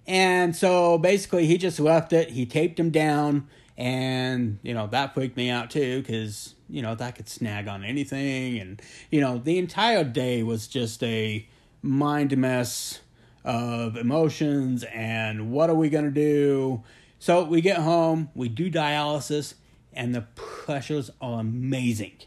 And 0.08 0.56
so 0.56 0.98
basically, 0.98 1.46
he 1.46 1.60
just 1.60 1.80
left 1.80 2.14
it. 2.14 2.32
He 2.32 2.44
taped 2.48 2.80
him 2.80 2.90
down. 2.90 3.48
And, 3.80 4.60
you 4.62 4.74
know, 4.74 4.88
that 4.88 5.14
freaked 5.14 5.38
me 5.38 5.50
out 5.50 5.72
too 5.72 6.02
because, 6.02 6.54
you 6.68 6.82
know, 6.82 6.96
that 6.96 7.16
could 7.16 7.30
snag 7.30 7.70
on 7.70 7.86
anything. 7.86 8.60
And, 8.60 8.82
you 9.10 9.22
know, 9.22 9.38
the 9.38 9.58
entire 9.58 10.04
day 10.04 10.44
was 10.44 10.68
just 10.68 11.02
a 11.02 11.48
mind 11.82 12.38
mess 12.38 13.00
of 13.46 13.96
emotions 13.96 14.84
and 14.84 15.50
what 15.50 15.70
are 15.70 15.76
we 15.76 15.90
going 15.90 16.04
to 16.04 16.12
do. 16.12 16.84
So 17.20 17.46
we 17.46 17.62
get 17.62 17.78
home, 17.78 18.30
we 18.36 18.50
do 18.50 18.70
dialysis, 18.70 19.54
and 19.94 20.14
the 20.14 20.26
pressures 20.36 21.10
are 21.22 21.40
amazing. 21.40 22.18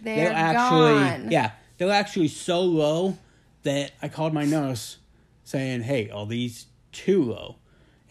They're 0.00 0.32
actually, 0.32 0.94
gone. 0.94 1.30
yeah, 1.30 1.52
they're 1.76 1.90
actually 1.90 2.28
so 2.28 2.62
low 2.62 3.18
that 3.64 3.92
I 4.00 4.08
called 4.08 4.32
my 4.32 4.44
nurse 4.44 4.96
saying, 5.44 5.82
"Hey, 5.82 6.10
are 6.10 6.26
these 6.26 6.66
too 6.90 7.22
low?" 7.22 7.56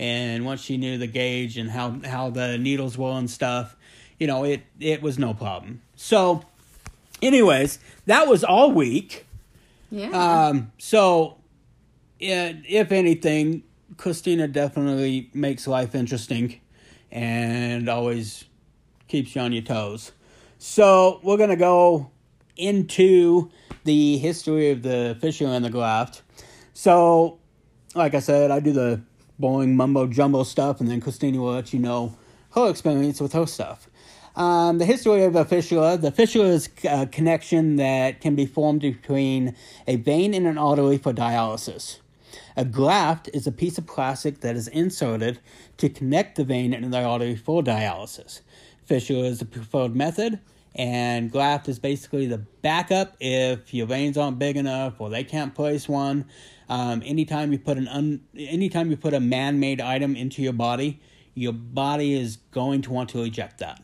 And 0.02 0.45
once 0.45 0.62
she 0.62 0.78
knew 0.78 0.97
the 0.97 1.06
gauge 1.06 1.60
and 1.60 1.70
how 1.70 1.99
how 2.04 2.32
the 2.32 2.58
needles 2.58 2.97
were 2.97 3.12
and 3.12 3.30
stuff, 3.30 3.78
you 4.20 4.26
know, 4.26 4.43
it 4.43 4.64
it 4.80 5.04
was 5.04 5.20
no 5.20 5.36
problem. 5.36 5.84
So, 5.95 6.41
anyways, 7.22 7.78
that 8.08 8.28
was 8.28 8.43
all 8.43 8.72
week. 8.72 9.28
Yeah. 9.91 10.08
Um, 10.10 10.72
so, 10.80 11.38
yeah, 12.20 12.52
if 12.68 12.91
anything, 12.91 13.62
Christina 13.97 14.47
definitely 14.47 15.30
makes 15.36 15.68
life 15.68 15.93
interesting 15.93 16.60
and 17.12 17.88
always 17.88 18.45
keeps 19.08 19.36
you 19.36 19.41
on 19.41 19.54
your 19.54 19.62
toes. 19.62 20.14
So, 20.58 21.20
we're 21.22 21.38
going 21.38 21.52
to 21.52 21.56
go 21.56 22.10
into 22.58 23.52
the 23.84 24.18
history 24.18 24.72
of 24.72 24.82
the 24.82 25.16
fissure 25.22 25.45
and 25.45 25.64
the 25.64 25.70
graft. 25.70 26.24
So, 26.74 27.38
like 27.93 28.16
I 28.16 28.20
said, 28.20 28.49
I 28.49 28.60
do 28.60 28.72
the 28.72 29.02
boring 29.42 29.76
mumbo 29.76 30.08
jumbo 30.08 30.44
stuff, 30.44 30.80
and 30.80 30.89
then 30.89 31.02
Christina 31.02 31.39
will 31.39 31.54
let 31.54 31.74
you 31.74 31.80
know 31.80 32.16
her 32.52 32.70
experience 32.70 33.20
with 33.20 33.34
her 33.34 33.46
stuff. 33.46 33.89
Um, 34.36 34.78
the 34.78 34.86
history 34.86 35.24
of 35.24 35.36
a 35.36 35.44
fistula. 35.44 35.98
The 35.98 36.12
fistula 36.12 36.48
is 36.48 36.70
a 36.86 37.06
connection 37.06 37.76
that 37.76 38.22
can 38.22 38.36
be 38.36 38.46
formed 38.46 38.82
between 38.82 39.56
a 39.88 39.98
vein 39.98 40.34
and 40.34 40.48
an 40.48 40.58
artery 40.58 40.98
for 40.98 41.12
dialysis. 41.12 41.98
A 42.56 42.64
graft 42.64 43.30
is 43.34 43.46
a 43.46 43.52
piece 43.52 43.78
of 43.78 43.88
plastic 43.88 44.39
that 44.42 44.56
is 44.56 44.68
inserted 44.70 45.39
to 45.78 45.89
connect 45.89 46.38
the 46.38 46.44
vein 46.44 46.74
and 46.74 46.94
the 46.94 47.04
artery 47.04 47.36
for 47.36 47.62
dialysis. 47.62 48.42
fistula 48.86 49.26
is 49.26 49.39
the 49.39 49.46
preferred 49.46 49.96
method, 49.96 50.39
and 50.76 51.32
graft 51.32 51.67
is 51.67 51.80
basically 51.80 52.28
the 52.28 52.38
backup 52.38 53.15
if 53.19 53.74
your 53.74 53.88
veins 53.88 54.17
aren't 54.17 54.39
big 54.39 54.55
enough 54.55 54.99
or 54.99 55.09
they 55.09 55.24
can't 55.24 55.53
place 55.53 55.89
one. 55.89 56.26
Um, 56.69 57.01
anytime 57.05 57.51
you 57.51 57.59
put 57.59 57.78
an 57.78 57.88
un, 57.88 58.22
anytime 58.38 58.89
you 58.89 58.97
put 58.97 59.13
a 59.13 59.19
man-made 59.19 59.82
item 59.82 60.15
into 60.15 60.41
your 60.41 60.53
body, 60.53 61.01
your 61.34 61.53
body 61.53 62.13
is 62.13 62.38
going 62.51 62.82
to 62.84 62.91
want 62.91 63.09
to 63.09 63.24
eject 63.24 63.59
that 63.59 63.82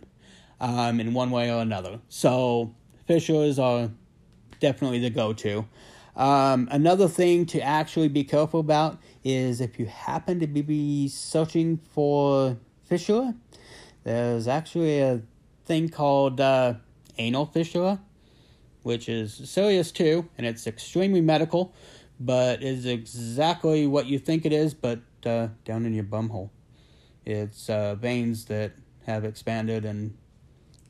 um, 0.62 1.00
in 1.00 1.14
one 1.14 1.32
way 1.32 1.52
or 1.52 1.62
another. 1.62 2.00
So 2.08 2.74
fistulas 3.08 3.62
are 3.62 3.92
definitely 4.60 5.00
the 5.00 5.10
go-to. 5.10 5.68
Um, 6.16 6.68
another 6.72 7.08
thing 7.08 7.46
to 7.48 7.62
actually 7.62 8.08
be 8.08 8.24
careful 8.24 8.60
about 8.60 8.98
is 9.24 9.62
if 9.62 9.78
you 9.78 9.86
happen 9.86 10.40
to 10.40 10.48
be 10.48 11.08
searching 11.10 11.78
for 11.92 12.58
fistula, 12.86 13.36
there's 14.04 14.48
actually 14.48 15.00
a 15.00 15.22
thing 15.68 15.90
called 15.90 16.40
uh, 16.42 16.76
anal 17.18 17.46
fistula, 17.46 18.00
which 18.84 19.08
is 19.10 19.34
serious 19.50 19.92
too, 19.92 20.28
and 20.38 20.48
it's 20.48 20.66
extremely 20.66 21.22
medical, 21.22 21.74
but 22.20 22.64
is 22.64 22.86
exactly 22.86 23.86
what 23.86 24.06
you 24.08 24.18
think 24.18 24.46
it 24.46 24.54
is, 24.54 24.74
but 24.74 25.00
uh, 25.26 25.50
down 25.66 25.86
in 25.86 25.94
your 25.94 26.06
bumhole. 26.06 26.50
It's 27.26 27.70
uh, 27.70 27.96
veins 27.96 28.46
that 28.46 28.72
have 29.06 29.26
expanded 29.26 29.84
and 29.86 30.18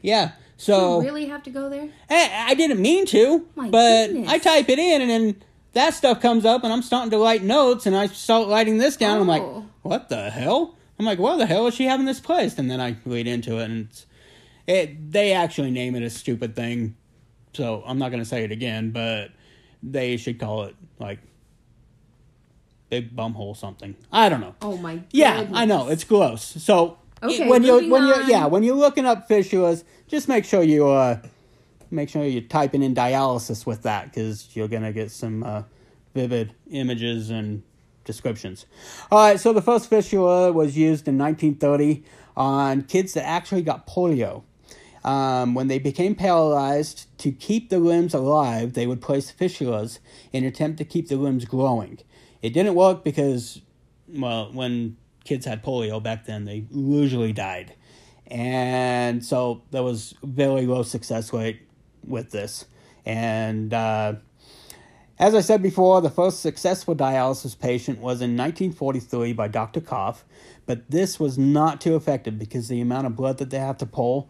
yeah. 0.01 0.31
So 0.57 1.01
you 1.01 1.05
really 1.07 1.25
have 1.25 1.43
to 1.43 1.49
go 1.49 1.69
there? 1.69 1.89
I, 2.09 2.45
I 2.49 2.53
didn't 2.53 2.79
mean 2.81 3.05
to, 3.07 3.47
My 3.55 3.69
but 3.69 4.07
goodness. 4.07 4.29
I 4.29 4.37
type 4.37 4.69
it 4.69 4.79
in 4.79 5.01
and 5.01 5.09
then 5.09 5.43
that 5.73 5.93
stuff 5.95 6.21
comes 6.21 6.45
up 6.45 6.63
and 6.63 6.71
I'm 6.71 6.81
starting 6.83 7.11
to 7.11 7.17
write 7.19 7.43
notes 7.43 7.85
and 7.87 7.95
I 7.95 8.07
start 8.07 8.47
writing 8.49 8.77
this 8.77 8.95
down. 8.97 9.19
I'm 9.19 9.27
like, 9.27 9.41
Oh. 9.41 9.65
what 9.81 10.09
the 10.09 10.29
hell? 10.29 10.75
I'm 10.99 11.05
like, 11.05 11.19
why 11.19 11.35
the 11.37 11.45
hell 11.47 11.67
is 11.67 11.73
she 11.75 11.85
having 11.85 12.05
this 12.05 12.19
placed? 12.19 12.57
And 12.59 12.69
then 12.69 12.79
I 12.81 12.95
read 13.05 13.27
into 13.27 13.57
it 13.59 13.65
and 13.65 13.87
it's, 13.89 14.05
it 14.67 15.11
they 15.11 15.33
actually 15.33 15.71
name 15.71 15.95
it 15.95 16.03
a 16.03 16.09
stupid 16.09 16.55
thing. 16.55 16.95
So 17.53 17.83
I'm 17.85 17.97
not 17.97 18.11
going 18.11 18.21
to 18.21 18.29
say 18.29 18.43
it 18.43 18.51
again, 18.51 18.91
but 18.91 19.31
they 19.81 20.17
should 20.17 20.39
call 20.39 20.63
it 20.65 20.75
like 20.99 21.19
big 22.89 23.15
bumhole 23.15 23.55
something. 23.55 23.95
I 24.11 24.29
don't 24.29 24.41
know. 24.41 24.55
Oh 24.61 24.77
my 24.77 25.01
Yeah. 25.11 25.47
I 25.53 25.65
know 25.65 25.89
it's 25.89 26.03
gross. 26.03 26.43
So 26.43 26.97
Okay, 27.23 27.49
when 27.49 27.63
you're 27.63 27.89
when 27.89 28.05
you're 28.05 28.21
yeah 28.23 28.45
when 28.45 28.61
you're 28.63 28.75
looking 28.75 29.05
up 29.05 29.27
fistulas, 29.27 29.83
just 30.07 30.27
make 30.27 30.45
sure 30.45 30.61
you 30.61 30.87
uh 30.87 31.19
make 31.89 32.09
sure 32.09 32.23
you're 32.23 32.41
typing 32.41 32.83
in 32.83 32.93
dialysis 32.93 33.65
with 33.65 33.83
that 33.83 34.05
because 34.05 34.55
you're 34.55 34.67
gonna 34.67 34.93
get 34.93 35.09
some 35.09 35.43
uh, 35.43 35.63
vivid 36.13 36.53
images 36.69 37.29
and 37.29 37.63
descriptions. 38.03 38.65
All 39.11 39.19
right, 39.19 39.39
so 39.39 39.51
the 39.51 39.61
first 39.61 39.89
fistula 39.89 40.51
was 40.51 40.77
used 40.77 41.07
in 41.07 41.17
1930 41.17 42.03
on 42.35 42.83
kids 42.83 43.13
that 43.13 43.25
actually 43.25 43.63
got 43.63 43.87
polio. 43.87 44.43
Um, 45.07 45.53
when 45.53 45.69
they 45.69 45.79
became 45.79 46.15
paralyzed, 46.15 47.07
to 47.19 47.31
keep 47.31 47.69
the 47.69 47.79
limbs 47.79 48.13
alive, 48.13 48.73
they 48.73 48.85
would 48.85 49.01
place 49.01 49.31
fistulas 49.31 49.99
in 50.33 50.43
an 50.43 50.49
attempt 50.49 50.79
to 50.79 50.83
keep 50.83 51.07
the 51.07 51.15
limbs 51.15 51.45
growing. 51.45 51.99
It 52.41 52.49
didn't 52.49 52.75
work 52.75 53.05
because, 53.05 53.61
well, 54.09 54.51
when 54.51 54.97
kids 55.23 55.45
had 55.45 55.63
polio 55.63 56.03
back 56.03 56.25
then, 56.25 56.43
they 56.43 56.65
usually 56.71 57.31
died. 57.31 57.73
And 58.29 59.23
so 59.23 59.63
there 59.71 59.81
was 59.81 60.13
very 60.23 60.65
low 60.65 60.83
success 60.83 61.31
rate 61.31 61.61
with 62.05 62.31
this. 62.31 62.65
And 63.05 63.73
uh, 63.73 64.15
as 65.19 65.33
I 65.33 65.39
said 65.39 65.63
before, 65.63 66.01
the 66.01 66.09
first 66.09 66.41
successful 66.41 66.97
dialysis 66.97 67.57
patient 67.57 67.99
was 67.99 68.21
in 68.21 68.35
1943 68.35 69.31
by 69.31 69.47
Dr. 69.47 69.79
Kolff, 69.79 70.23
but 70.65 70.91
this 70.91 71.17
was 71.17 71.37
not 71.37 71.79
too 71.79 71.95
effective 71.95 72.37
because 72.37 72.67
the 72.67 72.81
amount 72.81 73.07
of 73.07 73.15
blood 73.15 73.37
that 73.37 73.51
they 73.51 73.59
have 73.59 73.77
to 73.77 73.85
pull, 73.85 74.29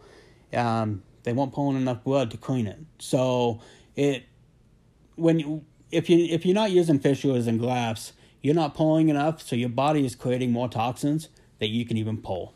um, 0.54 1.04
they 1.24 1.34
weren't 1.34 1.54
pulling 1.54 1.78
enough 1.78 2.04
blood 2.04 2.32
to 2.32 2.38
clean 2.38 2.68
it. 2.68 2.80
So 3.00 3.60
it 3.96 4.24
when 5.16 5.40
you 5.40 5.66
if 5.92 6.10
you 6.10 6.26
if 6.30 6.46
you're 6.46 6.56
not 6.56 6.72
using 6.72 7.00
fistulas 7.00 7.48
and 7.48 7.60
grafts, 7.60 8.14
you're 8.42 8.56
not 8.56 8.76
pulling 8.76 9.10
enough, 9.10 9.42
so 9.42 9.56
your 9.56 9.70
body 9.70 10.06
is 10.06 10.16
creating 10.16 10.52
more 10.52 10.70
toxins 10.70 11.30
that 11.60 11.68
you 11.68 11.86
can 11.86 11.98
even 11.98 12.18
pull. 12.18 12.54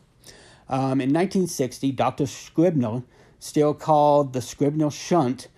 Um, 0.68 1.00
in 1.00 1.12
1960, 1.12 1.92
Dr. 1.92 2.26
Scribner 2.26 3.02
still 3.38 3.74
called 3.74 4.32
the 4.32 4.40
Scribner 4.40 4.90
shunt. 4.90 5.48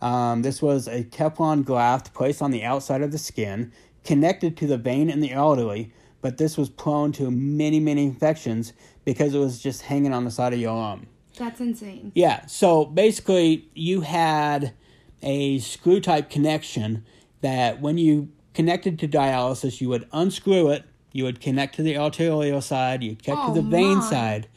Um, 0.00 0.42
this 0.42 0.62
was 0.62 0.88
a 0.88 1.04
Teflon 1.04 1.64
graft 1.64 2.14
placed 2.14 2.40
on 2.40 2.52
the 2.52 2.64
outside 2.64 3.02
of 3.02 3.12
the 3.12 3.18
skin, 3.18 3.72
connected 4.04 4.56
to 4.58 4.66
the 4.66 4.78
vein 4.78 5.10
in 5.10 5.20
the 5.20 5.34
artery, 5.34 5.92
but 6.20 6.38
this 6.38 6.56
was 6.56 6.70
prone 6.70 7.12
to 7.12 7.30
many, 7.30 7.80
many 7.80 8.04
infections 8.04 8.72
because 9.04 9.34
it 9.34 9.38
was 9.38 9.60
just 9.60 9.82
hanging 9.82 10.12
on 10.12 10.24
the 10.24 10.30
side 10.30 10.52
of 10.52 10.60
your 10.60 10.70
arm. 10.76 11.06
That's 11.36 11.60
insane. 11.60 12.12
Yeah, 12.14 12.46
so 12.46 12.84
basically, 12.84 13.68
you 13.74 14.02
had 14.02 14.74
a 15.22 15.58
screw 15.60 16.00
type 16.00 16.28
connection 16.30 17.04
that 17.40 17.80
when 17.80 17.98
you 17.98 18.30
connected 18.54 18.98
to 19.00 19.08
dialysis, 19.08 19.80
you 19.80 19.88
would 19.88 20.06
unscrew 20.12 20.68
it, 20.68 20.84
you 21.12 21.24
would 21.24 21.40
connect 21.40 21.74
to 21.76 21.82
the 21.82 21.96
arterial 21.96 22.60
side, 22.60 23.02
you'd 23.02 23.22
connect 23.22 23.42
Oh, 23.44 23.54
to 23.54 23.62
the 23.62 23.68
vein 23.68 23.98
my. 23.98 24.04
side, 24.04 24.48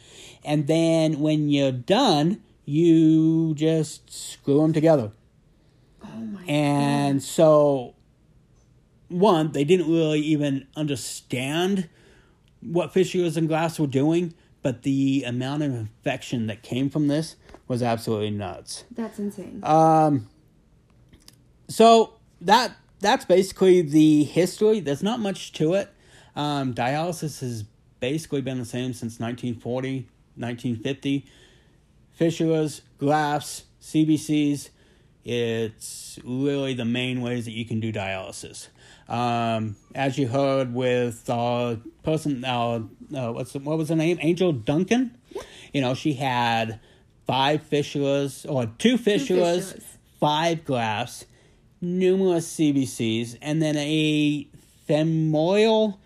and 0.43 0.67
then 0.67 1.19
when 1.19 1.49
you're 1.49 1.71
done, 1.71 2.41
you 2.65 3.53
just 3.55 4.11
screw 4.11 4.61
them 4.61 4.73
together. 4.73 5.11
Oh 6.03 6.07
my 6.17 6.43
And 6.45 7.21
so, 7.23 7.95
one, 9.07 9.51
they 9.51 9.63
didn't 9.63 9.89
really 9.91 10.19
even 10.19 10.67
understand 10.75 11.89
what 12.61 12.93
fistulas 12.93 13.37
and 13.37 13.47
grafts 13.47 13.79
were 13.79 13.87
doing, 13.87 14.33
but 14.65 14.81
the 14.81 15.23
amount 15.27 15.61
of 15.61 15.75
infection 15.75 16.47
that 16.47 16.63
came 16.63 16.89
from 16.89 17.07
this 17.07 17.35
was 17.67 17.83
absolutely 17.83 18.31
nuts. 18.31 18.83
That's 18.89 19.19
insane. 19.19 19.59
Um, 19.61 20.27
so 21.67 22.15
that 22.41 22.71
that's 22.99 23.25
basically 23.25 23.83
the 23.83 24.23
history. 24.23 24.79
There's 24.79 25.03
not 25.03 25.19
much 25.19 25.51
to 25.51 25.75
it. 25.75 25.93
Um, 26.35 26.73
dialysis 26.73 27.41
has 27.41 27.65
basically 27.99 28.41
been 28.41 28.57
the 28.57 28.65
same 28.65 28.93
since 28.93 29.19
1940, 29.19 30.07
1950. 30.35 31.27
Fistulas, 32.19 32.81
grafts, 32.97 33.65
CVCs. 33.83 34.69
It's 35.23 36.17
really 36.23 36.73
the 36.73 36.85
main 36.85 37.21
ways 37.21 37.45
that 37.45 37.51
you 37.51 37.65
can 37.65 37.79
do 37.79 37.93
dialysis. 37.93 38.69
Um, 39.07 39.75
as 39.93 40.17
you 40.17 40.27
heard 40.27 40.73
with 40.73 41.29
our 41.29 41.77
person, 42.03 42.43
uh, 42.43 42.81
uh, 43.15 43.31
what's 43.31 43.53
the, 43.53 43.59
what 43.59 43.77
was 43.77 43.89
her 43.89 43.95
name? 43.95 44.17
Angel 44.21 44.51
Duncan. 44.51 45.17
You 45.73 45.81
know, 45.81 45.93
she 45.93 46.13
had 46.13 46.79
five 47.27 47.61
fistulas 47.69 48.49
or 48.49 48.67
two 48.77 48.97
fistulas, 48.97 49.73
fistulas. 49.73 49.83
five 50.19 50.65
grafts, 50.65 51.25
numerous 51.81 52.51
CVCs, 52.55 53.37
and 53.41 53.61
then 53.61 53.75
a 53.77 54.47
femoral 54.87 55.99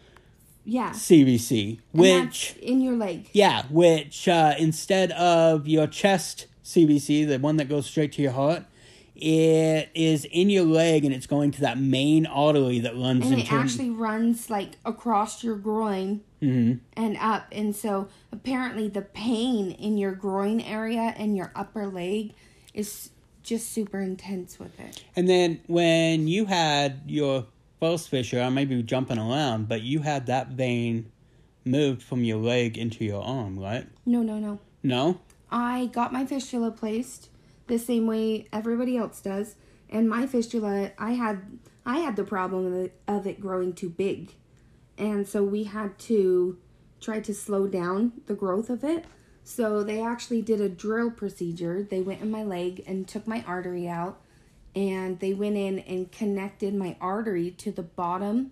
yeah. 0.65 0.91
CVC, 0.91 1.79
which 1.93 2.55
in 2.61 2.81
your 2.81 2.95
leg. 2.95 3.29
yeah, 3.33 3.63
which 3.69 4.27
uh, 4.27 4.55
instead 4.57 5.11
of 5.11 5.67
your 5.67 5.87
chest 5.87 6.47
CVC, 6.63 7.27
the 7.27 7.39
one 7.39 7.57
that 7.57 7.69
goes 7.69 7.85
straight 7.85 8.11
to 8.13 8.21
your 8.21 8.31
heart, 8.31 8.63
it 9.21 9.89
is 9.93 10.25
in 10.25 10.49
your 10.49 10.63
leg 10.63 11.05
and 11.05 11.13
it's 11.13 11.27
going 11.27 11.51
to 11.51 11.61
that 11.61 11.77
main 11.79 12.25
artery 12.25 12.79
that 12.79 12.95
runs 12.95 13.29
And 13.29 13.39
it 13.39 13.51
actually 13.51 13.89
runs 13.89 14.49
like 14.49 14.71
across 14.85 15.43
your 15.43 15.55
groin 15.57 16.21
Mhm. 16.41 16.79
and 16.95 17.17
up. 17.17 17.47
And 17.51 17.75
so 17.75 18.07
apparently 18.31 18.87
the 18.87 19.01
pain 19.01 19.71
in 19.71 19.97
your 19.97 20.13
groin 20.13 20.61
area 20.61 21.13
and 21.17 21.35
your 21.35 21.51
upper 21.55 21.85
leg 21.87 22.33
is 22.73 23.09
just 23.43 23.71
super 23.71 23.99
intense 23.99 24.59
with 24.59 24.79
it. 24.79 25.03
And 25.15 25.27
then 25.27 25.59
when 25.67 26.27
you 26.27 26.45
had 26.45 27.01
your 27.07 27.45
first 27.79 28.09
fissure, 28.09 28.41
I 28.41 28.49
may 28.49 28.65
be 28.65 28.81
jumping 28.83 29.17
around, 29.17 29.67
but 29.67 29.81
you 29.81 29.99
had 30.01 30.25
that 30.27 30.49
vein 30.49 31.11
moved 31.65 32.01
from 32.03 32.23
your 32.23 32.37
leg 32.37 32.77
into 32.77 33.03
your 33.05 33.21
arm, 33.23 33.59
right? 33.59 33.87
No, 34.05 34.21
no, 34.21 34.39
no. 34.39 34.59
No? 34.83 35.19
I 35.51 35.87
got 35.87 36.13
my 36.13 36.25
fistula 36.25 36.71
placed 36.71 37.29
the 37.69 37.79
same 37.79 38.05
way 38.05 38.47
everybody 38.51 38.97
else 38.97 39.21
does, 39.21 39.55
and 39.89 40.09
my 40.09 40.27
fistula, 40.27 40.91
I 40.97 41.11
had 41.13 41.59
I 41.85 41.99
had 41.99 42.15
the 42.15 42.23
problem 42.23 42.65
of 42.67 42.73
it, 42.73 43.01
of 43.07 43.25
it 43.25 43.39
growing 43.39 43.73
too 43.73 43.89
big, 43.89 44.33
and 44.97 45.27
so 45.27 45.43
we 45.43 45.63
had 45.63 45.97
to 45.99 46.57
try 46.99 47.21
to 47.21 47.33
slow 47.33 47.67
down 47.67 48.11
the 48.25 48.35
growth 48.35 48.69
of 48.69 48.83
it. 48.83 49.05
So 49.43 49.83
they 49.83 50.01
actually 50.01 50.41
did 50.41 50.61
a 50.61 50.69
DRIL 50.69 51.11
procedure. 51.11 51.81
They 51.81 52.01
went 52.01 52.21
in 52.21 52.29
my 52.29 52.43
leg 52.43 52.83
and 52.85 53.07
took 53.07 53.25
my 53.25 53.43
artery 53.47 53.87
out, 53.87 54.21
and 54.75 55.19
they 55.19 55.33
went 55.33 55.55
in 55.55 55.79
and 55.79 56.11
connected 56.11 56.75
my 56.75 56.97
artery 57.01 57.51
to 57.51 57.71
the 57.71 57.81
bottom 57.81 58.51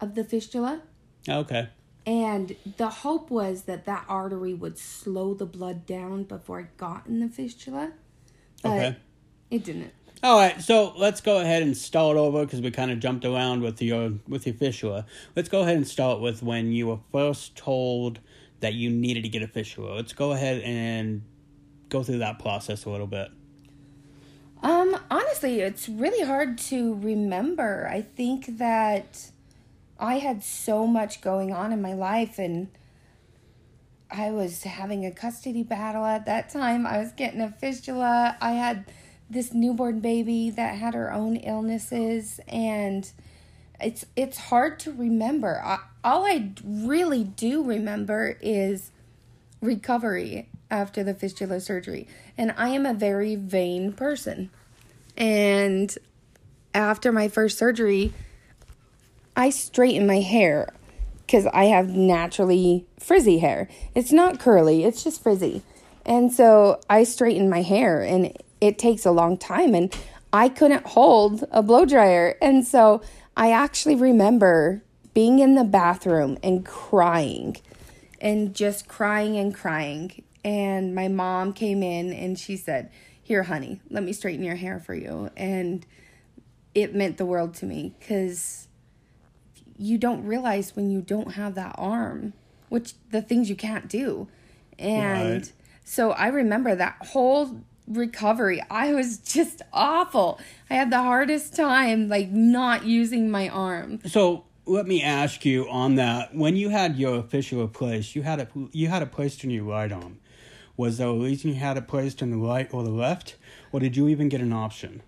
of 0.00 0.14
the 0.14 0.24
fistula. 0.24 0.82
Okay. 1.28 1.68
And 2.06 2.56
the 2.76 2.88
hope 2.88 3.30
was 3.30 3.62
that 3.62 3.84
that 3.86 4.04
artery 4.08 4.54
would 4.54 4.78
slow 4.78 5.34
the 5.34 5.46
blood 5.46 5.86
down 5.86 6.24
before 6.24 6.60
it 6.60 6.76
got 6.76 7.06
in 7.06 7.20
the 7.20 7.28
fistula. 7.28 7.92
But 8.68 8.78
Okay. 8.78 8.96
it 9.50 9.64
didn't. 9.64 9.92
All 10.22 10.38
right, 10.38 10.60
so 10.60 10.94
let's 10.96 11.20
go 11.20 11.38
ahead 11.40 11.62
and 11.62 11.76
start 11.76 12.16
over 12.16 12.44
because 12.44 12.60
we 12.60 12.70
kind 12.70 12.90
of 12.90 12.98
jumped 13.00 13.24
around 13.24 13.60
with 13.62 13.80
your 13.82 14.12
with 14.26 14.46
your 14.46 14.54
fistula. 14.54 15.04
Let's 15.36 15.48
go 15.48 15.60
ahead 15.60 15.76
and 15.76 15.86
start 15.86 16.20
with 16.20 16.42
when 16.42 16.72
you 16.72 16.86
were 16.88 16.98
first 17.12 17.54
told 17.56 18.20
that 18.60 18.74
you 18.74 18.88
needed 18.90 19.22
to 19.24 19.28
get 19.28 19.42
a 19.42 19.48
fistula. 19.48 19.94
Let's 19.94 20.12
go 20.14 20.32
ahead 20.32 20.62
and 20.62 21.22
go 21.90 22.02
through 22.02 22.18
that 22.18 22.38
process 22.38 22.86
a 22.86 22.90
little 22.90 23.06
bit. 23.06 23.28
Um, 24.62 24.98
honestly, 25.10 25.60
it's 25.60 25.88
really 25.88 26.26
hard 26.26 26.56
to 26.58 26.94
remember. 26.94 27.86
I 27.90 28.00
think 28.00 28.58
that 28.58 29.30
I 30.00 30.18
had 30.18 30.42
so 30.42 30.86
much 30.86 31.20
going 31.20 31.52
on 31.52 31.72
in 31.72 31.82
my 31.82 31.92
life 31.92 32.38
and 32.38 32.68
I 34.10 34.30
was 34.30 34.62
having 34.62 35.04
a 35.04 35.10
custody 35.10 35.62
battle 35.62 36.04
at 36.04 36.26
that 36.26 36.50
time. 36.50 36.86
I 36.86 36.98
was 36.98 37.12
getting 37.12 37.40
a 37.40 37.50
fistula. 37.50 38.36
I 38.40 38.52
had 38.52 38.84
this 39.28 39.52
newborn 39.52 40.00
baby 40.00 40.50
that 40.50 40.76
had 40.76 40.94
her 40.94 41.12
own 41.12 41.36
illnesses 41.36 42.40
and 42.46 43.10
it's 43.80 44.06
it's 44.14 44.38
hard 44.38 44.78
to 44.80 44.92
remember. 44.92 45.60
I, 45.62 45.78
all 46.04 46.24
I 46.24 46.52
really 46.64 47.24
do 47.24 47.62
remember 47.62 48.38
is 48.40 48.90
recovery 49.60 50.48
after 50.70 51.02
the 51.02 51.14
fistula 51.14 51.60
surgery. 51.60 52.06
And 52.38 52.54
I 52.56 52.70
am 52.70 52.86
a 52.86 52.94
very 52.94 53.34
vain 53.34 53.92
person. 53.92 54.50
And 55.16 55.96
after 56.74 57.12
my 57.12 57.28
first 57.28 57.58
surgery, 57.58 58.12
I 59.34 59.50
straightened 59.50 60.06
my 60.06 60.20
hair 60.20 60.72
because 61.26 61.46
I 61.46 61.64
have 61.64 61.88
naturally 61.88 62.86
frizzy 62.98 63.38
hair. 63.38 63.68
It's 63.94 64.12
not 64.12 64.38
curly, 64.38 64.84
it's 64.84 65.02
just 65.02 65.22
frizzy. 65.22 65.62
And 66.04 66.32
so 66.32 66.80
I 66.88 67.02
straighten 67.02 67.50
my 67.50 67.62
hair 67.62 68.00
and 68.00 68.32
it 68.60 68.78
takes 68.78 69.04
a 69.04 69.10
long 69.10 69.36
time 69.36 69.74
and 69.74 69.94
I 70.32 70.48
couldn't 70.48 70.86
hold 70.86 71.44
a 71.50 71.62
blow 71.62 71.84
dryer. 71.84 72.36
And 72.40 72.66
so 72.66 73.02
I 73.36 73.50
actually 73.50 73.96
remember 73.96 74.82
being 75.14 75.40
in 75.40 75.54
the 75.54 75.64
bathroom 75.64 76.38
and 76.42 76.64
crying 76.64 77.56
and 78.20 78.54
just 78.54 78.86
crying 78.86 79.36
and 79.36 79.54
crying. 79.54 80.22
And 80.44 80.94
my 80.94 81.08
mom 81.08 81.52
came 81.52 81.82
in 81.82 82.12
and 82.12 82.38
she 82.38 82.56
said, 82.56 82.90
Here, 83.22 83.42
honey, 83.42 83.80
let 83.90 84.04
me 84.04 84.12
straighten 84.12 84.44
your 84.44 84.56
hair 84.56 84.78
for 84.78 84.94
you. 84.94 85.30
And 85.36 85.84
it 86.74 86.94
meant 86.94 87.18
the 87.18 87.26
world 87.26 87.54
to 87.54 87.66
me 87.66 87.94
because 87.98 88.65
you 89.78 89.98
don't 89.98 90.24
realize 90.24 90.74
when 90.74 90.90
you 90.90 91.00
don't 91.00 91.32
have 91.32 91.54
that 91.54 91.74
arm, 91.78 92.32
which 92.68 92.94
the 93.10 93.22
things 93.22 93.48
you 93.48 93.56
can't 93.56 93.88
do. 93.88 94.28
And 94.78 95.42
Right. 95.42 95.52
so 95.84 96.12
I 96.12 96.28
remember 96.28 96.74
that 96.74 96.96
whole 97.00 97.60
recovery. 97.86 98.62
I 98.70 98.92
was 98.92 99.18
just 99.18 99.62
awful. 99.72 100.40
I 100.70 100.74
had 100.74 100.90
the 100.90 101.02
hardest 101.02 101.54
time 101.54 102.08
like 102.08 102.30
not 102.30 102.84
using 102.84 103.30
my 103.30 103.48
arm. 103.48 104.00
So 104.06 104.44
let 104.66 104.86
me 104.86 105.02
ask 105.02 105.44
you 105.44 105.68
on 105.70 105.94
that: 105.96 106.34
when 106.34 106.56
you 106.56 106.70
had 106.70 106.96
your 106.96 107.18
official 107.18 107.66
placed, 107.68 108.16
you 108.16 108.22
had 108.22 108.40
it 108.40 108.50
you 108.72 108.88
had 108.88 109.02
it 109.02 109.12
placed 109.12 109.44
in 109.44 109.50
your 109.50 109.64
right 109.64 109.92
arm. 109.92 110.18
Was 110.76 110.98
there 110.98 111.08
a 111.08 111.14
reason 111.14 111.50
you 111.54 111.56
had 111.56 111.78
it 111.78 111.88
placed 111.88 112.20
in 112.20 112.30
the 112.30 112.36
right 112.36 112.68
or 112.72 112.82
the 112.82 112.90
left, 112.90 113.36
or 113.72 113.80
did 113.80 113.96
you 113.96 114.08
even 114.08 114.28
get 114.28 114.40
an 114.40 114.52
option? 114.52 115.02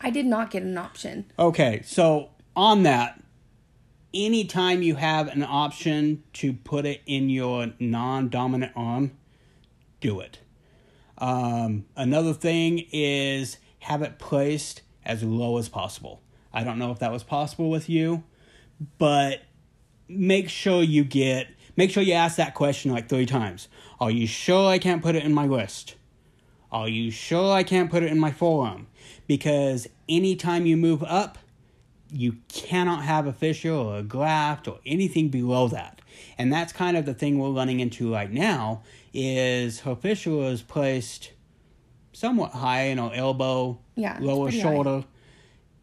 I 0.00 0.10
did 0.10 0.26
not 0.26 0.50
get 0.50 0.62
an 0.62 0.78
option. 0.78 1.24
Okay, 1.38 1.82
so 1.84 2.30
on 2.54 2.84
that, 2.84 3.20
anytime 4.12 4.82
you 4.82 4.96
have 4.96 5.28
an 5.28 5.42
option 5.42 6.22
to 6.34 6.52
put 6.52 6.86
it 6.86 7.02
in 7.06 7.28
your 7.28 7.72
non-dominant 7.78 8.72
arm, 8.74 9.12
do 10.00 10.20
it. 10.20 10.38
Um, 11.18 11.86
another 11.96 12.32
thing 12.32 12.86
is 12.92 13.58
have 13.80 14.02
it 14.02 14.18
placed 14.18 14.82
as 15.04 15.22
low 15.22 15.58
as 15.58 15.68
possible. 15.68 16.22
I 16.52 16.64
don't 16.64 16.78
know 16.78 16.90
if 16.90 16.98
that 16.98 17.12
was 17.12 17.22
possible 17.22 17.70
with 17.70 17.88
you, 17.88 18.24
but 18.98 19.42
make 20.08 20.48
sure 20.48 20.82
you 20.82 21.04
get 21.04 21.46
make 21.76 21.90
sure 21.90 22.02
you 22.02 22.14
ask 22.14 22.36
that 22.36 22.54
question 22.54 22.90
like 22.90 23.08
three 23.08 23.26
times. 23.26 23.68
Are 24.00 24.10
you 24.10 24.26
sure 24.26 24.68
I 24.68 24.78
can't 24.78 25.02
put 25.02 25.14
it 25.14 25.24
in 25.24 25.32
my 25.32 25.44
wrist? 25.44 25.94
Are 26.72 26.88
you 26.88 27.10
sure 27.10 27.52
I 27.52 27.62
can't 27.62 27.90
put 27.90 28.02
it 28.02 28.10
in 28.10 28.18
my 28.18 28.30
forearm? 28.30 28.86
Because 29.26 29.88
anytime 30.08 30.66
you 30.66 30.76
move 30.76 31.02
up, 31.04 31.38
you 32.12 32.36
cannot 32.48 33.04
have 33.04 33.26
a 33.26 33.32
fissure 33.32 33.72
or 33.72 33.98
a 33.98 34.02
graft 34.02 34.66
or 34.68 34.78
anything 34.84 35.28
below 35.28 35.68
that. 35.68 36.00
And 36.38 36.52
that's 36.52 36.72
kind 36.72 36.96
of 36.96 37.06
the 37.06 37.14
thing 37.14 37.38
we're 37.38 37.50
running 37.50 37.80
into 37.80 38.12
right 38.12 38.30
now 38.30 38.82
is 39.12 39.80
her 39.80 39.94
fissure 39.94 40.42
is 40.44 40.62
placed 40.62 41.32
somewhat 42.12 42.52
high 42.52 42.82
in 42.82 42.98
her 42.98 43.10
elbow, 43.14 43.78
Yeah, 43.94 44.18
lower 44.20 44.44
pretty 44.46 44.60
high. 44.60 44.72
shoulder. 44.74 45.04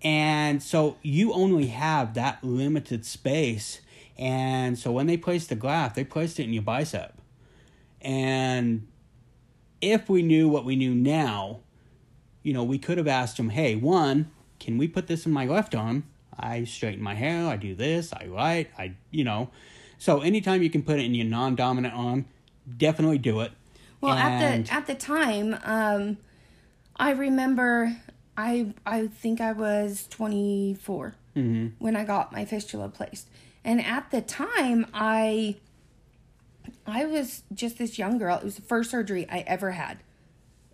And 0.01 0.61
so 0.61 0.97
you 1.01 1.33
only 1.33 1.67
have 1.67 2.13
that 2.15 2.43
limited 2.43 3.05
space. 3.05 3.81
And 4.17 4.77
so 4.77 4.91
when 4.91 5.07
they 5.07 5.17
placed 5.17 5.49
the 5.49 5.55
graft, 5.55 5.95
they 5.95 6.03
placed 6.03 6.39
it 6.39 6.43
in 6.43 6.53
your 6.53 6.63
bicep. 6.63 7.13
And 8.01 8.87
if 9.81 10.09
we 10.09 10.21
knew 10.21 10.47
what 10.47 10.65
we 10.65 10.75
knew 10.75 10.93
now, 10.93 11.61
you 12.43 12.53
know, 12.53 12.63
we 12.63 12.77
could 12.77 12.97
have 12.97 13.07
asked 13.07 13.37
him, 13.39 13.49
hey, 13.49 13.75
one, 13.75 14.31
can 14.59 14.77
we 14.77 14.87
put 14.87 15.07
this 15.07 15.25
in 15.25 15.31
my 15.31 15.45
left 15.45 15.73
arm? 15.75 16.03
I 16.39 16.63
straighten 16.65 17.03
my 17.03 17.15
hair, 17.15 17.47
I 17.47 17.55
do 17.57 17.75
this, 17.75 18.13
I 18.13 18.27
write, 18.27 18.69
I, 18.77 18.93
you 19.11 19.23
know. 19.23 19.49
So 19.97 20.21
anytime 20.21 20.61
you 20.61 20.69
can 20.69 20.83
put 20.83 20.99
it 20.99 21.05
in 21.05 21.15
your 21.15 21.25
non 21.25 21.55
dominant 21.55 21.93
arm, 21.93 22.25
definitely 22.77 23.17
do 23.17 23.41
it. 23.41 23.51
Well, 24.01 24.13
And- 24.13 24.67
at 24.67 24.67
the 24.67 24.73
at 24.73 24.87
the 24.87 24.95
time, 24.95 25.57
um, 25.63 26.17
I 26.95 27.11
remember 27.11 27.97
I 28.37 28.73
I 28.85 29.07
think 29.07 29.41
I 29.41 29.51
was 29.53 30.07
24 30.09 31.15
when 31.33 31.95
I 31.95 32.03
got 32.03 32.31
my 32.31 32.45
fistula 32.45 32.89
placed, 32.89 33.27
and 33.63 33.83
at 33.83 34.09
the 34.11 34.21
time 34.21 34.87
I 34.93 35.55
I 36.85 37.05
was 37.05 37.43
just 37.53 37.77
this 37.77 37.97
young 37.99 38.17
girl. 38.17 38.37
It 38.37 38.43
was 38.43 38.55
the 38.55 38.61
first 38.61 38.89
surgery 38.91 39.27
I 39.29 39.39
ever 39.47 39.71
had, 39.71 39.99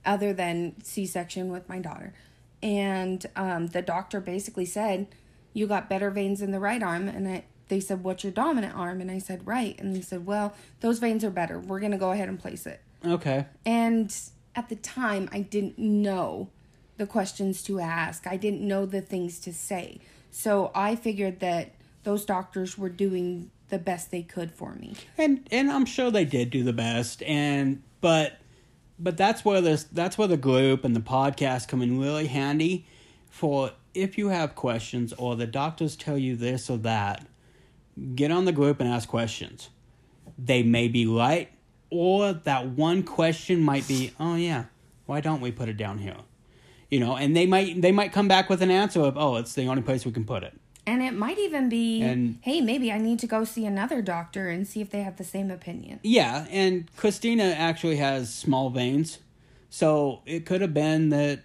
other 0.05 0.31
than 0.33 0.81
C 0.83 1.05
section 1.05 1.51
with 1.51 1.67
my 1.67 1.79
daughter, 1.79 2.13
and 2.61 3.25
um, 3.35 3.67
the 3.67 3.81
doctor 3.81 4.21
basically 4.21 4.65
said, 4.65 5.07
"You 5.53 5.67
got 5.67 5.89
better 5.89 6.09
veins 6.09 6.41
in 6.41 6.51
the 6.51 6.59
right 6.59 6.81
arm," 6.81 7.07
and 7.07 7.27
I. 7.27 7.43
They 7.69 7.79
said, 7.79 8.03
"What's 8.03 8.23
your 8.23 8.33
dominant 8.33 8.75
arm?" 8.75 9.01
And 9.01 9.09
I 9.09 9.19
said, 9.19 9.47
"Right." 9.47 9.79
And 9.79 9.95
they 9.95 10.01
said, 10.01 10.25
"Well, 10.25 10.53
those 10.81 10.99
veins 10.99 11.23
are 11.23 11.31
better. 11.31 11.59
We're 11.59 11.79
gonna 11.79 11.97
go 11.97 12.11
ahead 12.11 12.29
and 12.29 12.39
place 12.39 12.65
it." 12.65 12.81
Okay. 13.05 13.45
And 13.65 14.13
at 14.55 14.69
the 14.69 14.75
time, 14.75 15.29
I 15.31 15.41
didn't 15.41 15.79
know 15.79 16.49
the 16.97 17.07
questions 17.07 17.63
to 17.63 17.79
ask. 17.79 18.27
I 18.27 18.37
didn't 18.37 18.61
know 18.61 18.85
the 18.85 19.01
things 19.01 19.39
to 19.39 19.53
say. 19.53 19.99
So 20.29 20.71
I 20.75 20.95
figured 20.95 21.39
that 21.39 21.71
those 22.03 22.25
doctors 22.25 22.77
were 22.77 22.89
doing 22.89 23.49
the 23.69 23.79
best 23.79 24.11
they 24.11 24.21
could 24.21 24.51
for 24.51 24.75
me. 24.75 24.93
and 25.17 25.47
and 25.51 25.71
I'm 25.71 25.85
sure 25.85 26.11
they 26.11 26.25
did 26.25 26.49
do 26.49 26.63
the 26.63 26.73
best 26.73 27.23
and 27.23 27.81
but 28.01 28.33
but 28.99 29.17
that's 29.17 29.43
where 29.43 29.61
this 29.61 29.83
that's 29.85 30.17
where 30.17 30.27
the 30.27 30.37
group 30.37 30.85
and 30.85 30.95
the 30.95 30.99
podcast 30.99 31.67
come 31.67 31.81
in 31.81 31.99
really 31.99 32.27
handy 32.27 32.85
for 33.29 33.71
if 33.93 34.17
you 34.17 34.29
have 34.29 34.55
questions 34.55 35.13
or 35.13 35.35
the 35.35 35.47
doctors 35.47 35.95
tell 35.95 36.17
you 36.17 36.35
this 36.35 36.69
or 36.69 36.77
that 36.77 37.25
get 38.15 38.31
on 38.31 38.45
the 38.45 38.51
group 38.51 38.79
and 38.79 38.89
ask 38.89 39.07
questions. 39.07 39.69
They 40.37 40.63
may 40.63 40.87
be 40.87 41.05
right 41.05 41.49
or 41.89 42.33
that 42.33 42.69
one 42.69 43.03
question 43.03 43.61
might 43.61 43.87
be 43.87 44.11
oh 44.19 44.35
yeah 44.35 44.65
why 45.05 45.21
don't 45.21 45.41
we 45.41 45.51
put 45.51 45.69
it 45.69 45.77
down 45.77 45.99
here? 45.99 46.17
You 46.89 46.99
know 46.99 47.15
and 47.15 47.35
they 47.35 47.45
might 47.45 47.81
they 47.81 47.91
might 47.91 48.11
come 48.11 48.27
back 48.27 48.49
with 48.49 48.61
an 48.61 48.71
answer 48.71 49.01
of 49.01 49.17
oh 49.17 49.35
it's 49.37 49.53
the 49.53 49.67
only 49.67 49.83
place 49.83 50.05
we 50.05 50.11
can 50.11 50.25
put 50.25 50.43
it. 50.43 50.53
And 50.85 51.01
it 51.01 51.13
might 51.13 51.39
even 51.39 51.69
be, 51.69 52.01
And- 52.01 52.39
hey, 52.41 52.59
maybe 52.59 52.91
I 52.91 52.97
need 52.97 53.17
to 53.19 53.27
go 53.27 53.45
see 53.45 53.65
another 53.65 54.01
doctor 54.01 54.49
and 54.49 54.67
see 54.67 54.81
if 54.81 54.89
they 54.89 55.01
have 55.01 55.15
the 55.15 55.23
same 55.23 55.49
opinion. 55.49 56.01
Yeah, 56.03 56.45
and 56.49 56.93
Christina 56.97 57.43
actually 57.45 57.95
has 57.97 58.33
small 58.33 58.69
veins, 58.69 59.19
so 59.69 60.23
it 60.25 60.45
could 60.45 60.59
have 60.59 60.73
been 60.73 61.07
that 61.09 61.43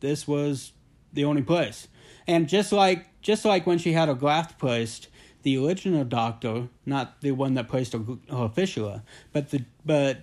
this 0.00 0.26
was 0.26 0.72
the 1.12 1.24
only 1.24 1.42
place. 1.42 1.88
And 2.26 2.48
just 2.48 2.72
like 2.72 3.06
just 3.20 3.44
like 3.44 3.66
when 3.66 3.78
she 3.78 3.92
had 3.92 4.08
her 4.08 4.14
graft 4.14 4.58
placed, 4.58 5.08
the 5.42 5.56
original 5.64 6.04
doctor, 6.04 6.68
not 6.86 7.20
the 7.20 7.32
one 7.32 7.54
that 7.54 7.68
placed 7.68 7.92
her, 7.94 8.02
her 8.30 8.48
fistula, 8.48 9.02
but 9.32 9.50
the 9.50 9.64
but 9.84 10.18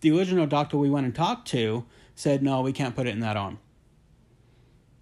the 0.00 0.16
original 0.16 0.46
doctor 0.46 0.76
we 0.78 0.88
went 0.90 1.06
and 1.06 1.14
talked 1.14 1.48
to 1.48 1.84
said 2.14 2.42
no, 2.42 2.60
we 2.62 2.72
can't 2.72 2.94
put 2.96 3.06
it 3.06 3.10
in 3.10 3.20
that 3.20 3.36
arm. 3.36 3.58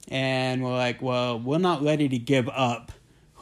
And 0.08 0.62
we're 0.62 0.76
like, 0.76 1.02
well, 1.02 1.38
we're 1.38 1.58
not 1.58 1.82
ready 1.82 2.08
to 2.08 2.18
give 2.18 2.48
up 2.48 2.92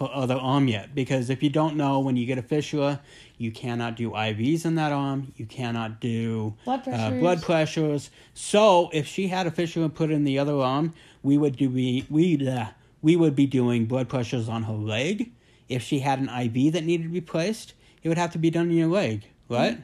her 0.01 0.09
other 0.13 0.35
arm 0.35 0.67
yet 0.67 0.95
because 0.95 1.31
if 1.31 1.43
you 1.43 1.51
don't 1.51 1.77
know, 1.77 2.01
when 2.01 2.17
you 2.17 2.27
get 2.27 2.39
a 2.39 2.43
fistula, 2.43 3.01
you 3.37 3.53
cannot 3.53 3.97
do 3.97 4.11
IVs 4.11 4.65
in 4.65 4.75
that 4.77 4.91
arm. 4.91 5.33
You 5.37 5.47
cannot 5.47 6.01
do 6.01 6.55
Blood 6.65 6.81
uh, 6.81 6.83
pressures. 6.85 7.21
blood 7.21 7.43
pressures. 7.43 8.11
So 8.33 8.91
if 8.93 9.07
she 9.07 9.29
had 9.29 9.47
a 9.47 9.51
fistula 9.51 9.89
put 9.89 10.11
in 10.11 10.25
the 10.25 10.39
other 10.39 10.55
arm, 10.57 10.95
we 11.25 11.37
would 11.39 11.57
do 11.57 11.69
we 11.69 12.07
we 12.09 12.47
uh, 12.49 12.67
we 13.03 13.17
would 13.17 13.35
be 13.35 13.47
doing 13.47 13.87
blood 13.87 14.09
pressures 14.09 14.49
on 14.49 14.63
her 14.65 14.73
leg. 14.75 15.33
If 15.69 15.83
she 15.83 15.99
had 16.01 16.21
an 16.21 16.29
IV 16.29 16.75
that 16.75 16.85
needed 16.85 17.05
to 17.05 17.09
be 17.09 17.21
placed, 17.21 17.75
it 18.03 18.09
would 18.09 18.19
have 18.19 18.31
to 18.33 18.39
be 18.39 18.51
done 18.51 18.71
in 18.71 18.77
your 18.77 18.89
leg, 18.89 19.25
right? 19.49 19.83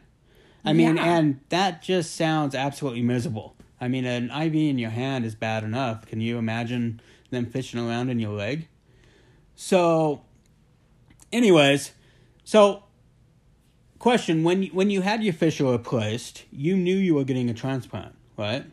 I 0.64 0.74
mean, 0.74 0.96
Yeah. 0.96 1.16
and 1.16 1.40
that 1.48 1.82
just 1.82 2.14
sounds 2.14 2.54
absolutely 2.54 3.02
miserable. 3.02 3.56
I 3.80 3.88
mean, 3.88 4.04
an 4.04 4.30
IV 4.30 4.54
in 4.54 4.78
your 4.78 4.90
hand 4.90 5.24
is 5.24 5.34
bad 5.34 5.64
enough. 5.64 6.04
Can 6.06 6.20
you 6.20 6.36
imagine 6.36 7.00
them 7.30 7.46
fishing 7.46 7.80
around 7.80 8.10
in 8.10 8.18
your 8.18 8.32
leg? 8.36 8.68
So, 9.56 10.20
anyways, 11.32 11.92
so 12.44 12.84
question 13.98 14.42
when 14.44 14.64
when 14.64 14.90
you 14.90 15.00
had 15.00 15.22
your 15.24 15.32
fistula 15.32 15.78
placed, 15.78 16.44
you 16.52 16.76
knew 16.76 16.96
you 16.96 17.14
were 17.14 17.24
getting 17.24 17.48
a 17.48 17.54
transplant, 17.54 18.14
right? 18.36 18.64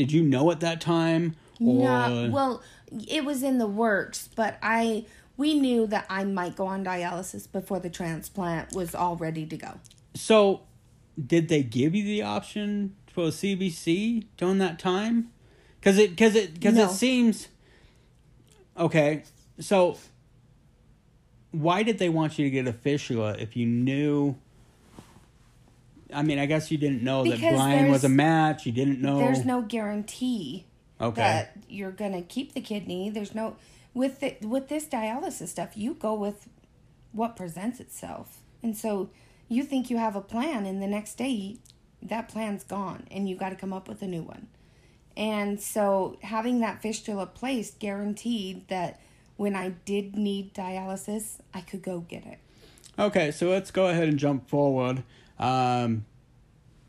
Did 0.00 0.12
you 0.12 0.22
know 0.22 0.50
at 0.50 0.60
that 0.60 0.80
time? 0.80 1.36
Or... 1.60 1.84
No, 1.84 2.30
well, 2.32 2.62
it 3.06 3.22
was 3.22 3.42
in 3.42 3.58
the 3.58 3.66
works, 3.66 4.30
but 4.34 4.56
I 4.62 5.04
we 5.36 5.52
knew 5.52 5.86
that 5.88 6.06
I 6.08 6.24
might 6.24 6.56
go 6.56 6.66
on 6.66 6.82
dialysis 6.82 7.52
before 7.52 7.80
the 7.80 7.90
transplant 7.90 8.74
was 8.74 8.94
all 8.94 9.16
ready 9.16 9.44
to 9.44 9.58
go. 9.58 9.78
So, 10.14 10.62
did 11.22 11.48
they 11.50 11.62
give 11.62 11.94
you 11.94 12.02
the 12.02 12.22
option 12.22 12.96
for 13.08 13.24
a 13.24 13.28
CVC 13.28 14.24
during 14.38 14.56
that 14.56 14.78
time? 14.78 15.32
Because 15.78 15.98
it 15.98 16.12
because 16.12 16.34
it 16.34 16.54
because 16.54 16.76
No. 16.76 16.86
it 16.86 16.92
seems 16.92 17.48
okay. 18.78 19.24
So, 19.58 19.98
why 21.50 21.82
did 21.82 21.98
they 21.98 22.08
want 22.08 22.38
you 22.38 22.46
to 22.46 22.50
get 22.50 22.66
a 22.66 22.72
fistula 22.72 23.36
if 23.38 23.54
you 23.54 23.66
knew? 23.66 24.36
I 26.12 26.22
mean, 26.22 26.38
I 26.38 26.46
guess 26.46 26.70
you 26.70 26.78
didn't 26.78 27.02
know 27.02 27.24
that 27.24 27.40
Brian 27.40 27.90
was 27.90 28.04
a 28.04 28.08
match. 28.08 28.66
You 28.66 28.72
didn't 28.72 29.00
know. 29.00 29.18
There's 29.18 29.44
no 29.44 29.62
guarantee 29.62 30.66
Okay. 31.00 31.20
that 31.20 31.56
you're 31.68 31.92
gonna 31.92 32.22
keep 32.22 32.52
the 32.54 32.60
kidney. 32.60 33.10
There's 33.10 33.34
no 33.34 33.56
with 33.94 34.20
the, 34.20 34.36
with 34.42 34.68
this 34.68 34.84
dialysis 34.86 35.48
stuff. 35.48 35.76
You 35.76 35.94
go 35.94 36.14
with 36.14 36.48
what 37.12 37.36
presents 37.36 37.80
itself, 37.80 38.38
and 38.62 38.76
so 38.76 39.10
you 39.48 39.64
think 39.64 39.90
you 39.90 39.96
have 39.96 40.14
a 40.14 40.20
plan, 40.20 40.66
and 40.66 40.82
the 40.82 40.86
next 40.86 41.14
day 41.16 41.56
that 42.02 42.28
plan's 42.28 42.64
gone, 42.64 43.06
and 43.10 43.28
you 43.28 43.36
got 43.36 43.50
to 43.50 43.56
come 43.56 43.72
up 43.72 43.88
with 43.88 44.00
a 44.02 44.06
new 44.06 44.22
one. 44.22 44.46
And 45.16 45.60
so 45.60 46.18
having 46.22 46.60
that 46.60 46.80
fistula 46.80 47.26
placed 47.26 47.78
guaranteed 47.78 48.68
that 48.68 49.00
when 49.36 49.54
I 49.56 49.70
did 49.84 50.16
need 50.16 50.54
dialysis, 50.54 51.40
I 51.52 51.60
could 51.62 51.82
go 51.82 52.00
get 52.00 52.24
it. 52.24 52.38
Okay, 52.98 53.30
so 53.30 53.48
let's 53.48 53.70
go 53.70 53.88
ahead 53.88 54.08
and 54.08 54.18
jump 54.18 54.48
forward. 54.48 55.02
Um, 55.40 56.04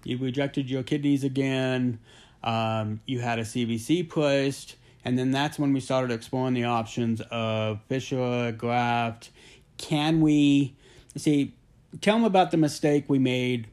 you 0.03 0.17
rejected 0.17 0.69
your 0.69 0.83
kidneys 0.83 1.23
again. 1.23 1.99
Um, 2.43 3.01
you 3.05 3.19
had 3.19 3.39
a 3.39 3.43
CVC 3.43 4.07
placed, 4.09 4.75
and 5.05 5.17
then 5.17 5.31
that's 5.31 5.57
when 5.57 5.73
we 5.73 5.79
started 5.79 6.11
exploring 6.11 6.53
the 6.53 6.65
options 6.65 7.21
of 7.31 7.81
fistula, 7.87 8.51
graft. 8.51 9.29
Can 9.77 10.21
we 10.21 10.75
see? 11.15 11.55
Tell 12.01 12.15
them 12.15 12.25
about 12.25 12.51
the 12.51 12.57
mistake 12.57 13.05
we 13.07 13.19
made, 13.19 13.67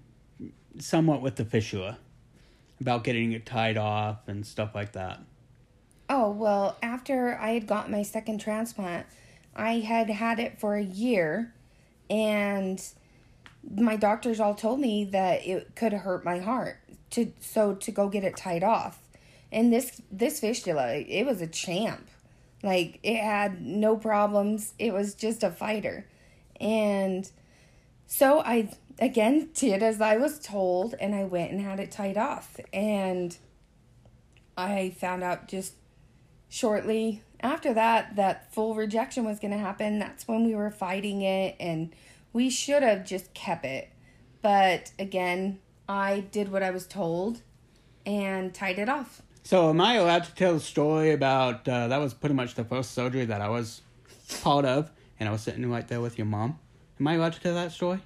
somewhat 0.79 1.23
with 1.23 1.37
the 1.37 1.45
fistula, 1.45 1.99
about 2.81 3.05
getting 3.05 3.33
it 3.33 3.47
tied 3.47 3.77
off 3.77 4.27
and 4.29 4.47
stuff 4.47 4.75
like 4.75 4.93
that. 4.93 5.21
Oh, 6.11 6.31
well, 6.31 6.77
after 6.83 7.39
I 7.39 7.51
had 7.51 7.67
got 7.67 7.91
my 7.91 8.03
second 8.03 8.41
transplant, 8.41 9.07
I 9.55 9.81
had 9.81 10.09
had 10.09 10.39
it 10.39 10.59
for 10.59 10.77
a 10.77 10.83
year, 10.83 11.53
and 12.09 12.83
my 13.69 13.97
doctors 13.97 14.41
all 14.41 14.55
told 14.55 14.81
me 14.81 15.05
that 15.07 15.47
it 15.47 15.75
could 15.75 15.93
hurt 15.93 16.25
my 16.25 16.39
heart 16.39 16.79
to 17.11 17.33
so 17.41 17.75
to 17.75 17.91
go 17.91 18.09
get 18.09 18.25
it 18.25 18.37
tied 18.37 18.63
off. 18.63 18.99
And 19.51 19.73
this 19.73 20.01
this 20.11 20.41
fistula, 20.41 20.95
it 20.95 21.27
was 21.27 21.41
a 21.41 21.47
champ. 21.47 22.09
Like 22.63 22.99
it 23.03 23.23
had 23.23 23.63
no 23.63 23.97
problems. 23.97 24.75
It 24.79 24.93
was 24.93 25.15
just 25.15 25.43
a 25.43 25.51
fighter. 25.51 26.07
And 26.61 27.31
so 28.07 28.41
I 28.41 28.71
again 28.99 29.51
did 29.55 29.83
as 29.83 30.01
I 30.01 30.17
was 30.17 30.39
told 30.39 30.95
and 31.01 31.15
I 31.15 31.25
went 31.25 31.53
and 31.53 31.61
had 31.61 31.81
it 31.81 31.91
tied 31.91 32.19
off. 32.19 32.59
And 32.73 33.37
I 34.57 34.91
found 34.99 35.23
out 35.23 35.49
just 35.49 35.75
shortly 36.49 37.23
after 37.41 37.73
that 37.75 38.17
that 38.17 38.53
full 38.53 38.75
rejection 38.75 39.25
was 39.25 39.39
going 39.39 39.53
to 39.53 39.59
happen. 39.59 39.99
That's 39.99 40.27
when 40.27 40.45
we 40.45 40.55
were 40.55 40.71
fighting 40.71 41.23
it 41.23 41.57
and 41.61 41.95
we 42.39 42.49
should 42.49 42.85
have 42.85 43.05
just 43.05 43.35
kept 43.35 43.65
it. 43.65 43.91
But 44.43 44.93
again, 44.97 45.59
I 45.89 46.21
did 46.21 46.53
what 46.53 46.63
I 46.63 46.71
was 46.71 46.87
told 46.87 47.43
and 48.07 48.55
tied 48.55 48.79
it 48.79 48.89
off. 48.89 49.23
So, 49.43 49.71
am 49.71 49.81
I 49.81 49.95
allowed 49.95 50.23
to 50.23 50.35
tell 50.37 50.55
the 50.55 50.61
story 50.61 51.11
about 51.11 51.67
uh, 51.67 51.89
that? 51.89 51.99
Was 51.99 52.15
pretty 52.15 52.37
much 52.37 52.55
the 52.55 52.63
first 52.63 52.93
surgery 52.93 53.25
that 53.25 53.41
I 53.41 53.49
was 53.49 53.83
part 54.43 54.65
of, 54.65 54.89
and 55.19 55.29
I 55.29 55.33
was 55.33 55.41
sitting 55.41 55.69
right 55.69 55.89
there 55.89 56.01
with 56.01 56.17
your 56.17 56.29
mom. 56.29 56.61
Am 57.01 57.09
I 57.09 57.15
allowed 57.15 57.33
to 57.33 57.41
tell 57.41 57.55
that 57.55 57.73
story? 57.73 57.99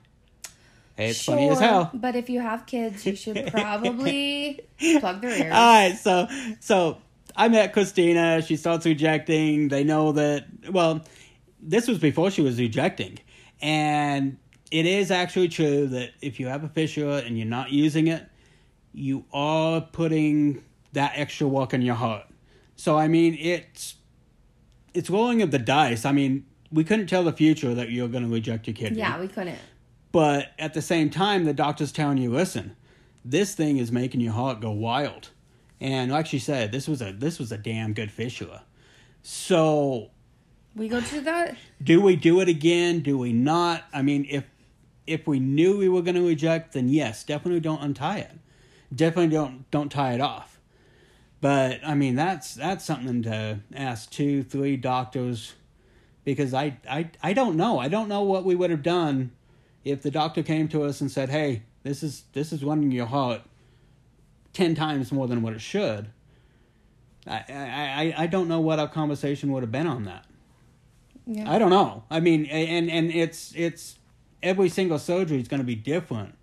It's 0.97 1.22
funny 1.22 1.51
as 1.51 1.61
hell. 1.61 1.91
But 1.93 2.16
if 2.16 2.30
you 2.30 2.41
have 2.41 2.64
kids, 2.64 3.05
you 3.05 3.14
should 3.16 3.47
probably 3.53 4.61
plug 5.01 5.20
their 5.20 5.37
ears. 5.43 5.53
All 5.53 5.74
right, 5.74 5.95
so 5.99 6.26
so 6.61 7.03
I 7.37 7.49
met 7.49 7.74
Christina. 7.74 8.41
She 8.41 8.57
starts 8.57 8.87
rejecting. 8.87 9.68
They 9.68 9.85
know 9.85 10.12
that. 10.12 10.47
Well, 10.70 11.05
this 11.61 11.87
was 11.87 11.99
before 11.99 12.30
she 12.30 12.41
was 12.41 12.59
rejecting, 12.59 13.18
and 13.63 14.37
it 14.71 14.87
is 14.87 15.11
actually 15.11 15.49
true 15.49 15.87
that 15.87 16.11
if 16.21 16.41
you 16.41 16.49
have 16.49 16.65
a 16.65 16.69
fistula 16.69 17.19
and 17.19 17.39
you're 17.39 17.47
not 17.47 17.71
using 17.71 18.09
it, 18.09 18.27
you 18.93 19.25
are 19.33 19.81
putting 19.81 20.63
that 20.93 21.13
extra 21.15 21.47
work 21.47 21.73
in 21.73 21.83
your 21.83 21.95
heart. 21.95 22.27
So 22.77 22.99
I 22.99 23.09
mean, 23.09 23.37
it's 23.41 23.95
it's 24.93 25.09
rolling 25.09 25.41
of 25.41 25.51
the 25.51 25.59
dice. 25.59 26.05
I 26.05 26.13
mean, 26.13 26.45
we 26.71 26.85
couldn't 26.85 27.07
tell 27.07 27.23
the 27.23 27.33
future 27.33 27.75
that 27.75 27.91
you're 27.91 28.09
going 28.09 28.25
to 28.25 28.31
reject 28.31 28.67
your 28.67 28.75
kidney. 28.75 28.99
yeah, 28.99 29.19
we 29.21 29.29
couldn't. 29.29 29.59
But 30.11 30.53
at 30.59 30.75
the 30.75 30.83
same 30.83 31.09
time, 31.09 31.45
the 31.45 31.55
doctor's 31.55 31.93
telling 31.93 32.19
you, 32.19 32.31
listen, 32.31 32.77
this 33.25 33.55
thing 33.55 33.79
is 33.79 33.91
making 33.91 34.21
your 34.21 34.35
heart 34.35 34.61
go 34.61 34.71
wild. 34.71 35.31
And 35.81 36.13
like 36.13 36.27
she 36.27 36.39
said, 36.39 36.73
this 36.73 36.87
was 36.89 37.01
a 37.03 37.13
this 37.13 37.39
was 37.39 37.53
a 37.53 37.59
damn 37.59 37.93
good 37.93 38.11
fistula. 38.11 38.65
So 39.23 40.11
We 40.75 40.89
go 40.89 41.01
to 41.01 41.20
that. 41.23 41.57
do 41.83 42.01
we 42.01 42.16
do 42.16 42.41
it 42.41 42.49
again? 42.49 43.01
Do 43.01 43.18
we 43.18 43.33
not? 43.33 43.85
I 43.93 44.03
mean, 44.03 44.27
if 44.31 44.45
if 45.07 45.27
we 45.27 45.41
knew 45.41 45.77
we 45.77 45.89
were 45.89 46.03
going 46.03 46.14
to 46.14 46.29
eject, 46.29 46.73
then 46.73 46.89
yes, 46.89 47.25
definitely 47.25 47.61
don't 47.61 47.83
untie 47.83 48.18
it. 48.18 48.33
Definitely 48.95 49.35
don't 49.35 49.70
don't 49.70 49.91
tie 49.91 50.14
it 50.14 50.20
off. 50.20 50.61
But 51.41 51.81
I 51.85 51.95
mean, 51.95 52.14
that's 52.14 52.55
that's 52.55 52.85
something 52.85 53.23
to 53.25 53.61
ask 53.75 54.11
two, 54.11 54.43
three 54.43 54.77
doctors, 54.77 55.55
because 56.25 56.55
I 56.55 56.79
I 56.89 57.11
I 57.23 57.33
don't 57.33 57.57
know. 57.57 57.79
I 57.79 57.89
don't 57.89 58.09
know 58.09 58.23
what 58.23 58.45
we 58.45 58.55
would 58.55 58.70
have 58.70 58.83
done 58.83 59.33
if 59.85 60.03
the 60.03 60.11
doctor 60.11 60.43
came 60.43 60.68
to 60.68 60.85
us 60.85 61.01
and 61.01 61.11
said, 61.11 61.31
"Hey, 61.31 61.64
this 61.83 62.03
is 62.03 62.25
this 62.33 62.53
is 62.53 62.62
running 62.64 62.93
your 62.93 63.07
heart 63.07 63.43
ten 64.53 64.75
times 64.75 65.12
more 65.12 65.27
than 65.27 65.43
what 65.43 65.53
it 65.53 65.61
should." 65.61 66.11
I 67.27 67.45
I 67.49 67.53
I, 67.53 68.14
I 68.18 68.27
don't 68.27 68.49
know 68.49 68.61
what 68.61 68.79
our 68.79 68.89
conversation 68.89 69.53
would 69.53 69.62
have 69.62 69.73
been 69.73 69.87
on 69.87 70.05
that. 70.05 70.25
Yeah. 71.27 71.51
I 71.51 71.59
don't 71.59 71.70
know. 71.70 72.05
I 72.11 72.20
mean, 72.20 72.47
and 72.47 72.91
and 72.91 73.11
it's 73.11 73.53
it's 73.55 73.99
every 74.43 74.68
single 74.68 74.99
surgery 74.99 75.41
is 75.41 75.49
going 75.49 75.61
to 75.61 75.66
be 75.66 75.75
different, 75.77 76.35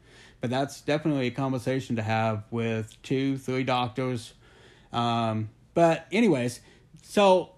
but 0.41 0.49
that's 0.49 0.81
definitely 0.81 1.27
a 1.27 1.31
conversation 1.31 1.95
to 1.97 2.01
have 2.01 2.43
with 2.51 3.01
two, 3.03 3.37
three 3.37 3.63
doctors. 3.63 4.33
Um, 4.93 5.49
but 5.73 6.07
anyways, 6.11 6.61
so 7.03 7.51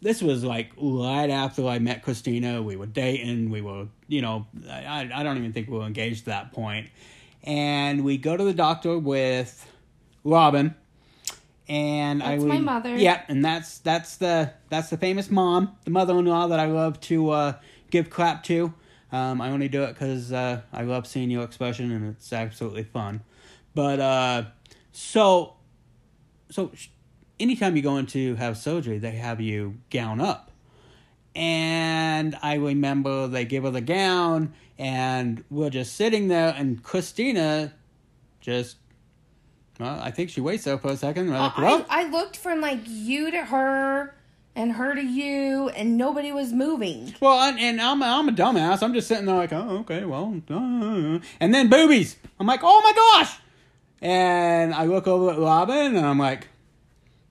this 0.00 0.22
was 0.22 0.44
like 0.44 0.72
right 0.80 1.30
after 1.30 1.66
I 1.66 1.78
met 1.78 2.02
Christina. 2.02 2.62
We 2.62 2.76
were 2.76 2.86
dating. 2.86 3.50
We 3.50 3.60
were, 3.60 3.88
you 4.08 4.22
know, 4.22 4.46
I 4.68 5.10
I 5.12 5.22
don't 5.22 5.36
even 5.36 5.52
think 5.52 5.68
we 5.68 5.76
were 5.76 5.86
engaged 5.86 6.20
at 6.20 6.26
that 6.26 6.52
point. 6.52 6.88
And 7.42 8.04
we 8.04 8.18
go 8.18 8.36
to 8.36 8.44
the 8.44 8.52
doctor 8.54 8.98
with 8.98 9.66
Robin. 10.24 10.74
And 11.70 12.20
I 12.22 12.32
That's 12.32 12.44
my 12.44 12.56
would- 12.56 12.64
mother. 12.64 12.96
Yeah, 12.96 13.22
and 13.28 13.44
that's 13.44 13.78
that's 13.78 14.16
the 14.16 14.52
that's 14.70 14.90
the 14.90 14.96
famous 14.98 15.30
mom, 15.30 15.76
the 15.84 15.92
mother-in-law 15.92 16.48
that 16.48 16.58
I 16.58 16.66
love 16.66 17.00
to 17.02 17.30
uh, 17.30 17.52
give 17.90 18.10
clap 18.10 18.42
to. 18.44 18.74
Um, 19.12 19.40
I 19.40 19.50
only 19.50 19.68
do 19.68 19.84
it 19.84 19.94
because 19.94 20.32
uh, 20.32 20.62
I 20.72 20.82
love 20.82 21.06
seeing 21.06 21.30
your 21.30 21.44
expression 21.44 21.92
and 21.92 22.08
it's 22.14 22.32
absolutely 22.32 22.82
fun. 22.84 23.22
But 23.74 24.00
uh, 24.00 24.42
so 24.90 25.54
so 26.50 26.72
sh- 26.74 26.88
anytime 27.38 27.76
you 27.76 27.82
go 27.82 27.96
in 27.98 28.06
to 28.06 28.34
have 28.34 28.58
surgery, 28.58 28.98
they 28.98 29.12
have 29.12 29.40
you 29.40 29.76
gown 29.90 30.20
up. 30.20 30.50
And 31.36 32.36
I 32.42 32.54
remember 32.54 33.28
they 33.28 33.44
give 33.44 33.62
her 33.62 33.70
the 33.70 33.80
gown, 33.80 34.52
and 34.76 35.44
we're 35.48 35.70
just 35.70 35.94
sitting 35.94 36.26
there, 36.26 36.52
and 36.58 36.82
Christina 36.82 37.72
just, 38.40 38.78
well, 39.80 39.98
I 40.00 40.10
think 40.10 40.30
she 40.30 40.40
waits 40.40 40.64
there 40.64 40.78
for 40.78 40.88
a 40.88 40.96
second. 40.96 41.30
We're 41.30 41.38
like, 41.38 41.52
I, 41.56 41.84
I 41.88 42.10
looked 42.10 42.36
from 42.36 42.60
like 42.60 42.80
you 42.86 43.30
to 43.30 43.44
her 43.44 44.14
and 44.54 44.72
her 44.72 44.94
to 44.94 45.02
you, 45.02 45.68
and 45.70 45.96
nobody 45.96 46.32
was 46.32 46.52
moving. 46.52 47.14
Well, 47.20 47.40
and, 47.40 47.58
and 47.58 47.80
I'm, 47.80 48.02
I'm 48.02 48.28
a 48.28 48.32
dumbass. 48.32 48.82
I'm 48.82 48.92
just 48.92 49.08
sitting 49.08 49.26
there 49.26 49.36
like, 49.36 49.52
oh, 49.52 49.78
okay, 49.80 50.04
well, 50.04 50.42
uh, 50.50 51.18
and 51.40 51.54
then 51.54 51.68
boobies. 51.68 52.16
I'm 52.38 52.46
like, 52.46 52.60
oh 52.62 52.80
my 52.82 52.92
gosh! 52.92 53.38
And 54.02 54.74
I 54.74 54.84
look 54.84 55.06
over 55.06 55.32
at 55.32 55.38
Robin, 55.38 55.96
and 55.96 56.04
I'm 56.04 56.18
like, 56.18 56.48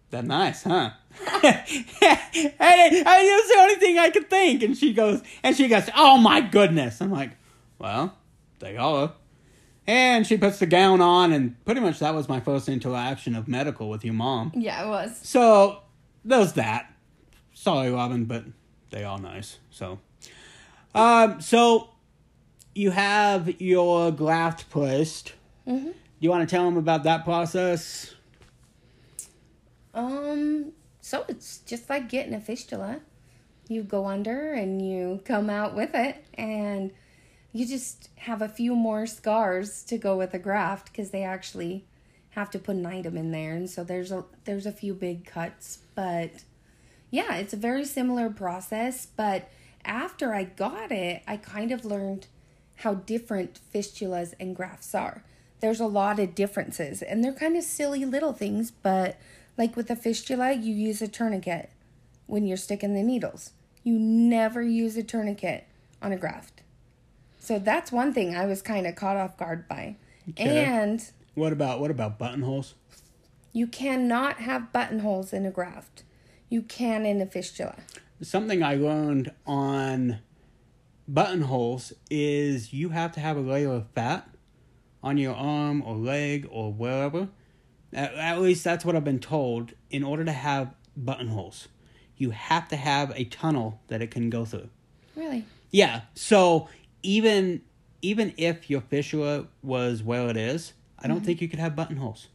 that's 0.10 0.28
nice, 0.28 0.64
huh? 0.64 0.92
and 1.44 1.44
I, 1.44 2.54
I, 2.60 3.42
that's 3.42 3.50
the 3.50 3.58
only 3.60 3.76
thing 3.76 4.00
I 4.00 4.10
could 4.10 4.30
think. 4.30 4.64
And 4.64 4.78
she 4.78 4.94
goes, 4.94 5.22
and 5.44 5.56
she 5.56 5.68
goes, 5.68 5.90
oh 5.96 6.18
my 6.18 6.42
goodness. 6.42 7.02
I'm 7.02 7.12
like, 7.12 7.32
well, 7.78 8.16
they 8.60 8.78
are. 8.78 9.14
And 9.90 10.28
she 10.28 10.38
puts 10.38 10.60
the 10.60 10.68
gown 10.68 11.02
on, 11.02 11.34
and 11.34 11.66
pretty 11.66 11.82
much 11.82 11.98
that 11.98 12.14
was 12.14 12.30
my 12.30 12.40
first 12.40 12.70
interaction 12.70 13.34
of 13.34 13.48
medical 13.48 13.90
with 13.90 14.06
your 14.06 14.14
mom. 14.14 14.52
Yeah, 14.56 14.86
it 14.86 14.88
was. 14.88 15.20
So 15.24 15.80
there's 16.24 16.54
that. 16.54 16.94
Sorry, 17.56 17.90
Robin, 17.90 18.26
but 18.26 18.44
they 18.92 19.04
are 19.04 19.18
nice. 19.18 19.58
So, 19.72 19.98
um, 20.94 21.42
so 21.42 21.90
you 22.76 22.92
have 22.92 23.60
your 23.60 24.12
graft 24.12 24.70
placed. 24.70 25.34
Do 25.66 25.92
you 26.20 26.30
want 26.30 26.48
to 26.48 26.56
tell 26.56 26.66
them 26.66 26.78
about 26.78 27.02
that 27.06 27.26
process? 27.26 28.14
Um, 29.96 30.72
so 31.02 31.26
it's 31.28 31.62
just 31.66 31.90
like 31.90 32.10
getting 32.10 32.36
a 32.36 32.40
fistula. 32.40 33.00
You 33.68 33.82
go 33.82 34.06
under 34.06 34.54
and 34.54 34.88
you 34.88 35.22
come 35.26 35.50
out 35.50 35.76
with 35.76 35.96
it, 35.96 36.24
and 36.36 36.92
you 37.52 37.66
just 37.66 38.10
have 38.16 38.42
a 38.42 38.50
few 38.50 38.76
more 38.76 39.06
scars 39.08 39.84
to 39.84 39.98
go 39.98 40.18
with 40.18 40.32
the 40.32 40.40
graft 40.40 40.92
because 40.92 41.10
they 41.10 41.24
actually 41.24 41.86
have 42.32 42.50
to 42.52 42.60
put 42.60 42.76
an 42.76 42.86
item 42.86 43.18
in 43.18 43.32
there, 43.32 43.56
and 43.56 43.70
so 43.70 43.84
there's 43.84 44.12
a 44.12 44.24
there's 44.46 44.66
a 44.66 44.72
few 44.72 44.94
big 44.94 45.26
cuts, 45.26 45.80
but 45.96 46.32
yeah, 47.10 47.36
it's 47.36 47.54
a 47.54 47.58
very 47.58 47.86
similar 47.86 48.30
process. 48.30 49.06
But 49.06 49.50
after 49.84 50.34
I 50.34 50.44
got 50.44 50.92
it, 50.92 51.24
I 51.28 51.38
kind 51.38 51.72
of 51.72 51.86
learned 51.86 52.28
how 52.78 52.94
different 52.94 53.60
fistulas 53.74 54.34
and 54.40 54.56
grafts 54.56 54.94
are. 54.94 55.24
There's 55.60 55.80
a 55.80 55.88
lot 55.88 56.20
of 56.20 56.36
differences, 56.36 57.02
and 57.02 57.24
they're 57.24 57.34
kind 57.34 57.58
of 57.58 57.64
silly 57.64 58.06
little 58.06 58.34
things, 58.34 58.72
but 58.72 59.18
like 59.58 59.76
with 59.76 59.90
a 59.90 59.96
fistula, 59.96 60.54
you 60.54 60.74
use 60.74 61.02
a 61.02 61.08
tourniquet 61.08 61.72
when 62.28 62.46
you're 62.46 62.58
sticking 62.58 62.94
the 62.94 63.04
needles. 63.04 63.52
You 63.84 63.98
never 63.98 64.62
use 64.62 64.96
a 64.96 65.04
tourniquet 65.04 65.66
on 66.02 66.12
a 66.12 66.18
graft. 66.18 66.59
So 67.50 67.58
that's 67.58 67.92
one 67.92 68.14
thing 68.14 68.36
I 68.36 68.46
was 68.46 68.62
kind 68.62 68.86
of 68.86 68.94
caught 68.94 69.18
off 69.18 69.36
guard 69.36 69.68
by. 69.68 69.96
Okay. 70.30 70.64
And 70.64 71.04
What 71.34 71.52
about 71.52 71.80
what 71.80 71.90
about 71.90 72.20
buttonholes? 72.20 72.76
you 73.54 73.66
cannot 73.66 74.42
have 74.42 74.72
buttonholes 74.72 75.34
in 75.34 75.48
a 75.48 75.50
graft. 75.50 76.04
You 76.50 76.62
can 76.62 77.08
in 77.08 77.20
a 77.20 77.26
fistula. 77.26 77.78
Something 78.22 78.62
I 78.62 78.76
learned 78.76 79.32
on 79.48 80.20
buttonholes 81.08 81.92
is 82.12 82.72
you 82.72 82.90
have 82.90 83.14
to 83.14 83.20
have 83.20 83.36
a 83.36 83.42
layer 83.42 83.72
of 83.72 83.88
fat 83.96 84.30
on 85.02 85.18
your 85.18 85.34
arm 85.34 85.82
or 85.82 85.96
leg 85.96 86.48
or 86.52 86.72
wherever. 86.72 87.30
At, 87.92 88.14
at 88.14 88.42
least 88.42 88.64
that's 88.64 88.86
what 88.86 88.96
I've 88.96 89.04
been 89.04 89.18
told. 89.18 89.74
In 89.90 90.04
order 90.04 90.24
to 90.24 90.32
have 90.32 90.76
buttonholes, 90.96 91.68
you 92.16 92.30
have 92.30 92.68
to 92.68 92.76
have 92.76 93.12
a 93.16 93.24
tunnel 93.24 93.82
that 93.88 94.04
it 94.04 94.12
can 94.12 94.30
go 94.30 94.46
through. 94.46 94.70
Really? 95.16 95.46
Yeah. 95.72 96.02
So 96.14 96.70
even 97.04 97.62
even 98.02 98.34
if 98.38 98.70
your 98.70 98.80
fistula 98.82 99.48
was 99.62 100.02
where 100.02 100.30
it 100.30 100.38
is, 100.38 100.74
I 100.98 101.08
don't 101.10 101.22
Mhm. 101.22 101.26
think 101.26 101.42
you 101.42 101.50
could 101.50 101.60
have 101.60 101.76
buttonholes. 101.76 102.28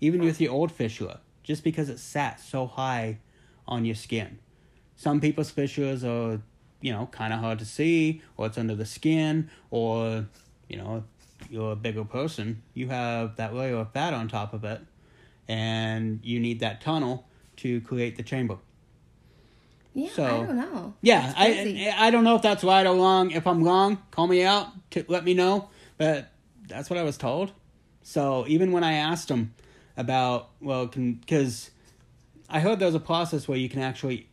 Even 0.00 0.20
with 0.20 0.40
your 0.40 0.52
old 0.52 0.70
fistula, 0.70 1.20
just 1.42 1.64
because 1.64 1.88
it 1.88 1.98
sat 1.98 2.38
so 2.40 2.66
high 2.66 3.18
on 3.66 3.84
your 3.84 3.96
skin. 3.96 4.38
Some 4.94 5.20
people's 5.20 5.52
fistulas 5.52 6.04
are, 6.04 6.40
you 6.80 6.92
know, 6.92 7.06
kind 7.06 7.32
of 7.32 7.40
hard 7.40 7.58
to 7.60 7.64
see, 7.64 8.22
or 8.36 8.46
it's 8.46 8.58
under 8.58 8.76
the 8.76 8.84
skin, 8.84 9.50
or 9.70 10.26
you 10.68 10.76
know, 10.76 11.04
you're 11.50 11.72
a 11.72 11.76
bigger 11.76 12.04
person, 12.04 12.62
you 12.74 12.88
have 12.88 13.36
that 13.36 13.54
layer 13.54 13.76
of 13.76 13.92
fat 13.92 14.14
on 14.14 14.28
top 14.28 14.54
of 14.54 14.64
it, 14.64 14.80
and 15.48 16.20
you 16.22 16.38
need 16.40 16.60
that 16.60 16.80
tunnel 16.80 17.26
to 17.56 17.80
create 17.82 18.16
the 18.16 18.22
chamber. 18.22 18.58
Yeah, 19.94 20.08
So- 20.10 20.24
I 20.24 20.46
don't 20.46 20.56
know. 20.56 20.94
Yeah. 21.02 21.32
I 21.36 21.94
I 21.98 22.10
don't 22.10 22.24
know 22.24 22.34
if 22.36 22.42
that's 22.42 22.64
right 22.64 22.86
or 22.86 22.96
wrong. 22.96 23.30
If 23.30 23.46
I'm 23.46 23.62
wrong, 23.62 23.98
call 24.10 24.26
me 24.26 24.42
out 24.42 24.68
to 24.92 25.04
let 25.08 25.24
me 25.24 25.34
know. 25.34 25.68
But 25.98 26.30
that's 26.66 26.88
what 26.88 26.98
I 26.98 27.02
was 27.02 27.16
told. 27.18 27.52
So 28.02 28.44
even 28.48 28.72
when 28.72 28.84
I 28.84 28.94
asked 28.94 29.28
him 29.30 29.54
about 29.96 30.48
well, 30.60 30.88
can 30.88 31.14
because 31.14 31.70
I 32.48 32.60
heard 32.60 32.78
there's 32.78 32.94
a 32.94 33.00
process 33.00 33.46
where 33.46 33.58
you 33.58 33.68
can 33.68 33.80
actually 33.82 34.28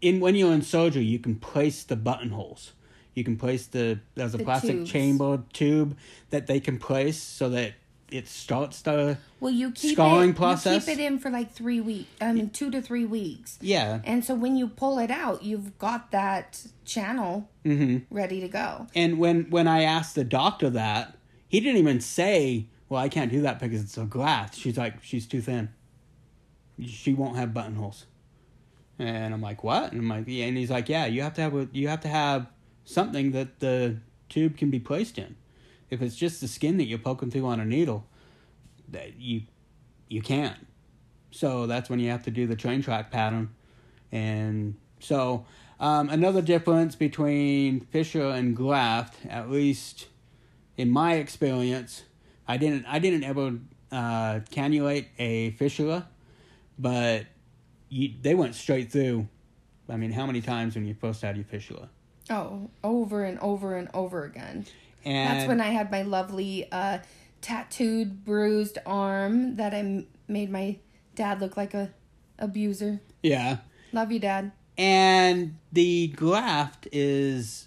in 0.00 0.20
when 0.20 0.34
you're 0.34 0.52
in 0.52 0.62
surgery, 0.62 1.04
you 1.04 1.18
can 1.18 1.36
place 1.36 1.82
the 1.82 1.96
buttonholes. 1.96 2.72
You 3.14 3.24
can 3.24 3.36
place 3.36 3.66
the 3.66 4.00
there's 4.14 4.34
a 4.34 4.38
The 4.38 4.44
plastic 4.44 4.76
tubes. 4.76 4.90
chamber 4.90 5.42
tube 5.52 5.96
that 6.30 6.46
they 6.46 6.60
can 6.60 6.78
place 6.78 7.20
so 7.20 7.48
that 7.50 7.72
it 8.10 8.28
starts 8.28 8.82
the 8.82 9.18
Well, 9.40 9.52
you 9.52 9.70
keep 9.72 9.94
scarring 9.94 10.30
it, 10.30 10.36
process. 10.36 10.86
You 10.86 10.92
keep 10.94 11.00
it 11.00 11.06
in 11.06 11.18
for 11.18 11.30
like 11.30 11.52
three 11.52 11.80
weeks. 11.80 12.10
I 12.20 12.32
mean, 12.32 12.50
two 12.50 12.70
to 12.70 12.82
three 12.82 13.04
weeks. 13.04 13.58
Yeah. 13.60 14.00
And 14.04 14.24
so 14.24 14.34
when 14.34 14.56
you 14.56 14.68
pull 14.68 14.98
it 14.98 15.10
out, 15.10 15.42
you've 15.42 15.78
got 15.78 16.10
that 16.10 16.62
channel 16.84 17.48
Mm-hmm. 17.64 18.12
ready 18.14 18.40
to 18.40 18.48
go. 18.48 18.86
And 18.94 19.18
when 19.18 19.50
when 19.50 19.68
I 19.68 19.82
asked 19.82 20.14
the 20.14 20.24
doctor 20.24 20.70
that, 20.70 21.16
he 21.46 21.60
didn't 21.60 21.78
even 21.78 22.00
say, 22.00 22.66
"Well, 22.88 23.00
I 23.02 23.08
can't 23.10 23.30
do 23.30 23.42
that 23.42 23.58
because 23.60 23.82
it's 23.82 23.98
a 23.98 24.04
glass." 24.04 24.56
She's 24.56 24.78
like, 24.78 25.02
"She's 25.02 25.26
too 25.26 25.40
thin. 25.42 25.68
She 26.84 27.12
won't 27.12 27.36
have 27.36 27.52
buttonholes." 27.52 28.06
And 28.98 29.34
I'm 29.34 29.42
like, 29.42 29.62
"What?" 29.62 29.92
And 29.92 30.00
I'm 30.00 30.08
like, 30.08 30.24
"Yeah." 30.26 30.46
And 30.46 30.56
he's 30.56 30.70
like, 30.70 30.88
"Yeah, 30.88 31.06
you 31.06 31.20
have 31.22 31.34
to 31.34 31.42
have 31.42 31.54
a, 31.54 31.68
you 31.72 31.88
have 31.88 32.00
to 32.00 32.08
have 32.08 32.46
something 32.84 33.32
that 33.32 33.60
the 33.60 33.98
tube 34.30 34.56
can 34.56 34.70
be 34.70 34.80
placed 34.80 35.18
in. 35.18 35.36
If 35.90 36.02
it's 36.02 36.16
just 36.16 36.40
the 36.40 36.48
skin 36.48 36.76
that 36.78 36.84
you're 36.84 36.98
poking 36.98 37.30
through 37.30 37.46
on 37.46 37.60
a 37.60 37.64
needle, 37.64 38.06
that 38.88 39.20
you 39.20 39.42
you 40.08 40.22
can't. 40.22 40.66
So 41.30 41.66
that's 41.66 41.88
when 41.88 42.00
you 42.00 42.10
have 42.10 42.24
to 42.24 42.30
do 42.30 42.46
the 42.46 42.56
train 42.56 42.82
track 42.82 43.10
pattern. 43.10 43.50
And 44.10 44.76
so 44.98 45.46
um, 45.78 46.10
another 46.10 46.42
difference 46.42 46.96
between 46.96 47.80
fistula 47.80 48.34
and 48.34 48.54
graft, 48.54 49.16
at 49.28 49.50
least 49.50 50.08
in 50.76 50.90
my 50.90 51.14
experience, 51.14 52.04
I 52.46 52.56
didn't 52.56 52.86
I 52.86 52.98
didn't 52.98 53.24
ever 53.24 53.58
uh, 53.92 54.40
cannulate 54.50 55.06
a 55.18 55.50
fistula, 55.52 56.08
but 56.78 57.26
you, 57.88 58.12
they 58.20 58.34
went 58.34 58.54
straight 58.54 58.90
through. 58.92 59.28
I 59.88 59.96
mean, 59.96 60.12
how 60.12 60.26
many 60.26 60.40
times 60.40 60.74
when 60.74 60.86
you 60.86 60.94
first 60.94 61.22
had 61.22 61.36
your 61.36 61.44
fistula? 61.44 61.88
Oh, 62.28 62.70
over 62.84 63.24
and 63.24 63.38
over 63.40 63.76
and 63.76 63.88
over 63.92 64.24
again. 64.24 64.66
And 65.04 65.38
That's 65.40 65.48
when 65.48 65.60
I 65.60 65.68
had 65.68 65.90
my 65.90 66.02
lovely 66.02 66.70
uh, 66.70 66.98
tattooed, 67.40 68.24
bruised 68.24 68.78
arm 68.86 69.56
that 69.56 69.72
I 69.74 69.78
m- 69.78 70.06
made 70.28 70.50
my 70.50 70.76
dad 71.14 71.40
look 71.40 71.56
like 71.56 71.74
a 71.74 71.90
abuser. 72.38 73.00
yeah. 73.22 73.58
Love 73.92 74.12
you, 74.12 74.20
Dad. 74.20 74.52
And 74.78 75.56
the 75.72 76.08
graft 76.08 76.86
is 76.92 77.66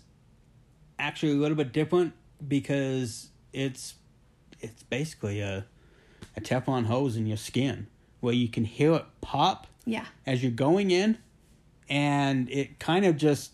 actually 0.98 1.34
a 1.34 1.36
little 1.36 1.58
bit 1.58 1.74
different 1.74 2.14
because 2.48 3.30
it's 3.52 3.96
it's 4.62 4.84
basically 4.84 5.42
a 5.42 5.66
a 6.38 6.42
Teflon 6.42 6.86
hose 6.86 7.18
in 7.18 7.28
your 7.28 7.38
skin 7.38 7.88
where 8.22 8.34
you 8.34 8.48
can 8.48 8.64
hear 8.64 8.94
it 8.94 9.06
pop 9.22 9.68
Yeah. 9.86 10.06
as 10.26 10.42
you're 10.42 10.52
going 10.54 10.92
in 10.92 11.18
and 11.90 12.50
it 12.50 12.80
kind 12.80 13.06
of 13.06 13.18
just 13.18 13.52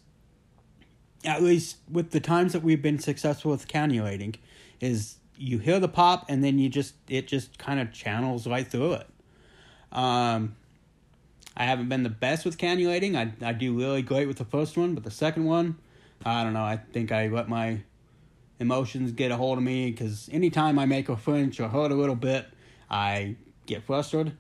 at 1.26 1.44
least 1.44 1.78
with 1.92 2.12
the 2.12 2.20
times 2.20 2.54
that 2.54 2.64
we've 2.64 2.82
been 2.82 3.00
successful 3.00 3.52
with 3.52 3.68
cannulating 3.68 4.36
is 4.80 5.18
you 5.36 5.58
hear 5.58 5.80
the 5.80 5.88
pop 5.88 6.26
and 6.30 6.44
then 6.44 6.60
you 6.60 6.70
just 6.70 6.96
it 7.08 7.28
just 7.28 7.58
kind 7.58 7.80
of 7.80 7.92
channels 7.92 8.48
right 8.48 8.68
through 8.68 8.94
it 8.94 9.08
um 9.92 10.56
I 11.60 11.66
haven't 11.66 11.90
been 11.90 12.04
the 12.04 12.10
best 12.10 12.46
with 12.46 12.58
cannulating. 12.58 13.18
I 13.18 13.34
I 13.46 13.52
do 13.52 13.78
really 13.78 14.02
great 14.02 14.28
with 14.30 14.38
the 14.38 14.46
first 14.46 14.78
one, 14.78 14.96
but 14.96 15.04
the 15.04 15.12
second 15.12 15.44
one, 15.44 15.78
I 16.26 16.44
don't 16.46 16.54
know. 16.54 16.64
I 16.64 16.78
think 16.78 17.12
I 17.12 17.28
let 17.28 17.50
my 17.50 17.82
emotions 18.60 19.12
get 19.12 19.32
a 19.32 19.36
hold 19.36 19.58
of 19.58 19.64
me 19.64 19.92
because 19.92 20.30
anytime 20.32 20.80
I 20.80 20.86
make 20.86 21.10
a 21.10 21.18
flinch 21.18 21.60
or 21.60 21.68
hurt 21.68 21.92
a 21.92 21.96
little 21.96 22.16
bit, 22.16 22.48
I 22.90 23.36
get 23.66 23.84
frustrated. 23.84 24.38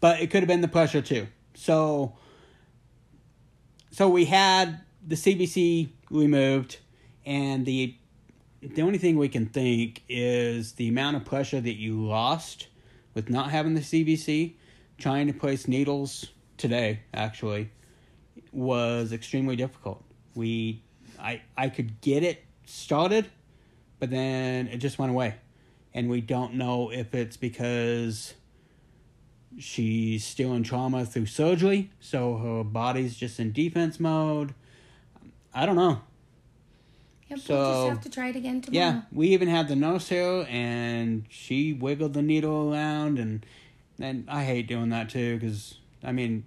But 0.00 0.20
it 0.20 0.30
could 0.30 0.40
have 0.40 0.48
been 0.48 0.62
the 0.62 0.68
pressure 0.68 1.02
too. 1.02 1.26
So 1.54 2.14
so 3.90 4.08
we 4.08 4.24
had 4.24 4.80
the 5.06 5.14
CVC 5.14 5.90
removed, 6.10 6.78
and 7.24 7.66
the 7.66 7.96
the 8.62 8.82
only 8.82 8.98
thing 8.98 9.16
we 9.16 9.28
can 9.28 9.46
think 9.46 10.02
is 10.08 10.72
the 10.72 10.88
amount 10.88 11.16
of 11.16 11.24
pressure 11.24 11.60
that 11.60 11.74
you 11.74 12.04
lost 12.04 12.68
with 13.14 13.30
not 13.30 13.50
having 13.50 13.74
the 13.74 13.80
CVC, 13.80 14.54
trying 14.98 15.26
to 15.26 15.32
place 15.32 15.68
needles 15.68 16.26
today 16.56 17.00
actually 17.14 17.70
was 18.52 19.12
extremely 19.12 19.56
difficult. 19.56 20.02
We 20.34 20.82
I 21.18 21.42
I 21.56 21.68
could 21.68 22.00
get 22.00 22.22
it 22.22 22.44
started, 22.64 23.26
but 23.98 24.10
then 24.10 24.68
it 24.68 24.78
just 24.78 24.98
went 24.98 25.10
away. 25.10 25.36
And 25.94 26.10
we 26.10 26.20
don't 26.20 26.54
know 26.54 26.90
if 26.90 27.14
it's 27.14 27.38
because 27.38 28.34
she's 29.58 30.24
still 30.24 30.52
in 30.52 30.62
trauma 30.62 31.06
through 31.06 31.26
surgery, 31.26 31.90
so 32.00 32.36
her 32.36 32.64
body's 32.64 33.16
just 33.16 33.40
in 33.40 33.52
defense 33.52 33.98
mode. 33.98 34.54
I 35.56 35.64
don't 35.66 35.76
know. 35.76 36.02
Yep, 37.28 37.30
we'll 37.30 37.38
So- 37.38 37.54
just 37.88 37.88
have 37.88 38.00
to 38.02 38.10
try 38.10 38.28
it 38.28 38.36
again 38.36 38.60
tomorrow. 38.60 38.86
Yeah, 38.86 39.02
we 39.10 39.28
even 39.28 39.48
had 39.48 39.66
the 39.68 39.74
nurse 39.74 40.08
here, 40.10 40.46
and 40.48 41.24
she 41.28 41.72
wiggled 41.72 42.12
the 42.12 42.22
needle 42.22 42.72
around, 42.72 43.18
and 43.18 43.44
and 43.98 44.28
I 44.28 44.44
hate 44.44 44.66
doing 44.68 44.90
that 44.90 45.08
too, 45.08 45.38
because 45.38 45.78
I 46.04 46.12
mean, 46.12 46.44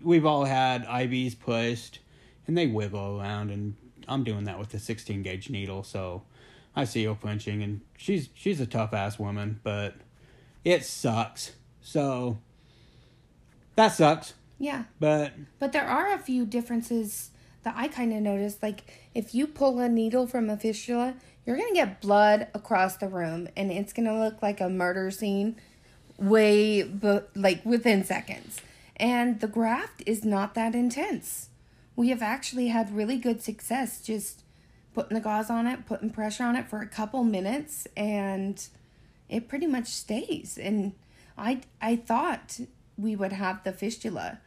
we've 0.00 0.24
all 0.24 0.46
had 0.46 0.84
IVs 0.86 1.38
placed, 1.38 1.98
and 2.46 2.56
they 2.56 2.66
wiggle 2.66 3.20
around, 3.20 3.50
and 3.50 3.76
I'm 4.08 4.24
doing 4.24 4.44
that 4.44 4.58
with 4.58 4.70
the 4.70 4.78
16 4.78 5.22
gauge 5.22 5.50
needle, 5.50 5.82
so 5.82 6.22
I 6.74 6.84
see 6.84 7.04
her 7.04 7.14
flinching, 7.14 7.62
and 7.62 7.82
she's 7.98 8.30
she's 8.34 8.60
a 8.60 8.66
tough 8.66 8.94
ass 8.94 9.18
woman, 9.18 9.60
but 9.62 9.96
it 10.64 10.84
sucks. 10.84 11.52
So 11.82 12.38
that 13.76 13.88
sucks, 13.88 14.32
Yeah. 14.58 14.84
but 14.98 15.34
But 15.58 15.72
there 15.72 15.86
are 15.86 16.12
a 16.14 16.18
few 16.18 16.46
differences 16.46 17.30
that 17.64 17.74
I 17.76 17.88
kind 17.88 18.12
of 18.12 18.20
noticed. 18.22 18.62
Like, 18.62 18.82
if 19.14 19.34
you 19.34 19.46
pull 19.46 19.78
a 19.80 19.88
needle 19.88 20.26
from 20.26 20.48
a 20.48 20.56
fistula, 20.56 21.14
you're 21.44 21.56
gonna 21.56 21.74
get 21.74 22.00
blood 22.00 22.48
across 22.54 22.96
the 22.96 23.08
room, 23.08 23.48
and 23.56 23.70
it's 23.70 23.92
gonna 23.92 24.18
look 24.18 24.40
like 24.40 24.60
a 24.60 24.68
murder 24.68 25.10
scene, 25.10 25.56
way 26.16 26.82
but 26.82 27.30
like 27.34 27.64
within 27.64 28.04
seconds. 28.04 28.60
And 28.96 29.40
the 29.40 29.48
graft 29.48 30.02
is 30.06 30.24
not 30.24 30.54
that 30.54 30.74
intense. 30.74 31.48
We 31.96 32.10
have 32.10 32.22
actually 32.22 32.68
had 32.68 32.94
really 32.94 33.18
good 33.18 33.42
success 33.42 34.00
just 34.00 34.42
putting 34.94 35.14
the 35.14 35.20
gauze 35.20 35.50
on 35.50 35.66
it, 35.66 35.86
putting 35.86 36.10
pressure 36.10 36.44
on 36.44 36.56
it 36.56 36.68
for 36.68 36.80
a 36.80 36.86
couple 36.86 37.24
minutes, 37.24 37.86
and 37.96 38.64
it 39.28 39.48
pretty 39.48 39.66
much 39.66 39.88
stays. 39.88 40.56
And 40.56 40.92
I 41.36 41.62
I 41.80 41.96
thought 41.96 42.60
we 42.96 43.16
would 43.16 43.32
have 43.32 43.64
the 43.64 43.72
fistula 43.72 44.38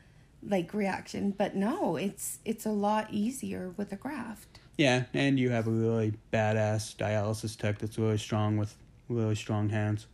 like 0.43 0.73
reaction, 0.73 1.31
but 1.31 1.55
no, 1.55 1.95
it's 1.95 2.39
it's 2.45 2.65
a 2.65 2.71
lot 2.71 3.07
easier 3.11 3.73
with 3.77 3.91
a 3.91 3.95
graft. 3.95 4.59
Yeah, 4.77 5.05
and 5.13 5.39
you 5.39 5.49
have 5.49 5.67
a 5.67 5.71
really 5.71 6.13
badass 6.31 6.95
dialysis 6.95 7.57
tech 7.57 7.79
that's 7.79 7.97
really 7.97 8.17
strong 8.19 8.57
with 8.57 8.75
really 9.09 9.35
strong 9.35 9.69
hands. 9.69 10.05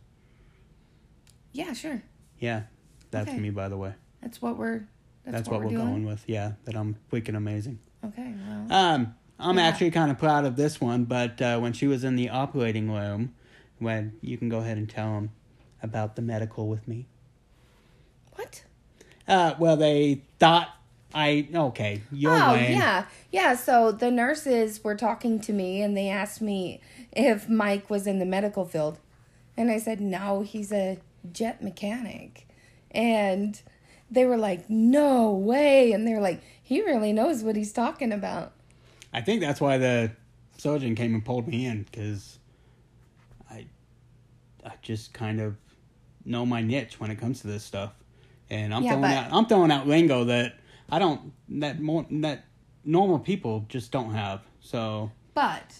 Yeah, 1.52 1.72
sure. 1.74 2.02
Yeah, 2.38 2.62
that's 3.10 3.28
Okay. 3.30 3.38
me, 3.40 3.50
by 3.50 3.68
the 3.68 3.76
way. 3.76 3.94
That's 4.22 4.40
what 4.40 4.56
we're 4.56 4.86
that's, 5.24 5.36
That's, 5.36 5.48
what, 5.48 5.60
what, 5.60 5.64
we're, 5.72 5.76
doing. 5.78 5.86
going 5.86 6.06
with. 6.06 6.24
Yeah, 6.26 6.52
that 6.64 6.74
I'm 6.76 6.96
freaking 7.10 7.36
amazing. 7.36 7.78
Okay, 8.04 8.34
well. 8.46 8.66
Um, 8.70 9.14
I'm 9.38 9.56
Yeah. 9.56 9.64
actually 9.64 9.90
kind 9.90 10.10
of 10.10 10.18
proud 10.18 10.44
of 10.44 10.56
this 10.56 10.80
one, 10.80 11.04
but 11.04 11.40
uh, 11.40 11.58
when 11.58 11.72
she 11.72 11.86
was 11.86 12.04
in 12.04 12.16
the 12.16 12.28
operating 12.28 12.90
room, 12.90 13.34
when 13.78 14.16
you 14.20 14.36
can 14.36 14.48
go 14.48 14.58
ahead 14.58 14.76
and 14.76 14.88
tell 14.88 15.14
them 15.14 15.30
about 15.82 16.16
the 16.16 16.22
medical 16.22 16.68
with 16.68 16.86
me. 16.86 17.06
What? 18.34 18.64
Uh, 19.26 19.54
well, 19.58 19.76
they 19.76 20.22
thought 20.38 20.68
I 21.14 21.48
okay. 21.54 22.02
You're 22.10 22.32
oh 22.32 22.52
lame. 22.52 22.72
yeah. 22.72 23.06
Yeah 23.30 23.54
so 23.54 23.92
the 23.92 24.10
nurses 24.10 24.82
were 24.82 24.96
talking 24.96 25.38
to 25.40 25.52
me 25.52 25.80
and 25.80 25.96
they 25.96 26.08
asked 26.08 26.42
me 26.42 26.80
if 27.12 27.48
mike 27.48 27.88
was 27.88 28.06
in 28.06 28.18
the 28.18 28.26
medical 28.26 28.64
field. 28.64 28.98
And 29.56 29.70
i 29.70 29.78
said 29.78 30.00
no 30.00 30.42
he's 30.42 30.72
a 30.72 30.98
jet 31.32 31.62
mechanic. 31.62 32.48
And 32.90 33.60
they 34.10 34.26
were 34.26 34.36
like 34.36 34.68
no 34.68 35.30
way. 35.30 35.92
And 35.92 36.06
they're 36.06 36.20
like 36.20 36.42
he 36.60 36.82
really 36.82 37.12
knows 37.12 37.42
what 37.42 37.56
he's 37.56 37.72
talking 37.72 38.12
about. 38.12 38.52
I 39.12 39.20
think 39.20 39.40
that's 39.40 39.60
why 39.60 39.78
the 39.78 40.10
surgeon 40.56 40.94
came 40.96 41.14
and 41.14 41.24
pulled 41.24 41.46
me 41.46 41.66
in 41.66 41.84
because 41.84 42.38
I, 43.50 43.66
I 44.64 44.72
just 44.82 45.12
kind 45.12 45.40
of 45.40 45.56
know 46.24 46.44
my 46.44 46.62
niche 46.62 46.98
when 46.98 47.10
it 47.10 47.16
comes 47.16 47.40
to 47.42 47.46
this 47.46 47.62
stuff, 47.62 47.92
and 48.54 48.72
I'm 48.74 48.82
Yeah, 48.82 48.90
throwing 48.92 49.02
but- 49.02 49.16
out 49.16 49.32
I'm 49.32 49.46
throwing 49.46 49.70
out 49.70 49.86
lingo 49.86 50.24
that 50.24 50.54
I 50.90 50.98
don't 50.98 51.32
that 51.60 51.80
more 51.80 52.06
that 52.10 52.44
normal 52.84 53.18
people 53.18 53.64
just 53.68 53.90
don't 53.90 54.12
have. 54.14 54.40
So 54.60 55.10
but 55.34 55.74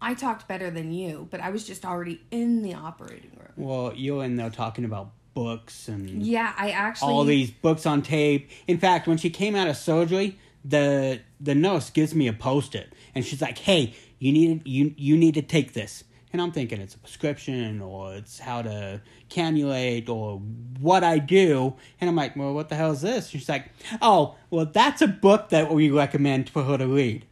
i 0.00 0.12
talked 0.14 0.46
better 0.46 0.70
than 0.70 0.92
you 0.92 1.26
but 1.30 1.40
i 1.40 1.48
was 1.50 1.66
just 1.66 1.84
already 1.84 2.20
in 2.30 2.62
the 2.62 2.74
operating 2.74 3.30
room 3.38 3.52
well, 3.56 3.92
you're 3.94 4.22
in 4.24 4.36
there 4.36 4.50
talking 4.50 4.84
about 4.84 5.12
books 5.32 5.88
and 5.88 6.22
yeah 6.22 6.52
i 6.58 6.70
actually 6.70 7.12
all 7.12 7.24
these 7.24 7.50
books 7.50 7.86
on 7.86 8.02
tape. 8.02 8.50
In 8.66 8.78
fact, 8.78 9.06
when 9.08 9.16
she 9.16 9.30
came 9.30 9.54
out 9.56 9.66
of 9.68 9.76
surgery, 9.76 10.38
the 10.64 11.20
the 11.40 11.54
nurse 11.54 11.90
gives 11.90 12.14
me 12.14 12.26
a 12.28 12.32
post 12.32 12.74
it, 12.74 12.92
and 13.14 13.24
she's 13.24 13.40
like, 13.42 13.58
"Hey, 13.58 13.94
you 14.18 14.30
need 14.32 14.62
you 14.66 14.94
you 14.96 15.16
need 15.16 15.34
to 15.34 15.42
take 15.42 15.72
this." 15.72 16.04
And 16.34 16.42
I'm 16.42 16.50
thinking 16.50 16.80
it's 16.80 16.96
a 16.96 16.98
prescription 16.98 17.80
or 17.80 18.12
it's 18.14 18.40
how 18.40 18.60
to 18.62 19.00
cannulate 19.30 20.08
or 20.08 20.38
what 20.80 21.04
I 21.04 21.18
do. 21.18 21.76
And 22.00 22.10
I'm 22.10 22.16
like, 22.16 22.34
well, 22.34 22.52
what 22.52 22.68
the 22.68 22.74
hell 22.74 22.90
is 22.90 23.02
this? 23.02 23.28
She's 23.28 23.48
like, 23.48 23.70
oh, 24.02 24.34
well, 24.50 24.66
that's 24.66 25.00
a 25.00 25.06
book 25.06 25.50
that 25.50 25.72
we 25.72 25.92
recommend 25.92 26.50
for 26.50 26.64
her 26.64 26.76
to 26.76 26.88
read. 26.88 27.24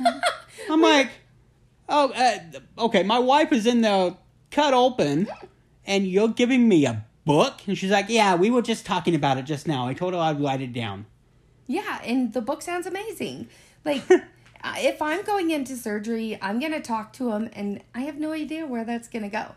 I'm 0.70 0.80
like, 0.80 1.10
oh, 1.90 2.10
uh, 2.10 2.38
okay, 2.86 3.02
my 3.02 3.18
wife 3.18 3.52
is 3.52 3.66
in 3.66 3.82
there 3.82 4.16
cut 4.50 4.72
open 4.72 5.28
and 5.84 6.06
you're 6.06 6.28
giving 6.28 6.66
me 6.66 6.86
a 6.86 7.04
book? 7.26 7.60
And 7.66 7.76
she's 7.76 7.90
like, 7.90 8.06
yeah, 8.08 8.34
we 8.34 8.48
were 8.48 8.62
just 8.62 8.86
talking 8.86 9.14
about 9.14 9.36
it 9.36 9.42
just 9.42 9.68
now. 9.68 9.86
I 9.86 9.92
told 9.92 10.14
her 10.14 10.20
I'd 10.20 10.40
write 10.40 10.62
it 10.62 10.72
down. 10.72 11.04
Yeah, 11.66 12.00
and 12.02 12.32
the 12.32 12.40
book 12.40 12.62
sounds 12.62 12.86
amazing. 12.86 13.48
Like, 13.84 14.04
if 14.64 15.00
I'm 15.00 15.22
going 15.22 15.50
into 15.50 15.76
surgery, 15.76 16.38
I'm 16.40 16.58
going 16.60 16.72
to 16.72 16.80
talk 16.80 17.12
to 17.14 17.32
him, 17.32 17.50
and 17.52 17.82
I 17.94 18.00
have 18.00 18.18
no 18.18 18.32
idea 18.32 18.66
where 18.66 18.84
that's 18.84 19.08
going 19.08 19.22
to 19.22 19.28
go. 19.28 19.54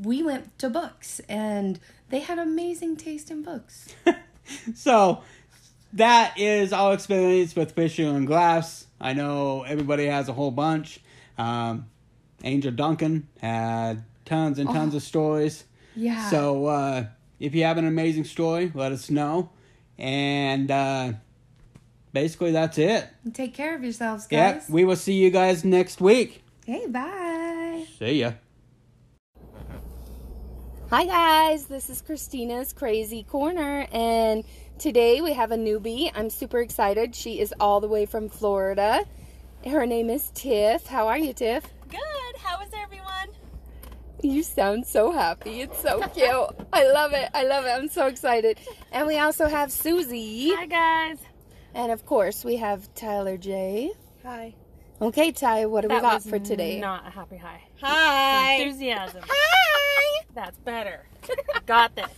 We 0.00 0.22
went 0.22 0.58
to 0.58 0.68
books, 0.68 1.20
and 1.28 1.80
they 2.10 2.20
had 2.20 2.38
amazing 2.38 2.96
taste 2.96 3.30
in 3.30 3.42
books. 3.42 3.94
So 4.74 5.22
that 5.92 6.38
is 6.38 6.72
our 6.72 6.94
experience 6.94 7.56
with 7.56 7.72
Fisher 7.72 8.06
and 8.06 8.26
Glass. 8.26 8.86
I 9.00 9.12
know 9.12 9.62
everybody 9.62 10.06
has 10.06 10.28
a 10.28 10.32
whole 10.32 10.50
bunch. 10.50 11.00
Um, 11.38 11.86
Angel 12.44 12.72
Duncan 12.72 13.28
had 13.40 14.04
tons 14.24 14.58
and 14.58 14.68
tons 14.70 14.94
of 14.94 15.02
stories. 15.02 15.64
Yeah. 15.94 16.28
So 16.30 16.66
uh, 16.66 17.06
if 17.40 17.54
you 17.54 17.64
have 17.64 17.78
an 17.78 17.86
amazing 17.86 18.24
story, 18.24 18.70
let 18.74 18.92
us 18.92 19.10
know. 19.10 19.50
And 19.98 20.70
uh, 20.70 21.12
basically, 22.16 22.50
that's 22.52 22.78
it. 22.78 23.06
Take 23.34 23.52
care 23.52 23.74
of 23.76 23.82
yourselves, 23.84 24.26
Yep. 24.30 24.54
guys. 24.54 24.70
We 24.70 24.86
will 24.86 24.96
see 24.96 25.12
you 25.12 25.28
guys 25.30 25.66
next 25.66 26.00
week. 26.00 26.42
Hey, 26.64 26.86
bye. 26.86 27.84
See 27.98 28.20
ya. 28.20 28.32
Hi 30.88 31.04
guys, 31.04 31.66
this 31.66 31.90
is 31.90 32.00
Christina's 32.00 32.72
Crazy 32.72 33.22
Corner, 33.24 33.86
and 33.92 34.44
today 34.78 35.20
we 35.20 35.34
have 35.34 35.50
a 35.52 35.56
newbie. 35.56 36.10
I'm 36.14 36.30
super 36.30 36.60
excited. 36.60 37.14
She 37.14 37.38
is 37.38 37.52
all 37.60 37.80
the 37.82 37.88
way 37.88 38.06
from 38.06 38.30
Florida. 38.30 39.04
Her 39.66 39.84
name 39.84 40.08
is 40.08 40.30
Tiff. 40.32 40.86
How 40.86 41.08
are 41.08 41.18
you, 41.18 41.34
Tiff? 41.34 41.64
Good. 41.90 42.34
How 42.42 42.62
is 42.62 42.70
everyone? 42.82 43.28
You 44.22 44.42
sound 44.42 44.86
so 44.86 45.10
happy. 45.12 45.60
It's 45.60 45.82
so 45.82 46.00
cute. 46.14 46.66
I 46.72 46.90
love 46.90 47.12
it. 47.12 47.28
I 47.34 47.44
love 47.44 47.66
it. 47.66 47.70
I'm 47.70 47.88
so 47.88 48.06
excited. 48.06 48.58
And 48.90 49.06
we 49.06 49.18
also 49.18 49.48
have 49.48 49.70
Susie. 49.70 50.52
Hi 50.54 50.64
guys. 50.66 51.18
And 51.76 51.92
of 51.92 52.06
course, 52.06 52.42
we 52.42 52.56
have 52.56 52.92
Tyler 52.94 53.36
J. 53.36 53.92
Hi. 54.24 54.54
Okay, 55.02 55.30
Ty, 55.30 55.66
what 55.66 55.82
do 55.82 55.88
we 55.94 56.00
got 56.00 56.22
for 56.22 56.38
today? 56.38 56.80
Not 56.80 57.06
a 57.06 57.10
happy 57.10 57.36
hi. 57.36 57.60
Hi. 57.82 58.54
Enthusiasm. 58.54 59.22
Hi. 59.28 60.24
That's 60.34 60.58
better. 60.60 61.06
Got 61.66 61.94
this. 61.94 62.08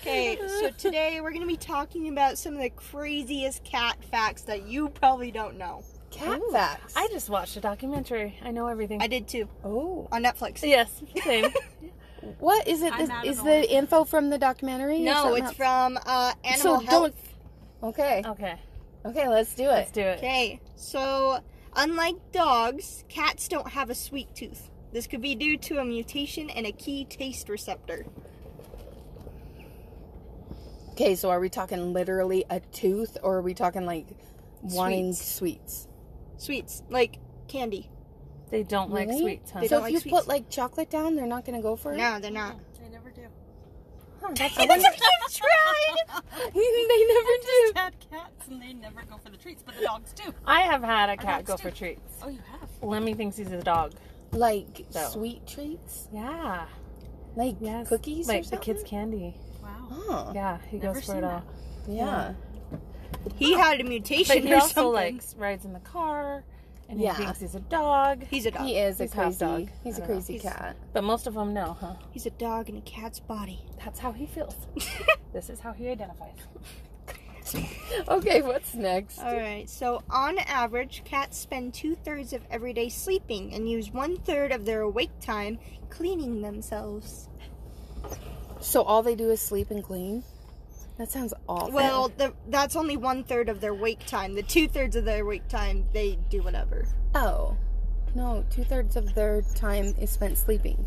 Okay, 0.00 0.38
so 0.46 0.70
today 0.70 1.20
we're 1.20 1.30
going 1.32 1.40
to 1.42 1.48
be 1.48 1.56
talking 1.56 2.06
about 2.08 2.38
some 2.38 2.54
of 2.54 2.60
the 2.60 2.70
craziest 2.70 3.64
cat 3.64 3.96
facts 4.12 4.42
that 4.42 4.68
you 4.68 4.90
probably 4.90 5.32
don't 5.32 5.58
know. 5.58 5.82
Cat 6.12 6.40
facts. 6.52 6.94
I 6.96 7.08
just 7.08 7.28
watched 7.28 7.56
a 7.56 7.60
documentary. 7.60 8.38
I 8.44 8.52
know 8.52 8.68
everything. 8.68 9.02
I 9.02 9.08
did 9.08 9.26
too. 9.26 9.48
Oh. 9.64 10.06
On 10.12 10.22
Netflix. 10.22 10.62
Yes, 10.62 11.02
same. 11.24 11.50
What 12.38 12.66
is 12.66 12.80
it? 12.80 12.90
I'm 12.94 13.00
Is, 13.02 13.10
out 13.10 13.26
is 13.26 13.42
the 13.42 13.70
info 13.70 14.04
from 14.04 14.30
the 14.30 14.38
documentary? 14.38 15.00
No, 15.00 15.34
it's 15.34 15.48
else? 15.48 15.56
from 15.56 15.98
uh, 16.06 16.32
Animal 16.42 16.58
So 16.62 16.78
Health. 16.78 17.12
don't- 17.82 17.90
Okay. 17.90 18.22
Okay. 18.24 18.58
Okay, 19.04 19.28
let's 19.28 19.54
do 19.54 19.64
it. 19.64 19.68
Let's 19.68 19.90
do 19.90 20.00
it. 20.00 20.18
Okay, 20.18 20.60
so 20.76 21.38
unlike 21.76 22.16
dogs, 22.32 23.04
cats 23.08 23.48
don't 23.48 23.68
have 23.68 23.90
a 23.90 23.94
sweet 23.94 24.34
tooth. 24.34 24.70
This 24.92 25.06
could 25.06 25.20
be 25.20 25.34
due 25.34 25.56
to 25.58 25.78
a 25.78 25.84
mutation 25.84 26.48
in 26.48 26.66
a 26.66 26.72
key 26.72 27.04
taste 27.04 27.48
receptor. 27.48 28.06
Okay, 30.92 31.16
so 31.16 31.30
are 31.30 31.40
we 31.40 31.48
talking 31.48 31.92
literally 31.92 32.44
a 32.50 32.60
tooth, 32.60 33.18
or 33.22 33.38
are 33.38 33.42
we 33.42 33.52
talking 33.52 33.84
like 33.84 34.06
wanting 34.62 35.12
sweets? 35.12 35.88
Sweets, 36.36 36.82
like 36.88 37.18
candy. 37.48 37.90
They 38.50 38.62
don't 38.62 38.92
like 38.92 39.08
Really? 39.08 39.20
sweets, 39.20 39.50
huh? 39.50 39.60
They 39.60 39.68
So 39.68 39.78
if 39.78 39.82
like 39.82 39.92
you 39.92 40.00
sweets. 40.00 40.16
put 40.16 40.28
like 40.28 40.48
chocolate 40.48 40.90
down, 40.90 41.16
they're 41.16 41.26
not 41.26 41.44
gonna 41.44 41.60
go 41.62 41.74
for 41.74 41.92
it. 41.92 41.96
No, 41.96 42.20
they're 42.20 42.30
not. 42.30 42.56
They 42.80 42.88
never 42.88 43.10
do. 43.10 43.22
Huh, 44.24 44.32
that's 44.34 44.56
I 44.58 44.62
I 44.62 44.66
wonder- 44.66 44.84
tried. 44.84 46.22
they 46.54 47.06
never 47.08 47.34
do. 47.42 47.72
had 47.76 47.94
cats 48.10 48.48
and 48.48 48.62
they 48.62 48.72
never 48.72 49.02
go 49.02 49.18
for 49.18 49.30
the 49.30 49.36
treats, 49.36 49.62
but 49.62 49.76
the 49.76 49.82
dogs 49.82 50.12
do. 50.14 50.32
I 50.46 50.62
have 50.62 50.82
had 50.82 51.10
a 51.10 51.16
cat 51.16 51.44
dogs 51.44 51.48
go 51.48 51.56
do. 51.56 51.62
for 51.70 51.70
treats. 51.76 52.00
Oh, 52.22 52.28
you 52.28 52.38
have? 52.50 52.68
Lemmy 52.82 53.14
thinks 53.14 53.36
he's 53.36 53.52
a 53.52 53.62
dog. 53.62 53.92
Like 54.32 54.86
So. 54.90 55.00
sweet 55.10 55.46
treats, 55.46 56.08
Yeah. 56.12 56.64
like 57.36 57.56
Yes. 57.60 57.88
cookies, 57.88 58.26
Like 58.28 58.40
or 58.40 58.42
the 58.44 58.48
something? 58.48 58.74
kids' 58.74 58.82
candy. 58.88 59.36
Wow. 59.62 59.88
Oh, 59.90 60.32
Yeah, 60.34 60.58
he 60.70 60.78
Never 60.78 60.94
goes 60.94 61.04
for 61.04 61.12
seen 61.12 61.16
it 61.18 61.24
all. 61.24 61.42
yeah. 61.86 62.32
He 63.36 63.52
had 63.54 63.80
a 63.80 63.84
mutation 63.84 64.36
But 64.36 64.44
he 64.44 64.52
or 64.52 64.56
also 64.56 64.74
something. 64.94 65.16
like 65.16 65.22
rides 65.36 65.64
in 65.64 65.72
the 65.72 65.80
car, 65.80 66.44
and 66.88 66.98
he 66.98 67.04
Yeah. 67.06 67.14
thinks 67.14 67.40
he's 67.40 67.54
a 67.54 67.60
dog. 67.60 68.24
He's 68.30 68.46
a 68.46 68.50
dog. 68.50 68.62
He 68.66 68.78
is 68.78 69.00
a 69.00 69.04
He's 69.04 69.12
half 69.12 69.24
crazy. 69.24 69.38
dog. 69.38 69.68
He's 69.82 69.96
a 69.98 70.00
know. 70.00 70.06
crazy 70.06 70.38
cat. 70.38 70.76
But 70.92 71.04
most 71.04 71.26
of 71.26 71.34
them 71.34 71.52
know, 71.54 71.76
huh? 71.80 71.94
He's 72.10 72.26
a 72.26 72.30
dog 72.30 72.68
in 72.68 72.76
a 72.76 72.80
cat's 72.82 73.20
body. 73.20 73.60
That's 73.82 73.98
how 73.98 74.12
he 74.12 74.26
feels. 74.26 74.54
this 75.32 75.50
is 75.50 75.60
how 75.60 75.72
he 75.72 75.88
identifies. 75.88 76.36
Okay, 78.08 78.40
what's 78.42 78.74
next? 78.74 79.18
All 79.18 79.36
right. 79.36 79.68
So, 79.68 80.02
on 80.10 80.38
average, 80.38 81.02
cats 81.04 81.38
spend 81.38 81.74
two 81.74 81.94
thirds 81.94 82.32
of 82.32 82.42
every 82.50 82.72
day 82.72 82.88
sleeping 82.88 83.52
and 83.54 83.68
use 83.68 83.92
one 83.92 84.16
third 84.16 84.50
of 84.50 84.64
their 84.64 84.80
awake 84.80 85.10
time 85.20 85.58
cleaning 85.90 86.40
themselves. 86.42 87.28
So 88.60 88.82
all 88.82 89.02
they 89.02 89.14
do 89.14 89.30
is 89.30 89.40
sleep 89.42 89.70
and 89.70 89.84
clean. 89.84 90.24
That 90.98 91.10
sounds 91.10 91.34
awful. 91.48 91.72
Well, 91.72 92.08
the, 92.16 92.32
that's 92.48 92.76
only 92.76 92.96
one 92.96 93.24
third 93.24 93.48
of 93.48 93.60
their 93.60 93.74
wake 93.74 94.06
time. 94.06 94.34
The 94.34 94.42
two 94.44 94.68
thirds 94.68 94.94
of 94.94 95.04
their 95.04 95.24
wake 95.24 95.48
time, 95.48 95.86
they 95.92 96.18
do 96.30 96.42
whatever. 96.42 96.86
oh, 97.14 97.56
No, 98.14 98.44
two 98.50 98.62
thirds 98.64 98.94
of 98.96 99.12
their 99.14 99.42
time 99.56 99.94
is 100.00 100.10
spent 100.10 100.38
sleeping. 100.38 100.86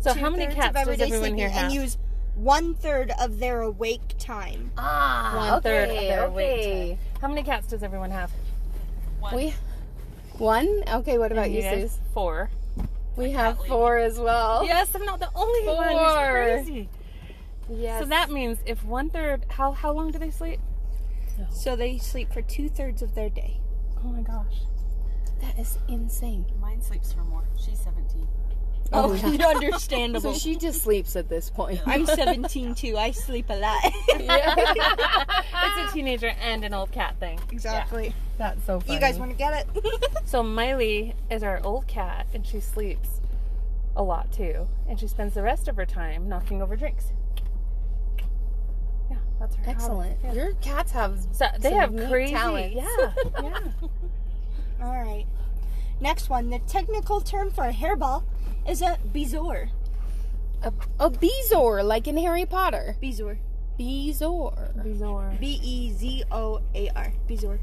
So 0.00 0.14
how 0.14 0.30
many 0.30 0.46
cats 0.54 0.68
of 0.78 0.86
does 0.86 1.00
everyone 1.00 1.18
sleeping 1.18 1.38
here 1.38 1.50
have? 1.50 1.64
And 1.64 1.74
use 1.74 1.98
one 2.36 2.74
third 2.74 3.12
of 3.20 3.38
their 3.40 3.62
awake 3.62 4.14
time. 4.18 4.70
Ah, 4.78 5.32
One 5.50 5.62
third 5.62 5.90
of 5.90 5.96
their 5.96 6.30
weight 6.30 6.52
okay. 6.60 6.88
time. 6.90 7.20
How 7.20 7.28
many 7.28 7.42
cats 7.42 7.66
does 7.66 7.82
everyone 7.82 8.10
have? 8.12 8.30
We 9.34 9.52
one. 10.38 10.82
Okay, 10.88 11.18
what 11.18 11.32
about 11.32 11.46
And 11.46 11.54
you, 11.54 11.60
guys? 11.62 11.90
Sus? 11.90 12.00
Four. 12.14 12.50
We 13.16 13.32
have 13.32 13.58
four 13.66 13.98
as 13.98 14.18
well. 14.18 14.64
Yes, 14.64 14.94
I'm 14.94 15.04
not 15.04 15.18
the 15.20 15.28
only 15.34 15.66
one. 15.66 15.88
Four. 15.88 16.38
It's 16.38 16.66
crazy. 16.68 16.88
Yes. 17.70 18.00
So 18.02 18.06
that 18.06 18.30
means 18.30 18.58
if 18.66 18.84
one 18.84 19.10
third, 19.10 19.46
how 19.48 19.72
how 19.72 19.92
long 19.92 20.10
do 20.10 20.18
they 20.18 20.30
sleep? 20.30 20.60
So 21.50 21.74
they 21.74 21.96
sleep 21.96 22.32
for 22.32 22.42
two 22.42 22.68
thirds 22.68 23.00
of 23.00 23.14
their 23.14 23.30
day. 23.30 23.60
Oh 24.04 24.08
my 24.08 24.22
gosh. 24.22 24.60
that 25.40 25.58
is 25.58 25.78
insane. 25.88 26.44
Mine 26.60 26.82
sleeps 26.82 27.12
for 27.12 27.22
more. 27.22 27.44
She's 27.56 27.80
17. 27.80 28.28
Oh, 28.92 29.10
oh 29.10 29.14
yeah. 29.14 29.46
understandable. 29.46 30.32
So 30.34 30.38
she 30.38 30.56
just 30.56 30.82
sleeps 30.82 31.16
at 31.16 31.28
this 31.28 31.48
point. 31.48 31.80
I'm 31.86 32.04
17 32.22 32.74
too. 32.74 32.98
I 32.98 33.12
sleep 33.12 33.46
a 33.48 33.54
lot. 33.56 33.80
it's 34.08 35.90
a 35.90 35.94
teenager 35.94 36.32
and 36.42 36.64
an 36.64 36.74
old 36.74 36.92
cat 36.92 37.16
thing. 37.20 37.38
exactly. 37.50 38.14
That's 38.36 38.64
so 38.66 38.80
funny. 38.80 38.94
You 38.94 39.00
guys 39.00 39.18
want 39.18 39.30
to 39.30 39.36
get 39.36 39.66
it? 39.74 39.82
So 40.26 40.42
Miley 40.42 41.14
is 41.30 41.42
our 41.42 41.60
old 41.64 41.86
cat, 41.86 42.26
and 42.34 42.46
she 42.46 42.60
sleeps 42.60 43.20
a 43.96 44.02
lot 44.02 44.32
too, 44.32 44.66
and 44.88 44.98
she 44.98 45.06
spends 45.06 45.34
the 45.34 45.42
rest 45.42 45.68
of 45.68 45.76
her 45.76 45.86
time 45.86 46.28
knocking 46.28 46.60
over 46.62 46.76
drinks. 46.76 47.12
Yeah, 49.40 49.46
that's 49.46 49.56
her. 49.56 49.62
Excellent. 49.66 50.18
Yeah. 50.22 50.32
Your 50.32 50.52
cats 50.54 50.92
have 50.92 51.18
So 51.32 51.46
they 51.58 51.70
some 51.70 51.78
have 51.78 51.92
neat 51.92 52.08
crazy. 52.08 52.32
talents. 52.34 52.76
Yeah, 52.76 53.12
yeah. 53.42 53.58
All 54.82 54.92
right. 55.02 55.26
Next 56.00 56.28
one. 56.28 56.50
The 56.50 56.58
technical 56.60 57.20
term 57.20 57.50
for 57.50 57.64
a 57.64 57.72
hairball 57.72 58.24
is 58.68 58.82
a 58.82 58.98
bezoar. 59.12 59.68
a, 60.62 60.72
a 60.98 61.10
bezoar, 61.10 61.84
like 61.84 62.06
in 62.08 62.16
Harry 62.16 62.46
Potter. 62.46 62.96
Bezoar. 63.02 63.38
Bezoar. 63.78 64.82
Bizarre. 64.82 65.34
B 65.40 65.58
E 65.62 65.92
Z 65.92 66.24
O 66.30 66.60
A 66.74 66.88
R. 66.96 67.12
Bezoar. 67.28 67.58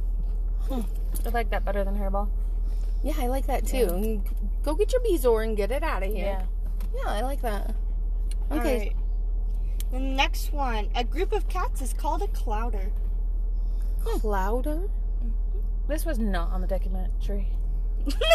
Hmm. 0.69 0.81
I 1.25 1.29
like 1.29 1.49
that 1.51 1.63
better 1.65 1.83
than 1.83 1.95
hairball. 1.97 2.29
Yeah, 3.03 3.13
I 3.19 3.27
like 3.27 3.45
that 3.47 3.65
too. 3.65 4.21
Go 4.63 4.73
get 4.75 4.91
your 4.91 5.01
bezoar 5.01 5.43
and 5.43 5.55
get 5.55 5.71
it 5.71 5.83
out 5.83 6.03
of 6.03 6.09
here. 6.11 6.25
Yeah. 6.25 6.43
Yeah, 6.95 7.11
I 7.11 7.21
like 7.21 7.41
that. 7.43 7.73
All 8.51 8.57
Okay. 8.59 8.93
Right. 9.91 9.99
The 9.99 10.05
next 10.05 10.51
one. 10.53 10.89
A 10.95 11.03
group 11.03 11.31
of 11.31 11.47
cats 11.47 11.81
is 11.81 11.93
called 11.93 12.21
a 12.21 12.27
clowder. 12.27 12.91
Clowder. 14.03 14.89
This 15.87 16.05
was 16.05 16.19
not 16.19 16.49
on 16.51 16.61
the 16.61 16.67
documentary. 16.67 17.47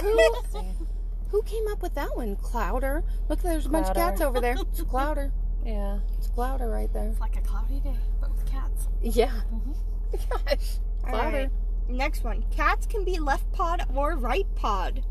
Who, 0.03 0.33
who 1.29 1.43
came 1.43 1.67
up 1.71 1.83
with 1.83 1.95
that 1.95 2.17
one? 2.17 2.37
Clowder. 2.37 3.03
Look, 3.29 3.43
there's 3.43 3.67
a 3.67 3.69
bunch 3.69 3.89
of 3.89 3.95
cats 3.97 4.21
over 4.21 4.41
there. 4.41 4.57
It's 4.59 4.81
a 4.81 4.85
Clowder. 4.85 5.31
Yeah. 5.65 6.01
It's 6.19 6.27
a 6.29 6.31
Clowder 6.31 6.71
right 6.71 6.93
there. 6.93 7.09
It's 7.09 7.21
like 7.21 7.37
a 7.37 7.41
cloudy 7.41 7.81
day, 7.81 7.95
but 8.21 8.31
with 8.35 8.47
cats. 8.51 8.89
Yeah. 9.03 9.33
Mm-hmm. 9.53 9.73
Gosh. 10.31 10.79
All 11.05 11.11
Clowder. 11.13 11.33
right. 11.33 11.51
Next 11.89 12.25
one. 12.25 12.45
Cats 12.51 12.87
can 12.87 13.05
be 13.05 13.19
left 13.19 13.51
pod 13.53 13.85
or 13.95 14.17
right 14.17 14.47
pod. 14.55 15.05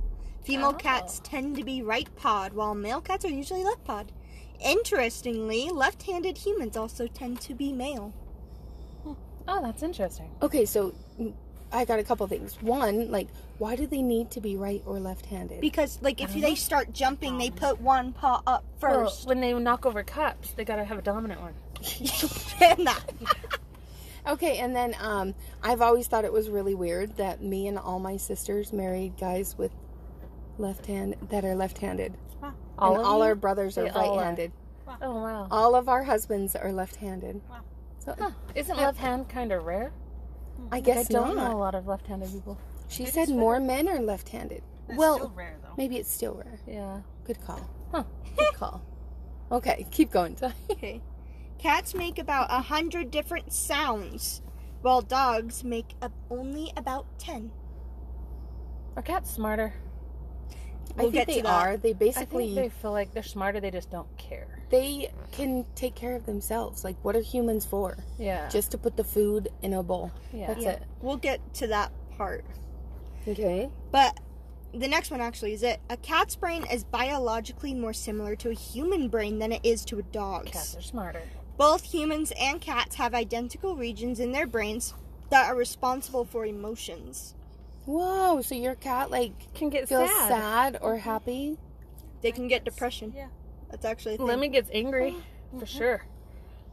Female 0.43 0.69
Oh. 0.69 0.73
cats 0.73 1.21
tend 1.23 1.55
to 1.57 1.63
be 1.63 1.81
right 1.83 2.13
pod, 2.15 2.53
while 2.53 2.73
male 2.73 3.01
cats 3.01 3.23
are 3.25 3.29
usually 3.29 3.63
left 3.63 3.83
pod. 3.83 4.11
Interestingly, 4.63 5.69
left 5.69 6.03
handed 6.03 6.37
humans 6.37 6.77
also 6.77 7.07
tend 7.07 7.41
to 7.41 7.53
be 7.53 7.71
male. 7.71 8.13
Oh, 9.47 9.61
that's 9.61 9.81
interesting. 9.83 10.29
Okay, 10.41 10.65
so 10.65 10.93
mm, 11.19 11.33
I 11.71 11.85
got 11.85 11.99
a 11.99 12.03
couple 12.03 12.27
things. 12.27 12.61
One, 12.61 13.11
like, 13.11 13.27
why 13.57 13.75
do 13.75 13.87
they 13.87 14.01
need 14.01 14.31
to 14.31 14.41
be 14.41 14.55
right 14.55 14.83
or 14.85 14.99
left-handed? 14.99 15.61
Because, 15.61 15.99
like, 16.01 16.21
if 16.21 16.33
they 16.33 16.55
start 16.55 16.93
jumping, 16.93 17.37
they 17.37 17.49
put 17.49 17.81
one 17.81 18.13
paw 18.13 18.41
up 18.45 18.63
Well, 18.81 19.05
first. 19.05 19.27
when 19.27 19.41
they 19.41 19.53
knock 19.53 19.85
over 19.85 20.03
cups, 20.03 20.51
they 20.51 20.63
gotta 20.63 20.83
have 20.83 20.99
a 20.99 21.01
dominant 21.01 21.41
one. 21.41 21.53
and 22.61 22.87
that. 22.87 23.03
Okay, 24.27 24.59
and 24.59 24.75
then 24.75 24.95
um, 24.99 25.33
I've 25.63 25.81
always 25.81 26.05
thought 26.05 26.25
it 26.25 26.31
was 26.31 26.47
really 26.47 26.75
weird 26.75 27.17
that 27.17 27.41
me 27.41 27.67
and 27.67 27.77
all 27.79 27.97
my 27.97 28.17
sisters 28.17 28.71
married 28.71 29.17
guys 29.19 29.57
with 29.57 29.71
left 30.59 30.85
hand 30.85 31.15
that 31.29 31.43
are 31.43 31.55
left-handed, 31.55 32.13
All 32.81 32.93
and 32.93 33.01
of 33.01 33.07
all 33.07 33.17
you? 33.19 33.23
our 33.25 33.35
brothers 33.35 33.77
are 33.77 33.83
They 33.83 33.89
all 33.91 34.13
are. 34.13 34.17
right-handed. 34.17 34.51
Oh 35.01 35.21
wow. 35.21 35.47
All 35.51 35.75
of 35.75 35.87
our 35.87 36.03
husbands 36.03 36.55
are 36.55 36.71
left-handed. 36.73 37.41
Wow. 37.49 37.61
So 37.99 38.15
Huh. 38.19 38.31
Isn't 38.55 38.75
left 38.75 38.97
hand 38.97 39.29
kind 39.29 39.51
of 39.51 39.63
rare? 39.63 39.93
I 40.71 40.79
guess 40.81 40.97
I 40.97 40.99
guess 41.03 41.07
don't 41.07 41.35
know 41.35 41.51
a 41.55 41.57
lot 41.57 41.75
of 41.75 41.87
left-handed 41.87 42.31
people. 42.31 42.57
She 42.89 43.03
It 43.05 43.13
said 43.13 43.29
more 43.29 43.53
rare. 43.53 43.61
men 43.61 43.87
are 43.87 43.99
left-handed. 44.01 44.63
It's 44.89 44.97
well, 44.97 45.15
still 45.15 45.29
rare 45.35 45.57
though. 45.63 45.73
maybe 45.77 45.97
it's 45.97 46.11
still 46.11 46.33
rare. 46.33 46.59
Yeah. 46.67 47.01
Good 47.23 47.39
call. 47.45 47.69
Huh. 47.91 48.03
Good 48.37 48.53
call. 48.55 48.81
Okay, 49.51 49.85
keep 49.91 50.11
going. 50.11 50.35
Okay. 50.71 51.01
Cats 51.57 51.93
make 51.93 52.17
about 52.17 52.47
a 52.49 52.59
hundred 52.61 53.11
different 53.11 53.53
sounds, 53.53 54.41
while 54.81 55.01
dogs 55.01 55.63
make 55.63 55.93
up 56.01 56.11
only 56.29 56.73
about 56.75 57.05
ten. 57.19 57.51
Are 58.95 59.03
cats 59.03 59.29
smarter? 59.31 59.73
I 60.97 61.03
We'll 61.03 61.11
think 61.11 61.13
get 61.13 61.27
they 61.27 61.37
to 61.37 61.43
that. 61.43 61.67
are. 61.67 61.77
They 61.77 61.89
I 61.91 61.93
basically 61.93 62.45
think 62.53 62.55
they 62.55 62.69
feel 62.81 62.91
like 62.91 63.13
they're 63.13 63.23
smarter. 63.23 63.59
They 63.59 63.71
just 63.71 63.89
don't 63.91 64.07
care. 64.17 64.47
they 64.69 65.11
can 65.31 65.65
take 65.75 65.95
care 65.95 66.15
of 66.15 66.25
themselves. 66.25 66.83
Like, 66.83 66.95
what 67.03 67.15
are 67.15 67.21
humans 67.21 67.65
for? 67.65 67.97
Yeah. 68.17 68.47
Just 68.49 68.71
to 68.71 68.77
put 68.77 68.95
the 68.97 69.03
food 69.03 69.49
in 69.61 69.73
a 69.73 69.83
bowl. 69.83 70.11
Yeah. 70.33 70.47
That's 70.47 70.63
Yeah, 70.63 70.69
it. 70.71 70.83
we'll 71.01 71.17
get 71.17 71.39
to 71.55 71.67
that 71.67 71.91
part. 72.17 72.45
Okay. 73.27 73.69
But 73.91 74.19
the 74.73 74.87
next 74.87 75.11
one 75.11 75.19
actually 75.21 75.53
is 75.53 75.63
it. 75.63 75.79
A 75.89 75.97
cat's 75.97 76.35
brain 76.35 76.65
is 76.71 76.83
biologically 76.85 77.73
more 77.73 77.93
similar 77.93 78.35
to 78.37 78.49
a 78.49 78.53
human 78.53 79.09
brain 79.09 79.39
than 79.39 79.51
it 79.51 79.59
is 79.65 79.83
to 79.85 79.99
a 79.99 80.03
dog's. 80.03 80.51
cats 80.51 80.75
are 80.77 80.81
smarter. 80.81 81.23
Both 81.57 81.83
humans 81.93 82.31
and 82.39 82.59
cats 82.61 82.95
have 82.95 83.13
identical 83.13 83.75
regions 83.75 84.19
in 84.19 84.31
their 84.31 84.47
brains 84.47 84.93
that 85.29 85.47
are 85.49 85.55
responsible 85.55 86.25
for 86.25 86.45
emotions. 86.45 87.35
Whoa. 87.91 88.41
So 88.41 88.55
your 88.55 88.75
cat 88.75 89.11
like 89.11 89.53
Can 89.53 89.69
get 89.69 89.89
feels 89.89 90.09
sad. 90.09 90.27
sad, 90.27 90.77
or 90.81 90.97
happy? 90.97 91.57
They 92.21 92.31
can 92.31 92.47
get 92.47 92.63
depression. 92.63 93.13
Yeah. 93.15 93.27
That's 93.69 93.85
actually 93.85 94.15
a 94.15 94.17
thing. 94.17 94.27
Lemmy 94.27 94.47
gets 94.49 94.69
angry 94.73 95.15
for 95.59 95.65
sure. 95.65 96.05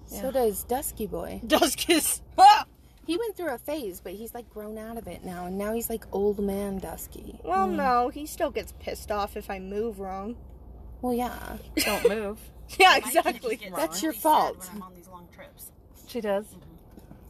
So 0.06 0.30
does 0.30 0.64
Dusky 0.64 1.06
Boy. 1.06 1.40
Duskis. 1.46 2.20
Ah! 2.36 2.66
He 3.08 3.16
went 3.16 3.38
through 3.38 3.54
a 3.54 3.56
phase, 3.56 4.02
but 4.04 4.12
he's 4.12 4.34
like 4.34 4.50
grown 4.50 4.76
out 4.76 4.98
of 4.98 5.08
it 5.08 5.24
now, 5.24 5.46
and 5.46 5.56
now 5.56 5.72
he's 5.72 5.88
like 5.88 6.04
old 6.12 6.40
man 6.40 6.76
Dusky. 6.76 7.40
Well, 7.42 7.66
no, 7.66 8.10
he 8.10 8.26
still 8.26 8.50
gets 8.50 8.74
pissed 8.80 9.10
off 9.10 9.34
if 9.34 9.48
I 9.48 9.58
move 9.58 9.98
wrong. 9.98 10.36
Well, 11.00 11.14
yeah. 11.14 11.56
Don't 11.76 12.08
move. 12.08 12.38
Yeah, 12.78 12.98
exactly. 12.98 13.56
just 13.56 13.62
gets 13.62 13.76
That's 13.76 14.02
your 14.02 14.12
fault. 14.12 14.58
When 14.58 14.68
I'm 14.76 14.82
on 14.82 14.94
these 14.94 15.08
long 15.08 15.26
trips. 15.34 15.72
She 16.06 16.20
does. 16.20 16.44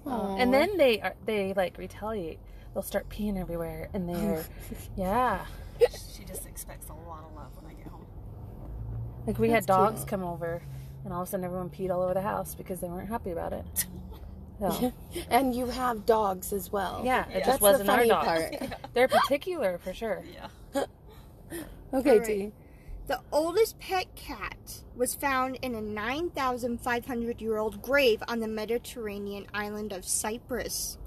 Aw. 0.05 0.37
And 0.37 0.53
then 0.53 0.77
they 0.77 1.01
are, 1.01 1.15
they 1.27 1.53
like 1.55 1.79
retaliate. 1.79 2.41
They'll 2.75 2.83
start 2.83 3.09
peeing 3.09 3.39
everywhere, 3.39 3.89
and 3.93 4.09
they're 4.15 4.45
yeah. 4.97 5.45
She 5.81 6.25
just 6.25 6.47
expects 6.47 6.89
a 6.89 6.95
lot 7.09 7.25
of 7.25 7.35
love 7.37 7.51
when 7.61 7.71
I 7.71 7.75
get 7.75 7.87
home. 7.89 8.07
Like 9.27 9.39
we 9.39 9.51
had 9.51 9.67
dogs 9.67 10.01
cute. 10.01 10.09
come 10.09 10.25
over, 10.25 10.63
and 11.05 11.13
all 11.13 11.23
of 11.23 11.29
a 11.29 11.31
sudden 11.31 11.45
everyone 11.45 11.71
peed 11.71 11.91
all 11.91 12.03
over 12.03 12.15
the 12.15 12.21
house 12.23 12.55
because 12.55 12.81
they 12.81 12.89
weren't 12.89 13.09
happy 13.09 13.31
about 13.31 13.53
it. 13.53 13.65
So, 14.61 14.93
and 15.31 15.55
you 15.55 15.67
have 15.67 16.05
dogs 16.05 16.53
as 16.53 16.73
well. 16.73 17.03
yeah, 17.05 17.29
it 17.29 17.35
That's 17.35 17.47
just 17.47 17.59
the 17.61 17.63
wasn't 17.63 17.91
our 17.91 17.97
funny 17.99 18.09
dogs. 18.09 18.27
part. 18.27 18.75
They're 18.93 19.07
particular 19.07 19.79
for 19.79 19.95
sure. 19.95 20.25
Yeah. 20.35 20.85
Okay, 21.95 22.11
Alright. 22.11 22.25
T. 22.25 22.53
The 23.07 23.21
oldest 23.31 23.79
pet 23.79 24.15
cat 24.17 24.83
was 24.97 25.15
found 25.15 25.61
in 25.63 25.77
a 25.77 25.81
9,500 25.81 27.41
year 27.41 27.57
old 27.57 27.81
grave 27.81 28.21
on 28.27 28.41
the 28.41 28.49
Mediterranean 28.49 29.47
island 29.55 29.93
of 29.93 30.05
Cyprus. 30.05 30.99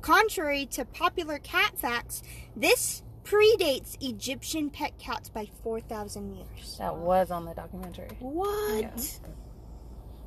Contrary 0.00 0.66
to 0.66 0.84
popular 0.84 1.38
cat 1.38 1.76
facts, 1.78 2.22
this 2.54 3.02
predates 3.24 3.96
Egyptian 4.00 4.70
pet 4.70 4.96
cats 4.98 5.28
by 5.28 5.48
4,000 5.62 6.34
years. 6.36 6.76
That 6.78 6.96
was 6.96 7.30
on 7.30 7.44
the 7.44 7.54
documentary. 7.54 8.08
What? 8.20 9.18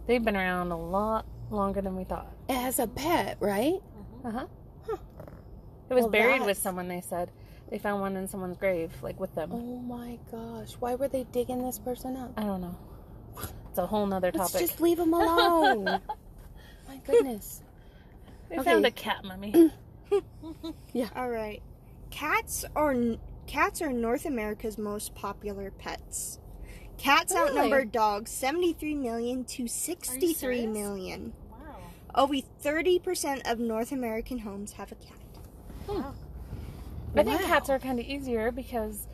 They've 0.08 0.24
been 0.24 0.36
around 0.36 0.72
a 0.72 0.78
lot 0.78 1.26
longer 1.50 1.82
than 1.82 1.96
we 1.96 2.04
thought. 2.04 2.28
As 2.50 2.80
a 2.80 2.88
pet, 2.88 3.38
right? 3.40 3.80
Uh 4.26 4.32
huh. 4.32 4.46
It 5.90 5.94
was 5.94 6.04
Well, 6.04 6.12
buried 6.12 6.46
with 6.46 6.58
someone. 6.58 6.88
They 6.88 7.02
said 7.02 7.32
they 7.72 7.80
found 7.80 8.02
one 8.02 8.16
in 8.16 8.28
someone's 8.28 8.58
grave, 8.58 8.92
like 9.02 9.20
with 9.20 9.34
them. 9.34 9.52
Oh 9.54 9.78
my 9.80 10.20
gosh. 10.32 10.74
Why 10.80 10.96
were 10.96 11.08
they 11.08 11.24
digging 11.32 11.64
this 11.64 11.80
person 11.80 12.16
up? 12.18 12.32
I 12.38 12.44
don't 12.44 12.62
know. 12.62 12.78
It's 13.70 13.78
a 13.78 13.88
whole 13.88 14.06
nother 14.06 14.32
Let's 14.34 14.52
topic. 14.52 14.68
just 14.68 14.82
leave 14.82 14.98
them 14.98 15.14
alone. 15.14 15.86
my 16.88 16.98
goodness. 17.08 17.62
They 18.50 18.56
Okay. 18.58 18.64
found 18.72 18.86
a 18.86 18.92
cat 18.92 19.24
mummy. 19.24 19.72
Yeah. 20.94 21.10
All 21.16 21.30
right. 21.30 21.62
Cats 22.10 22.66
are 22.76 22.96
cats 23.46 23.80
are 23.82 23.94
North 23.94 24.26
America's 24.26 24.78
most 24.78 25.14
popular 25.14 25.70
pets. 25.72 26.40
Cats 26.98 27.32
Really? 27.34 27.50
outnumber 27.50 27.86
dogs 27.86 28.32
73 28.32 28.96
million 28.96 29.44
to 29.46 29.68
63 29.68 30.34
serious? 30.34 30.66
million. 30.68 31.34
Wow. 31.52 31.78
Over 32.16 32.34
30% 32.64 33.50
of 33.52 33.60
North 33.60 33.92
American 33.92 34.40
homes 34.40 34.74
have 34.74 34.92
a 34.92 34.96
cat. 34.96 35.18
Hmm. 35.88 35.94
Wow. 36.02 36.14
I 37.16 37.24
think 37.24 37.42
Wow. 37.42 37.48
cats 37.48 37.70
are 37.70 37.78
kind 37.80 38.00
of 38.00 38.06
easier 38.06 38.52
because 38.52 39.08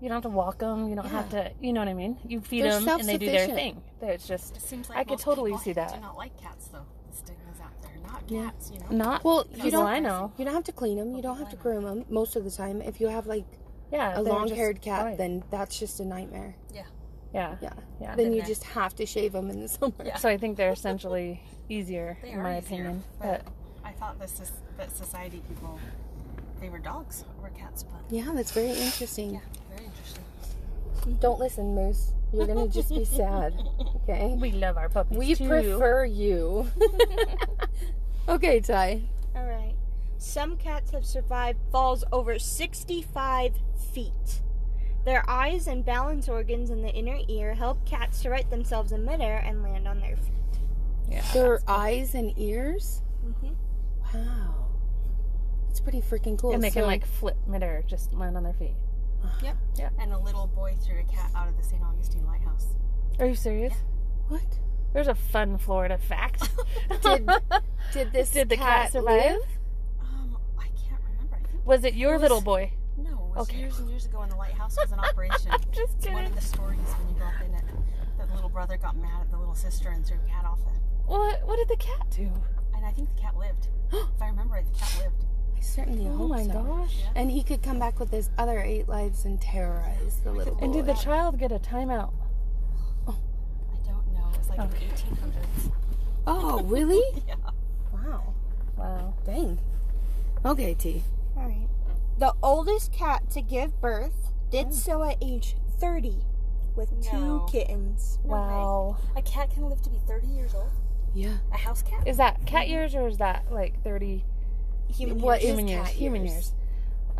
You 0.00 0.08
don't 0.10 0.16
have 0.16 0.22
to 0.24 0.28
walk 0.36 0.58
them. 0.58 0.88
You 0.90 0.94
don't 0.94 1.06
have 1.06 1.30
to. 1.30 1.50
You 1.60 1.72
know 1.72 1.80
what 1.80 1.88
I 1.88 1.94
mean? 1.94 2.18
You 2.28 2.40
feed 2.42 2.62
They're 2.64 2.78
them 2.78 3.00
and 3.00 3.08
they 3.08 3.16
do 3.18 3.26
their 3.30 3.48
thing. 3.48 3.82
It's 4.02 4.28
just. 4.28 4.56
It 4.58 4.62
seems 4.62 4.88
like 4.90 4.98
I 4.98 5.04
could 5.04 5.18
totally 5.18 5.56
see 5.56 5.72
that. 5.72 5.90
I 5.92 5.94
Do 5.96 6.00
not 6.02 6.16
like 6.18 6.36
cats 6.40 6.68
though. 6.68 6.84
The 7.10 7.16
stigmas 7.16 7.60
out 7.60 7.72
there. 7.82 7.92
Not 8.02 8.12
Yeah. 8.12 8.15
Cats, 8.26 8.70
you 8.72 8.80
know. 8.80 8.86
Not 8.90 9.24
Well, 9.24 9.46
you 9.54 9.70
don't. 9.70 9.86
I 9.86 9.98
know. 10.00 10.32
You 10.36 10.44
don't 10.44 10.54
have 10.54 10.64
to 10.64 10.72
clean 10.72 10.96
them. 10.98 11.14
You 11.14 11.22
don't 11.22 11.38
have 11.38 11.50
to 11.50 11.56
groom 11.56 11.84
them. 11.84 12.04
Most 12.08 12.36
of 12.36 12.44
the 12.44 12.50
time, 12.50 12.82
if 12.82 13.00
you 13.00 13.08
have 13.08 13.26
like 13.26 13.44
Yeah, 13.92 14.18
a 14.18 14.22
long-haired 14.22 14.80
cat, 14.82 15.02
fine. 15.02 15.16
then 15.16 15.44
that's 15.50 15.78
just 15.78 16.00
a 16.00 16.04
nightmare. 16.04 16.56
Yeah. 16.74 16.82
Yeah. 17.34 17.56
Yeah. 17.60 17.72
Yeah. 18.00 18.14
Then 18.16 18.32
you 18.32 18.38
there. 18.38 18.46
just 18.48 18.64
have 18.64 18.94
to 18.96 19.06
shave 19.06 19.32
them 19.32 19.50
in 19.50 19.60
the 19.60 19.68
summer. 19.68 19.94
Yeah. 20.04 20.16
So 20.16 20.28
I 20.28 20.36
think 20.36 20.56
they're 20.56 20.72
essentially 20.72 21.42
easier, 21.68 22.18
They 22.22 22.30
in 22.30 22.42
my 22.42 22.58
easier, 22.58 22.66
opinion. 22.66 23.04
But 23.20 23.44
But 23.44 23.52
I 23.84 23.92
thought 23.92 24.18
this 24.18 24.40
is 24.40 24.52
that 24.78 24.90
society 24.96 25.42
people 25.48 25.78
favor 26.60 26.78
dogs 26.78 27.24
or 27.42 27.50
cats, 27.50 27.82
but 27.84 28.00
Yeah, 28.14 28.32
that's 28.34 28.52
very 28.52 28.70
interesting. 28.70 29.34
yeah, 29.34 29.40
very 29.70 29.84
interesting. 29.84 30.24
Don't 31.20 31.38
listen, 31.38 31.74
Moose. 31.74 32.12
You're 32.32 32.46
gonna 32.46 32.66
just 32.68 32.88
be 32.88 33.04
sad. 33.20 33.54
Okay. 34.02 34.34
we 34.40 34.50
love 34.52 34.76
our 34.76 34.88
puppies 34.88 35.18
We 35.18 35.34
too. 35.34 35.46
prefer 35.48 36.04
you. 36.04 36.66
okay, 38.28 38.60
Ty. 38.60 39.02
All 39.34 39.44
right. 39.46 39.74
Some 40.18 40.56
cats 40.56 40.92
have 40.92 41.04
survived 41.04 41.58
falls 41.70 42.04
over 42.12 42.38
65 42.38 43.54
feet. 43.92 44.42
Their 45.04 45.28
eyes 45.28 45.66
and 45.66 45.84
balance 45.84 46.28
organs 46.28 46.70
in 46.70 46.82
the 46.82 46.88
inner 46.88 47.18
ear 47.28 47.54
help 47.54 47.84
cats 47.86 48.22
to 48.22 48.30
right 48.30 48.48
themselves 48.50 48.92
in 48.92 49.04
midair 49.04 49.38
and 49.38 49.62
land 49.62 49.86
on 49.86 50.00
their 50.00 50.16
feet. 50.16 50.60
Yeah. 51.08 51.24
Their 51.32 51.60
eyes 51.68 52.14
and 52.14 52.36
ears. 52.38 53.02
Mm-hmm. 53.24 53.52
Wow. 54.18 54.54
That's 55.68 55.80
pretty 55.80 56.00
freaking 56.00 56.38
cool. 56.40 56.52
and 56.52 56.62
they 56.62 56.70
can 56.70 56.86
like 56.86 57.06
flip 57.06 57.36
midair, 57.46 57.84
just 57.86 58.12
land 58.14 58.36
on 58.36 58.42
their 58.42 58.54
feet. 58.54 58.74
Yep. 59.42 59.56
Yeah. 59.78 59.90
And 59.98 60.12
a 60.12 60.18
little 60.18 60.46
boy 60.46 60.74
threw 60.84 60.98
a 61.00 61.04
cat 61.04 61.30
out 61.34 61.48
of 61.48 61.56
the 61.56 61.62
St. 61.62 61.82
Augustine 61.82 62.26
Lighthouse. 62.26 62.74
Are 63.18 63.26
you 63.26 63.34
serious? 63.34 63.74
what? 64.28 64.42
There's 64.96 65.08
a 65.08 65.14
fun 65.14 65.58
Florida 65.58 65.98
fact. 65.98 66.48
Did 67.02 67.28
did 67.92 68.12
this 68.14 68.30
Did 68.30 68.48
the 68.48 68.56
cat 68.56 68.92
survive? 68.92 69.32
live? 69.32 69.40
Um, 70.00 70.38
I 70.58 70.68
can't 70.68 71.02
remember. 71.12 71.36
I 71.36 71.58
Was 71.66 71.84
it 71.84 71.92
your 71.92 72.14
was- 72.14 72.22
little 72.22 72.40
boy? 72.40 72.72
no, 72.96 73.10
it 73.10 73.36
was 73.36 73.46
Okay. 73.50 73.58
years 73.58 73.78
and 73.78 73.90
years 73.90 74.06
ago 74.06 74.20
when 74.20 74.30
the 74.30 74.36
lighthouse 74.36 74.74
was 74.80 74.90
in 74.92 74.98
operation. 75.08 75.50
Just 75.70 75.96
it's 75.98 76.08
one 76.08 76.24
of 76.24 76.34
the 76.34 76.40
stories 76.40 76.78
when 76.98 77.08
you 77.14 77.20
go 77.20 77.26
up 77.26 77.34
in 77.46 77.52
it. 77.52 77.64
The 78.26 78.34
little 78.34 78.48
brother 78.48 78.78
got 78.78 78.96
mad 78.96 79.20
at 79.20 79.30
the 79.30 79.36
little 79.36 79.54
sister 79.54 79.90
and 79.90 80.02
threw 80.06 80.16
a 80.16 80.30
cat 80.30 80.46
off 80.46 80.60
it. 80.60 80.80
What? 81.04 81.46
What 81.46 81.56
did 81.56 81.68
the 81.68 81.76
cat 81.76 82.06
do? 82.10 82.32
And 82.74 82.86
I 82.86 82.90
think 82.90 83.14
the 83.14 83.20
cat 83.20 83.36
lived. 83.36 83.68
if 83.92 84.22
I 84.22 84.28
remember 84.28 84.54
right, 84.54 84.64
the 84.64 84.78
cat 84.78 84.96
lived. 85.04 85.26
I 85.54 85.60
certainly 85.60 86.06
Oh 86.06 86.16
hope 86.16 86.30
my 86.30 86.42
so. 86.46 86.52
gosh! 86.62 86.96
And 87.14 87.30
he 87.30 87.42
could 87.42 87.62
come 87.62 87.78
back 87.78 88.00
with 88.00 88.10
his 88.10 88.30
other 88.38 88.60
eight 88.62 88.88
lives 88.88 89.26
and 89.26 89.38
terrorize 89.42 90.20
the 90.24 90.32
little 90.32 90.54
boy. 90.54 90.64
And 90.64 90.72
did 90.72 90.86
the 90.86 90.94
child 90.94 91.38
get 91.38 91.52
a 91.52 91.58
timeout? 91.58 92.12
I 94.50 94.56
don't 94.56 94.58
know. 94.58 94.64
It 94.64 94.72
was 94.72 94.74
like 94.74 94.74
Okay. 94.74 94.84
in 94.84 94.90
the 94.90 94.96
1800s. 95.66 95.72
Oh, 96.26 96.62
really? 96.64 97.22
Yeah. 97.28 97.34
wow. 97.92 98.34
Wow. 98.76 99.14
Dang. 99.24 99.58
Okay, 100.44 100.74
T. 100.74 101.02
All 101.36 101.44
right. 101.44 101.68
The 102.18 102.32
oldest 102.42 102.92
cat 102.92 103.28
to 103.30 103.42
give 103.42 103.80
birth 103.80 104.32
did 104.50 104.68
oh. 104.68 104.72
so 104.72 105.02
at 105.02 105.16
age 105.20 105.56
30 105.78 106.16
with 106.74 106.90
No. 107.12 107.46
two 107.46 107.52
kittens. 107.52 108.18
No 108.24 108.32
way. 108.32 108.38
wow. 108.38 108.96
A 109.16 109.22
cat 109.22 109.50
can 109.50 109.68
live 109.68 109.82
to 109.82 109.90
be 109.90 109.98
30 110.06 110.26
years 110.28 110.54
old. 110.54 110.70
Yeah. 111.14 111.38
A 111.52 111.56
house 111.56 111.82
cat. 111.82 112.06
Is 112.06 112.18
that 112.18 112.44
cat 112.46 112.68
years 112.68 112.94
or 112.94 113.06
is 113.08 113.16
that 113.18 113.46
like 113.50 113.82
thirty 113.82 114.24
Human 114.94 115.18
What 115.20 115.40
is 115.40 115.48
human 115.48 115.66
years? 115.66 115.86
cat 115.86 115.94
Human 115.94 116.26
years? 116.26 116.52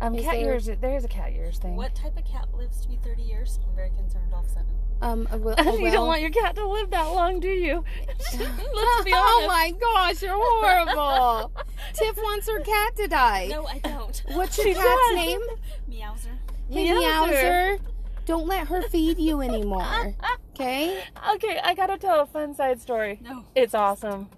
Years. 0.01 0.07
Um, 0.07 0.15
Is 0.15 0.23
cat 0.23 0.33
there- 0.33 0.41
years. 0.41 0.65
There 0.65 0.95
is 0.95 1.05
a 1.05 1.07
cat 1.07 1.33
years 1.33 1.57
thing. 1.59 1.75
What 1.75 1.95
type 1.95 2.17
of 2.17 2.25
cat 2.25 2.47
lives 2.55 2.81
to 2.81 2.87
be 2.87 2.97
30 3.03 3.21
years? 3.23 3.59
I'm 3.67 3.75
very 3.75 3.91
concerned 3.91 4.33
all 4.33 4.41
of 4.41 4.45
a 4.45 4.49
sudden. 4.49 4.65
Um, 4.99 5.27
a, 5.31 5.37
well, 5.37 5.55
you 5.77 5.83
well- 5.83 5.91
don't 5.91 6.07
want 6.07 6.21
your 6.21 6.31
cat 6.31 6.55
to 6.55 6.67
live 6.67 6.89
that 6.91 7.03
long, 7.07 7.39
do 7.39 7.47
you? 7.49 7.83
Let's 8.17 9.03
be 9.03 9.11
oh 9.13 9.45
my 9.47 9.73
gosh, 9.79 10.21
you're 10.21 10.33
horrible. 10.35 11.51
Tiff 11.93 12.17
wants 12.17 12.47
her 12.49 12.59
cat 12.61 12.95
to 12.97 13.07
die. 13.07 13.47
No, 13.47 13.65
I 13.67 13.79
don't. 13.79 14.23
What's 14.33 14.57
your 14.57 14.67
She 14.67 14.73
cat's 14.73 14.85
does. 14.85 15.15
name? 15.15 15.41
Meowser. 15.89 16.37
Hey, 16.69 16.87
Meowser. 16.87 17.31
Meowser. 17.31 17.79
Don't 18.25 18.45
let 18.47 18.67
her 18.67 18.81
feed 18.81 19.19
you 19.19 19.41
anymore. 19.41 20.15
Okay? 20.53 21.01
Okay, 21.35 21.59
I 21.63 21.73
gotta 21.75 21.97
tell 21.97 22.19
a 22.19 22.25
fun 22.25 22.53
side 22.55 22.81
story. 22.81 23.19
No. 23.23 23.45
It's 23.55 23.73
awesome. 23.73 24.29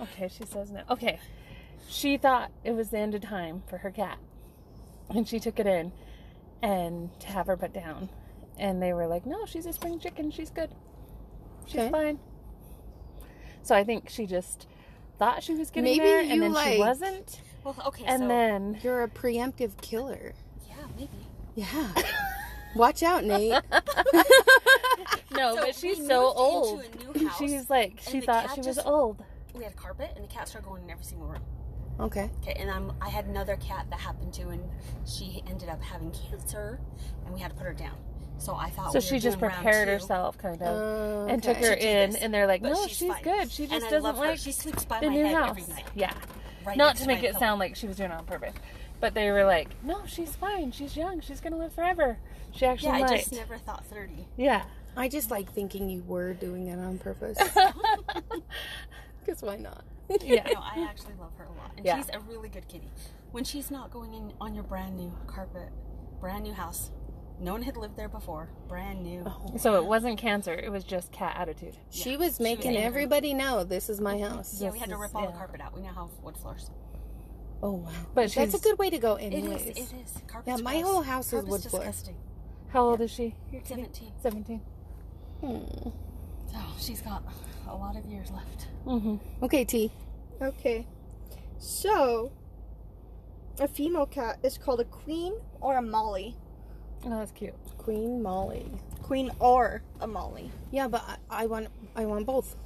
Okay, 0.00 0.28
she 0.28 0.44
says 0.46 0.70
no. 0.70 0.82
Okay. 0.88 1.18
She 1.88 2.16
thought 2.16 2.50
it 2.64 2.72
was 2.72 2.90
the 2.90 2.98
end 2.98 3.14
of 3.14 3.20
time 3.22 3.62
for 3.68 3.78
her 3.78 3.90
cat. 3.90 4.18
And 5.10 5.26
she 5.28 5.38
took 5.40 5.58
it 5.60 5.66
in 5.66 5.92
and 6.62 7.10
to 7.20 7.26
have 7.28 7.46
her 7.46 7.56
put 7.56 7.72
down. 7.72 8.08
And 8.58 8.82
they 8.82 8.92
were 8.92 9.06
like, 9.06 9.26
no, 9.26 9.44
she's 9.46 9.66
a 9.66 9.72
spring 9.72 9.98
chicken. 10.00 10.30
She's 10.30 10.50
good. 10.50 10.70
She's 11.66 11.80
Okay. 11.80 11.90
fine. 11.90 12.18
So 13.62 13.74
I 13.74 13.84
think 13.84 14.08
she 14.08 14.26
just 14.26 14.66
thought 15.18 15.42
she 15.42 15.54
was 15.54 15.70
getting 15.70 15.84
Maybe 15.84 15.98
there 16.04 16.22
you, 16.22 16.32
and 16.32 16.42
then 16.42 16.52
like- 16.52 16.74
she 16.74 16.78
wasn't. 16.78 17.40
Well, 17.64 17.74
okay, 17.86 18.04
And 18.06 18.22
so 18.22 18.28
then 18.28 18.78
You're 18.82 19.02
a 19.02 19.08
preemptive 19.08 19.80
killer. 19.80 20.34
yeah, 20.68 20.74
maybe. 20.96 21.10
Yeah. 21.56 21.88
Watch 22.76 23.02
out, 23.02 23.24
Nate. 23.24 23.52
no, 25.32 25.54
So 25.56 25.62
but 25.66 25.74
she's 25.74 26.06
so 26.06 26.32
old. 26.34 26.84
into 26.84 27.10
a 27.10 27.12
new 27.18 27.28
house, 27.28 27.38
She's 27.38 27.70
like 27.70 28.00
she 28.00 28.20
thought 28.20 28.46
cat 28.46 28.54
she 28.54 28.60
was 28.60 28.76
just- 28.76 28.86
old. 28.86 29.22
We 29.54 29.64
had 29.64 29.72
a 29.72 29.76
carpet, 29.76 30.12
and 30.14 30.22
the 30.24 30.28
cat 30.28 30.48
started 30.48 30.68
going 30.68 30.82
in 30.84 30.90
every 30.90 31.04
single 31.04 31.26
room. 31.28 31.42
Okay. 31.98 32.30
Okay, 32.42 32.54
and 32.60 32.70
I'm, 32.70 32.92
I 33.00 33.08
had 33.08 33.24
another 33.26 33.56
cat 33.56 33.86
that 33.90 33.98
happened 33.98 34.32
to, 34.34 34.48
and 34.48 34.62
she 35.06 35.42
ended 35.48 35.68
up 35.68 35.82
having 35.82 36.10
cancer, 36.12 36.78
and 37.24 37.34
we 37.34 37.40
had 37.40 37.50
to 37.52 37.56
put 37.56 37.66
her 37.66 37.72
down. 37.72 37.96
So 38.38 38.54
I 38.54 38.68
thought 38.68 38.92
So 38.92 38.98
we 38.98 39.02
she 39.02 39.14
were 39.14 39.20
just 39.20 39.38
prepared 39.38 39.88
herself, 39.88 40.36
kind 40.36 40.60
of, 40.60 40.68
Oh, 40.68 41.26
and 41.26 41.42
took 41.42 41.56
her 41.56 41.74
to 41.74 41.86
in, 41.86 42.10
this, 42.10 42.20
and 42.20 42.34
they're 42.34 42.46
like, 42.46 42.60
but 42.60 42.72
"No, 42.72 42.86
she's 42.86 42.98
she's, 42.98 43.14
good. 43.22 43.50
She 43.50 43.66
just 43.66 43.86
I 43.86 43.90
doesn't 43.90 44.02
love 44.02 44.16
her. 44.18 44.26
like 44.26 44.38
She 44.38 44.52
sleeps 44.52 44.84
by 44.84 45.00
the 45.00 45.08
my 45.08 45.14
new 45.14 45.26
house." 45.34 45.50
every 45.58 45.72
night. 45.74 45.84
Yeah, 45.94 46.12
Right 46.66 46.76
not 46.76 46.96
to 46.96 47.02
to 47.02 47.08
make 47.08 47.20
it 47.22 47.28
pillow. 47.28 47.38
sound 47.38 47.60
like 47.60 47.76
she 47.76 47.86
was 47.86 47.96
doing 47.96 48.10
it 48.10 48.14
on 48.14 48.26
purpose, 48.26 48.52
but 49.00 49.14
they 49.14 49.30
were 49.30 49.44
like, 49.44 49.68
"No, 49.82 50.04
she's 50.04 50.36
fine. 50.36 50.70
She's 50.72 50.94
young. 50.98 51.20
She's 51.22 51.40
gonna 51.40 51.56
live 51.56 51.72
forever. 51.72 52.18
She 52.52 52.66
actually 52.66 52.98
Yeah, 52.98 53.06
I 53.06 53.16
just 53.16 53.32
never 53.32 53.56
thought 53.56 53.86
30. 53.86 54.26
Yeah, 54.36 54.64
I 54.98 55.08
just 55.08 55.30
like 55.30 55.50
thinking 55.52 55.88
you 55.88 56.02
were 56.06 56.34
doing 56.34 56.66
it 56.66 56.78
on 56.78 56.98
purpose. 56.98 57.38
Because 59.24 59.42
why 59.42 59.56
not? 59.56 59.82
Yeah. 60.22 60.46
No, 60.52 60.60
I 60.60 60.86
actually 60.88 61.14
love 61.20 61.32
her 61.36 61.44
a 61.44 61.52
lot. 61.52 61.72
And 61.76 61.84
Yeah. 61.84 61.96
she's 61.96 62.10
a 62.12 62.20
really 62.20 62.48
good 62.48 62.68
kitty. 62.68 62.90
When 63.32 63.44
she's 63.44 63.70
not 63.70 63.90
going 63.90 64.14
in 64.14 64.32
on 64.40 64.54
your 64.54 64.64
brand 64.64 64.96
new 64.96 65.12
carpet, 65.26 65.68
brand 66.20 66.44
new 66.44 66.52
house, 66.52 66.90
no 67.38 67.52
one 67.52 67.62
had 67.62 67.76
lived 67.76 67.96
there 67.96 68.08
before, 68.08 68.48
brand 68.68 69.02
new. 69.02 69.22
Oh. 69.26 69.56
So 69.58 69.74
it 69.76 69.84
wasn't 69.84 70.18
cancer; 70.18 70.54
it 70.54 70.70
was 70.72 70.84
just 70.84 71.12
cat 71.12 71.36
attitude. 71.38 71.76
She 71.90 72.16
was 72.16 72.40
making 72.40 72.68
angry. 72.70 72.82
everybody 72.82 73.34
know 73.34 73.62
this 73.64 73.90
is 73.90 74.00
my 74.00 74.18
house. 74.18 74.58
Yeah, 74.60 74.70
we 74.70 74.78
had 74.78 74.88
to 74.88 74.96
rip 74.96 75.10
is- 75.10 75.14
all 75.14 75.22
yeah. 75.22 75.30
the 75.32 75.36
carpet 75.36 75.60
out. 75.60 75.74
We 75.74 75.82
now 75.82 75.92
have 75.92 76.08
wood 76.22 76.36
floors. 76.38 76.70
Oh 77.62 77.72
wow. 77.72 77.90
But 78.14 78.32
that's 78.32 78.54
a 78.54 78.58
good 78.58 78.78
way 78.78 78.90
to 78.90 78.98
go 78.98 79.16
It 79.16 79.32
anyways. 79.32 79.62
is. 79.66 79.68
It 79.92 79.96
is. 80.02 80.18
Carpet's 80.26 80.58
Yeah, 80.58 80.64
my 80.64 80.80
gross. 80.80 80.92
whole 80.92 81.02
house 81.02 81.32
is 81.32 81.44
wood 81.44 81.62
floor. 81.62 81.82
disgusting. 81.82 82.16
How 82.68 82.84
old 82.84 83.00
is 83.00 83.10
she? 83.10 83.34
Your 83.50 83.62
kitty? 83.62 83.82
17. 83.82 84.12
Seventeen. 84.22 84.60
Hmm. 85.40 85.88
So 86.52 86.58
she's 86.78 87.00
got 87.02 87.22
a 87.68 87.74
lot 87.74 87.96
of 87.96 88.04
years 88.06 88.30
left. 88.30 88.68
Mm-hmm. 88.86 89.44
Okay, 89.44 89.64
T. 89.64 89.90
Okay. 90.40 90.86
So, 91.58 92.32
a 93.58 93.66
female 93.66 94.06
cat 94.06 94.38
is 94.42 94.58
called 94.58 94.80
a 94.80 94.84
queen 94.84 95.34
or 95.60 95.76
a 95.76 95.82
molly. 95.82 96.36
Oh, 97.04 97.10
that's 97.18 97.32
cute. 97.32 97.54
Queen 97.78 98.22
Molly. 98.22 98.66
Queen 99.02 99.30
or 99.38 99.82
a 100.00 100.06
molly. 100.06 100.50
Yeah, 100.72 100.88
but 100.88 101.04
I, 101.30 101.44
I 101.44 101.46
want 101.46 101.68
I 101.94 102.04
want 102.04 102.26
both. 102.26 102.56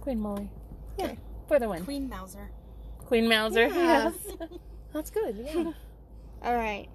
Queen 0.00 0.20
Molly. 0.20 0.50
Yeah. 0.98 1.14
For 1.48 1.58
the 1.58 1.68
win. 1.68 1.84
Queen 1.84 2.08
Meowser. 2.08 2.48
Queen 2.98 3.24
Meowser. 3.24 3.68
Yeah. 3.68 4.12
Yes. 4.12 4.36
That's 4.92 5.10
good. 5.10 5.48
Yeah. 5.52 5.72
All 6.42 6.54
right. 6.54 6.88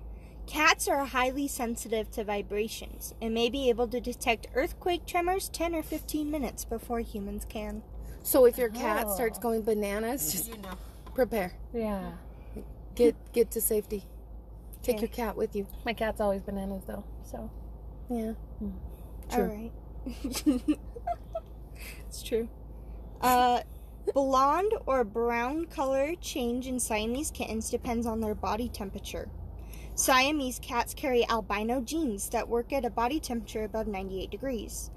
Cats 0.47 0.87
are 0.87 1.05
highly 1.05 1.47
sensitive 1.47 2.09
to 2.11 2.23
vibrations 2.23 3.13
and 3.21 3.33
may 3.33 3.49
be 3.49 3.69
able 3.69 3.87
to 3.89 3.99
detect 3.99 4.47
earthquake 4.55 5.05
tremors 5.05 5.49
10 5.49 5.75
or 5.75 5.83
15 5.83 6.31
minutes 6.31 6.65
before 6.65 7.01
humans 7.01 7.45
can. 7.47 7.83
So 8.23 8.45
if 8.45 8.57
your 8.57 8.69
cat 8.69 9.05
Oh. 9.07 9.13
starts 9.15 9.37
going 9.39 9.61
bananas, 9.61 10.31
just 10.31 10.49
You 10.49 10.57
know. 10.57 10.73
prepare. 11.13 11.53
Yeah. 11.73 12.11
Get 12.95 13.15
get 13.33 13.51
to 13.51 13.61
safety. 13.61 14.03
Take 14.81 14.95
Okay. 14.97 15.01
your 15.07 15.09
cat 15.13 15.35
with 15.37 15.55
you. 15.55 15.67
My 15.85 15.93
cat's 15.93 16.19
always 16.21 16.41
bananas 16.41 16.83
though. 16.85 17.03
So 17.23 17.49
Yeah. 18.09 18.33
All 18.61 18.71
True. 19.29 19.45
right. 19.45 19.71
it's 22.07 22.23
true. 22.23 22.49
Uh, 23.21 23.61
blonde 24.13 24.73
or 24.85 25.03
brown 25.03 25.65
color 25.65 26.15
change 26.19 26.67
in 26.67 26.79
Siamese 26.79 27.31
kittens 27.31 27.69
depends 27.69 28.05
on 28.07 28.21
their 28.21 28.33
body 28.35 28.69
temperature. 28.69 29.29
Siamese 29.95 30.59
cats 30.59 30.93
carry 30.93 31.27
albino 31.29 31.81
genes 31.81 32.29
that 32.29 32.47
work 32.47 32.71
at 32.71 32.85
a 32.85 32.89
body 32.89 33.19
temperature 33.19 33.63
above 33.65 33.85
98 33.87 34.29
degrees. 34.31 34.89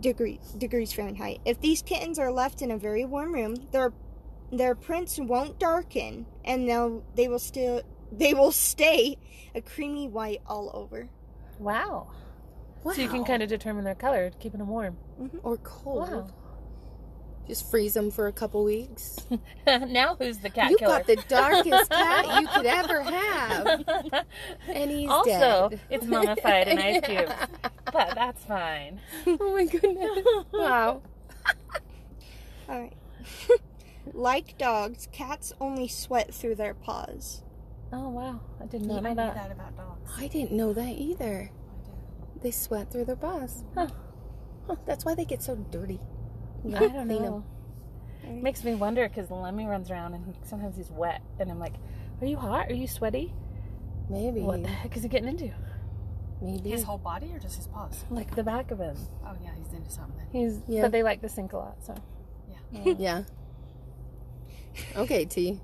Degree, 0.00 0.40
degrees 0.58 0.92
Fahrenheit. 0.92 1.40
If 1.44 1.60
these 1.60 1.80
kittens 1.82 2.18
are 2.18 2.32
left 2.32 2.62
in 2.62 2.70
a 2.70 2.76
very 2.76 3.04
warm 3.04 3.32
room, 3.32 3.54
their 3.70 3.92
their 4.52 4.74
prints 4.74 5.18
won't 5.18 5.58
darken, 5.58 6.26
and 6.44 6.68
they'll 6.68 7.04
they 7.14 7.28
will 7.28 7.38
still 7.38 7.82
they 8.10 8.34
will 8.34 8.52
stay 8.52 9.18
a 9.54 9.60
creamy 9.60 10.08
white 10.08 10.40
all 10.46 10.70
over. 10.74 11.08
Wow. 11.58 12.10
So 12.84 13.00
you 13.00 13.08
can 13.08 13.24
kind 13.24 13.42
of 13.42 13.48
determine 13.48 13.84
their 13.84 13.94
color, 13.94 14.30
keeping 14.38 14.58
them 14.58 14.68
warm. 14.68 14.98
Mm-hmm. 15.18 15.38
Or 15.42 15.56
cold. 15.58 16.10
Wow. 16.10 16.30
Just 17.46 17.70
freeze 17.70 17.92
them 17.94 18.10
for 18.10 18.26
a 18.26 18.32
couple 18.32 18.64
weeks. 18.64 19.18
now 19.66 20.14
who's 20.16 20.38
the 20.38 20.48
cat 20.50 20.70
you 20.70 20.78
killer? 20.78 20.98
got 20.98 21.06
the 21.06 21.16
darkest 21.28 21.90
cat 21.90 22.40
you 22.40 22.48
could 22.48 22.66
ever 22.66 23.02
have. 23.02 24.24
And 24.68 24.90
he's 24.90 25.10
also, 25.10 25.68
dead. 25.70 25.80
it's 25.90 26.06
mummified 26.06 26.68
in 26.68 26.78
ice 26.78 27.00
cubes, 27.04 27.32
but 27.92 28.14
that's 28.14 28.44
fine. 28.44 29.00
Oh 29.26 29.52
my 29.54 29.64
goodness. 29.66 30.24
Wow. 30.52 31.02
All 32.68 32.80
right. 32.80 32.92
like 34.12 34.56
dogs, 34.58 35.08
cats 35.12 35.52
only 35.60 35.86
sweat 35.88 36.32
through 36.34 36.54
their 36.54 36.74
paws. 36.74 37.42
Oh 37.92 38.08
wow, 38.08 38.40
I 38.60 38.66
did 38.66 38.82
not 38.82 38.98
I 38.98 39.00
know 39.00 39.08
knew 39.10 39.14
that. 39.16 39.34
that 39.34 39.52
about 39.52 39.76
dogs. 39.76 40.10
I 40.18 40.28
didn't 40.28 40.52
know 40.52 40.72
that 40.72 40.94
either. 40.96 41.50
They 42.42 42.50
sweat 42.50 42.90
through 42.90 43.04
their 43.04 43.16
paws. 43.16 43.64
Huh. 43.74 43.88
Huh, 44.66 44.76
that's 44.86 45.04
why 45.04 45.14
they 45.14 45.24
get 45.26 45.42
so 45.42 45.56
dirty. 45.56 46.00
You 46.64 46.76
I 46.76 46.80
don't 46.88 47.06
clean 47.06 47.24
'em. 47.24 47.30
know. 47.32 47.44
Makes 48.42 48.64
me 48.64 48.74
wonder 48.74 49.06
because 49.08 49.30
Lemmy 49.30 49.66
runs 49.66 49.90
around 49.90 50.14
and 50.14 50.24
he, 50.26 50.32
sometimes 50.44 50.76
he's 50.76 50.90
wet, 50.90 51.20
and 51.38 51.50
I'm 51.50 51.58
like, 51.58 51.74
"Are 52.22 52.26
you 52.26 52.36
hot? 52.38 52.70
Are 52.70 52.74
you 52.74 52.86
sweaty? 52.88 53.34
Maybe. 54.08 54.40
What 54.40 54.62
the 54.62 54.68
heck 54.68 54.96
is 54.96 55.02
he 55.02 55.08
getting 55.08 55.28
into? 55.28 55.50
Maybe. 56.42 56.70
His 56.70 56.82
whole 56.82 56.98
body 56.98 57.30
or 57.34 57.38
just 57.38 57.56
his 57.56 57.66
paws? 57.66 58.04
Like 58.10 58.34
the 58.34 58.42
back 58.42 58.70
of 58.70 58.78
him. 58.78 58.96
Oh 59.24 59.34
yeah, 59.42 59.50
he's 59.56 59.72
into 59.72 59.90
something. 59.90 60.16
Then. 60.16 60.26
He's 60.42 60.60
Yeah. 60.66 60.82
but 60.82 60.92
they 60.92 61.02
like 61.02 61.20
to 61.22 61.28
sink 61.28 61.52
a 61.52 61.58
lot, 61.58 61.76
so 61.84 61.94
Yeah. 62.72 62.94
yeah. 62.98 63.22
Okay, 64.96 65.24
T. 65.24 65.60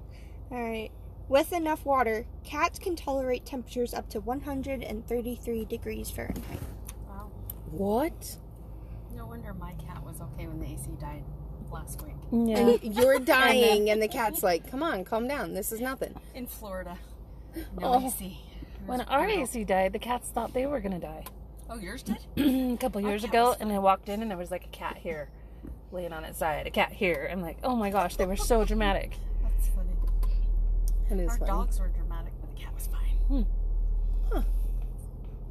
All 0.51 0.63
right. 0.63 0.91
With 1.29 1.53
enough 1.53 1.85
water, 1.87 2.27
cats 2.45 2.79
can 2.79 2.97
tolerate 2.97 3.45
temperatures 3.47 3.95
up 3.95 4.09
to 4.11 4.21
133 4.21 5.65
degrees 5.65 6.11
Fahrenheit. 6.11 6.61
Wow. 7.09 7.31
What? 7.71 8.37
No 9.31 9.37
wonder 9.37 9.55
my 9.55 9.75
cat 9.75 10.03
was 10.05 10.21
okay 10.21 10.49
when 10.49 10.59
the 10.59 10.67
AC 10.67 10.91
died 11.01 11.23
last 11.71 12.03
week. 12.03 12.17
yeah. 12.33 12.59
And 12.83 12.95
you're 12.97 13.19
dying, 13.21 13.89
and 13.89 14.03
the 14.03 14.09
cat's 14.09 14.43
like, 14.43 14.69
come 14.69 14.83
on, 14.83 15.05
calm 15.05 15.29
down. 15.29 15.55
This 15.55 15.71
is 15.71 15.81
nothing. 15.81 16.17
In 16.35 16.49
Florida. 16.49 16.99
No 17.79 17.95
Oh. 17.95 18.07
AC. 18.09 18.41
When 18.87 19.03
our 19.03 19.27
brutal. 19.27 19.43
AC 19.45 19.63
died, 19.63 19.93
the 19.93 20.01
cats 20.01 20.31
thought 20.31 20.53
they 20.53 20.67
were 20.67 20.81
gonna 20.81 20.99
die. 20.99 21.23
Oh, 21.69 21.79
yours 21.79 22.03
did? 22.03 22.17
a 22.37 22.77
couple 22.79 23.01
years 23.03 23.23
ago, 23.23 23.55
and 23.61 23.71
I 23.71 23.79
walked 23.79 24.09
in 24.09 24.21
and 24.21 24.29
there 24.29 24.39
was 24.39 24.51
like 24.51 24.65
a 24.65 24.69
cat 24.71 24.97
here, 25.01 25.29
laying 25.93 26.13
on 26.13 26.25
its 26.25 26.39
side, 26.41 26.67
a 26.67 26.71
cat 26.71 26.91
here. 26.91 27.29
I'm 27.31 27.41
like, 27.41 27.59
oh 27.63 27.77
my 27.77 27.91
gosh, 27.91 28.17
they 28.17 28.27
were 28.27 28.35
so 28.37 28.65
dramatic. 28.71 29.13
That's 29.45 29.69
funny. 29.69 29.91
It 31.09 31.21
is 31.25 31.31
Our 31.31 31.39
funny. 31.39 31.51
dogs 31.53 31.79
were 31.79 31.89
dramatic, 31.89 32.33
but 32.41 32.51
the 32.51 32.61
cat 32.61 32.75
was 32.75 32.89
fine. 32.89 33.17
Hmm. 33.29 33.43
Huh. 34.33 34.43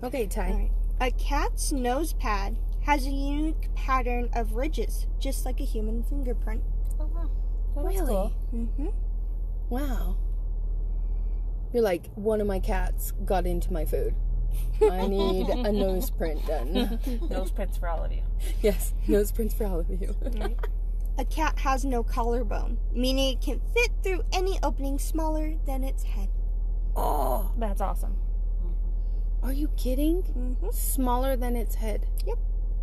Okay, 0.03 0.27
Ty. 0.27 0.47
All 0.49 0.53
right. 0.57 0.71
A 0.99 1.11
cat's 1.11 1.71
nose 1.71 2.11
pad 2.11 2.57
has 2.81 3.05
a 3.05 3.09
unique 3.11 3.69
pattern 3.75 4.29
of 4.33 4.53
ridges, 4.53 5.05
just 5.19 5.45
like 5.45 5.59
a 5.59 5.65
human 5.65 6.03
fingerprint. 6.03 6.63
Oh, 6.99 7.05
wow. 7.07 7.29
That 7.75 7.85
Really? 7.85 8.07
cool. 8.07 8.33
Mm-hmm. 8.53 8.87
Wow. 9.69 10.17
You're 11.73 11.83
like, 11.83 12.07
one 12.15 12.41
of 12.41 12.47
my 12.47 12.59
cats 12.59 13.11
got 13.25 13.45
into 13.45 13.71
my 13.71 13.85
food. 13.85 14.15
I 14.81 15.07
need 15.07 15.47
a 15.49 15.71
nose 15.71 16.09
print 16.09 16.45
done. 16.47 16.99
Nose 17.29 17.51
prints 17.51 17.77
for 17.77 17.87
all 17.87 18.03
of 18.03 18.11
you. 18.11 18.23
yes, 18.61 18.93
nose 19.07 19.31
prints 19.31 19.53
for 19.53 19.65
all 19.65 19.79
of 19.79 19.89
you. 19.89 20.15
A 21.19 21.25
cat 21.25 21.59
has 21.59 21.83
no 21.83 22.01
collarbone, 22.01 22.77
meaning 22.93 23.33
it 23.33 23.41
can 23.41 23.59
fit 23.73 23.91
through 24.01 24.23
any 24.31 24.57
opening 24.63 24.97
smaller 24.97 25.55
than 25.67 25.83
its 25.83 26.03
head. 26.03 26.29
oh, 26.95 27.51
That's 27.57 27.81
awesome. 27.81 28.15
are 29.43 29.51
you 29.53 29.67
kidding? 29.75 30.23
Mm-hmm. 30.23 30.69
Smaller 30.71 31.35
than 31.35 31.55
its 31.57 31.75
head. 31.75 32.07
Yep. 32.25 32.37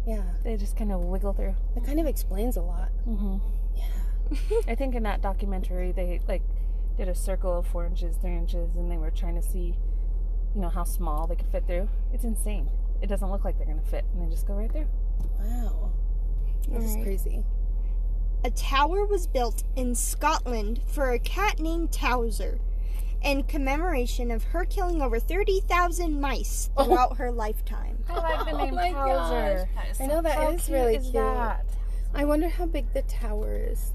Yeah, 0.07 0.23
They 0.45 0.57
just 0.57 0.77
kind 0.77 0.93
of 0.93 1.01
wiggle 1.01 1.33
through. 1.33 1.55
that 1.75 1.85
kind 1.85 1.99
of 1.99 2.07
explains 2.07 2.57
a 2.57 2.63
lot. 2.63 2.91
Mm-hmm. 3.09 3.39
Yeah. 3.75 4.61
I 4.69 4.75
think 4.75 4.95
in 4.95 5.03
that 5.03 5.21
documentary 5.21 5.93
they 5.93 6.21
like 6.29 6.43
did 6.97 7.09
a 7.09 7.15
circle 7.15 7.59
of 7.59 7.67
four 7.67 7.85
inches, 7.87 8.17
three 8.17 8.37
inches, 8.37 8.77
and 8.77 8.91
they 8.91 8.97
were 8.97 9.11
trying 9.11 9.35
to 9.35 9.43
see, 9.43 9.75
you 10.55 10.61
know, 10.61 10.69
how 10.69 10.85
small 10.85 11.27
they 11.27 11.35
could 11.35 11.49
fit 11.49 11.67
through. 11.67 11.89
It's 12.13 12.25
insane. 12.25 12.69
It 13.03 13.09
doesn't 13.09 13.31
look 13.31 13.45
like 13.45 13.59
they're 13.59 13.67
gonna 13.67 13.83
fit, 13.83 14.05
and 14.15 14.23
they 14.25 14.31
just 14.33 14.47
go 14.47 14.55
right 14.55 14.71
through. 14.73 14.87
Wow. 15.41 15.91
That 16.71 16.83
is 16.83 16.91
Alright. 16.93 17.05
crazy. 17.05 17.45
A 18.45 18.51
tower 18.51 19.05
was 19.05 19.27
built 19.27 19.65
in 19.75 19.95
Scotland 19.95 20.81
for 20.87 21.11
a 21.11 21.19
cat 21.19 21.59
named 21.59 21.91
Towser 21.93 22.59
in 23.27 23.43
commemoration 23.43 24.31
of 24.31 24.45
her 24.45 24.65
killing 24.65 25.03
over 25.03 25.19
30,000 25.19 26.21
mice 26.21 26.71
oh. 26.77 26.85
throughout 26.85 27.17
her 27.17 27.31
lifetime. 27.33 27.99
I 28.09 28.15
like 28.15 28.47
the 28.47 28.53
Oh 28.53 28.65
name 28.65 28.75
my 28.75 28.93
Towser. 28.93 29.69
That 29.75 29.91
is 29.91 30.01
I 30.01 30.07
know 30.07 30.23
that 30.23 30.37
How 30.37 30.51
is 30.51 30.65
cute 30.65 30.79
really 30.79 30.95
is 30.97 31.03
cute. 31.03 31.15
that? 31.15 31.65
I 32.15 32.25
wonder 32.25 32.49
how 32.49 32.67
big 32.67 32.93
the 32.95 33.03
tower 33.03 33.57
is. 33.57 33.93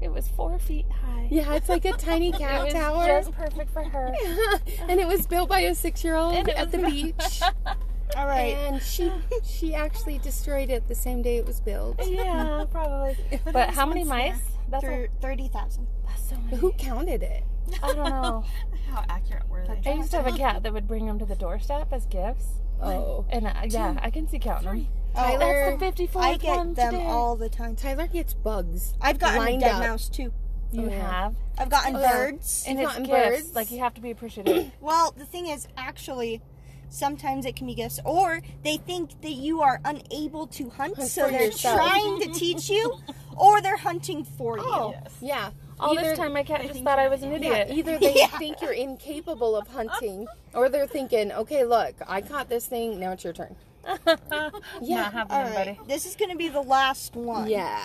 It 0.00 0.10
was 0.10 0.28
four 0.28 0.58
feet 0.58 0.86
high. 0.90 1.28
Yeah, 1.30 1.54
it's 1.54 1.68
like 1.68 1.84
a 1.84 1.92
tiny 1.92 2.28
It 2.34 2.38
cat 2.38 2.64
was 2.64 2.72
tower. 2.72 3.06
just 3.06 3.32
perfect 3.32 3.70
for 3.70 3.84
her. 3.84 4.12
and 4.88 4.98
it 4.98 5.06
was 5.06 5.26
built 5.26 5.48
by 5.48 5.60
a 5.60 5.74
six-year-old 5.74 6.48
at 6.48 6.72
the 6.72 6.78
beach. 6.78 7.40
All 8.16 8.26
right. 8.26 8.56
And 8.56 8.82
she 8.82 9.12
she 9.44 9.74
actually 9.74 10.18
destroyed 10.18 10.70
it 10.70 10.88
the 10.88 10.94
same 10.94 11.22
day 11.22 11.36
it 11.36 11.46
was 11.46 11.60
built. 11.60 12.00
yeah, 12.06 12.64
probably. 12.70 13.16
But 13.52 13.70
how 13.70 13.86
many 13.86 14.04
mice? 14.04 14.40
That's, 14.68 14.84
a, 14.84 15.08
30,000. 15.20 15.86
that's 16.06 16.30
so 16.30 16.36
many. 16.36 16.56
Who 16.56 16.72
counted 16.72 17.22
it? 17.22 17.44
I 17.82 17.92
don't 17.92 18.10
know. 18.10 18.44
How 18.90 19.04
accurate 19.08 19.48
were 19.48 19.64
they? 19.66 19.90
I 19.90 19.94
used 19.94 20.10
to 20.10 20.16
have 20.22 20.26
a 20.32 20.36
cat 20.36 20.62
that 20.64 20.72
would 20.72 20.86
bring 20.86 21.06
them 21.06 21.18
to 21.18 21.24
the 21.24 21.34
doorstep 21.36 21.88
as 21.92 22.06
gifts. 22.06 22.46
Oh, 22.80 23.24
And 23.30 23.46
uh, 23.46 23.52
yeah, 23.68 23.96
I 24.02 24.10
can 24.10 24.28
see 24.28 24.38
counting 24.38 24.66
them. 24.66 24.88
Tyler. 25.14 25.76
That's 25.78 25.96
the 25.98 26.06
54th 26.08 26.20
I 26.22 26.36
get 26.36 26.56
one 26.56 26.74
them 26.74 26.92
today. 26.94 27.06
all 27.06 27.36
the 27.36 27.48
time. 27.48 27.76
Tyler 27.76 28.06
gets 28.06 28.34
bugs. 28.34 28.94
I've 29.00 29.18
gotten 29.18 29.36
a 29.36 29.40
lined 29.40 29.60
dead 29.60 29.72
up. 29.72 29.80
mouse 29.82 30.08
too. 30.08 30.32
You 30.72 30.86
Oh, 30.86 30.88
yeah. 30.88 31.10
have. 31.22 31.34
I've 31.58 31.68
gotten 31.68 31.96
Oh, 31.96 32.00
yeah. 32.00 32.12
birds. 32.12 32.64
And 32.66 32.78
You've 32.78 32.88
it's 32.88 32.98
gotten 32.98 33.06
gifts. 33.06 33.42
birds? 33.44 33.54
Like 33.54 33.70
you 33.70 33.78
have 33.80 33.94
to 33.94 34.00
be 34.00 34.10
appreciative. 34.10 34.72
Well, 34.80 35.12
the 35.16 35.26
thing 35.26 35.46
is, 35.48 35.68
actually, 35.76 36.40
sometimes 36.88 37.44
it 37.46 37.56
can 37.56 37.66
be 37.66 37.74
gifts, 37.74 38.00
or 38.04 38.40
they 38.64 38.78
think 38.78 39.20
that 39.22 39.32
you 39.32 39.60
are 39.62 39.80
unable 39.84 40.46
to 40.48 40.70
hunt, 40.70 40.96
Hunt 40.96 41.08
so 41.08 41.26
for 41.26 41.30
they're 41.30 41.44
yourself. 41.46 41.76
trying 41.78 42.20
to 42.20 42.32
teach 42.32 42.68
you, 42.70 42.98
or 43.36 43.60
they're 43.60 43.76
hunting 43.76 44.24
for 44.24 44.58
you. 44.58 44.64
Oh, 44.66 44.94
yeah. 45.20 45.50
All 45.80 45.92
Either- 45.98 46.10
this 46.10 46.18
time, 46.18 46.32
my 46.32 46.42
cat 46.42 46.62
just 46.66 46.82
thought 46.84 46.98
I 46.98 47.08
was 47.08 47.22
an 47.22 47.30
Yeah, 47.30 47.36
idiot. 47.36 47.68
either 47.70 47.98
they 48.00 48.14
Yeah. 48.14 48.26
think 48.38 48.60
you're 48.60 48.72
incapable 48.72 49.56
of 49.56 49.68
hunting, 49.68 50.26
or 50.54 50.68
they're 50.68 50.86
thinking, 50.86 51.32
okay, 51.32 51.64
look, 51.64 51.94
I 52.06 52.20
caught 52.20 52.48
this 52.48 52.66
thing, 52.66 53.00
now 53.00 53.12
it's 53.12 53.24
your 53.24 53.32
turn. 53.32 53.56
yeah, 54.06 55.02
not 55.02 55.12
happening, 55.12 55.26
All 55.30 55.42
right, 55.44 55.76
buddy. 55.76 55.78
this 55.88 56.06
is 56.06 56.14
going 56.14 56.30
to 56.30 56.36
be 56.36 56.48
the 56.48 56.60
last 56.62 57.16
one. 57.16 57.48
Yeah. 57.50 57.82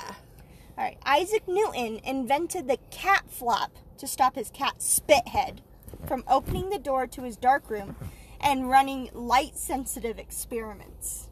All 0.78 0.84
right, 0.84 0.98
Isaac 1.06 1.48
Newton 1.48 2.00
invented 2.04 2.68
the 2.68 2.78
cat 2.92 3.24
flap 3.30 3.72
to 3.98 4.06
stop 4.06 4.36
his 4.36 4.52
cat 4.52 4.76
Spithead 4.78 5.60
from 6.06 6.24
opening 6.28 6.70
the 6.70 6.78
door 6.78 7.08
to 7.08 7.24
his 7.24 7.36
dark 7.36 7.68
room 7.72 7.96
and 8.40 8.70
running 8.70 9.10
light 9.14 9.58
sensitive 9.58 10.20
experiments. 10.20 11.30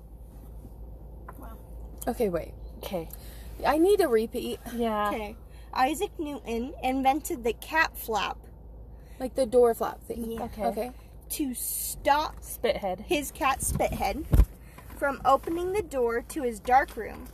Okay, 2.08 2.30
wait. 2.30 2.54
Okay. 2.78 3.08
I 3.66 3.78
need 3.78 4.02
a 4.02 4.08
repeat. 4.08 4.60
Yeah. 4.76 5.10
Okay. 5.10 5.36
Isaac 5.74 6.12
Newton 6.18 6.74
invented 6.82 7.44
the 7.44 7.54
cat 7.54 7.98
flap 7.98 8.38
Like 9.20 9.36
the 9.36 9.46
door 9.46 9.74
flap 9.74 10.02
thing. 10.04 10.32
Yeah. 10.32 10.44
Okay. 10.44 10.64
Okay. 10.66 10.92
to 11.30 11.54
stop 11.54 12.40
Spithead. 12.42 13.02
his 13.02 13.32
cat 13.32 13.60
Spithead 13.60 14.26
from 14.98 15.20
opening 15.26 15.74
the 15.74 15.82
door 15.82 16.22
to 16.22 16.44
his 16.44 16.60
dark 16.60 16.96
room 16.96 17.26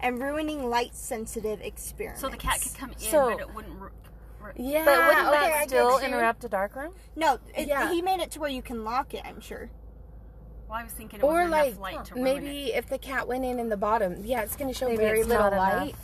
and 0.00 0.18
ruining 0.22 0.68
light 0.70 0.94
sensitive 0.96 1.60
experiments. 1.60 2.20
So 2.22 2.28
the 2.30 2.36
cat 2.38 2.60
could 2.62 2.74
come 2.74 2.90
in, 2.92 2.98
So- 2.98 3.30
but 3.32 3.40
it 3.40 3.54
wouldn't. 3.54 3.80
r- 3.80 3.92
r- 4.42 4.54
Yeah. 4.56 4.84
But 4.86 4.98
wouldn't 5.08 5.28
okay, 5.28 5.40
that 5.48 5.58
get 5.60 5.68
still 5.68 5.98
interrupt 5.98 6.44
a 6.44 6.48
dark 6.48 6.74
room? 6.76 6.94
No, 7.16 7.38
it, 7.54 7.68
Yeah. 7.68 7.90
he 7.92 8.00
made 8.00 8.20
it 8.20 8.30
to 8.32 8.40
where 8.40 8.48
you 8.50 8.62
can 8.62 8.84
lock 8.84 9.12
it, 9.12 9.22
I'm 9.26 9.40
sure. 9.40 9.68
Well, 10.70 10.78
I 10.78 10.84
was 10.84 10.92
thinking 10.92 11.18
it 11.18 11.24
Or 11.24 11.32
wasn't 11.48 11.50
like 11.50 11.78
light 11.80 12.04
to 12.06 12.14
ruin 12.14 12.24
maybe 12.24 12.72
if 12.72 12.88
the 12.88 12.96
cat 12.98 13.26
went 13.26 13.44
in 13.44 13.58
in 13.58 13.68
the 13.68 13.76
bottom, 13.76 14.24
yeah, 14.24 14.42
it's 14.42 14.54
going 14.54 14.72
to 14.72 14.78
show 14.78 14.86
Maybe 14.86 14.98
very 14.98 15.24
little 15.24 15.50
not 15.50 15.52
enough. 15.52 15.80
light. 15.80 15.94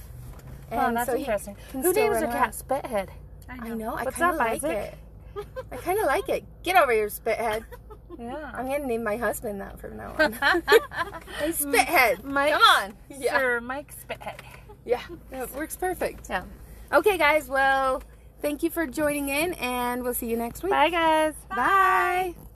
Oh, 0.73 0.93
that's 0.93 1.09
so 1.09 1.17
interesting. 1.17 1.57
Who 1.71 1.93
names 1.93 2.19
their 2.19 2.27
cat 2.27 2.51
Spithead? 2.51 3.05
it. 3.05 3.11
I 3.49 3.69
know. 3.69 3.95
I 3.95 4.03
What's 4.03 4.17
kind 4.17 4.25
up, 4.25 4.33
of 4.35 4.39
like 4.39 4.65
Isaac? 4.65 4.99
it. 5.37 5.47
I 5.73 5.77
kind 5.77 6.01
of 6.01 6.07
like 6.07 6.29
it. 6.29 6.45
Get 6.65 6.77
over 6.77 6.93
here, 6.93 7.07
spithead. 7.07 7.65
Yeah. 8.19 8.51
I'm 8.55 8.67
gonna 8.67 8.87
name 8.87 9.05
my 9.05 9.19
husband 9.19 9.61
that 9.61 9.79
from 9.79 9.99
now 9.99 10.15
on. 10.19 10.33
hey, 11.39 11.51
spithead. 11.51 12.25
Mike, 12.25 12.53
Come 12.55 12.63
on. 12.63 12.95
Yeah. 13.11 13.37
Sir 13.37 13.61
Mike 13.61 13.93
Spithead. 13.95 14.39
Yeah. 14.87 15.03
It 15.31 15.51
works 15.55 15.77
perfect. 15.77 16.31
Yeah. 16.31 16.45
Okay, 16.93 17.19
guys. 17.19 17.47
Well, 17.47 18.03
thank 18.41 18.63
you 18.63 18.71
for 18.71 18.87
joining 18.87 19.29
in, 19.29 19.53
and 19.55 20.03
we'll 20.03 20.15
see 20.15 20.31
you 20.31 20.37
next 20.39 20.63
week. 20.63 20.71
Bye, 20.71 20.89
guys. 20.89 21.35
Bye. 21.51 22.35